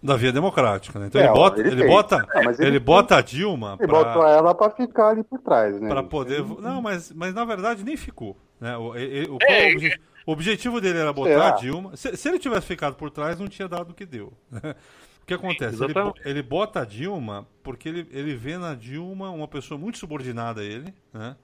da 0.01 0.15
via 0.15 0.31
democrática, 0.31 0.97
né? 0.97 1.07
Então 1.07 1.19
é, 1.19 1.25
ele 1.25 1.33
bota, 1.33 1.59
ele, 1.59 1.69
ele 1.69 1.87
bota, 1.87 2.25
não, 2.33 2.41
ele, 2.43 2.65
ele 2.65 2.79
bota 2.79 3.17
a 3.17 3.21
Dilma. 3.21 3.75
Ele 3.79 3.87
pra... 3.87 4.03
botou 4.03 4.25
ela 4.25 4.55
para 4.55 4.71
ficar 4.71 5.09
ali 5.09 5.23
por 5.23 5.39
trás, 5.39 5.79
né? 5.81 5.89
Para 5.89 6.03
poder. 6.03 6.45
Não, 6.61 6.81
mas, 6.81 7.11
mas 7.11 7.33
na 7.33 7.43
verdade 7.43 7.83
nem 7.83 7.97
ficou. 7.97 8.37
Né? 8.59 8.77
O, 8.77 8.95
ele, 8.95 9.29
o, 9.29 9.37
é, 9.41 9.73
o, 9.75 10.31
o 10.31 10.31
objetivo 10.31 10.81
dele 10.81 10.99
era 10.99 11.13
botar 11.13 11.49
a 11.49 11.51
Dilma. 11.51 11.95
Se, 11.95 12.15
se, 12.17 12.27
ele 12.27 12.39
tivesse 12.39 12.67
ficado 12.67 12.95
por 12.95 13.09
trás, 13.09 13.39
não 13.39 13.47
tinha 13.47 13.67
dado 13.67 13.91
o 13.91 13.93
que 13.93 14.05
deu. 14.05 14.33
Né? 14.51 14.75
O 15.21 15.25
que 15.27 15.33
acontece? 15.33 15.83
Ele, 15.83 15.93
ele, 16.23 16.41
bota 16.41 16.81
a 16.81 16.85
Dilma 16.85 17.45
porque 17.61 17.89
ele, 17.89 18.07
ele 18.11 18.33
vê 18.33 18.57
na 18.57 18.73
Dilma 18.73 19.29
uma 19.29 19.47
pessoa 19.47 19.77
muito 19.77 19.97
subordinada 19.97 20.61
a 20.61 20.63
ele, 20.63 20.93
né? 21.13 21.35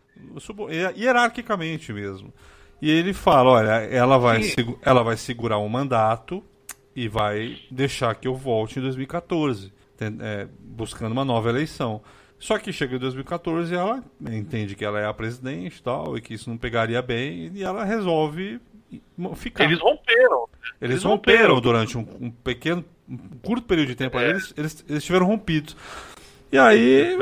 hierarquicamente 0.96 1.92
mesmo. 1.92 2.34
E 2.82 2.90
ele 2.90 3.14
fala, 3.14 3.50
olha, 3.50 3.72
ela 3.72 4.18
vai, 4.18 4.42
ela 4.82 5.04
vai 5.04 5.18
segurar 5.18 5.58
um 5.60 5.70
mandato 5.70 6.44
e 6.96 7.08
vai 7.08 7.60
deixar 7.72 8.14
que 8.16 8.28
eu 8.28 8.36
volte 8.36 8.80
em 8.80 8.82
2014, 8.82 9.72
é, 10.00 10.48
buscando 10.60 11.12
uma 11.12 11.26
nova 11.26 11.50
eleição. 11.50 12.02
Só 12.44 12.60
que 12.60 12.74
chega 12.74 12.98
em 12.98 13.00
2014 13.00 13.74
e 13.74 13.78
ela 13.78 14.04
entende 14.20 14.76
que 14.76 14.84
ela 14.84 15.00
é 15.00 15.06
a 15.06 15.14
presidente 15.14 15.78
e 15.78 15.82
tal, 15.82 16.18
e 16.18 16.22
que 16.22 16.34
isso 16.34 16.50
não 16.50 16.58
pegaria 16.58 17.02
bem, 17.02 17.50
e 17.56 17.64
ela 17.64 17.86
resolve 17.86 18.60
ficar. 19.38 19.64
Eles 19.64 19.80
romperam. 19.80 20.50
Eles, 20.82 20.96
eles 20.96 21.04
romperam, 21.04 21.56
romperam 21.56 21.62
durante 21.62 21.98
um, 21.98 22.06
um 22.20 22.30
pequeno 22.30 22.84
um 23.08 23.18
curto 23.42 23.66
período 23.66 23.88
de 23.88 23.96
tempo, 23.96 24.20
é. 24.20 24.30
eles, 24.30 24.54
eles, 24.58 24.86
eles 24.90 24.98
estiveram 24.98 25.26
rompidos. 25.26 25.78
E 26.52 26.58
aí. 26.58 27.18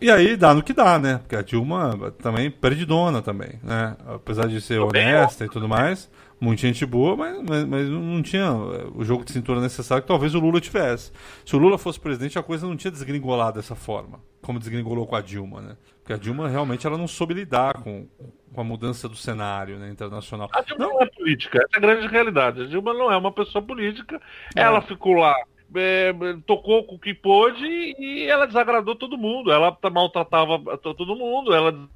E 0.00 0.10
aí 0.10 0.34
dá 0.34 0.54
no 0.54 0.62
que 0.62 0.72
dá, 0.72 0.98
né? 0.98 1.18
Porque 1.18 1.36
a 1.36 1.42
Dilma 1.42 2.14
também 2.22 2.50
perdidona 2.50 3.20
também, 3.20 3.60
né? 3.62 3.98
Apesar 4.06 4.48
de 4.48 4.62
ser 4.62 4.80
honesta 4.80 5.44
e 5.44 5.48
tudo 5.50 5.68
mais, 5.68 6.10
muita 6.40 6.62
gente 6.62 6.84
boa, 6.86 7.16
mas, 7.16 7.42
mas, 7.42 7.64
mas, 7.64 7.88
não 7.88 8.22
tinha 8.22 8.44
eh, 8.44 8.88
o 8.94 9.04
jogo 9.04 9.24
de 9.24 9.32
cintura 9.32 9.60
necessário 9.60 10.02
que 10.02 10.08
talvez 10.08 10.34
o 10.34 10.40
Lula 10.40 10.60
tivesse. 10.60 11.12
Se 11.44 11.56
o 11.56 11.58
Lula 11.58 11.78
fosse 11.78 11.98
presidente, 11.98 12.38
a 12.38 12.42
coisa 12.42 12.66
não 12.66 12.76
tinha 12.76 12.90
desgringolado 12.90 13.56
dessa 13.56 13.74
forma, 13.74 14.20
como 14.42 14.58
desgringolou 14.58 15.06
com 15.06 15.16
a 15.16 15.20
Dilma, 15.20 15.60
né? 15.60 15.76
Porque 16.00 16.12
a 16.12 16.16
Dilma 16.16 16.48
realmente 16.48 16.86
ela 16.86 16.96
não 16.96 17.08
soube 17.08 17.34
lidar 17.34 17.82
com, 17.82 18.06
com 18.54 18.60
a 18.60 18.64
mudança 18.64 19.08
do 19.08 19.16
cenário 19.16 19.78
né, 19.78 19.90
internacional. 19.90 20.48
A 20.52 20.62
Dilma 20.62 20.86
não, 20.86 20.94
não 20.94 21.02
é 21.02 21.06
política, 21.06 21.58
essa 21.58 21.76
é 21.76 21.78
a 21.78 21.80
grande 21.80 22.06
realidade. 22.06 22.62
A 22.62 22.66
Dilma 22.66 22.94
não 22.94 23.10
é 23.10 23.16
uma 23.16 23.32
pessoa 23.32 23.62
política, 23.62 24.20
é. 24.56 24.60
ela 24.60 24.80
ficou 24.80 25.14
lá 25.14 25.34
é, 25.74 26.14
tocou 26.46 26.84
com 26.84 26.94
o 26.94 26.98
que 26.98 27.12
pôde 27.12 27.64
e 27.66 28.26
ela 28.26 28.46
desagradou 28.46 28.94
todo 28.94 29.18
mundo. 29.18 29.52
Ela 29.52 29.76
maltratava 29.92 30.78
todo 30.78 31.16
mundo, 31.16 31.54
ela 31.54 31.88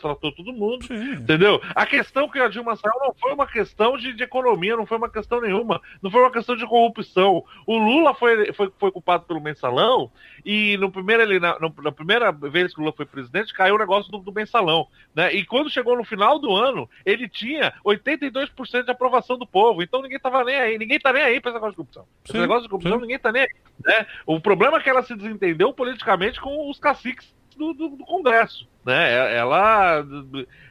tratou 0.00 0.32
todo 0.32 0.52
mundo, 0.52 0.86
Sim. 0.86 1.14
entendeu? 1.14 1.60
A 1.74 1.86
questão 1.86 2.28
que 2.28 2.38
a 2.38 2.48
Dilma 2.48 2.76
saiu 2.76 2.94
não 3.00 3.14
foi 3.14 3.32
uma 3.32 3.46
questão 3.46 3.96
de, 3.96 4.12
de, 4.12 4.22
economia, 4.22 4.76
não 4.76 4.86
foi 4.86 4.98
uma 4.98 5.08
questão 5.08 5.40
nenhuma, 5.40 5.80
não 6.02 6.10
foi 6.10 6.20
uma 6.20 6.30
questão 6.30 6.54
de 6.54 6.66
corrupção. 6.66 7.42
O 7.66 7.78
Lula 7.78 8.14
foi, 8.14 8.52
foi, 8.52 8.70
foi 8.78 8.92
culpado 8.92 9.24
pelo 9.24 9.40
mensalão 9.40 10.10
e 10.44 10.76
no 10.76 10.90
primeiro, 10.90 11.22
ele, 11.22 11.40
na, 11.40 11.58
na 11.58 11.92
primeira 11.92 12.30
vez 12.30 12.72
que 12.72 12.80
o 12.80 12.82
Lula 12.82 12.94
foi 12.94 13.06
presidente, 13.06 13.54
caiu 13.54 13.76
o 13.76 13.78
negócio 13.78 14.10
do, 14.12 14.18
do 14.18 14.32
mensalão, 14.32 14.86
né? 15.14 15.32
E 15.32 15.44
quando 15.44 15.70
chegou 15.70 15.96
no 15.96 16.04
final 16.04 16.38
do 16.38 16.54
ano, 16.54 16.88
ele 17.04 17.28
tinha 17.28 17.72
82% 17.84 18.84
de 18.84 18.90
aprovação 18.90 19.38
do 19.38 19.46
povo, 19.46 19.82
então 19.82 20.02
ninguém 20.02 20.18
tava 20.18 20.44
nem 20.44 20.56
aí, 20.56 20.78
ninguém 20.78 21.00
tá 21.00 21.12
nem 21.12 21.22
aí 21.22 21.40
pra 21.40 21.50
esse 21.50 21.56
negócio 21.56 21.72
de 21.72 21.76
corrupção. 21.76 22.06
Esse 22.24 22.38
negócio 22.38 22.62
de 22.64 22.68
corrupção, 22.68 22.96
sim. 22.96 23.00
ninguém 23.02 23.18
tá 23.18 23.32
nem 23.32 23.42
aí, 23.42 23.54
né? 23.84 24.06
O 24.26 24.38
problema 24.38 24.76
é 24.76 24.80
que 24.80 24.90
ela 24.90 25.02
se 25.02 25.16
desentendeu 25.16 25.72
politicamente 25.72 26.40
com 26.40 26.70
os 26.70 26.78
caciques 26.78 27.34
do, 27.56 27.72
do, 27.72 27.88
do, 27.88 28.04
Congresso, 28.04 28.68
né? 28.86 29.36
Ela, 29.36 30.06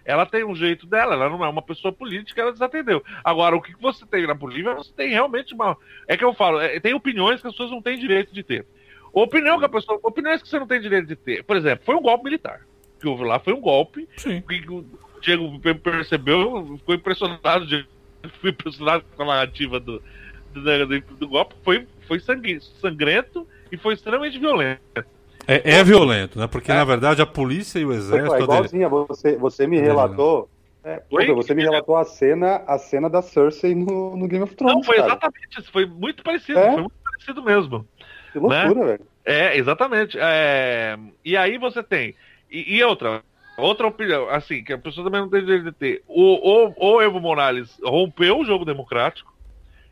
ela 0.05 0.25
tem 0.25 0.45
um 0.45 0.55
jeito 0.55 0.87
dela, 0.87 1.13
ela 1.13 1.29
não 1.29 1.43
é 1.43 1.49
uma 1.49 1.61
pessoa 1.61 1.91
política, 1.91 2.41
ela 2.41 2.53
desatendeu. 2.53 3.03
Agora, 3.21 3.57
o 3.57 3.61
que 3.61 3.73
você 3.79 4.05
tem 4.05 4.25
na 4.25 4.33
Bolívia, 4.33 4.73
você 4.73 4.93
tem 4.93 5.09
realmente 5.09 5.53
uma. 5.53 5.77
É 6.07 6.15
que 6.15 6.23
eu 6.23 6.33
falo, 6.33 6.61
é, 6.61 6.79
tem 6.79 6.93
opiniões 6.93 7.41
que 7.41 7.47
as 7.47 7.53
pessoas 7.53 7.71
não 7.71 7.81
têm 7.81 7.99
direito 7.99 8.33
de 8.33 8.41
ter. 8.41 8.65
Opinião 9.11 9.59
que 9.59 9.65
a 9.65 9.69
pessoa. 9.69 9.99
Opiniões 10.01 10.41
que 10.41 10.47
você 10.47 10.57
não 10.57 10.67
tem 10.67 10.79
direito 10.79 11.07
de 11.07 11.15
ter. 11.15 11.43
Por 11.43 11.57
exemplo, 11.57 11.85
foi 11.85 11.95
um 11.95 12.01
golpe 12.01 12.23
militar. 12.23 12.61
O 12.95 13.01
que 13.01 13.07
houve 13.07 13.25
lá 13.25 13.37
foi 13.37 13.53
um 13.53 13.61
golpe. 13.61 14.07
Sim. 14.15 14.41
Que 14.41 14.69
o 14.69 14.85
Diego 15.21 15.59
percebeu, 15.59 16.77
ficou 16.77 16.95
impressionado, 16.95 17.65
Diego, 17.65 17.87
ficou 18.23 18.49
impressionado 18.49 19.03
com 19.15 19.23
a 19.23 19.25
narrativa 19.25 19.79
do, 19.79 20.01
do, 20.53 21.15
do 21.17 21.27
golpe. 21.27 21.55
Foi, 21.63 21.85
foi 22.07 22.19
sangrento 22.19 23.45
e 23.71 23.77
foi 23.77 23.93
extremamente 23.93 24.39
violento. 24.39 24.81
É, 25.47 25.77
é 25.77 25.83
violento, 25.83 26.39
né? 26.39 26.47
Porque 26.47 26.71
é. 26.71 26.75
na 26.75 26.83
verdade 26.83 27.21
a 27.21 27.25
polícia 27.25 27.79
e 27.79 27.85
o 27.85 27.93
exército. 27.93 28.35
É 28.35 28.39
igualzinha, 28.41 28.89
você, 28.89 29.37
você 29.37 29.67
me 29.67 29.79
relatou. 29.79 30.49
É, 30.83 31.01
você 31.33 31.55
me 31.55 31.63
relatou 31.63 31.97
a 31.97 32.05
cena, 32.05 32.61
a 32.67 32.77
cena 32.77 33.09
da 33.09 33.21
Cersei 33.21 33.73
no, 33.73 34.15
no 34.15 34.27
Game 34.27 34.43
of 34.43 34.55
Thrones. 34.55 34.75
Não, 34.75 34.83
foi 34.83 34.97
cara. 34.97 35.07
exatamente 35.07 35.59
isso, 35.59 35.71
foi 35.71 35.85
muito 35.85 36.23
parecido, 36.23 36.59
é? 36.59 36.73
foi 36.73 36.81
muito 36.81 36.95
parecido 37.03 37.43
mesmo. 37.43 37.87
Que 38.31 38.37
loucura, 38.37 38.73
né? 38.73 38.85
velho. 38.85 39.05
É, 39.25 39.57
exatamente. 39.57 40.17
É... 40.19 40.97
E 41.23 41.35
aí 41.35 41.57
você 41.57 41.81
tem. 41.81 42.13
E, 42.51 42.77
e, 42.77 42.83
outra, 42.83 43.23
outra 43.57 43.87
opinião, 43.87 44.29
assim, 44.29 44.63
que 44.63 44.73
a 44.73 44.77
pessoa 44.77 45.03
também 45.03 45.21
não 45.21 45.29
tem 45.29 45.41
direito 45.41 45.63
de 45.63 45.71
ter. 45.71 46.03
O, 46.07 46.67
o, 46.67 46.73
o 46.77 47.01
Evo 47.01 47.19
Morales 47.19 47.75
rompeu 47.83 48.37
o 48.37 48.45
jogo 48.45 48.63
democrático 48.63 49.34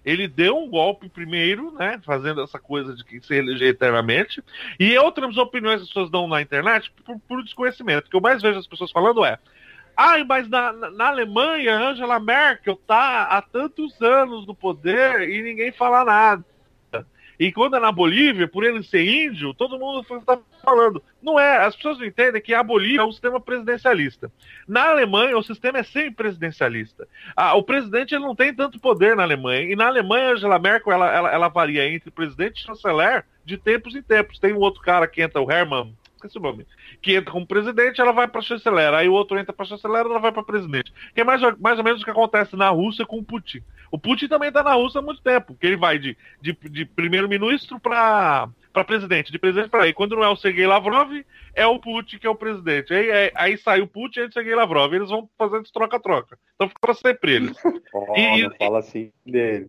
ele 0.06 0.28
deu 0.28 0.58
um 0.58 0.70
golpe 0.70 1.08
primeiro, 1.08 1.72
né, 1.72 2.00
fazendo 2.06 2.42
essa 2.42 2.60
coisa 2.60 2.96
de 2.96 3.04
que 3.04 3.22
se 3.22 3.36
eleger 3.36 3.70
eternamente, 3.70 4.44
e 4.80 4.98
outras 4.98 5.38
opiniões 5.38 5.78
que 5.78 5.84
as 5.84 5.88
pessoas 5.88 6.10
dão 6.10 6.28
na 6.28 6.42
internet 6.42 6.92
por, 7.06 7.20
por 7.20 7.44
desconhecimento. 7.44 8.08
O 8.08 8.10
que 8.10 8.16
eu 8.16 8.22
mais 8.22 8.42
vejo 8.42 8.60
as 8.60 8.68
pessoas 8.68 8.92
falando 8.92 9.24
é: 9.24 9.38
ai, 9.96 10.24
mas 10.24 10.50
na, 10.50 10.74
na 10.74 11.08
Alemanha, 11.08 11.78
Angela 11.78 12.20
Merkel 12.20 12.76
tá 12.88 13.24
há 13.24 13.42
tantos 13.42 14.02
anos 14.02 14.46
no 14.46 14.54
poder 14.56 15.30
e 15.30 15.42
ninguém 15.42 15.72
fala 15.72 16.04
nada. 16.04 16.53
E 17.40 17.52
quando 17.52 17.76
é 17.76 17.80
na 17.80 17.92
Bolívia, 17.92 18.48
por 18.48 18.64
ele 18.64 18.84
ser 18.84 19.04
índio, 19.04 19.54
todo 19.54 19.80
mundo 19.80 20.02
está 20.02 20.40
falando. 20.64 21.02
Não 21.22 21.40
é, 21.40 21.66
as 21.66 21.76
pessoas 21.76 21.98
não 22.00 22.06
entendem 22.06 22.42
que 22.42 22.54
a 22.54 22.64
Bolívia 22.64 23.02
é 23.02 23.04
um 23.04 23.12
sistema 23.12 23.40
presidencialista. 23.40 24.32
Na 24.68 24.90
Alemanha, 24.90 25.38
o 25.38 25.44
sistema 25.44 25.80
é 25.80 25.84
semi-presidencialista. 25.84 27.08
Ah, 27.36 27.56
o 27.56 27.64
presidente 27.64 28.14
ele 28.14 28.26
não 28.26 28.36
tem 28.36 28.54
tanto 28.54 28.80
poder 28.80 29.16
na 29.16 29.24
Alemanha. 29.24 29.72
E 29.72 29.76
na 29.76 29.88
Alemanha, 29.88 30.34
Angela 30.34 30.60
Merkel, 30.60 30.94
ela, 30.94 31.14
ela, 31.14 31.32
ela 31.32 31.48
varia 31.48 31.88
entre 31.88 32.12
presidente 32.12 32.58
e 32.58 32.66
chanceler 32.66 33.26
de 33.44 33.58
tempos 33.58 33.96
em 33.96 34.02
tempos. 34.02 34.40
Tem 34.40 34.54
um 34.54 34.60
outro 34.60 34.82
cara 34.82 35.08
que 35.08 35.22
entra, 35.22 35.42
o 35.42 35.52
Hermann, 35.52 35.94
esqueci 36.28 36.38
o 36.38 36.42
nome, 36.42 36.66
que 37.02 37.16
entra 37.16 37.32
como 37.32 37.46
presidente, 37.46 38.02
ela 38.02 38.12
vai 38.12 38.28
para 38.28 38.42
chanceler, 38.42 38.94
aí 38.94 39.08
o 39.08 39.14
outro 39.14 39.38
entra 39.38 39.54
para 39.54 39.66
chanceler, 39.66 40.06
ela 40.06 40.20
vai 40.20 40.32
para 40.32 40.44
presidente. 40.44 40.94
Que 41.14 41.22
é 41.22 41.24
mais, 41.24 41.42
mais 41.60 41.78
ou 41.78 41.84
menos 41.84 42.02
o 42.02 42.06
que 42.06 42.12
acontece 42.12 42.56
na 42.56 42.70
Rússia 42.70 43.06
com 43.06 43.18
o 43.18 43.24
Putin. 43.24 43.62
O 43.92 43.98
Putin 43.98 44.28
também 44.28 44.50
está 44.50 44.64
na 44.64 44.74
Rússia 44.74 45.00
há 45.00 45.02
muito 45.02 45.22
tempo, 45.22 45.56
que 45.56 45.68
ele 45.68 45.78
vai 45.78 46.00
de, 46.00 46.18
de, 46.42 46.54
de 46.54 46.86
primeiro-ministro 46.86 47.80
para 47.80 48.50
para 48.74 48.84
presidente, 48.84 49.32
de 49.32 49.38
presidente 49.38 49.70
para 49.70 49.84
aí. 49.84 49.94
Quando 49.94 50.16
não 50.16 50.24
é 50.24 50.30
o 50.30 50.36
Sergei 50.36 50.66
Lavrov, 50.66 51.12
é 51.54 51.66
o 51.68 51.78
Putin 51.78 52.18
que 52.18 52.26
é 52.26 52.30
o 52.30 52.36
presidente. 52.36 52.92
Aí, 52.92 53.08
é, 53.08 53.32
aí 53.36 53.56
sai 53.56 53.82
o 53.82 53.88
Putin 53.88 54.22
e 54.22 54.26
o 54.26 54.34
Sergei 54.34 54.56
Lavrov. 54.56 54.92
Eles 54.92 55.10
vão 55.10 55.30
fazendo 55.38 55.72
troca-troca. 55.72 56.40
Então 56.56 56.68
fica 56.68 56.80
para 56.82 56.96
sempre 56.96 57.36
eles. 57.36 57.58
Oh, 57.96 58.18
e, 58.18 58.42
não 58.48 58.56
fala 58.56 58.80
assim 58.80 59.12
dele. 59.24 59.68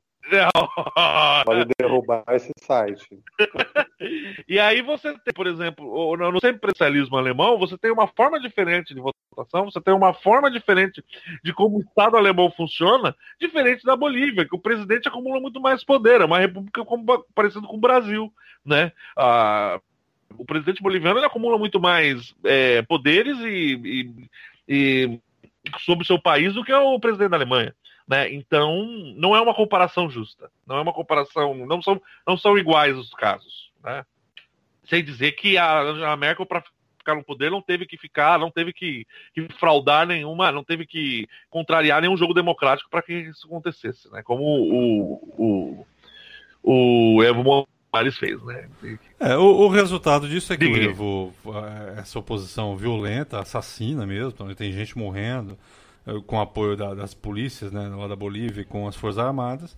Pode 1.45 1.67
derrubar 1.79 2.25
esse 2.31 2.53
site. 2.59 3.19
e 4.49 4.59
aí 4.59 4.81
você 4.83 5.17
tem, 5.19 5.35
por 5.35 5.47
exemplo, 5.47 6.17
no 6.17 6.41
semipresidencialismo 6.41 7.17
alemão, 7.17 7.59
você 7.59 7.77
tem 7.77 7.91
uma 7.91 8.07
forma 8.07 8.41
diferente 8.41 8.95
de 8.95 9.01
votação, 9.01 9.65
você 9.71 9.81
tem 9.81 9.95
uma 9.95 10.15
forma 10.15 10.51
diferente 10.51 11.05
de 11.43 11.53
como 11.53 11.79
o 11.79 11.81
Estado 11.81 12.17
alemão 12.17 12.51
funciona, 12.51 13.15
diferente 13.41 13.85
da 13.85 13.97
Bolívia, 13.97 14.47
que 14.47 14.55
o 14.55 14.61
presidente 14.61 15.09
acumula 15.09 15.41
muito 15.41 15.61
mais 15.61 15.85
poder, 15.85 16.21
é 16.21 16.25
uma 16.25 16.39
república 16.39 16.85
como, 16.85 17.25
parecido 17.35 17.67
com 17.67 17.77
o 17.77 17.81
Brasil, 17.81 18.33
né? 18.65 18.93
Ah, 19.17 19.81
o 20.37 20.45
presidente 20.45 20.83
boliviano 20.83 21.21
acumula 21.21 21.59
muito 21.59 21.81
mais 21.81 22.35
é, 22.45 22.83
poderes 22.83 23.39
e, 23.41 24.11
e, 24.69 25.17
e 25.17 25.21
sobre 25.81 26.03
o 26.03 26.07
seu 26.07 26.21
país 26.21 26.55
do 26.55 26.65
que 26.65 26.73
o 26.73 26.99
presidente 26.99 27.31
da 27.31 27.37
Alemanha. 27.37 27.75
Né? 28.07 28.33
Então, 28.33 28.85
não 29.17 29.35
é 29.35 29.41
uma 29.41 29.55
comparação 29.55 30.11
justa. 30.11 30.51
Não 30.67 30.77
é 30.77 30.81
uma 30.81 30.93
comparação. 30.93 31.55
Não 31.67 31.81
são, 31.81 32.01
não 32.27 32.37
são 32.37 32.59
iguais 32.59 32.97
os 32.97 33.11
casos. 33.15 33.71
Né? 33.83 34.05
Sem 34.85 35.03
dizer 35.03 35.33
que 35.33 35.57
a 35.57 35.81
Angela 35.81 36.17
Merkel, 36.17 36.45
para 36.45 36.63
ficar 36.99 37.15
no 37.15 37.25
poder, 37.25 37.51
não 37.51 37.63
teve 37.63 37.87
que 37.87 37.97
ficar, 37.97 38.39
não 38.39 38.51
teve 38.51 38.73
que, 38.73 39.07
que 39.35 39.47
fraudar 39.59 40.07
nenhuma, 40.07 40.53
não 40.53 40.65
teve 40.65 40.87
que 40.87 41.29
contrariar 41.51 42.01
nenhum 42.01 42.17
jogo 42.17 42.33
democrático 42.33 42.91
para 42.91 43.03
que 43.03 43.13
isso 43.13 43.47
acontecesse. 43.47 44.11
Né? 44.11 44.23
Como 44.23 44.43
o, 44.43 45.87
o, 46.63 47.17
o 47.17 47.23
Evo 47.23 47.43
Morales 47.43 48.19
fez. 48.19 48.43
Né? 48.43 48.69
É, 49.21 49.37
o, 49.37 49.45
o, 49.45 49.69
resultado 49.69 50.29
disso 50.29 50.53
é 50.53 50.57
que 50.57 50.65
o 50.65 50.77
Evo, 50.77 51.35
essa 51.97 52.19
oposição 52.19 52.77
violenta, 52.77 53.39
assassina 53.39 54.07
mesmo, 54.07 54.55
tem 54.55 54.73
gente 54.73 54.97
morrendo. 54.97 55.59
Eh, 56.07 56.21
com 56.27 56.41
apoio 56.41 56.77
da, 56.77 56.95
das 56.95 57.15
polícias 57.15 57.73
né, 57.73 57.89
lá 57.89 58.07
da 58.07 58.17
Bolívia 58.17 58.63
e 58.63 58.65
com 58.65 58.87
as 58.87 58.97
Forças 58.97 59.19
Armadas. 59.19 59.77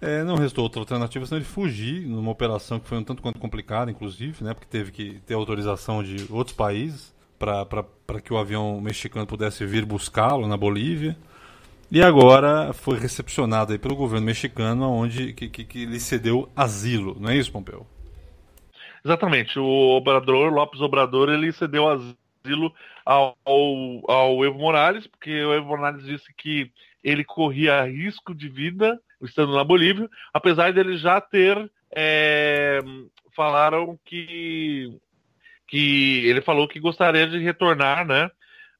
É, 0.00 0.22
não 0.22 0.36
restou 0.36 0.64
outra 0.64 0.80
alternativa 0.80 1.24
senão 1.24 1.38
ele 1.38 1.46
fugir 1.46 2.06
numa 2.06 2.30
operação 2.30 2.78
que 2.78 2.86
foi 2.86 2.98
um 2.98 3.04
tanto 3.04 3.22
quanto 3.22 3.38
complicada, 3.38 3.90
inclusive, 3.90 4.44
né, 4.44 4.52
porque 4.52 4.66
teve 4.68 4.92
que 4.92 5.20
ter 5.26 5.34
autorização 5.34 6.02
de 6.02 6.26
outros 6.30 6.54
países 6.54 7.14
para 7.38 8.20
que 8.22 8.32
o 8.32 8.38
avião 8.38 8.80
mexicano 8.80 9.26
pudesse 9.26 9.64
vir 9.66 9.84
buscá-lo 9.84 10.46
na 10.46 10.56
Bolívia. 10.56 11.16
E 11.90 12.02
agora 12.02 12.72
foi 12.72 12.98
recepcionado 12.98 13.72
aí 13.72 13.78
pelo 13.78 13.94
governo 13.94 14.26
mexicano, 14.26 14.90
onde 14.90 15.32
que, 15.32 15.48
que, 15.48 15.64
que 15.64 15.86
lhe 15.86 16.00
cedeu 16.00 16.48
asilo, 16.56 17.16
não 17.20 17.30
é 17.30 17.36
isso, 17.36 17.52
Pompeu? 17.52 17.86
Exatamente. 19.04 19.58
O 19.58 19.96
Obrador, 19.96 20.52
Lopes 20.52 20.80
Obrador, 20.80 21.28
ele 21.28 21.52
cedeu 21.52 21.88
asilo 21.88 22.16
asilo 22.44 22.72
ao, 23.04 23.36
ao, 23.44 24.44
Evo 24.44 24.58
Morales, 24.58 25.06
porque 25.06 25.44
o 25.44 25.54
Evo 25.54 25.66
Morales 25.66 26.04
disse 26.04 26.32
que 26.36 26.70
ele 27.02 27.24
corria 27.24 27.84
risco 27.84 28.34
de 28.34 28.48
vida 28.48 29.00
estando 29.22 29.54
na 29.54 29.64
Bolívia, 29.64 30.08
apesar 30.32 30.72
dele 30.72 30.98
já 30.98 31.20
ter 31.20 31.70
é, 31.90 32.80
falaram 33.34 33.98
que 34.04 34.92
que 35.66 36.26
ele 36.26 36.42
falou 36.42 36.68
que 36.68 36.78
gostaria 36.78 37.26
de 37.26 37.38
retornar, 37.38 38.06
né? 38.06 38.30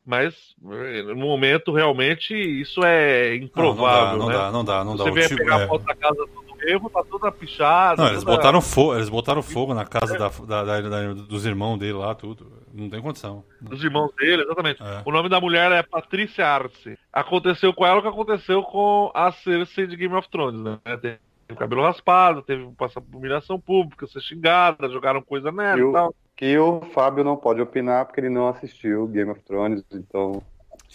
Mas 0.05 0.35
no 0.61 1.17
momento 1.17 1.73
realmente 1.73 2.35
isso 2.35 2.85
é 2.85 3.35
improvável, 3.37 4.19
não, 4.19 4.27
não 4.27 4.33
dá, 4.33 4.53
não 4.53 4.53
dá, 4.53 4.53
não 4.53 4.65
dá, 4.65 4.85
não 4.85 4.97
dá. 4.97 5.05
Você 5.05 5.11
vem 5.11 5.29
tipo, 5.29 5.39
pegar 5.39 5.61
é... 5.61 5.65
a 5.65 5.67
foto 5.67 5.85
da 5.87 5.95
casa 5.95 6.27
erro, 6.71 6.91
tá 6.91 7.03
toda 7.03 7.31
pichada. 7.31 8.03
Não, 8.03 8.11
eles 8.11 8.25
botaram, 8.25 8.61
fogo, 8.61 8.95
eles 8.95 9.09
botaram 9.09 9.43
fogo 9.43 9.75
na 9.75 9.85
casa 9.85 10.19
da, 10.19 10.29
da, 10.29 10.81
da, 10.81 11.13
dos 11.13 11.45
irmãos 11.47 11.79
dele 11.79 11.95
lá, 11.95 12.15
tudo. 12.15 12.51
Não 12.73 12.91
tem 12.91 13.01
condição. 13.01 13.45
Dos 13.61 13.83
irmãos 13.85 14.11
dele, 14.17 14.43
exatamente. 14.43 14.83
É. 14.83 15.03
O 15.05 15.13
nome 15.13 15.29
da 15.29 15.41
mulher 15.41 15.71
é 15.73 15.83
Patrícia 15.83 16.47
Arce. 16.47 16.99
Aconteceu 17.13 17.73
com 17.73 17.87
ela 17.87 17.99
o 17.99 18.03
que 18.03 18.09
aconteceu 18.09 18.63
com 18.63 19.11
a 19.15 19.31
Cersei 19.31 19.87
de 19.87 19.97
Game 19.97 20.15
of 20.15 20.29
Thrones, 20.29 20.61
né? 20.61 20.79
Teve 21.01 21.19
o 21.51 21.57
cabelo 21.57 21.83
raspado, 21.83 22.43
teve 22.43 22.67
passar 22.73 23.01
por 23.01 23.17
humilhação 23.17 23.61
pública, 23.61 24.07
ser 24.07 24.21
xingada, 24.21 24.89
jogaram 24.89 25.23
coisa 25.23 25.53
nela 25.53 25.81
e 25.81 25.93
tal. 25.93 26.15
Que 26.37 26.59
o 26.59 26.81
Fábio 26.93 27.23
não 27.23 27.37
pode 27.37 27.61
opinar 27.61 28.07
porque 28.07 28.21
ele 28.21 28.29
não 28.29 28.49
assistiu 28.49 29.07
Game 29.07 29.31
of 29.31 29.41
Thrones, 29.43 29.85
então 29.93 30.43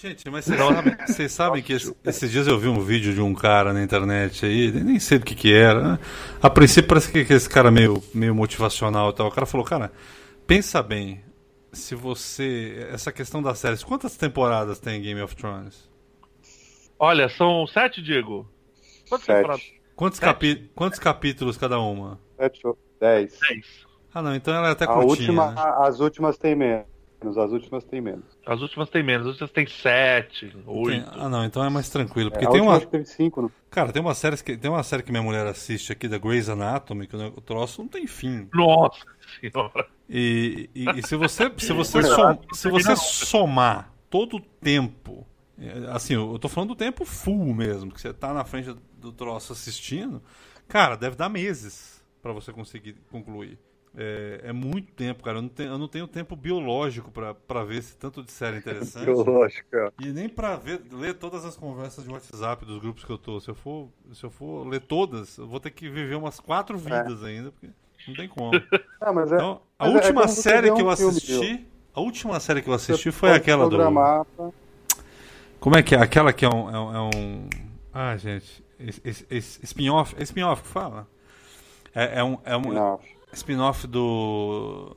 Gente, 0.01 0.29
mas 0.29 0.45
vocês 0.45 0.57
sabem, 0.57 0.97
vocês 1.05 1.31
sabem 1.33 1.61
que 1.61 1.73
esse, 1.73 1.93
esses 2.05 2.31
dias 2.31 2.47
eu 2.47 2.57
vi 2.57 2.69
um 2.69 2.79
vídeo 2.79 3.13
de 3.13 3.19
um 3.19 3.33
cara 3.33 3.73
na 3.73 3.83
internet 3.83 4.45
aí, 4.45 4.71
nem 4.71 4.97
sei 4.97 5.19
do 5.19 5.25
que 5.25 5.35
que 5.35 5.53
era. 5.53 5.81
Né? 5.81 5.99
A 6.41 6.49
princípio 6.49 6.87
parece 6.87 7.11
que, 7.11 7.25
que 7.25 7.33
esse 7.33 7.49
cara 7.49 7.69
meio, 7.69 8.01
meio 8.13 8.33
motivacional 8.33 9.09
e 9.09 9.13
tal. 9.13 9.27
O 9.27 9.31
cara 9.31 9.45
falou, 9.45 9.65
cara, 9.65 9.91
pensa 10.47 10.81
bem, 10.81 11.21
se 11.73 11.95
você. 11.95 12.87
Essa 12.93 13.11
questão 13.11 13.43
das 13.43 13.59
séries, 13.59 13.83
quantas 13.83 14.15
temporadas 14.15 14.79
tem 14.79 15.01
Game 15.01 15.21
of 15.21 15.35
Thrones? 15.35 15.89
Olha, 16.97 17.27
são 17.27 17.67
sete, 17.67 18.01
Diego. 18.01 18.49
Quantas 19.09 19.25
sete. 19.25 19.35
temporadas? 19.35 19.65
Quantos, 19.97 20.19
capi... 20.19 20.71
quantos 20.73 20.99
capítulos 20.99 21.57
cada 21.57 21.77
uma? 21.77 22.17
Sete 22.37 22.61
dez. 23.01 23.37
Dez. 23.37 23.65
Ah, 24.13 24.21
não, 24.21 24.33
então 24.33 24.53
ela 24.53 24.69
é 24.69 24.71
até 24.71 24.85
a 24.85 24.87
curtinha. 24.87 25.29
Última, 25.29 25.51
né? 25.51 25.61
As 25.79 25.99
últimas 25.99 26.37
tem 26.37 26.55
menos. 26.55 26.85
As 27.21 27.51
últimas 27.51 27.83
tem 27.83 27.99
menos. 27.99 28.23
As 28.45 28.61
últimas 28.61 28.89
tem 28.89 29.03
menos, 29.03 29.27
as 29.27 29.31
últimas 29.33 29.51
tem 29.51 29.67
sete, 29.67 30.55
oito. 30.65 31.09
Ah, 31.11 31.27
não, 31.27 31.43
então 31.43 31.63
é 31.63 31.69
mais 31.69 31.89
tranquilo. 31.89 32.31
Porque 32.31 32.45
é, 32.45 32.49
tem 32.49 32.61
uma. 32.61 32.79
Teve 32.79 33.05
cinco, 33.05 33.41
né? 33.41 33.49
Cara, 33.69 33.91
tem 33.91 34.01
uma, 34.01 34.15
série 34.15 34.37
que, 34.37 34.55
tem 34.55 34.71
uma 34.71 34.83
série 34.83 35.03
que 35.03 35.11
minha 35.11 35.21
mulher 35.21 35.45
assiste 35.45 35.91
aqui, 35.91 36.07
da 36.07 36.17
Grey's 36.17 36.47
Anatomy, 36.47 37.07
que 37.07 37.15
o 37.17 37.41
troço 37.41 37.81
não 37.81 37.89
tem 37.89 38.07
fim. 38.07 38.47
Nossa 38.53 39.03
senhora. 39.39 39.85
E, 40.09 40.69
e, 40.73 40.85
e 40.97 41.05
se 41.05 41.15
você, 41.17 41.51
se 41.57 41.73
você, 41.73 42.03
som, 42.03 42.39
se 42.53 42.69
você 42.69 42.95
somar 42.95 43.93
todo 44.09 44.37
o 44.37 44.39
tempo. 44.39 45.27
É, 45.57 45.91
assim, 45.91 46.13
eu 46.13 46.39
tô 46.39 46.47
falando 46.47 46.69
do 46.69 46.75
tempo 46.75 47.03
full 47.03 47.53
mesmo, 47.53 47.91
que 47.91 47.99
você 47.99 48.13
tá 48.13 48.33
na 48.33 48.45
frente 48.45 48.73
do 48.97 49.11
troço 49.11 49.51
assistindo. 49.51 50.21
Cara, 50.69 50.95
deve 50.95 51.17
dar 51.17 51.27
meses 51.27 52.01
para 52.21 52.31
você 52.31 52.53
conseguir 52.53 52.95
concluir. 53.11 53.57
É, 53.97 54.41
é, 54.45 54.53
muito 54.53 54.91
tempo, 54.93 55.23
cara. 55.23 55.37
Eu 55.39 55.41
não 55.41 55.49
tenho, 55.49 55.71
eu 55.71 55.77
não 55.77 55.87
tenho 55.87 56.07
tempo 56.07 56.35
biológico 56.35 57.11
para 57.11 57.63
ver 57.63 57.77
esse 57.77 57.97
tanto 57.97 58.23
de 58.23 58.31
série 58.31 58.57
interessante. 58.57 59.05
biológico, 59.05 59.75
é. 59.75 59.91
E 59.99 60.07
nem 60.07 60.29
para 60.29 60.55
ver, 60.57 60.81
ler 60.91 61.15
todas 61.15 61.43
as 61.43 61.57
conversas 61.57 62.03
de 62.03 62.11
WhatsApp 62.11 62.65
dos 62.65 62.79
grupos 62.79 63.03
que 63.03 63.09
eu 63.09 63.17
tô. 63.17 63.39
Se 63.39 63.49
eu 63.49 63.55
for, 63.55 63.89
se 64.13 64.23
eu 64.23 64.29
for 64.29 64.67
ler 64.67 64.81
todas, 64.81 65.37
eu 65.37 65.47
vou 65.47 65.59
ter 65.59 65.71
que 65.71 65.89
viver 65.89 66.15
umas 66.15 66.39
quatro 66.39 66.77
é. 66.77 66.79
vidas 66.79 67.23
é. 67.23 67.27
ainda, 67.27 67.51
porque 67.51 67.69
não 68.07 68.15
tem 68.15 68.27
como. 68.27 68.51
Ah, 69.01 69.13
mas 69.13 69.31
é, 69.31 69.35
então, 69.35 69.61
a 69.79 69.87
é 69.87 69.91
última 69.91 70.27
série 70.27 70.73
que 70.73 70.81
eu 70.81 70.89
assisti, 70.89 71.31
filme, 71.31 71.67
a 71.93 72.01
última 72.01 72.37
série 72.41 72.61
que 72.61 72.69
eu 72.69 72.73
assisti 72.73 73.11
foi 73.11 73.31
aquela 73.31 73.69
do. 73.69 73.77
Como 75.57 75.77
é 75.77 75.81
que 75.81 75.95
é? 75.95 75.99
Aquela 75.99 76.33
que 76.33 76.43
é 76.43 76.49
um, 76.49 76.69
é 76.69 76.99
um... 76.99 77.49
ah, 77.93 78.17
gente, 78.17 78.61
spin-off, 79.63 80.21
spin-off 80.21 80.63
que 80.63 80.67
fala? 80.67 81.07
É, 81.95 82.19
é 82.19 82.23
um, 82.23 82.37
é 82.43 82.57
um 82.57 82.99
spin-off 83.33 83.87
do. 83.87 84.95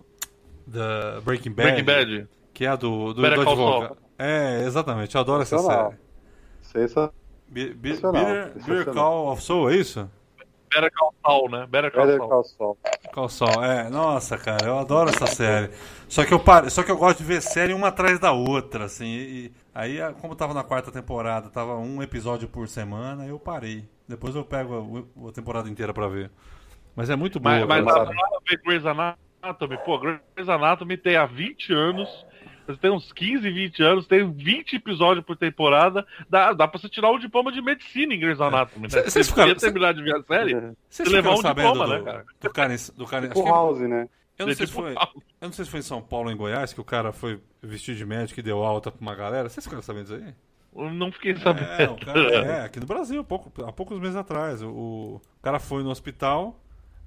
Da 0.67 1.21
Breaking 1.23 1.53
Bad. 1.53 1.83
Breaking 1.83 1.85
Bad. 1.85 2.29
Que 2.55 2.65
é 2.65 2.69
a 2.69 2.77
do, 2.77 3.13
do, 3.13 3.21
do 3.23 3.27
advogado. 3.27 3.97
É, 4.19 4.65
exatamente, 4.65 5.15
eu 5.15 5.21
adoro 5.21 5.43
essa 5.43 5.59
série. 5.59 5.97
Sensacional. 6.63 7.15
Bitter, 7.49 7.75
Bitter 8.55 8.93
Call 8.93 9.33
of 9.33 9.43
Soul, 9.43 9.71
é 9.71 9.77
isso? 9.77 10.09
Better 10.73 10.91
Call 10.93 11.15
Saul, 11.23 11.51
né? 11.51 11.67
Better 11.67 11.93
Call, 11.93 12.07
Better 12.07 12.21
Call 12.21 12.45
Saul. 12.45 12.79
Call 13.13 13.29
Saul, 13.29 13.63
é. 13.63 13.91
Nossa, 13.91 14.39
cara, 14.39 14.67
eu 14.67 14.79
adoro 14.79 15.11
essa 15.11 15.27
série. 15.27 15.71
Só 16.09 16.25
que 16.25 16.33
eu 16.33 16.41
pare... 16.41 16.71
Só 16.71 16.83
que 16.83 16.91
eu 16.91 16.97
gosto 16.97 17.19
de 17.19 17.25
ver 17.25 17.43
série 17.43 17.75
uma 17.75 17.89
atrás 17.89 18.19
da 18.19 18.33
outra, 18.33 18.85
assim. 18.85 19.07
E... 19.07 19.53
Aí, 19.75 19.99
como 20.21 20.35
tava 20.35 20.55
na 20.55 20.63
quarta 20.63 20.91
temporada, 20.91 21.51
tava 21.51 21.77
um 21.77 22.03
episódio 22.03 22.49
por 22.49 22.69
semana, 22.69 23.27
eu 23.27 23.39
parei. 23.39 23.87
Depois 24.09 24.35
eu 24.35 24.45
pego 24.45 25.07
a, 25.17 25.29
a 25.29 25.33
temporada 25.33 25.69
inteira 25.69 25.93
pra 25.93 26.09
ver. 26.09 26.31
Mas 26.95 27.11
é 27.11 27.17
muito 27.17 27.41
boa. 27.41 27.67
Mas, 27.67 27.85
mas 27.85 28.09
ver 28.49 28.61
Grey's 28.65 28.85
Anatomy, 28.87 29.79
pô, 29.85 29.99
Grey's 29.99 30.49
Anatomy 30.49 30.97
tem 30.97 31.17
há 31.17 31.27
20 31.27 31.73
anos. 31.73 32.27
Tem 32.81 32.93
uns 32.93 33.13
15, 33.13 33.51
20 33.51 33.83
anos, 33.83 34.07
tem 34.07 34.33
20 34.33 34.77
episódios 34.77 35.27
por 35.27 35.37
temporada. 35.37 36.07
Dá, 36.31 36.53
dá 36.53 36.69
pra 36.69 36.79
você 36.79 36.89
tirar 36.89 37.11
o 37.11 37.19
diploma 37.19 37.51
de 37.51 37.61
medicina 37.61 38.15
em 38.15 38.21
Grey's 38.21 38.39
é. 38.39 38.45
Anatomy, 38.45 38.89
né? 38.89 39.03
Vocês 39.03 39.29
ficaram, 39.29 39.55
terminar 39.57 39.93
de 39.93 40.03
ver 40.03 40.15
a 40.17 40.23
série, 40.23 40.75
você 40.89 41.03
levar 41.05 41.33
um 41.33 41.43
diploma, 41.43 41.87
do, 41.87 41.93
né, 41.93 42.03
cara? 42.03 42.25
Do 42.41 42.51
Karen, 42.51 42.77
do 42.97 43.07
Karen, 43.07 43.29
tipo 43.29 43.45
House, 43.45 43.81
né? 43.81 44.09
Eu 44.39 44.47
não, 44.47 44.55
sei 44.55 44.67
se 44.67 44.73
foi, 44.73 44.93
eu 44.93 45.23
não 45.43 45.53
sei 45.53 45.65
se 45.65 45.71
foi 45.71 45.81
em 45.81 45.85
São 45.85 46.01
Paulo 46.01 46.29
ou 46.29 46.33
em 46.33 46.37
Goiás 46.37 46.73
que 46.73 46.81
o 46.81 46.85
cara 46.85 47.13
foi 47.13 47.41
vestido 47.61 47.97
de 47.97 48.07
médico 48.07 48.41
e 48.41 48.43
deu 48.43 48.63
alta 48.63 48.91
pra 48.91 49.01
uma 49.01 49.15
galera. 49.15 49.49
Vocês 49.49 49.65
ficaram 49.65 49.83
sabendo 49.83 50.05
disso 50.05 50.15
aí? 50.15 50.35
Eu 50.75 50.91
não 50.91 51.13
fiquei 51.13 51.37
sabendo. 51.37 51.69
É, 51.71 52.05
cara, 52.05 52.21
é 52.21 52.65
aqui 52.65 52.81
no 52.81 52.87
Brasil, 52.87 53.23
pouco, 53.23 53.53
há 53.65 53.73
poucos 53.73 54.01
meses 54.01 54.17
atrás. 54.17 54.63
O, 54.63 54.69
o 54.69 55.43
cara 55.43 55.59
foi 55.59 55.83
no 55.83 55.91
hospital, 55.91 56.59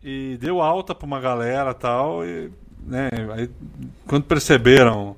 e 0.08 0.38
deu 0.38 0.62
alta 0.62 0.94
pra 0.94 1.08
uma 1.08 1.20
galera 1.20 1.74
tal, 1.74 2.24
e 2.24 2.52
né, 2.86 3.10
aí, 3.34 3.50
quando 4.06 4.26
perceberam 4.26 5.16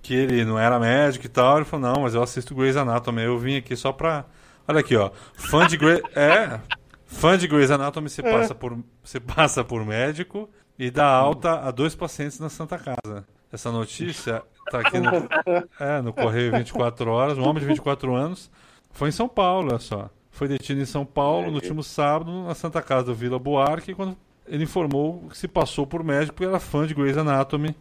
que 0.00 0.14
ele 0.14 0.44
não 0.44 0.56
era 0.56 0.78
médico 0.78 1.26
e 1.26 1.28
tal, 1.28 1.56
ele 1.56 1.64
falou, 1.64 1.92
não, 1.92 2.02
mas 2.02 2.14
eu 2.14 2.22
assisto 2.22 2.54
Grey's 2.54 2.76
Anatomy, 2.76 3.22
eu 3.22 3.36
vim 3.36 3.56
aqui 3.56 3.74
só 3.74 3.92
pra... 3.92 4.24
Olha 4.68 4.78
aqui, 4.78 4.94
ó, 4.94 5.10
fã 5.34 5.66
de 5.66 5.76
Grey's... 5.76 6.00
É, 6.14 6.60
fã 7.06 7.36
de 7.36 7.48
Grey's 7.48 7.72
Anatomy 7.72 8.08
se 8.08 8.24
É. 8.24 8.30
passa, 8.30 8.54
por, 8.54 8.78
se 9.02 9.18
passa 9.18 9.64
por 9.64 9.84
médico 9.84 10.48
e 10.78 10.92
dá 10.92 11.06
alta 11.06 11.62
a 11.66 11.72
dois 11.72 11.96
pacientes 11.96 12.38
na 12.38 12.48
Santa 12.48 12.78
Casa. 12.78 13.26
Essa 13.52 13.72
notícia 13.72 14.44
tá 14.70 14.78
aqui 14.78 15.00
no, 15.00 15.10
é, 15.80 16.00
no 16.00 16.12
Correio 16.12 16.52
24 16.52 17.10
Horas, 17.10 17.36
um 17.36 17.42
homem 17.42 17.60
de 17.60 17.66
24 17.66 18.14
anos, 18.14 18.48
foi 18.92 19.08
em 19.08 19.12
São 19.12 19.28
Paulo, 19.28 19.70
olha 19.70 19.80
só. 19.80 20.08
Foi 20.40 20.48
detido 20.48 20.80
em 20.80 20.86
São 20.86 21.04
Paulo 21.04 21.50
no 21.50 21.56
último 21.56 21.82
sábado, 21.82 22.44
na 22.44 22.54
Santa 22.54 22.80
Casa 22.80 23.04
do 23.04 23.14
Vila 23.14 23.38
Buarque, 23.38 23.92
quando 23.92 24.16
ele 24.46 24.64
informou 24.64 25.28
que 25.28 25.36
se 25.36 25.46
passou 25.46 25.86
por 25.86 26.02
médico 26.02 26.32
porque 26.32 26.48
era 26.48 26.58
fã 26.58 26.86
de 26.86 26.94
Grey's 26.94 27.18
Anatomy. 27.18 27.76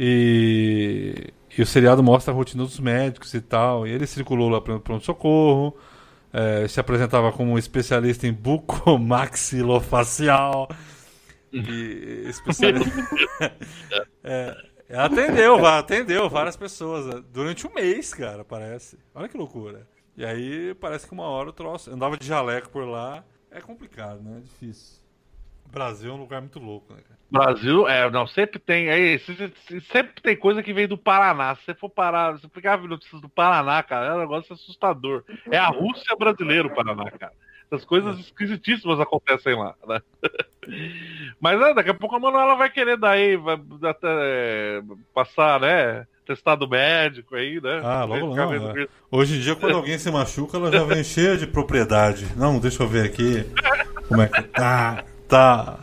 E, 0.00 1.34
e 1.54 1.60
o 1.60 1.66
seriado 1.66 2.02
mostra 2.02 2.32
a 2.32 2.34
rotina 2.34 2.64
dos 2.64 2.80
médicos 2.80 3.34
e 3.34 3.42
tal. 3.42 3.86
E 3.86 3.90
ele 3.90 4.06
circulou 4.06 4.48
lá 4.48 4.58
para 4.58 4.76
o 4.76 4.80
pronto-socorro, 4.80 5.76
eh, 6.32 6.66
se 6.66 6.80
apresentava 6.80 7.30
como 7.30 7.52
um 7.52 7.58
especialista 7.58 8.26
em 8.26 8.32
bucomaxilofacial. 8.32 10.70
E 11.52 12.24
especialista. 12.26 12.88
É, 14.24 14.56
atendeu, 14.94 15.66
atendeu 15.66 16.30
várias 16.30 16.56
pessoas 16.56 17.14
eh, 17.14 17.20
durante 17.32 17.66
um 17.66 17.74
mês, 17.74 18.14
cara, 18.14 18.44
parece. 18.44 18.96
Olha 19.14 19.28
que 19.28 19.36
loucura. 19.36 19.86
E 20.16 20.24
aí 20.24 20.74
parece 20.74 21.06
que 21.06 21.12
uma 21.12 21.24
hora 21.24 21.48
o 21.50 21.52
troço. 21.52 21.90
Andava 21.90 22.16
de 22.16 22.26
jaleco 22.26 22.68
por 22.70 22.84
lá. 22.84 23.24
É 23.50 23.60
complicado, 23.60 24.20
né? 24.22 24.38
É 24.38 24.40
difícil. 24.40 25.00
Brasil 25.70 26.10
é 26.10 26.14
um 26.14 26.18
lugar 26.18 26.40
muito 26.40 26.58
louco, 26.58 26.92
né, 26.92 27.00
cara? 27.00 27.18
Brasil, 27.30 27.88
é, 27.88 28.10
não, 28.10 28.26
sempre 28.26 28.58
tem. 28.58 28.88
Se- 29.18 29.80
sempre 29.90 30.20
tem 30.22 30.36
coisa 30.36 30.62
que 30.62 30.72
vem 30.74 30.86
do 30.86 30.98
Paraná. 30.98 31.54
Se 31.54 31.64
você 31.64 31.74
for 31.74 31.88
parar, 31.88 32.38
se 32.38 32.46
pegar 32.48 32.76
notícias 32.76 33.22
do 33.22 33.28
Paraná, 33.28 33.82
cara, 33.82 34.06
é 34.06 34.14
um 34.14 34.20
negócio 34.20 34.52
assustador. 34.52 35.24
É 35.50 35.56
a 35.56 35.68
Rússia 35.68 36.14
brasileira, 36.14 36.68
o 36.68 36.74
Paraná, 36.74 37.10
cara. 37.10 37.32
Essas 37.70 37.86
coisas 37.86 38.18
esquisitíssimas 38.18 39.00
acontecem 39.00 39.56
lá, 39.56 39.74
né? 39.86 40.02
Mas 41.40 41.58
é, 41.58 41.72
daqui 41.72 41.88
a 41.88 41.94
pouco 41.94 42.16
a 42.16 42.20
Manuela 42.20 42.54
vai 42.54 42.68
querer 42.70 42.98
daí, 42.98 43.36
vai 43.36 43.58
até, 43.84 44.08
é, 44.10 44.82
passar, 45.14 45.58
né? 45.58 46.06
Testado 46.26 46.68
médico 46.68 47.34
aí, 47.34 47.60
né? 47.60 47.80
Ah, 47.82 48.04
logo 48.04 48.34
não, 48.34 48.48
vendo 48.48 48.78
é. 48.78 48.86
Hoje 49.10 49.36
em 49.36 49.40
dia, 49.40 49.56
quando 49.56 49.76
alguém 49.76 49.98
se 49.98 50.10
machuca, 50.10 50.56
ela 50.56 50.70
já 50.70 50.84
vem 50.84 51.02
cheia 51.04 51.36
de 51.36 51.46
propriedade. 51.46 52.26
Não, 52.36 52.58
deixa 52.60 52.82
eu 52.82 52.88
ver 52.88 53.04
aqui. 53.06 53.44
Como 54.08 54.22
é 54.22 54.28
que 54.28 54.42
tá? 54.42 55.04
Tá. 55.28 55.78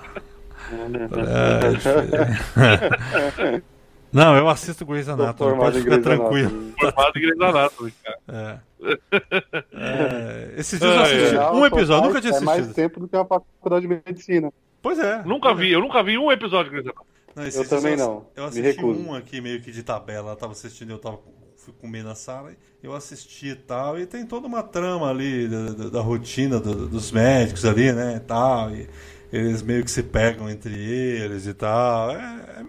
É, 0.72 1.68
eu 1.68 1.74
ver. 3.60 3.64
Não, 4.12 4.36
eu 4.36 4.50
assisto 4.50 4.86
Grey's 4.86 5.08
Anatomy, 5.10 5.58
pode 5.58 5.80
ficar 5.80 5.90
Grey's 6.00 6.04
tranquilo. 6.04 6.74
Formado 6.80 7.12
em 7.18 7.22
Grey's 7.22 7.42
Anatomy, 7.42 7.94
cara. 8.04 8.20
É. 8.28 8.70
É, 9.74 10.54
esses 10.58 10.80
dias 10.80 10.96
eu 10.96 11.02
assisti 11.02 11.36
um 11.36 11.60
só 11.60 11.66
episódio, 11.68 12.08
nunca 12.08 12.22
tinha 12.22 12.34
É 12.34 12.40
mais 12.40 12.62
assistido. 12.62 12.76
tempo 12.76 13.00
do 13.02 13.08
que 13.10 13.16
uma 13.18 13.26
faculdade 13.26 13.88
de 13.88 14.02
medicina. 14.08 14.54
Pois 14.82 14.98
é. 14.98 15.22
Nunca 15.24 15.54
vi, 15.54 15.72
eu 15.72 15.82
nunca 15.82 16.02
vi 16.02 16.18
um 16.18 16.32
episódio 16.32 16.72
de 16.72 16.78
Grey's 16.78 16.86
Anatomy. 16.88 17.10
Não, 17.40 17.46
Eu 17.46 17.68
também 17.68 17.94
ass- 17.94 18.00
não. 18.02 18.28
Eu 18.36 18.44
Me 18.44 18.50
assisti 18.50 18.82
recuso. 18.82 19.00
um 19.00 19.14
aqui 19.14 19.42
meio 19.42 19.62
que 19.62 19.72
de 19.72 19.84
tabela. 19.84 20.32
Eu 20.32 20.36
tava 20.36 20.52
assistindo, 20.54 20.92
eu 20.92 21.00
tava 21.00 21.20
fui 21.58 21.74
comer 21.74 22.04
na 22.04 22.16
sala, 22.16 22.52
eu 22.82 22.94
assisti 22.94 23.50
e 23.50 23.56
tal, 23.56 24.00
e 24.00 24.06
tem 24.06 24.26
toda 24.26 24.48
uma 24.48 24.64
trama 24.64 25.10
ali 25.10 25.48
da, 25.48 25.72
da- 25.74 25.90
da 25.90 26.02
rotina 26.02 26.58
do- 26.60 26.88
dos 26.88 27.12
médicos 27.12 27.66
ali, 27.66 27.92
né, 27.92 28.16
e 28.16 28.20
tal, 28.22 28.72
e 28.74 28.88
eles 29.32 29.62
meio 29.62 29.84
que 29.84 29.92
se 29.92 30.02
pegam 30.02 30.50
entre 30.50 30.74
eles 30.74 31.46
e 31.46 31.54
tal. 31.54 32.12
É, 32.12 32.16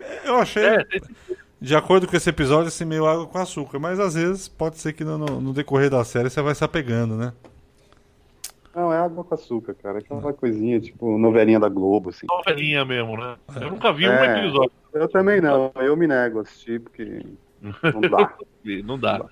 é- 0.00 0.28
eu 0.28 0.34
achei, 0.36 0.64
É, 0.64 0.84
de 1.60 1.76
acordo 1.76 2.06
com 2.08 2.16
esse 2.16 2.28
episódio, 2.30 2.68
assim, 2.68 2.84
meio 2.84 3.06
água 3.06 3.26
com 3.26 3.38
açúcar, 3.38 3.78
mas 3.78 4.00
às 4.00 4.14
vezes 4.14 4.48
pode 4.48 4.78
ser 4.78 4.92
que 4.92 5.04
no, 5.04 5.16
no- 5.18 5.40
no 5.40 5.52
decorrer 5.52 5.88
da 5.90 6.04
série 6.04 6.28
você 6.30 6.42
vai 6.42 6.54
se 6.54 6.64
apegando, 6.64 7.16
né? 7.16 7.32
Não, 8.74 8.92
é 8.92 8.98
água 8.98 9.24
com 9.24 9.34
açúcar, 9.34 9.74
cara. 9.74 9.98
Aquela 9.98 10.32
coisinha, 10.32 10.78
tipo, 10.80 11.18
novelinha 11.18 11.58
da 11.58 11.68
Globo, 11.68 12.10
assim. 12.10 12.26
novelinha 12.28 12.84
mesmo, 12.84 13.16
né? 13.16 13.36
Eu 13.60 13.70
nunca 13.70 13.92
vi 13.92 14.08
um 14.08 14.12
É. 14.12 14.38
episódio. 14.38 14.72
Eu 14.92 15.08
também 15.08 15.40
não, 15.40 15.72
eu 15.76 15.96
me 15.96 16.06
nego 16.06 16.38
a 16.38 16.42
assistir, 16.42 16.80
porque 16.80 17.24
não 17.60 18.00
dá. 18.00 18.34
Não 18.84 18.98
dá. 18.98 19.24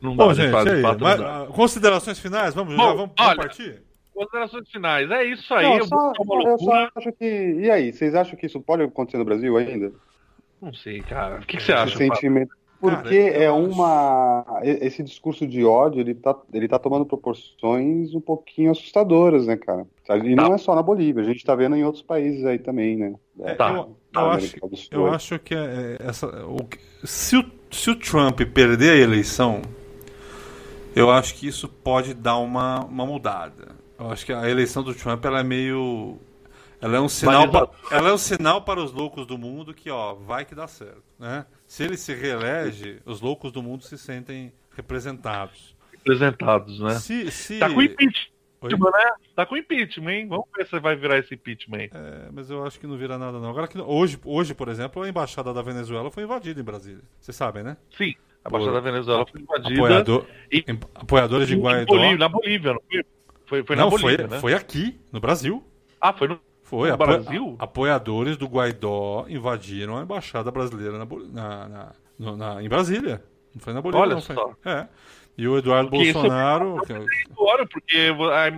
Não 0.00 0.14
dá, 0.16 0.24
Bom, 0.24 0.34
gente, 0.34 0.54
aí, 0.54 0.82
fato, 0.82 1.00
não 1.00 1.08
mas, 1.08 1.18
dá. 1.18 1.42
ah, 1.42 1.46
considerações 1.46 2.18
finais? 2.18 2.54
Vamos, 2.54 2.76
Bom, 2.76 2.82
já 2.82 2.88
vamos, 2.92 3.10
vamos 3.16 3.30
olha, 3.30 3.36
partir? 3.36 3.82
Considerações 4.12 4.70
finais. 4.70 5.10
É 5.10 5.24
isso 5.24 5.54
aí. 5.54 5.64
Não, 5.64 5.78
eu 5.78 5.86
só, 5.86 6.12
eu 6.46 6.58
só 6.58 6.88
acho 6.94 7.12
que. 7.12 7.24
E 7.24 7.70
aí, 7.70 7.90
vocês 7.92 8.14
acham 8.14 8.36
que 8.38 8.44
isso 8.46 8.60
pode 8.60 8.82
acontecer 8.82 9.16
no 9.16 9.24
Brasil 9.24 9.56
ainda? 9.56 9.92
Não 10.60 10.74
sei, 10.74 11.00
cara. 11.00 11.36
O 11.36 11.46
que, 11.46 11.56
que 11.56 11.62
você 11.62 11.72
acha? 11.72 11.96
Sentimento. 11.96 12.54
Porque 12.80 13.30
Cara, 13.30 13.44
é 13.44 13.50
uma. 13.50 14.60
Esse 14.62 15.02
discurso 15.02 15.46
de 15.46 15.64
ódio, 15.64 16.00
ele 16.00 16.14
tá, 16.14 16.36
ele 16.52 16.68
tá 16.68 16.78
tomando 16.78 17.06
proporções 17.06 18.14
um 18.14 18.20
pouquinho 18.20 18.70
assustadoras, 18.70 19.46
né, 19.46 19.56
cara? 19.56 19.86
E 20.22 20.34
não 20.34 20.52
é 20.54 20.58
só 20.58 20.74
na 20.74 20.82
Bolívia, 20.82 21.22
a 21.22 21.26
gente 21.26 21.44
tá 21.44 21.54
vendo 21.54 21.76
em 21.76 21.84
outros 21.84 22.02
países 22.02 22.44
aí 22.44 22.58
também, 22.58 22.96
né? 22.96 23.14
É, 23.40 23.54
Tá. 23.54 23.70
eu, 23.72 23.96
eu 24.14 24.30
acho, 24.30 24.56
eu 24.90 25.06
acho 25.06 25.38
que 25.38 25.54
é, 25.54 25.96
é, 25.98 26.06
essa, 26.06 26.26
o 26.46 26.58
se, 27.04 27.36
o, 27.36 27.44
se 27.70 27.90
o 27.90 27.96
Trump 27.96 28.40
perder 28.52 28.90
a 28.90 28.96
eleição, 28.96 29.62
eu 30.94 31.10
acho 31.10 31.34
que 31.34 31.46
isso 31.46 31.68
pode 31.68 32.14
dar 32.14 32.36
uma, 32.36 32.84
uma 32.84 33.06
mudada. 33.06 33.74
Eu 33.98 34.10
acho 34.10 34.26
que 34.26 34.32
a 34.32 34.48
eleição 34.48 34.82
do 34.82 34.94
Trump 34.94 35.24
ela 35.24 35.40
é 35.40 35.44
meio. 35.44 36.18
Ela 36.80 36.98
é 36.98 37.00
um 37.00 37.08
sinal, 37.08 37.46
Balizador. 37.46 37.74
ela 37.90 38.10
é 38.10 38.12
um 38.12 38.18
sinal 38.18 38.62
para 38.62 38.82
os 38.82 38.92
loucos 38.92 39.26
do 39.26 39.38
mundo 39.38 39.72
que 39.72 39.90
ó, 39.90 40.14
vai 40.14 40.44
que 40.44 40.54
dá 40.54 40.66
certo. 40.66 41.02
Né? 41.18 41.46
Se 41.74 41.82
ele 41.82 41.96
se 41.96 42.14
reelege, 42.14 43.00
os 43.04 43.20
loucos 43.20 43.50
do 43.50 43.60
mundo 43.60 43.82
se 43.82 43.98
sentem 43.98 44.52
representados. 44.76 45.74
Representados, 45.90 46.78
né? 46.78 46.94
Se, 47.00 47.28
se... 47.32 47.58
Tá 47.58 47.68
com 47.68 47.82
impeachment, 47.82 48.30
Oi? 48.60 48.70
né? 48.70 49.10
Tá 49.34 49.44
com 49.44 49.56
impeachment, 49.56 50.12
hein? 50.12 50.28
Vamos 50.28 50.44
ver 50.56 50.68
se 50.68 50.78
vai 50.78 50.94
virar 50.94 51.18
esse 51.18 51.34
impeachment. 51.34 51.78
aí. 51.78 51.90
É, 51.92 52.28
mas 52.32 52.48
eu 52.48 52.64
acho 52.64 52.78
que 52.78 52.86
não 52.86 52.96
vira 52.96 53.18
nada 53.18 53.40
não. 53.40 53.50
Agora 53.50 53.66
que 53.66 53.76
hoje, 53.80 54.16
hoje, 54.24 54.54
por 54.54 54.68
exemplo, 54.68 55.02
a 55.02 55.08
embaixada 55.08 55.52
da 55.52 55.62
Venezuela 55.62 56.12
foi 56.12 56.22
invadida 56.22 56.60
em 56.60 56.62
Brasília. 56.62 57.02
Vocês 57.18 57.36
sabem, 57.36 57.64
né? 57.64 57.76
Sim, 57.98 58.14
a 58.44 58.50
Por- 58.50 58.58
Baixada 58.60 58.80
da 58.80 58.90
Venezuela 58.92 59.26
foi 59.26 59.40
invadida. 59.40 59.74
Apoiador, 59.74 60.26
e- 60.52 60.64
apoiadores 60.94 61.48
de 61.48 61.56
Guaidó. 61.56 61.92
Bolívia, 61.92 62.18
na 62.18 62.28
Bolívia, 62.28 62.72
não 62.72 62.82
foi? 62.88 63.04
Foi, 63.46 63.64
foi 63.64 63.74
na 63.74 63.82
não, 63.82 63.90
Bolívia, 63.90 64.28
foi, 64.28 64.28
né? 64.28 64.40
foi 64.40 64.54
aqui, 64.54 65.00
no 65.10 65.18
Brasil. 65.18 65.66
Ah, 66.00 66.12
foi 66.12 66.28
no. 66.28 66.40
Foi. 66.64 66.90
Apo- 66.90 67.04
Brasil? 67.06 67.56
apoiadores 67.58 68.36
do 68.36 68.46
Guaidó 68.46 69.26
invadiram 69.28 69.96
a 69.98 70.02
embaixada 70.02 70.50
brasileira 70.50 70.98
na, 70.98 71.04
na- 71.32 71.92
na- 72.18 72.36
na- 72.36 72.62
em 72.62 72.68
Brasília. 72.68 73.22
Não 73.54 73.60
foi 73.60 73.72
na 73.72 73.80
Bolívia, 73.80 74.02
Olha 74.02 74.14
não. 74.16 74.22
Foi. 74.22 74.34
só. 74.34 74.52
É. 74.64 74.88
E 75.36 75.48
o 75.48 75.58
Eduardo 75.58 75.90
Porque 75.90 76.04
isso 76.04 76.18
é 76.18 76.22
Bolsonaro. 76.22 76.80
território, 76.86 77.68
porque 77.68 78.12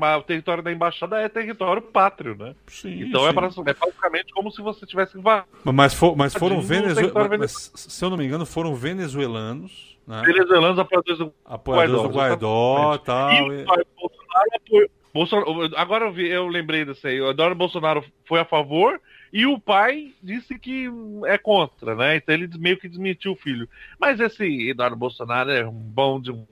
a 0.05 0.19
o 0.19 0.23
território 0.23 0.62
da 0.62 0.70
embaixada 0.70 1.16
é 1.23 1.28
território 1.28 1.81
pátrio, 1.81 2.37
né? 2.37 2.55
Sim, 2.66 3.03
Então 3.09 3.23
sim. 3.23 3.28
é, 3.28 3.33
pra- 3.33 3.47
é 3.47 3.74
basicamente 3.74 4.33
como 4.35 4.51
se 4.51 4.61
você 4.61 4.85
tivesse 4.87 5.19
invadido. 5.19 5.49
Mas, 5.65 5.95
fo- 5.95 6.15
mas 6.15 6.35
foram 6.35 6.61
venezuelanos. 6.61 7.70
Se 7.74 8.05
eu 8.05 8.11
não 8.11 8.16
me 8.19 8.27
engano, 8.27 8.45
foram 8.47 8.74
venezuelanos. 8.74 9.97
Né? 10.07 10.23
Venezuelanos 10.24 10.78
apoiadores 10.78 11.19
do 11.19 11.33
Apoiadores 11.45 12.03
do 12.03 12.09
Guaidó 12.16 12.95
e 12.95 12.99
tal. 13.01 13.31
E 13.33 13.35
e- 13.35 13.62
o 13.62 13.66
Bolsonaro 13.99 14.51
apoiou. 14.55 14.91
Bolsonaro, 15.17 15.77
agora 15.77 16.05
eu, 16.07 16.13
vi, 16.13 16.29
eu 16.29 16.47
lembrei 16.47 16.85
disso 16.85 17.07
aí. 17.07 17.21
O 17.21 17.31
Eduardo 17.31 17.57
Bolsonaro 17.57 18.05
foi 18.27 18.41
a 18.41 18.45
favor 18.45 19.01
e 19.33 19.47
o 19.47 19.59
pai 19.59 20.13
disse 20.23 20.59
que 20.59 20.89
é 21.27 21.37
contra, 21.37 21.95
né? 21.95 22.17
Então 22.17 22.35
ele 22.35 22.49
meio 22.59 22.79
que 22.79 22.89
desmentiu 22.89 23.33
o 23.33 23.37
filho. 23.37 23.69
Mas 23.99 24.21
esse 24.21 24.71
Eduardo 24.71 24.97
Bolsonaro 24.97 25.51
é 25.51 25.67
um 25.67 25.73
bom 25.73 26.21
de 26.21 26.31
um. 26.31 26.47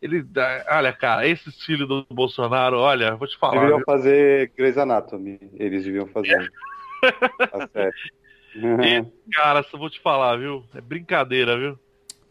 Ele, 0.00 0.24
olha, 0.68 0.92
cara, 0.92 1.26
esses 1.26 1.64
filhos 1.64 1.88
do 1.88 2.06
Bolsonaro, 2.10 2.78
olha, 2.78 3.14
vou 3.16 3.26
te 3.26 3.38
falar. 3.38 3.54
Deveriam 3.54 3.78
viu? 3.78 3.86
fazer 3.86 4.52
Grey's 4.56 4.78
Anatomy. 4.78 5.38
Eles 5.54 5.84
deviam 5.84 6.06
fazer. 6.06 6.50
Tá 7.50 7.68
certo. 7.72 7.98
Cara, 9.32 9.64
só 9.64 9.76
vou 9.76 9.90
te 9.90 10.00
falar, 10.00 10.36
viu? 10.36 10.64
É 10.72 10.80
brincadeira, 10.80 11.58
viu? 11.58 11.78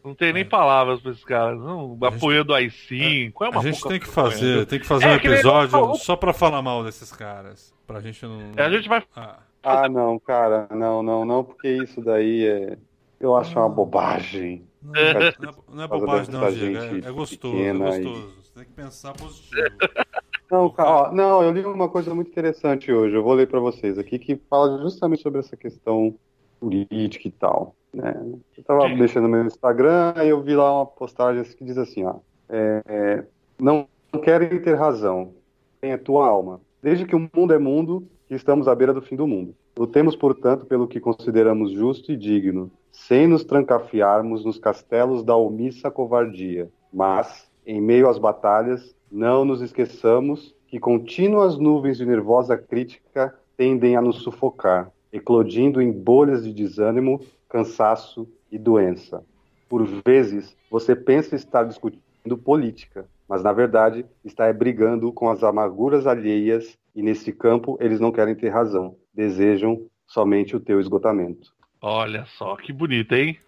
Não 0.04 0.14
tem 0.14 0.32
nem 0.32 0.42
É. 0.42 0.44
palavras 0.44 1.00
pra 1.00 1.12
esses 1.12 1.24
caras. 1.24 1.58
Não, 1.60 1.92
gente- 2.00 2.04
apoiando 2.16 2.52
o 2.52 2.54
AI-5. 2.56 3.44
É 3.44 3.48
uma 3.48 3.60
A 3.60 3.62
gente 3.62 3.82
tem 3.86 4.00
que 4.00 4.08
fazer, 4.08 4.66
tem 4.66 4.80
que 4.80 4.86
fazer 4.86 5.04
É, 5.06 5.12
um 5.12 5.14
episódio 5.14 5.94
só 5.96 6.16
pra 6.16 6.32
falar 6.32 6.60
mal 6.60 6.82
desses 6.82 7.12
caras. 7.12 7.72
Pra 7.86 8.00
gente 8.00 8.24
não. 8.26 8.38
A 8.56 8.70
gente 8.70 8.88
vai 8.88 9.02
Ah, 9.14 9.38
Ah, 9.62 9.88
não, 9.88 10.18
cara. 10.18 10.66
Não, 10.72 11.02
não, 11.04 11.24
não, 11.24 11.44
porque 11.44 11.68
isso 11.68 12.00
daí 12.00 12.44
é. 12.46 12.78
Eu 13.20 13.36
acho 13.36 13.56
uma 13.56 13.68
bobagem. 13.68 14.66
não, 14.82 14.96
É. 15.00 15.14
não 15.14 15.20
é, 15.22 15.32
não 15.72 15.82
é 15.84 15.86
bobagem, 15.88 16.32
não, 16.34 16.50
Diego. 16.50 16.80
gente 16.80 17.04
É, 17.06 17.08
é 17.08 17.12
gostoso, 17.12 17.56
é 17.56 17.68
e- 17.68 17.72
gostoso. 17.78 18.34
Você 18.42 18.52
tem 18.56 18.64
que 18.64 18.72
pensar 18.72 19.12
positivo. 19.12 19.52
Não, 20.50 20.68
ca- 20.68 20.84
ó, 21.08 21.12
não, 21.12 21.42
eu 21.42 21.50
li 21.50 21.64
uma 21.64 21.88
coisa 21.88 22.14
muito 22.14 22.28
interessante 22.30 22.92
hoje. 22.92 23.14
Eu 23.16 23.22
vou 23.22 23.32
ler 23.32 23.46
para 23.48 23.58
vocês 23.58 23.96
aqui 23.98 24.18
que 24.18 24.36
fala 24.50 24.82
justamente 24.82 25.22
sobre 25.22 25.40
essa 25.40 25.56
questão 25.56 26.14
política 26.60 27.26
e 27.26 27.30
tal. 27.30 27.74
Né? 27.92 28.14
Eu 28.56 28.64
tava 28.64 28.88
Sim. 28.88 28.96
mexendo 28.96 29.24
no 29.24 29.28
meu 29.28 29.44
Instagram 29.44 30.14
e 30.24 30.28
eu 30.28 30.40
vi 30.42 30.54
lá 30.54 30.74
uma 30.74 30.86
postagem 30.86 31.42
que 31.44 31.64
diz 31.64 31.76
assim, 31.76 32.04
ó, 32.04 32.16
é, 32.48 32.82
é, 32.86 33.24
não 33.60 33.86
querem 34.22 34.60
ter 34.60 34.74
razão, 34.74 35.34
tem 35.80 35.92
a 35.92 35.98
tua 35.98 36.26
alma. 36.26 36.60
Desde 36.82 37.04
que 37.04 37.14
o 37.14 37.30
mundo 37.34 37.52
é 37.52 37.58
mundo, 37.58 38.06
estamos 38.28 38.66
à 38.66 38.74
beira 38.74 38.92
do 38.92 39.02
fim 39.02 39.16
do 39.16 39.26
mundo. 39.26 39.54
Lutemos, 39.76 40.14
portanto, 40.14 40.66
pelo 40.66 40.86
que 40.86 41.00
consideramos 41.00 41.72
justo 41.72 42.12
e 42.12 42.16
digno, 42.16 42.70
sem 42.90 43.26
nos 43.26 43.44
trancafiarmos 43.44 44.44
nos 44.44 44.58
castelos 44.58 45.24
da 45.24 45.34
omissa 45.34 45.90
covardia. 45.90 46.68
Mas, 46.92 47.48
em 47.66 47.80
meio 47.80 48.08
às 48.08 48.18
batalhas, 48.18 48.94
não 49.10 49.44
nos 49.44 49.62
esqueçamos 49.62 50.54
que 50.66 50.78
contínuas 50.78 51.58
nuvens 51.58 51.98
de 51.98 52.06
nervosa 52.06 52.56
crítica 52.56 53.34
tendem 53.56 53.96
a 53.96 54.02
nos 54.02 54.16
sufocar, 54.16 54.90
eclodindo 55.12 55.80
em 55.80 55.92
bolhas 55.92 56.44
de 56.44 56.52
desânimo, 56.52 57.20
cansaço 57.52 58.26
e 58.50 58.58
doença. 58.58 59.22
Por 59.68 59.84
vezes, 60.06 60.56
você 60.70 60.96
pensa 60.96 61.36
estar 61.36 61.64
discutindo 61.64 62.38
política, 62.42 63.06
mas 63.28 63.42
na 63.42 63.52
verdade 63.52 64.06
está 64.24 64.50
brigando 64.50 65.12
com 65.12 65.28
as 65.28 65.44
amarguras 65.44 66.06
alheias 66.06 66.78
e 66.96 67.02
nesse 67.02 67.30
campo 67.30 67.76
eles 67.78 68.00
não 68.00 68.10
querem 68.10 68.34
ter 68.34 68.48
razão, 68.48 68.96
desejam 69.12 69.86
somente 70.06 70.56
o 70.56 70.60
teu 70.60 70.80
esgotamento. 70.80 71.52
Olha 71.82 72.24
só, 72.24 72.56
que 72.56 72.72
bonito, 72.72 73.14
hein? 73.14 73.38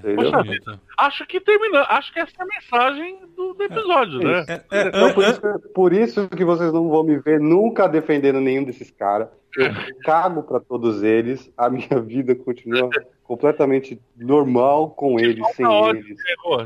Poxa, 0.00 0.80
acho 0.98 1.26
que 1.26 1.40
terminando, 1.40 1.86
acho 1.88 2.12
que 2.12 2.20
essa 2.20 2.32
é 2.38 2.42
a 2.42 2.46
mensagem 2.46 3.18
do, 3.34 3.54
do 3.54 3.62
episódio, 3.62 4.18
né? 4.18 4.44
é, 4.46 4.52
né? 4.52 4.64
É, 4.70 4.78
é, 4.78 4.88
então, 4.88 5.12
por, 5.14 5.24
isso, 5.24 5.40
por, 5.74 5.92
isso, 5.92 6.28
que 6.28 6.44
vocês 6.44 6.72
não 6.72 6.88
vão 6.88 7.02
me 7.02 7.18
ver 7.18 7.40
nunca 7.40 7.88
defendendo 7.88 8.40
nenhum 8.40 8.64
desses 8.64 8.90
caras. 8.90 9.28
Eu 9.56 9.70
cago 10.04 10.42
para 10.42 10.60
todos 10.60 11.02
eles, 11.02 11.50
a 11.56 11.70
minha 11.70 11.98
vida 12.00 12.34
continua 12.34 12.90
completamente 13.24 13.98
normal 14.14 14.90
com 14.90 15.18
eles, 15.18 15.46
sem 15.54 15.66
eles, 15.88 16.18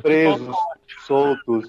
presos, 0.02 0.56
soltos, 1.06 1.64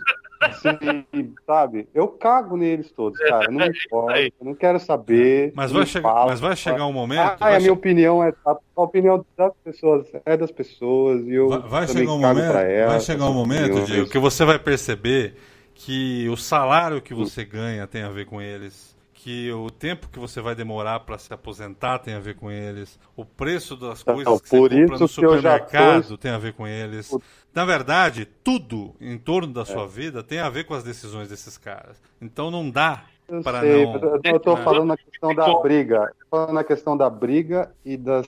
Sim, 0.62 1.34
sabe? 1.46 1.88
Eu 1.94 2.08
cago 2.08 2.58
neles 2.58 2.92
todos, 2.92 3.20
cara. 3.20 3.50
Não 3.50 3.60
me 3.60 3.70
importa. 3.70 4.20
Eu 4.20 4.32
não 4.42 4.56
quero 4.56 4.80
saber. 4.80 5.52
Mas 5.56 5.72
vai, 5.72 5.86
chegar, 5.86 6.26
mas 6.26 6.40
vai 6.40 6.56
chegar 6.56 6.86
um 6.86 6.94
momento. 6.94 7.38
Ah, 7.40 7.56
a 7.56 7.60
minha 7.60 7.74
opinião 7.74 8.24
é. 8.24 8.34
A, 8.46 8.58
opinião 8.76 9.24
das 9.38 9.54
pessoas 9.64 10.08
é 10.26 10.36
das 10.36 10.52
pessoas. 10.52 11.26
E 11.28 11.34
eu 11.34 11.50
vai, 11.50 11.60
vai 11.60 11.88
chegar 11.88 12.14
um 12.14 12.20
momento. 12.20 12.54
Vai 12.88 13.00
chegar 13.00 13.30
um 13.30 13.34
momento, 13.34 13.86
Diego, 13.86 14.10
que 14.10 14.20
você 14.20 14.44
vai 14.44 14.58
perceber 14.58 15.36
que 15.74 16.28
o 16.30 16.38
salário 16.38 17.02
que 17.02 17.14
você 17.14 17.44
ganha 17.44 17.88
tem 17.88 18.04
a 18.04 18.10
ver 18.10 18.26
com 18.26 18.42
eles 18.42 18.91
que 19.24 19.52
o 19.52 19.70
tempo 19.70 20.10
que 20.10 20.18
você 20.18 20.42
vai 20.42 20.56
demorar 20.56 21.02
para 21.02 21.16
se 21.20 21.32
aposentar 21.32 22.00
tem 22.00 22.16
a 22.16 22.20
ver 22.20 22.36
com 22.36 22.50
eles, 22.50 23.00
o 23.16 23.24
preço 23.24 23.76
das 23.76 24.02
coisas 24.02 24.22
então, 24.22 24.40
que 24.40 24.50
você 24.50 24.80
compra 24.80 24.98
no 24.98 25.08
supermercado 25.08 26.08
tô... 26.08 26.18
tem 26.18 26.32
a 26.32 26.40
ver 26.40 26.54
com 26.54 26.68
eles. 26.68 27.16
Na 27.54 27.64
verdade, 27.64 28.26
tudo 28.26 28.96
em 29.00 29.20
torno 29.20 29.54
da 29.54 29.64
sua 29.64 29.84
é. 29.84 29.88
vida 29.88 30.24
tem 30.24 30.40
a 30.40 30.50
ver 30.50 30.64
com 30.64 30.74
as 30.74 30.84
decisões 30.84 31.30
desses 31.30 31.56
caras. 31.56 32.02
Então 32.20 32.50
não 32.50 32.68
dá 32.68 33.04
para 33.44 33.62
não. 33.62 34.22
Eu 34.24 34.38
estou 34.38 34.58
falando 34.58 34.86
na 34.86 34.98
questão 34.98 35.36
da 35.36 35.60
briga, 35.60 36.12
falando 36.30 36.54
na 36.54 36.64
questão 36.64 36.98
da 36.98 37.10
briga 37.10 37.72
e 37.86 37.98
das. 37.98 38.26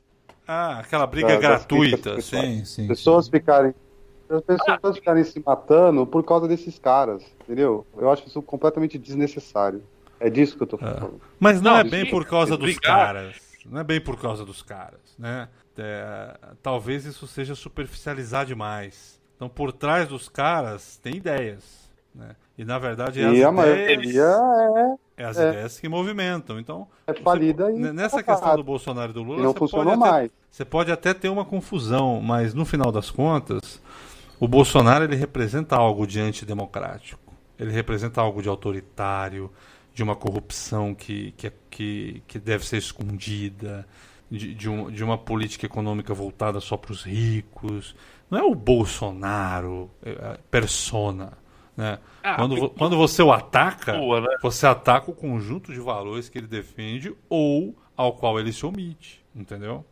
Ah, 0.47 0.79
aquela 0.79 1.07
briga 1.07 1.29
da, 1.29 1.37
gratuita, 1.37 2.21
sim, 2.21 2.63
sim. 2.65 2.87
Pessoas 2.87 3.25
sim. 3.25 3.31
ficarem 3.31 3.73
as 4.29 4.41
pessoas 4.41 4.97
ficarem 4.97 5.23
se 5.23 5.41
matando 5.43 6.05
por 6.05 6.23
causa 6.23 6.47
desses 6.47 6.77
caras, 6.77 7.23
entendeu? 7.43 7.85
Eu 7.97 8.11
acho 8.11 8.27
isso 8.27 8.41
completamente 8.41 8.97
desnecessário. 8.97 9.83
É 10.23 10.29
disso 10.29 10.55
que 10.55 10.63
eu 10.63 10.67
tô 10.67 10.77
é. 10.77 10.79
falando. 10.79 11.15
É. 11.15 11.27
Mas 11.37 11.61
não, 11.61 11.73
não, 11.73 11.79
é 11.79 11.83
bem 11.83 12.09
por 12.09 12.25
causa 12.25 12.55
dos 12.55 12.79
caras. 12.79 13.35
Não 13.65 13.81
é 13.81 13.83
bem 13.83 13.99
por 13.99 14.19
causa 14.19 14.45
dos 14.45 14.61
caras, 14.61 15.15
né? 15.19 15.49
É, 15.77 16.37
talvez 16.61 17.05
isso 17.05 17.27
seja 17.27 17.55
superficializar 17.55 18.45
demais. 18.45 19.19
Então, 19.35 19.49
por 19.49 19.73
trás 19.73 20.07
dos 20.07 20.29
caras 20.29 20.97
tem 20.97 21.17
ideias, 21.17 21.89
né? 22.15 22.35
E 22.57 22.63
na 22.63 22.79
verdade 22.79 23.19
é 23.19 23.25
as 23.25 23.37
e 23.37 23.43
a 23.43 23.51
ideias, 23.51 24.15
é, 24.15 24.95
é 25.17 25.25
as 25.25 25.37
é, 25.37 25.49
ideias 25.49 25.79
que 25.79 25.89
movimentam. 25.89 26.57
Então, 26.57 26.87
é 27.05 27.13
falida 27.13 27.65
você, 27.65 27.77
e 27.77 27.91
nessa 27.91 28.23
questão 28.23 28.55
do 28.55 28.63
Bolsonaro 28.63 29.11
e 29.11 29.13
do 29.13 29.23
Lula, 29.23 29.43
não 29.43 29.53
funcionou 29.53 29.97
mais. 29.97 30.25
Até, 30.25 30.35
você 30.49 30.63
pode 30.63 30.91
até 30.91 31.13
ter 31.13 31.29
uma 31.29 31.43
confusão, 31.43 32.21
mas 32.21 32.53
no 32.53 32.63
final 32.63 32.91
das 32.91 33.09
contas, 33.09 33.81
o 34.39 34.47
Bolsonaro 34.47 35.03
ele 35.03 35.15
representa 35.15 35.75
algo 35.75 36.07
de 36.07 36.21
antidemocrático. 36.21 37.33
Ele 37.59 37.71
representa 37.71 38.21
algo 38.21 38.41
de 38.41 38.49
autoritário 38.49 39.51
de 39.93 40.01
uma 40.01 40.15
corrupção 40.15 40.95
que, 40.95 41.31
que, 41.33 41.51
que, 41.69 42.23
que 42.27 42.39
deve 42.39 42.65
ser 42.65 42.77
escondida, 42.77 43.87
de, 44.29 44.53
de, 44.53 44.69
um, 44.69 44.89
de 44.89 45.03
uma 45.03 45.17
política 45.17 45.65
econômica 45.65 46.13
voltada 46.13 46.59
só 46.59 46.75
para 46.75 46.91
os 46.91 47.03
ricos. 47.03 47.95
Não 48.29 48.39
é 48.39 48.43
o 48.43 48.55
Bolsonaro, 48.55 49.91
é, 50.03 50.11
é 50.11 50.37
persona. 50.49 51.33
Né? 51.77 51.99
Ah, 52.23 52.35
quando, 52.35 52.69
quando 52.71 52.97
você 52.97 53.21
o 53.21 53.31
ataca, 53.31 53.93
boa, 53.93 54.21
né? 54.21 54.37
você 54.41 54.65
ataca 54.65 55.09
o 55.09 55.13
conjunto 55.13 55.71
de 55.71 55.79
valores 55.79 56.29
que 56.29 56.37
ele 56.37 56.47
defende 56.47 57.15
ou 57.29 57.75
ao 57.95 58.13
qual 58.13 58.39
ele 58.39 58.51
se 58.51 58.65
omite. 58.65 59.23
Entendeu? 59.35 59.85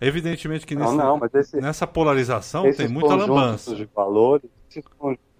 Evidentemente 0.00 0.66
que 0.66 0.74
nesse, 0.74 0.96
não, 0.96 1.18
não, 1.18 1.28
esse, 1.34 1.56
nessa 1.58 1.86
polarização 1.86 2.72
tem 2.72 2.88
muita 2.88 3.14
lambança. 3.14 3.74
De 3.74 3.84
valores, 3.94 4.48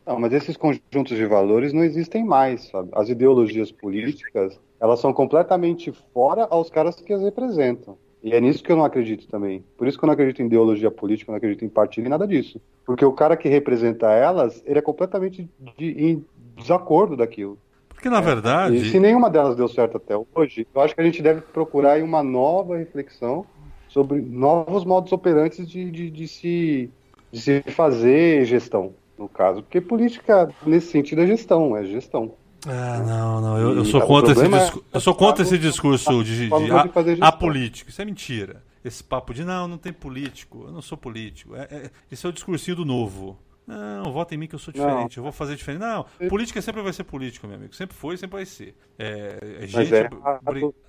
não, 0.06 0.18
mas 0.18 0.32
esses 0.32 0.56
conjuntos 0.56 1.16
de 1.16 1.26
valores 1.26 1.72
não 1.72 1.84
existem 1.84 2.24
mais, 2.24 2.68
sabe? 2.68 2.88
As 2.92 3.08
ideologias 3.08 3.70
políticas, 3.70 4.58
elas 4.80 5.00
são 5.00 5.12
completamente 5.12 5.92
fora 6.12 6.46
aos 6.50 6.70
caras 6.70 6.96
que 6.96 7.12
as 7.12 7.22
representam. 7.22 7.96
E 8.22 8.32
é 8.32 8.40
nisso 8.40 8.62
que 8.62 8.70
eu 8.70 8.76
não 8.76 8.84
acredito 8.84 9.26
também. 9.28 9.64
Por 9.78 9.86
isso 9.86 9.98
que 9.98 10.04
eu 10.04 10.06
não 10.06 10.14
acredito 10.14 10.42
em 10.42 10.46
ideologia 10.46 10.90
política, 10.90 11.30
eu 11.30 11.32
não 11.32 11.38
acredito 11.38 11.64
em 11.64 11.68
partido 11.68 12.06
e 12.06 12.08
nada 12.08 12.26
disso. 12.26 12.60
Porque 12.84 13.04
o 13.04 13.12
cara 13.12 13.36
que 13.36 13.48
representa 13.48 14.10
elas, 14.10 14.62
ele 14.66 14.78
é 14.78 14.82
completamente 14.82 15.48
de, 15.78 15.86
em 15.86 16.24
desacordo 16.56 17.16
daquilo. 17.16 17.58
Porque 17.88 18.10
na 18.10 18.20
verdade. 18.20 18.76
E 18.76 18.90
se 18.90 18.98
nenhuma 18.98 19.30
delas 19.30 19.56
deu 19.56 19.68
certo 19.68 19.96
até 19.96 20.14
hoje, 20.34 20.66
eu 20.74 20.80
acho 20.80 20.94
que 20.94 21.00
a 21.00 21.04
gente 21.04 21.22
deve 21.22 21.40
procurar 21.40 22.02
uma 22.02 22.22
nova 22.22 22.76
reflexão 22.76 23.44
sobre 23.88 24.20
novos 24.20 24.84
modos 24.84 25.12
operantes 25.12 25.68
de, 25.68 25.90
de, 25.90 26.10
de 26.10 26.28
se, 26.28 26.90
de 27.32 27.40
se 27.40 27.62
fazer 27.62 28.44
gestão 28.44 28.94
no 29.20 29.28
caso. 29.28 29.62
Porque 29.62 29.80
política, 29.80 30.50
nesse 30.66 30.90
sentido, 30.90 31.20
é 31.20 31.26
gestão, 31.26 31.76
é 31.76 31.84
gestão. 31.84 32.32
Ah, 32.66 33.02
não, 33.06 33.40
não. 33.40 33.58
Eu, 33.58 33.76
eu 33.76 33.84
sou, 33.84 34.00
contra 34.00 34.32
esse, 34.32 34.48
discu 34.48 34.84
eu 34.92 35.00
sou 35.00 35.14
contra 35.14 35.42
esse 35.42 35.58
discurso 35.58 36.24
de, 36.24 36.48
de, 36.48 36.48
de 36.48 37.22
apolítico. 37.22 37.90
Isso 37.90 38.02
é 38.02 38.04
mentira. 38.04 38.62
Esse 38.84 39.04
papo 39.04 39.34
de 39.34 39.44
não, 39.44 39.68
não 39.68 39.78
tem 39.78 39.92
político, 39.92 40.64
eu 40.66 40.72
não 40.72 40.82
sou 40.82 40.96
político. 40.96 41.54
É, 41.54 41.62
é, 41.70 41.90
esse 42.10 42.24
é 42.24 42.28
o 42.28 42.32
discursinho 42.32 42.78
do 42.78 42.84
novo. 42.84 43.38
Não, 43.66 44.10
vota 44.10 44.34
em 44.34 44.38
mim 44.38 44.48
que 44.48 44.54
eu 44.54 44.58
sou 44.58 44.72
diferente, 44.72 45.16
não. 45.16 45.20
eu 45.20 45.22
vou 45.22 45.32
fazer 45.32 45.54
diferente. 45.54 45.80
Não, 45.80 46.04
política 46.28 46.60
sempre 46.60 46.82
vai 46.82 46.92
ser 46.92 47.04
política, 47.04 47.46
meu 47.46 47.56
amigo. 47.56 47.74
Sempre 47.74 47.94
foi, 47.94 48.16
sempre 48.16 48.38
vai 48.38 48.46
ser. 48.46 48.74
É, 48.98 49.58
é 49.60 49.66
gente. 49.66 49.94
É 49.94 50.08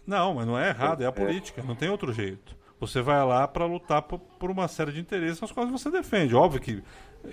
não, 0.07 0.33
mas 0.33 0.47
não 0.47 0.57
é 0.57 0.69
errado, 0.69 1.01
é 1.01 1.05
a 1.05 1.09
é. 1.09 1.11
política, 1.11 1.61
não 1.61 1.75
tem 1.75 1.89
outro 1.89 2.11
jeito. 2.11 2.55
Você 2.79 2.99
vai 2.99 3.23
lá 3.23 3.47
para 3.47 3.65
lutar 3.65 4.01
por, 4.01 4.17
por, 4.17 4.49
uma 4.49 4.67
série 4.67 4.91
de 4.91 4.99
interesses 4.99 5.39
aos 5.39 5.51
quais 5.51 5.69
você 5.69 5.91
defende. 5.91 6.33
Óbvio 6.33 6.59
que 6.59 6.83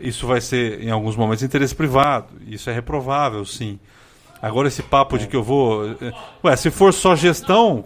isso 0.00 0.26
vai 0.26 0.40
ser, 0.40 0.82
em 0.82 0.90
alguns 0.90 1.16
momentos, 1.16 1.42
interesse 1.42 1.74
privado. 1.74 2.28
Isso 2.46 2.68
é 2.70 2.72
reprovável, 2.72 3.44
sim. 3.44 3.78
Agora, 4.40 4.68
esse 4.68 4.82
papo 4.82 5.18
de 5.18 5.26
que 5.26 5.36
eu 5.36 5.42
vou. 5.42 5.90
Eh, 5.90 6.12
ué, 6.44 6.56
se 6.56 6.70
for 6.70 6.92
só 6.92 7.16
gestão, 7.16 7.84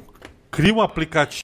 cria 0.50 0.72
um 0.72 0.82
aplicativo 0.82 1.42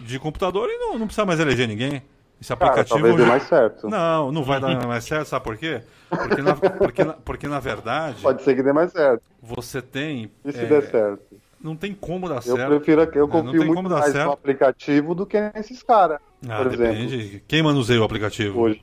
de 0.00 0.18
computador 0.18 0.68
e 0.70 0.78
não, 0.78 0.98
não 0.98 1.06
precisa 1.06 1.26
mais 1.26 1.38
eleger 1.38 1.68
ninguém. 1.68 2.02
Esse 2.40 2.52
aplicativo. 2.52 3.00
Cara, 3.00 3.08
talvez 3.08 3.28
mais 3.28 3.42
certo. 3.44 3.88
Não, 3.88 4.30
não 4.32 4.42
vai 4.42 4.60
dar 4.60 4.86
mais 4.86 5.04
certo, 5.04 5.26
sabe 5.26 5.44
por 5.44 5.56
quê? 5.56 5.82
Porque 6.08 6.42
na, 6.42 6.54
porque, 6.54 7.04
na, 7.04 7.12
porque 7.12 7.48
na 7.48 7.60
verdade. 7.60 8.22
Pode 8.22 8.42
ser 8.42 8.54
que 8.54 8.62
dê 8.62 8.72
mais 8.72 8.92
certo. 8.92 9.22
Você 9.42 9.82
tem. 9.82 10.30
E 10.44 10.52
se 10.52 10.60
é, 10.60 10.66
der 10.66 10.90
certo? 10.90 11.22
Não 11.60 11.74
tem 11.74 11.94
como 11.94 12.28
dar 12.28 12.42
certo. 12.42 12.60
Eu 12.60 12.80
prefiro, 12.80 13.02
eu 13.14 13.28
confio 13.28 13.64
muito 13.64 13.82
mais 13.90 14.12
certo. 14.12 14.26
no 14.26 14.32
aplicativo 14.32 15.14
do 15.14 15.26
que 15.26 15.40
nesses 15.54 15.82
caras. 15.82 16.20
Ah, 16.48 16.58
por 16.58 16.70
depende. 16.70 17.16
Exemplo. 17.16 17.40
Quem 17.48 17.62
manuseia 17.62 18.00
o 18.00 18.04
aplicativo? 18.04 18.60
Hoje. 18.60 18.82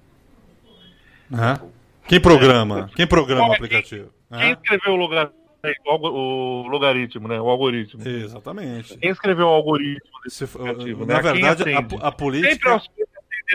Quem 2.08 2.20
programa? 2.20 2.90
Quem 2.96 3.08
programa 3.08 3.50
o 3.50 3.54
aplicativo? 3.54 4.10
Quem 4.30 4.52
escreveu 4.52 4.94
o, 4.94 4.96
lugar, 4.96 5.32
o 5.86 6.68
logaritmo, 6.68 7.28
né? 7.28 7.40
O 7.40 7.50
algoritmo. 7.50 8.08
Exatamente. 8.08 8.98
Quem 8.98 9.12
escreveu 9.12 9.48
o 9.48 9.50
algoritmo 9.50 10.12
desse 10.24 10.44
aplicativo? 10.44 11.06
Na 11.06 11.16
né? 11.16 11.22
verdade, 11.22 11.64
a, 11.74 12.08
a, 12.08 12.12
política 12.12 12.82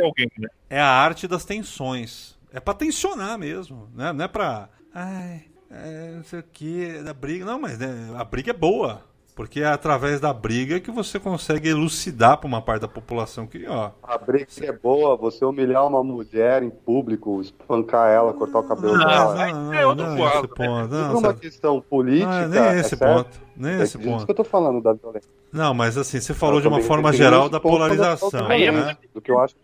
alguém, 0.02 0.30
né? 0.38 0.48
é 0.70 0.80
a 0.80 0.88
arte 0.88 1.26
das 1.26 1.44
tensões. 1.44 2.38
É 2.52 2.60
para 2.60 2.74
tensionar 2.74 3.38
mesmo, 3.38 3.90
né? 3.94 4.12
Não 4.12 4.24
é 4.24 4.28
para 4.28 4.68
ai, 4.94 5.44
é, 5.70 6.12
não 6.16 6.24
sei 6.24 6.40
o 6.40 6.42
que, 6.42 7.02
da 7.02 7.12
briga. 7.12 7.44
Não, 7.44 7.60
mas 7.60 7.78
né, 7.78 8.12
a 8.16 8.24
briga 8.24 8.50
é 8.50 8.54
boa. 8.54 9.04
Porque 9.38 9.60
é 9.60 9.66
através 9.66 10.18
da 10.18 10.32
briga 10.34 10.80
que 10.80 10.90
você 10.90 11.16
consegue 11.16 11.68
elucidar 11.68 12.38
para 12.38 12.48
uma 12.48 12.60
parte 12.60 12.80
da 12.80 12.88
população 12.88 13.46
que, 13.46 13.68
ó. 13.68 13.92
A 14.02 14.18
briga 14.18 14.48
é 14.62 14.72
boa, 14.72 15.16
você 15.16 15.44
humilhar 15.44 15.86
uma 15.86 16.02
mulher 16.02 16.60
em 16.64 16.68
público, 16.68 17.40
espancar 17.40 18.10
ela, 18.10 18.34
cortar 18.34 18.58
o 18.58 18.62
cabelo 18.64 18.96
não, 18.96 19.06
dela. 19.06 19.34
Não, 19.36 19.54
não, 19.54 19.94
não, 19.94 20.16
não, 20.16 20.28
esse 20.28 20.48
ponto. 20.48 20.88
Não, 20.88 21.18
uma 21.18 21.34
questão 21.34 21.80
política. 21.80 22.48
Não, 22.48 22.48
nem 22.48 22.80
esse 22.80 22.94
é 22.94 22.96
ponto. 22.96 23.40
Nem 23.56 23.74
é 23.74 23.82
esse 23.84 23.96
ponto. 23.96 24.16
isso 24.16 24.26
que 24.26 24.32
eu 24.32 24.34
tô 24.34 24.42
falando 24.42 24.82
da 24.82 24.92
violência. 24.92 25.30
Não, 25.52 25.72
mas 25.72 25.96
assim, 25.96 26.18
você 26.18 26.34
falou 26.34 26.60
de 26.60 26.66
uma 26.66 26.80
forma 26.80 27.12
geral 27.12 27.48
da 27.48 27.60
polarização. 27.60 28.48
Aí 28.48 28.64
é 28.64 28.72
né? 28.72 28.96
Do 29.14 29.20
que 29.20 29.30
eu 29.30 29.38
acho. 29.38 29.54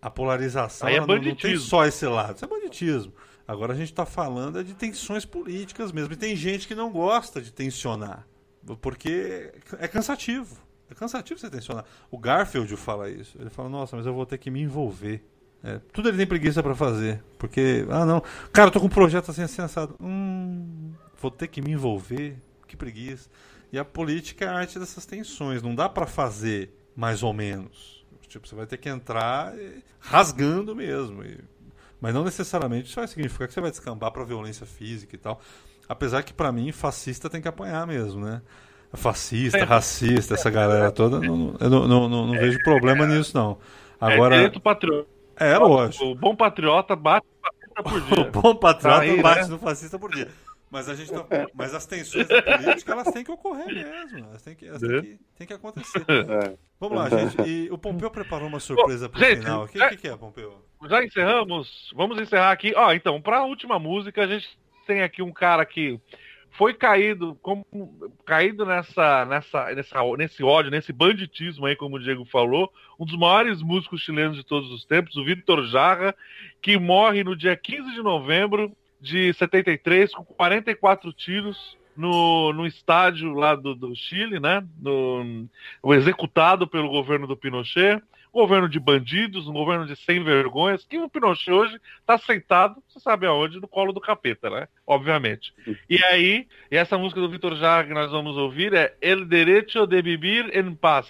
A 0.00 0.08
polarização 0.08 0.88
é 0.88 1.00
não, 1.00 1.06
não 1.06 1.34
tem 1.34 1.58
só 1.58 1.84
esse 1.84 2.06
lado, 2.06 2.36
isso 2.36 2.44
é 2.46 2.48
banditismo. 2.48 3.12
Agora 3.46 3.74
a 3.74 3.76
gente 3.76 3.90
está 3.90 4.06
falando 4.06 4.58
é 4.58 4.62
de 4.62 4.72
tensões 4.72 5.26
políticas 5.26 5.92
mesmo. 5.92 6.14
E 6.14 6.16
tem 6.16 6.34
gente 6.34 6.66
que 6.66 6.74
não 6.74 6.90
gosta 6.90 7.42
de 7.42 7.52
tensionar 7.52 8.24
Porque 8.80 9.52
é 9.78 9.88
cansativo. 9.88 10.56
É 10.90 10.94
cansativo 10.94 11.40
você 11.40 11.50
tensionar. 11.50 11.84
O 12.10 12.18
Garfield 12.18 12.76
fala 12.76 13.10
isso. 13.10 13.36
Ele 13.40 13.50
fala, 13.50 13.68
nossa, 13.68 13.96
mas 13.96 14.06
eu 14.06 14.14
vou 14.14 14.26
ter 14.26 14.38
que 14.38 14.50
me 14.50 14.60
envolver. 14.60 15.24
É, 15.62 15.80
tudo 15.92 16.08
ele 16.08 16.18
tem 16.18 16.26
preguiça 16.26 16.62
para 16.62 16.74
fazer. 16.74 17.22
Porque, 17.38 17.86
ah 17.90 18.04
não, 18.04 18.22
cara, 18.52 18.68
eu 18.68 18.72
tô 18.72 18.80
com 18.80 18.86
um 18.86 18.90
projeto 18.90 19.30
assim 19.30 19.46
sensado. 19.46 19.96
Hum, 20.00 20.92
vou 21.20 21.30
ter 21.30 21.48
que 21.48 21.62
me 21.62 21.72
envolver. 21.72 22.36
Que 22.66 22.76
preguiça. 22.76 23.30
E 23.72 23.78
a 23.78 23.84
política 23.84 24.44
é 24.44 24.48
a 24.48 24.52
arte 24.52 24.78
dessas 24.78 25.06
tensões. 25.06 25.62
Não 25.62 25.74
dá 25.74 25.88
para 25.88 26.06
fazer 26.06 26.70
mais 26.94 27.22
ou 27.22 27.32
menos. 27.32 28.04
Tipo, 28.28 28.46
você 28.46 28.54
vai 28.54 28.66
ter 28.66 28.76
que 28.76 28.88
entrar 28.88 29.54
rasgando 30.00 30.74
mesmo. 30.74 31.24
E... 31.24 31.38
Mas 32.00 32.12
não 32.12 32.24
necessariamente 32.24 32.88
isso 32.88 32.96
vai 32.96 33.08
significar 33.08 33.48
que 33.48 33.54
você 33.54 33.60
vai 33.60 33.70
descambar 33.70 34.10
para 34.10 34.24
violência 34.24 34.66
física 34.66 35.14
e 35.14 35.18
tal. 35.18 35.40
Apesar 35.88 36.22
que 36.22 36.32
para 36.32 36.50
mim 36.52 36.72
fascista 36.72 37.28
tem 37.28 37.40
que 37.40 37.48
apanhar 37.48 37.86
mesmo, 37.86 38.24
né? 38.24 38.42
Fascista, 38.92 39.58
é. 39.58 39.64
racista, 39.64 40.34
essa 40.34 40.48
galera 40.50 40.90
toda, 40.90 41.18
não, 41.18 41.56
eu 41.58 41.68
não, 41.68 41.88
não, 41.88 42.08
não, 42.08 42.26
não 42.28 42.32
vejo 42.34 42.58
problema 42.60 43.06
nisso 43.06 43.36
não. 43.36 43.58
Agora, 44.00 44.36
é 44.36 44.60
patriota. 44.60 45.08
É, 45.36 45.56
lógico. 45.58 46.04
O 46.04 46.14
bom 46.14 46.36
patriota 46.36 46.94
bate 46.94 47.26
no 47.26 47.42
fascista 47.42 47.82
por 47.82 48.00
dia. 48.06 48.20
o 48.20 48.30
bom 48.30 48.54
patriota 48.54 48.98
tá 48.98 49.02
aí, 49.02 49.20
bate 49.20 49.42
né? 49.42 49.48
no 49.48 49.58
fascista 49.58 49.98
por 49.98 50.10
dia. 50.10 50.28
Mas, 50.70 50.88
a 50.88 50.94
gente 50.96 51.12
tá, 51.12 51.24
mas 51.54 51.72
as 51.72 51.86
tensões 51.86 52.26
da 52.26 52.42
política, 52.42 52.92
elas 52.92 53.12
têm 53.12 53.22
que 53.22 53.30
ocorrer 53.30 53.66
mesmo. 53.66 54.26
Elas 54.26 54.42
têm 54.42 54.56
que, 54.56 54.66
elas 54.66 54.80
têm 54.80 55.02
que, 55.02 55.18
têm 55.36 55.46
que 55.46 55.52
acontecer. 55.52 56.04
É. 56.08 56.56
Vamos 56.80 56.98
lá, 56.98 57.08
gente. 57.08 57.42
E 57.42 57.70
o 57.70 57.78
Pompeu 57.78 58.10
preparou 58.10 58.48
uma 58.48 58.58
surpresa 58.58 59.08
para 59.08 59.20
o 59.20 59.24
final. 59.24 59.64
O 59.64 59.68
que, 59.68 59.78
que, 59.78 59.96
que, 59.98 60.08
é, 60.08 60.16
Pompeu? 60.16 60.64
Já 60.88 61.04
encerramos. 61.04 61.92
Vamos 61.94 62.20
encerrar 62.20 62.50
aqui. 62.50 62.72
Ó, 62.74 62.92
então, 62.92 63.22
para 63.22 63.38
a 63.38 63.44
última 63.44 63.78
música, 63.78 64.24
a 64.24 64.26
gente 64.26 64.58
tem 64.84 65.02
aqui 65.02 65.22
um 65.22 65.32
cara 65.32 65.64
que 65.64 66.00
foi 66.50 66.72
caído, 66.72 67.36
como, 67.42 67.66
caído 68.24 68.64
nessa, 68.64 69.24
nessa, 69.24 69.74
nessa, 69.74 70.16
nesse 70.16 70.42
ódio, 70.42 70.70
nesse 70.70 70.92
banditismo 70.92 71.66
aí, 71.66 71.74
como 71.74 71.96
o 71.96 72.00
Diego 72.00 72.24
falou, 72.24 72.72
um 72.98 73.04
dos 73.04 73.18
maiores 73.18 73.60
músicos 73.60 74.02
chilenos 74.02 74.36
de 74.36 74.44
todos 74.44 74.70
os 74.70 74.84
tempos, 74.84 75.16
o 75.16 75.24
Vitor 75.24 75.66
Jarra, 75.66 76.14
que 76.62 76.78
morre 76.78 77.24
no 77.24 77.34
dia 77.34 77.56
15 77.56 77.92
de 77.92 78.02
novembro 78.02 78.72
de 79.00 79.32
73 79.34 80.14
com 80.14 80.24
44 80.24 81.12
tiros 81.12 81.76
no, 81.96 82.52
no 82.52 82.66
estádio 82.66 83.32
lá 83.34 83.54
do, 83.54 83.74
do 83.74 83.94
Chile, 83.94 84.40
né? 84.40 84.64
No, 84.80 85.48
executado 85.92 86.66
pelo 86.66 86.88
governo 86.88 87.26
do 87.26 87.36
Pinochet 87.36 88.00
governo 88.34 88.68
de 88.68 88.80
bandidos, 88.80 89.46
um 89.46 89.52
governo 89.52 89.86
de 89.86 89.96
sem 89.96 90.22
vergonhas, 90.22 90.84
que 90.84 90.98
o 90.98 91.08
Pinochet 91.08 91.52
hoje 91.52 91.80
está 92.00 92.18
sentado, 92.18 92.82
você 92.88 93.00
sabe 93.00 93.26
aonde, 93.26 93.60
no 93.60 93.68
colo 93.68 93.92
do 93.92 94.00
capeta, 94.00 94.50
né? 94.50 94.68
Obviamente. 94.86 95.54
E 95.88 96.02
aí, 96.04 96.46
e 96.70 96.76
essa 96.76 96.98
música 96.98 97.20
do 97.20 97.30
Vitor 97.30 97.54
Jara 97.56 97.86
que 97.86 97.94
nós 97.94 98.10
vamos 98.10 98.36
ouvir 98.36 98.74
é 98.74 98.94
El 99.00 99.24
Derecho 99.24 99.86
de 99.86 100.02
Vivir 100.02 100.50
en 100.52 100.74
Paz, 100.74 101.06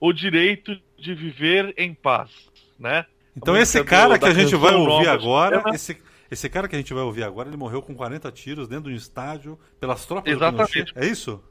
o 0.00 0.12
direito 0.12 0.80
de 0.96 1.14
viver 1.14 1.74
em 1.76 1.92
paz, 1.94 2.30
né? 2.78 3.04
Então 3.36 3.56
esse 3.56 3.82
cara 3.84 4.14
do, 4.14 4.20
que 4.20 4.26
a 4.26 4.34
gente 4.34 4.54
vai 4.56 4.74
ouvir 4.74 5.08
agora, 5.08 5.62
esse, 5.72 5.96
esse 6.30 6.48
cara 6.48 6.66
que 6.68 6.74
a 6.74 6.78
gente 6.78 6.92
vai 6.92 7.02
ouvir 7.02 7.22
agora, 7.22 7.48
ele 7.48 7.56
morreu 7.56 7.80
com 7.80 7.94
40 7.94 8.30
tiros 8.32 8.68
dentro 8.68 8.88
de 8.88 8.94
um 8.94 8.96
estádio 8.96 9.58
pelas 9.80 10.04
tropas 10.06 10.32
Exatamente. 10.32 10.66
do 10.66 10.72
Pinochet. 10.72 10.92
É 10.96 11.06
isso? 11.06 11.42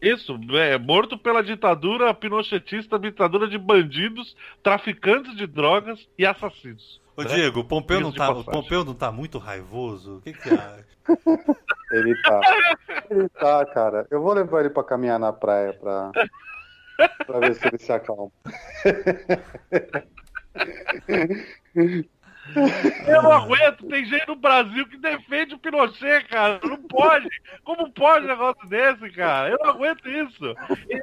Isso, 0.00 0.38
é 0.52 0.78
morto 0.78 1.18
pela 1.18 1.42
ditadura 1.42 2.14
pinochetista, 2.14 2.98
ditadura 2.98 3.48
de 3.48 3.58
bandidos, 3.58 4.36
traficantes 4.62 5.36
de 5.36 5.46
drogas 5.46 6.08
e 6.16 6.24
assassinos. 6.24 7.00
Ô 7.16 7.22
né? 7.22 7.28
Diego, 7.28 7.60
o 7.60 7.64
Pompeu, 7.64 8.00
não 8.00 8.12
tá, 8.12 8.30
o 8.30 8.44
Pompeu 8.44 8.84
não 8.84 8.94
tá 8.94 9.12
muito 9.12 9.38
raivoso? 9.38 10.16
O 10.16 10.20
que 10.20 10.32
que 10.32 10.48
acha? 10.48 10.86
ele 11.92 12.14
tá. 12.22 12.40
Ele 13.10 13.28
tá, 13.28 13.66
cara. 13.66 14.06
Eu 14.10 14.22
vou 14.22 14.32
levar 14.32 14.60
ele 14.60 14.70
pra 14.70 14.84
caminhar 14.84 15.18
na 15.18 15.32
praia 15.32 15.72
pra, 15.74 16.10
pra 17.26 17.38
ver 17.40 17.54
se 17.54 17.66
ele 17.66 17.78
se 17.78 17.92
acalma. 17.92 18.30
Eu 23.06 23.22
não 23.22 23.32
aguento, 23.32 23.86
tem 23.86 24.04
gente 24.04 24.26
no 24.26 24.34
Brasil 24.34 24.86
que 24.86 24.96
defende 24.96 25.54
o 25.54 25.58
Pinochet, 25.58 26.24
cara. 26.24 26.60
Não 26.64 26.76
pode. 26.76 27.28
Como 27.62 27.90
pode 27.92 28.24
um 28.24 28.28
negócio 28.28 28.68
desse, 28.68 29.08
cara? 29.10 29.50
Eu 29.50 29.58
não 29.58 29.70
aguento 29.70 30.08
isso. 30.08 30.54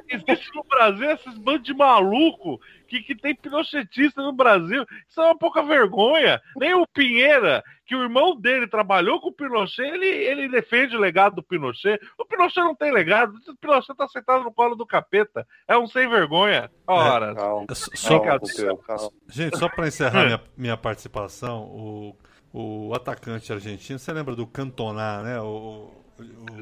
Existe 0.08 0.54
no 0.54 0.64
Brasil 0.64 1.10
esses 1.10 1.38
bandos 1.38 1.64
de 1.64 1.74
maluco 1.74 2.60
que, 2.90 3.02
que 3.02 3.14
tem 3.14 3.34
pinochetista 3.36 4.20
no 4.20 4.32
Brasil. 4.32 4.84
Isso 5.08 5.20
é 5.20 5.24
uma 5.24 5.38
pouca 5.38 5.62
vergonha. 5.62 6.42
Nem 6.56 6.74
o 6.74 6.84
Pinheira, 6.88 7.62
que 7.86 7.94
o 7.94 8.02
irmão 8.02 8.34
dele 8.34 8.66
trabalhou 8.66 9.20
com 9.20 9.28
o 9.28 9.32
Pinochet, 9.32 9.86
ele, 9.88 10.06
ele 10.06 10.48
defende 10.48 10.96
o 10.96 11.00
legado 11.00 11.36
do 11.36 11.42
Pinochet. 11.42 12.00
O 12.18 12.24
Pinochet 12.24 12.64
não 12.64 12.74
tem 12.74 12.92
legado. 12.92 13.32
O 13.48 13.56
Pinochet 13.56 13.96
tá 13.96 14.08
sentado 14.08 14.42
no 14.42 14.52
colo 14.52 14.74
do 14.74 14.84
capeta. 14.84 15.46
É 15.68 15.78
um 15.78 15.86
sem 15.86 16.08
vergonha. 16.08 16.68
Ora. 16.84 17.30
É, 17.30 17.34
calma, 17.36 17.66
só, 17.74 18.18
calma, 18.18 18.40
calma. 18.84 19.10
Gente, 19.28 19.56
só 19.56 19.68
para 19.68 19.86
encerrar 19.86 20.24
minha, 20.26 20.42
minha 20.56 20.76
participação, 20.76 21.62
o, 21.62 22.16
o 22.52 22.92
atacante 22.92 23.52
argentino, 23.52 24.00
você 24.00 24.12
lembra 24.12 24.34
do 24.34 24.48
Cantona, 24.48 25.22
né? 25.22 25.40
O, 25.40 25.92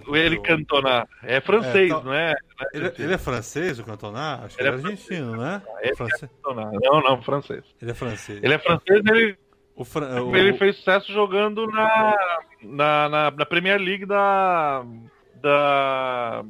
o, 0.07 0.17
ele 0.17 0.41
Cantona. 0.41 1.07
É 1.23 1.41
francês, 1.41 1.91
é, 1.91 1.95
tá, 1.95 2.03
não 2.03 2.15
é? 2.15 2.35
Ele, 2.73 2.93
ele, 2.99 3.15
é 3.15 3.19
francês, 3.19 3.79
o 3.79 3.85
Cantona? 3.85 4.41
Acho 4.45 4.57
que 4.57 4.63
ele 4.63 4.69
é, 4.69 4.73
é 4.73 4.75
argentino, 4.75 5.37
né? 5.37 5.63
Ele 5.83 5.93
é 5.93 6.91
não, 6.91 7.01
não, 7.01 7.23
francês. 7.23 7.65
Ele 7.81 7.91
é 7.91 7.95
francês. 7.95 8.41
Ele 8.43 8.55
é 8.55 8.59
francês, 8.59 9.03
ele. 9.07 9.39
O 9.77 9.85
Fran... 9.85 10.23
o... 10.23 10.35
Ele 10.37 10.55
fez 10.55 10.77
sucesso 10.77 11.13
jogando 11.13 11.67
na, 11.69 12.17
na, 12.63 13.09
na, 13.09 13.31
na, 13.31 13.47
Premier 13.47 13.81
League 13.81 14.07
da. 14.07 14.85
da. 15.41 16.45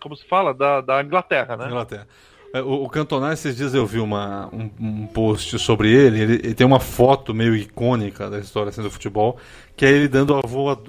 Como 0.00 0.16
se 0.16 0.26
fala? 0.26 0.52
Da, 0.52 0.80
da 0.80 1.02
Inglaterra, 1.02 1.56
né? 1.56 1.66
Inglaterra. 1.66 2.08
É, 2.52 2.60
o, 2.60 2.84
o 2.84 2.88
Cantona, 2.88 3.32
esses 3.32 3.56
dias 3.56 3.72
eu 3.72 3.86
vi 3.86 3.98
uma, 3.98 4.48
um, 4.52 4.70
um 4.78 5.06
post 5.06 5.58
sobre 5.58 5.90
ele, 5.90 6.20
ele, 6.20 6.34
ele. 6.34 6.54
tem 6.54 6.66
uma 6.66 6.80
foto 6.80 7.32
meio 7.32 7.56
icônica 7.56 8.28
da 8.28 8.38
história 8.38 8.68
assim, 8.68 8.82
do 8.82 8.90
futebol, 8.90 9.38
que 9.74 9.86
é 9.86 9.90
ele 9.90 10.08
dando 10.08 10.38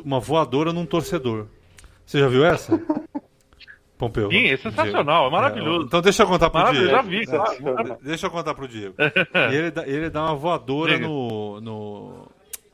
uma 0.03 0.19
voadora 0.19 0.73
num 0.73 0.85
torcedor. 0.85 1.47
Você 2.05 2.19
já 2.19 2.27
viu 2.27 2.45
essa? 2.45 2.79
Pompeu. 3.97 4.29
Sim, 4.29 4.47
é 4.47 4.57
sensacional, 4.57 5.27
é 5.27 5.31
maravilhoso. 5.31 5.83
É, 5.83 5.85
então 5.85 6.01
deixa 6.01 6.23
eu 6.23 6.27
contar 6.27 6.49
pro 6.49 6.71
Diego. 6.71 6.85
Eu 6.85 6.89
já 6.89 7.01
vi, 7.01 7.25
claro. 7.25 7.97
Deixa 8.01 8.25
eu 8.25 8.31
contar 8.31 8.53
pro 8.53 8.67
Diego. 8.67 8.95
e 8.99 9.55
ele 9.55 9.71
dá, 9.71 9.87
ele 9.87 10.09
dá 10.09 10.23
uma 10.23 10.35
voadora 10.35 10.97
no, 10.97 11.61
no, 11.61 12.27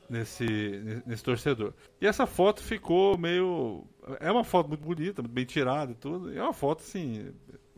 nesse, 0.10 1.02
nesse 1.06 1.24
torcedor. 1.24 1.74
E 2.02 2.08
essa 2.08 2.26
foto 2.26 2.64
ficou 2.64 3.18
meio. 3.18 3.84
É 4.20 4.32
uma 4.32 4.44
foto 4.44 4.70
muito 4.70 4.84
bonita, 4.84 5.22
muito 5.22 5.34
bem 5.34 5.46
tirada 5.46 5.92
e 5.92 5.96
tudo. 5.96 6.34
E 6.34 6.38
é 6.38 6.42
uma 6.42 6.54
foto 6.54 6.80
assim. 6.80 7.32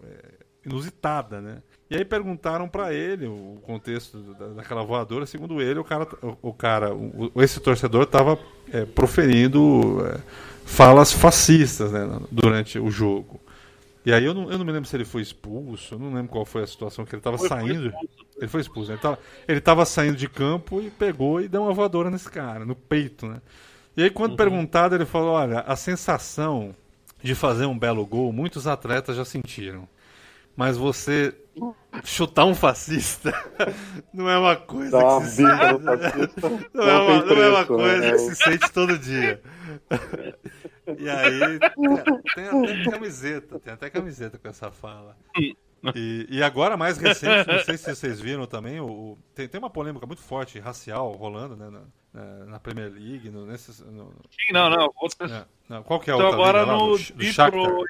É, 0.03 0.41
inusitada, 0.65 1.41
né? 1.41 1.61
E 1.89 1.95
aí 1.95 2.05
perguntaram 2.05 2.69
para 2.69 2.93
ele 2.93 3.27
o 3.27 3.59
contexto 3.63 4.17
daquela 4.55 4.83
voadora. 4.83 5.25
Segundo 5.25 5.61
ele, 5.61 5.79
o 5.79 5.83
cara, 5.83 6.07
o, 6.21 6.49
o 6.49 6.53
cara, 6.53 6.93
o, 6.93 7.31
esse 7.41 7.59
torcedor 7.59 8.03
estava 8.03 8.37
é, 8.71 8.85
proferindo 8.85 10.05
é, 10.05 10.19
falas 10.71 11.11
fascistas 11.11 11.91
né, 11.91 12.07
durante 12.31 12.79
o 12.79 12.89
jogo. 12.89 13.39
E 14.05 14.11
aí 14.11 14.25
eu 14.25 14.33
não, 14.33 14.49
eu 14.49 14.57
não 14.57 14.65
me 14.65 14.71
lembro 14.71 14.89
se 14.89 14.95
ele 14.95 15.05
foi 15.05 15.21
expulso, 15.21 15.95
eu 15.95 15.99
não 15.99 16.13
lembro 16.13 16.31
qual 16.31 16.45
foi 16.45 16.63
a 16.63 16.67
situação 16.67 17.05
que 17.05 17.13
ele 17.13 17.19
estava 17.19 17.37
saindo. 17.37 17.93
Ele 18.37 18.47
foi 18.47 18.61
expulso. 18.61 18.91
Né? 18.91 18.97
Ele 19.47 19.59
estava 19.59 19.85
saindo 19.85 20.17
de 20.17 20.27
campo 20.27 20.81
e 20.81 20.89
pegou 20.89 21.39
e 21.41 21.47
deu 21.47 21.63
uma 21.63 21.73
voadora 21.73 22.09
nesse 22.09 22.29
cara, 22.29 22.65
no 22.65 22.75
peito, 22.75 23.27
né? 23.27 23.41
E 23.95 24.01
aí 24.01 24.09
quando 24.09 24.31
uhum. 24.31 24.37
perguntado, 24.37 24.95
ele 24.95 25.05
falou, 25.05 25.33
olha, 25.33 25.59
a 25.59 25.75
sensação 25.75 26.73
de 27.21 27.35
fazer 27.35 27.65
um 27.65 27.77
belo 27.77 28.05
gol, 28.05 28.31
muitos 28.31 28.65
atletas 28.65 29.17
já 29.17 29.25
sentiram. 29.25 29.87
Mas 30.55 30.77
você 30.77 31.35
chutar 32.03 32.45
um 32.45 32.55
fascista 32.55 33.33
não 34.13 34.29
é 34.29 34.37
uma 34.37 34.55
coisa 34.55 34.91
Dá 34.91 35.17
uma 35.17 35.21
que 35.21 35.27
se 35.27 35.35
sente. 35.35 35.51
Não, 36.73 36.85
não, 36.85 36.89
é 36.89 36.97
uma, 36.99 37.25
não 37.25 37.43
é 37.43 37.49
uma 37.49 37.65
coisa 37.65 37.97
né? 37.97 38.11
que 38.11 38.19
se 38.19 38.35
sente 38.35 38.71
todo 38.71 38.97
dia. 38.97 39.41
E 40.97 41.09
aí, 41.09 41.59
tem 42.35 42.47
até 42.47 42.91
camiseta, 42.91 43.59
tem 43.59 43.73
até 43.73 43.89
camiseta 43.89 44.37
com 44.37 44.47
essa 44.47 44.71
fala. 44.71 45.17
E, 45.95 46.27
e 46.29 46.43
agora, 46.43 46.77
mais 46.77 46.97
recente, 46.97 47.47
não 47.47 47.59
sei 47.59 47.77
se 47.77 47.95
vocês 47.95 48.19
viram 48.19 48.45
também, 48.45 48.79
o, 48.79 49.17
tem, 49.33 49.47
tem 49.47 49.59
uma 49.59 49.69
polêmica 49.69 50.05
muito 50.05 50.21
forte, 50.21 50.59
racial, 50.59 51.11
rolando 51.11 51.55
né, 51.55 51.69
na, 52.13 52.45
na 52.45 52.59
Premier 52.59 52.91
League. 52.91 53.29
No, 53.29 53.45
nesses, 53.45 53.79
no, 53.79 54.13
Sim, 54.29 54.53
não, 54.53 54.69
não. 54.69 54.91
Outras... 55.01 55.31
É, 55.31 55.45
não 55.67 55.83
qual 55.83 55.99
que 55.99 56.09
é 56.09 56.13
a 56.13 56.17
então, 56.17 56.27
outra 56.27 56.41
agora 56.41 56.59
liga, 56.61 56.73
no, 56.73 56.89
no 56.89 57.85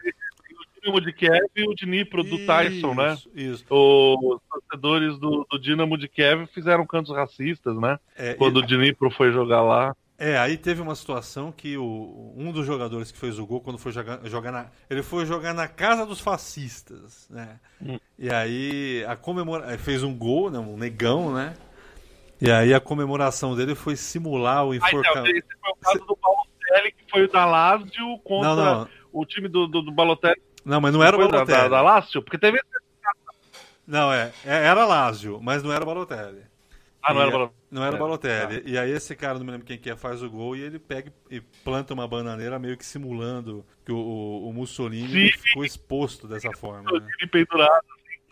Dinamo 0.81 0.99
de 0.99 1.13
Kiev 1.13 1.47
e 1.55 1.63
o 1.63 1.75
Dnipro 1.75 2.23
do 2.23 2.35
isso, 2.35 2.45
Tyson, 2.47 2.93
né? 2.95 3.17
Isso. 3.35 3.65
Os 3.69 4.41
torcedores 4.49 5.17
do, 5.19 5.45
do 5.49 5.59
Dinamo 5.59 5.97
de 5.97 6.07
Kiev 6.07 6.47
fizeram 6.47 6.85
cantos 6.85 7.15
racistas, 7.15 7.77
né? 7.77 7.99
É, 8.15 8.33
Quando 8.33 8.59
e... 8.59 8.63
o 8.63 8.65
Dnipro 8.65 9.11
foi 9.11 9.31
jogar 9.31 9.61
lá. 9.61 9.95
É, 10.17 10.37
aí 10.37 10.57
teve 10.57 10.81
uma 10.81 10.95
situação 10.95 11.51
que 11.51 11.77
o, 11.77 12.33
um 12.35 12.51
dos 12.51 12.65
jogadores 12.65 13.11
que 13.11 13.17
fez 13.17 13.39
o 13.39 13.45
gol, 13.45 13.61
quando 13.61 13.77
foi 13.77 13.91
jogar, 13.91 14.19
jogar 14.25 14.51
na. 14.51 14.67
Ele 14.89 15.01
foi 15.01 15.25
jogar 15.25 15.53
na 15.53 15.67
casa 15.67 16.05
dos 16.05 16.19
fascistas, 16.19 17.27
né? 17.29 17.59
Hum. 17.81 17.99
E 18.17 18.29
aí 18.29 19.03
a 19.07 19.15
comemora, 19.15 19.77
fez 19.77 20.03
um 20.03 20.15
gol, 20.15 20.49
né? 20.51 20.59
Um 20.59 20.77
negão, 20.77 21.33
né? 21.33 21.55
E 22.39 22.51
aí 22.51 22.73
a 22.73 22.79
comemoração 22.79 23.55
dele 23.55 23.75
foi 23.75 23.95
simular 23.95 24.65
o 24.65 24.73
enforcamento. 24.73 25.09
Ah, 25.09 25.29
então, 25.29 25.37
esse 25.37 25.59
foi 25.59 25.71
o 25.71 25.75
caso 25.75 26.05
do 26.05 26.17
Paulo 26.17 26.39
Celli, 26.67 26.91
que 26.91 27.11
foi 27.11 27.23
o 27.23 27.31
da 27.31 27.45
Lazio 27.45 28.17
contra. 28.23 28.55
Não, 28.55 28.79
não 28.79 29.01
o 29.13 29.25
time 29.25 29.47
do, 29.47 29.67
do, 29.67 29.81
do 29.81 29.91
Balotelli 29.91 30.41
Não, 30.63 30.79
mas 30.81 30.93
não 30.93 31.03
era 31.03 31.15
o 31.17 31.19
da, 31.19 31.27
Balotelli. 31.27 31.57
da, 31.61 31.67
da 31.67 31.81
Lazio? 31.81 32.21
Porque 32.21 32.37
teve. 32.37 32.59
Não, 33.85 34.13
é, 34.13 34.31
é- 34.45 34.65
era 34.67 34.85
Lazio, 34.85 35.39
mas 35.41 35.63
não 35.63 35.71
era 35.71 35.83
o 35.83 35.87
Balotelli. 35.87 36.43
Ah, 37.03 37.13
não 37.13 37.21
era 37.21 37.31
Balotelli. 37.31 37.61
Não 37.71 37.83
era 37.83 37.93
o 37.93 37.95
É, 37.95 37.99
Balotelli. 37.99 38.63
E 38.65 38.77
aí 38.77 38.91
esse 38.91 39.15
cara, 39.15 39.39
não 39.39 39.45
me 39.45 39.51
lembro 39.51 39.65
quem 39.65 39.77
que 39.77 39.89
é, 39.89 39.95
faz 39.95 40.21
o 40.21 40.29
gol 40.29 40.55
e 40.55 40.61
ele 40.61 40.77
pega 40.77 41.11
e 41.29 41.41
planta 41.41 41.93
uma 41.93 42.07
bananeira 42.07 42.59
meio 42.59 42.77
que 42.77 42.85
simulando 42.85 43.65
que 43.85 43.91
o, 43.91 43.97
o- 43.97 44.49
o 44.49 44.53
Mussolini 44.53 45.31
Sim. 45.31 45.37
ficou 45.39 45.65
exposto 45.65 46.27
dessa 46.27 46.51
forma. 46.53 46.91
Né? 46.91 47.07
Ele 47.19 47.27
pendurado. 47.29 47.85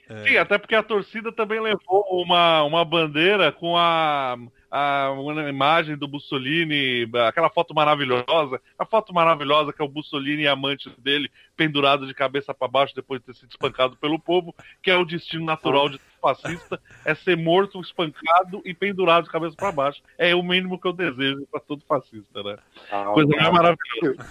É. 0.08 0.24
Sim, 0.28 0.38
até 0.38 0.58
porque 0.58 0.76
a 0.76 0.84
torcida 0.84 1.32
também 1.32 1.60
levou 1.60 2.06
uma, 2.12 2.64
uma 2.64 2.84
bandeira 2.86 3.52
com 3.52 3.76
a, 3.78 4.38
a 4.72 5.12
uma 5.12 5.50
imagem 5.50 5.98
do 5.98 6.08
Mussolini, 6.08 7.10
aquela 7.28 7.50
foto 7.50 7.74
maravilhosa, 7.74 8.62
a 8.78 8.86
foto 8.86 9.14
maravilhosa 9.14 9.74
que 9.74 9.82
é 9.82 9.86
o 9.86 9.90
Mussolini 9.90 10.44
e 10.44 10.48
a 10.48 10.52
amante 10.54 10.90
dele 11.00 11.30
pendurado 11.56 12.06
de 12.06 12.14
cabeça 12.14 12.54
para 12.54 12.68
baixo 12.68 12.96
depois 12.96 13.20
de 13.20 13.28
ter 13.28 13.36
sido 13.36 13.50
espancado 13.50 13.96
pelo 13.98 14.20
povo, 14.20 14.54
que 14.82 14.92
é 14.92 14.96
o 14.96 15.06
destino 15.06 15.46
natural 15.46 15.90
de 15.90 15.98
todo 15.98 16.10
fascista, 16.22 16.80
é 17.06 17.16
ser 17.16 17.38
morto, 17.38 17.80
espancado 17.82 18.62
e 18.66 18.74
pendurado 18.74 19.24
de 19.24 19.32
cabeça 19.32 19.56
para 19.56 19.72
baixo. 19.72 20.02
É 20.18 20.36
o 20.36 20.44
mínimo 20.44 20.80
que 20.80 20.88
eu 20.88 20.94
desejo 20.94 21.48
para 21.52 21.62
todo 21.62 21.82
fascista, 21.88 22.44
né? 22.44 22.58
Ah, 22.92 23.06
Coisa 23.14 23.30
mais 23.36 23.52
maravilhosa. 23.52 24.26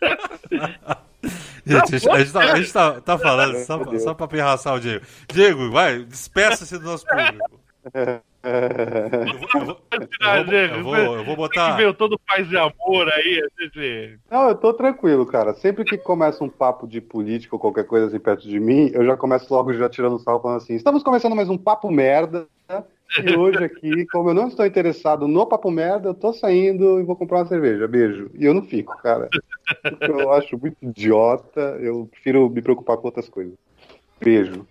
Gente, 1.64 1.94
a 1.94 1.98
gente, 1.98 2.10
a 2.10 2.18
gente 2.18 2.32
tá, 2.32 2.40
a 2.40 2.56
gente 2.56 2.72
tá- 2.72 3.00
tá 3.00 3.16
falando 3.18 3.56
só, 3.64 3.98
só 4.00 4.14
pra 4.14 4.26
pirraçar 4.26 4.74
o 4.74 4.80
Diego. 4.80 5.06
Diego, 5.32 5.70
vai, 5.70 6.02
despeça-se 6.02 6.76
do 6.76 6.84
nosso 6.84 7.06
público. 7.06 7.60
Eu 10.72 10.82
vou, 10.82 10.96
eu 10.96 11.24
eu 11.24 11.36
botar. 11.36 11.76
veio 11.76 11.94
todo 11.94 12.18
paz 12.18 12.50
e 12.50 12.56
amor 12.56 13.08
aí, 13.12 13.46
gente... 13.60 14.18
Não, 14.30 14.48
eu 14.48 14.54
tô 14.54 14.72
tranquilo, 14.74 15.24
cara. 15.24 15.54
Sempre 15.54 15.84
que 15.84 15.96
começa 15.96 16.42
um 16.42 16.48
papo 16.48 16.86
de 16.86 17.00
política 17.00 17.54
ou 17.54 17.60
qualquer 17.60 17.84
coisa 17.84 18.06
assim 18.06 18.18
perto 18.18 18.48
de 18.48 18.58
mim, 18.58 18.90
eu 18.92 19.04
já 19.04 19.16
começo 19.16 19.52
logo 19.52 19.72
já 19.72 19.88
tirando 19.88 20.18
sarro 20.18 20.40
falando 20.40 20.58
assim: 20.58 20.74
estamos 20.74 21.02
começando 21.02 21.36
mais 21.36 21.48
um 21.48 21.58
papo 21.58 21.90
merda. 21.90 22.46
E 23.22 23.36
hoje 23.36 23.62
aqui, 23.62 24.06
como 24.06 24.30
eu 24.30 24.34
não 24.34 24.48
estou 24.48 24.64
interessado 24.64 25.28
no 25.28 25.46
papo 25.46 25.70
merda, 25.70 26.08
eu 26.08 26.14
tô 26.14 26.32
saindo 26.32 26.98
e 26.98 27.02
vou 27.02 27.14
comprar 27.14 27.40
uma 27.40 27.46
cerveja. 27.46 27.86
Beijo. 27.86 28.30
E 28.34 28.46
eu 28.46 28.54
não 28.54 28.62
fico, 28.62 28.96
cara. 29.02 29.28
Porque 29.82 30.10
eu 30.10 30.32
acho 30.32 30.58
muito 30.58 30.76
idiota. 30.80 31.76
Eu 31.78 32.08
prefiro 32.10 32.48
me 32.48 32.62
preocupar 32.62 32.96
com 32.96 33.06
outras 33.06 33.28
coisas. 33.28 33.54
Beijo. 34.18 34.66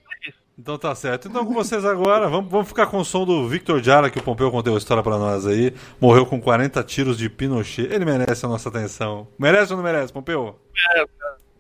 Então 0.62 0.78
tá 0.78 0.94
certo. 0.94 1.28
Então 1.28 1.44
com 1.44 1.56
vocês 1.56 1.84
agora, 1.84 2.30
vamos, 2.30 2.52
vamos 2.52 2.68
ficar 2.68 2.86
com 2.86 2.98
o 3.00 3.04
som 3.04 3.26
do 3.26 3.48
Victor 3.48 3.82
Jara, 3.82 4.12
que 4.12 4.20
o 4.20 4.24
Pompeu 4.24 4.52
contou 4.52 4.76
a 4.76 4.78
história 4.78 5.02
pra 5.02 5.18
nós 5.18 5.48
aí. 5.48 5.74
Morreu 6.00 6.24
com 6.24 6.40
40 6.40 6.84
tiros 6.84 7.18
de 7.18 7.28
Pinochet. 7.32 7.92
Ele 7.92 8.06
merece 8.06 8.46
a 8.46 8.50
nossa 8.50 8.70
atenção. 8.70 9.28
Merece 9.40 9.74
ou 9.74 9.78
não 9.78 9.84
merece, 9.84 10.14
Pompeu? 10.14 10.60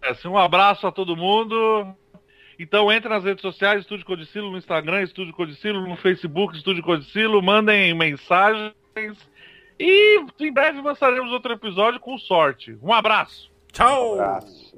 Assim, 0.03 0.27
um 0.27 0.37
abraço 0.37 0.85
a 0.85 0.91
todo 0.91 1.17
mundo. 1.17 1.87
Então 2.59 2.91
entre 2.91 3.09
nas 3.09 3.23
redes 3.23 3.41
sociais, 3.41 3.81
Estúdio 3.81 4.05
Codicilo 4.05 4.51
no 4.51 4.57
Instagram, 4.59 5.01
Estúdio 5.01 5.33
Codicilo 5.33 5.81
no 5.87 5.95
Facebook, 5.95 6.55
Estúdio 6.55 6.83
Codicilo, 6.83 7.41
mandem 7.41 7.95
mensagens 7.95 8.75
e 9.79 10.23
em 10.39 10.53
breve 10.53 10.79
lançaremos 10.79 11.31
outro 11.31 11.53
episódio 11.53 11.99
com 11.99 12.19
sorte. 12.19 12.77
Um 12.83 12.93
abraço. 12.93 13.51
Tchau! 13.71 14.13
Abraço. 14.13 14.70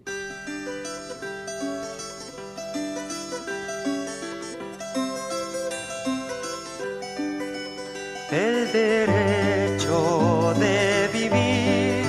El 8.34 8.72
derecho 8.72 10.54
de 10.60 11.10
vivir. 11.14 12.04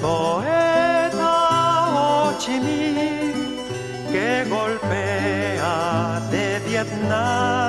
Poeta 0.00 1.34
Ho 1.94 2.38
que 4.12 4.44
golpea 4.48 6.20
de 6.30 6.60
Vietnam 6.66 7.59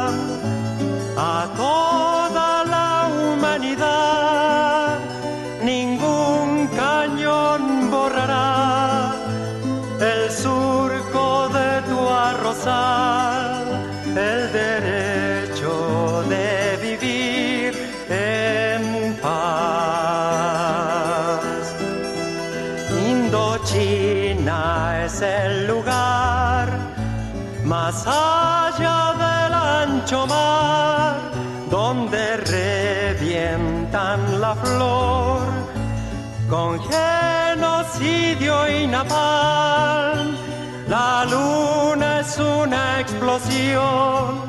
explosión 43.21 44.41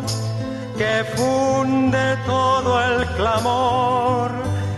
que 0.78 1.04
funde 1.14 2.16
todo 2.24 2.82
el 2.82 3.06
clamor, 3.16 4.30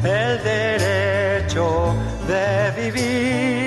el 0.02 0.42
derecho 0.42 1.94
de 2.26 2.90
vivir 2.90 3.63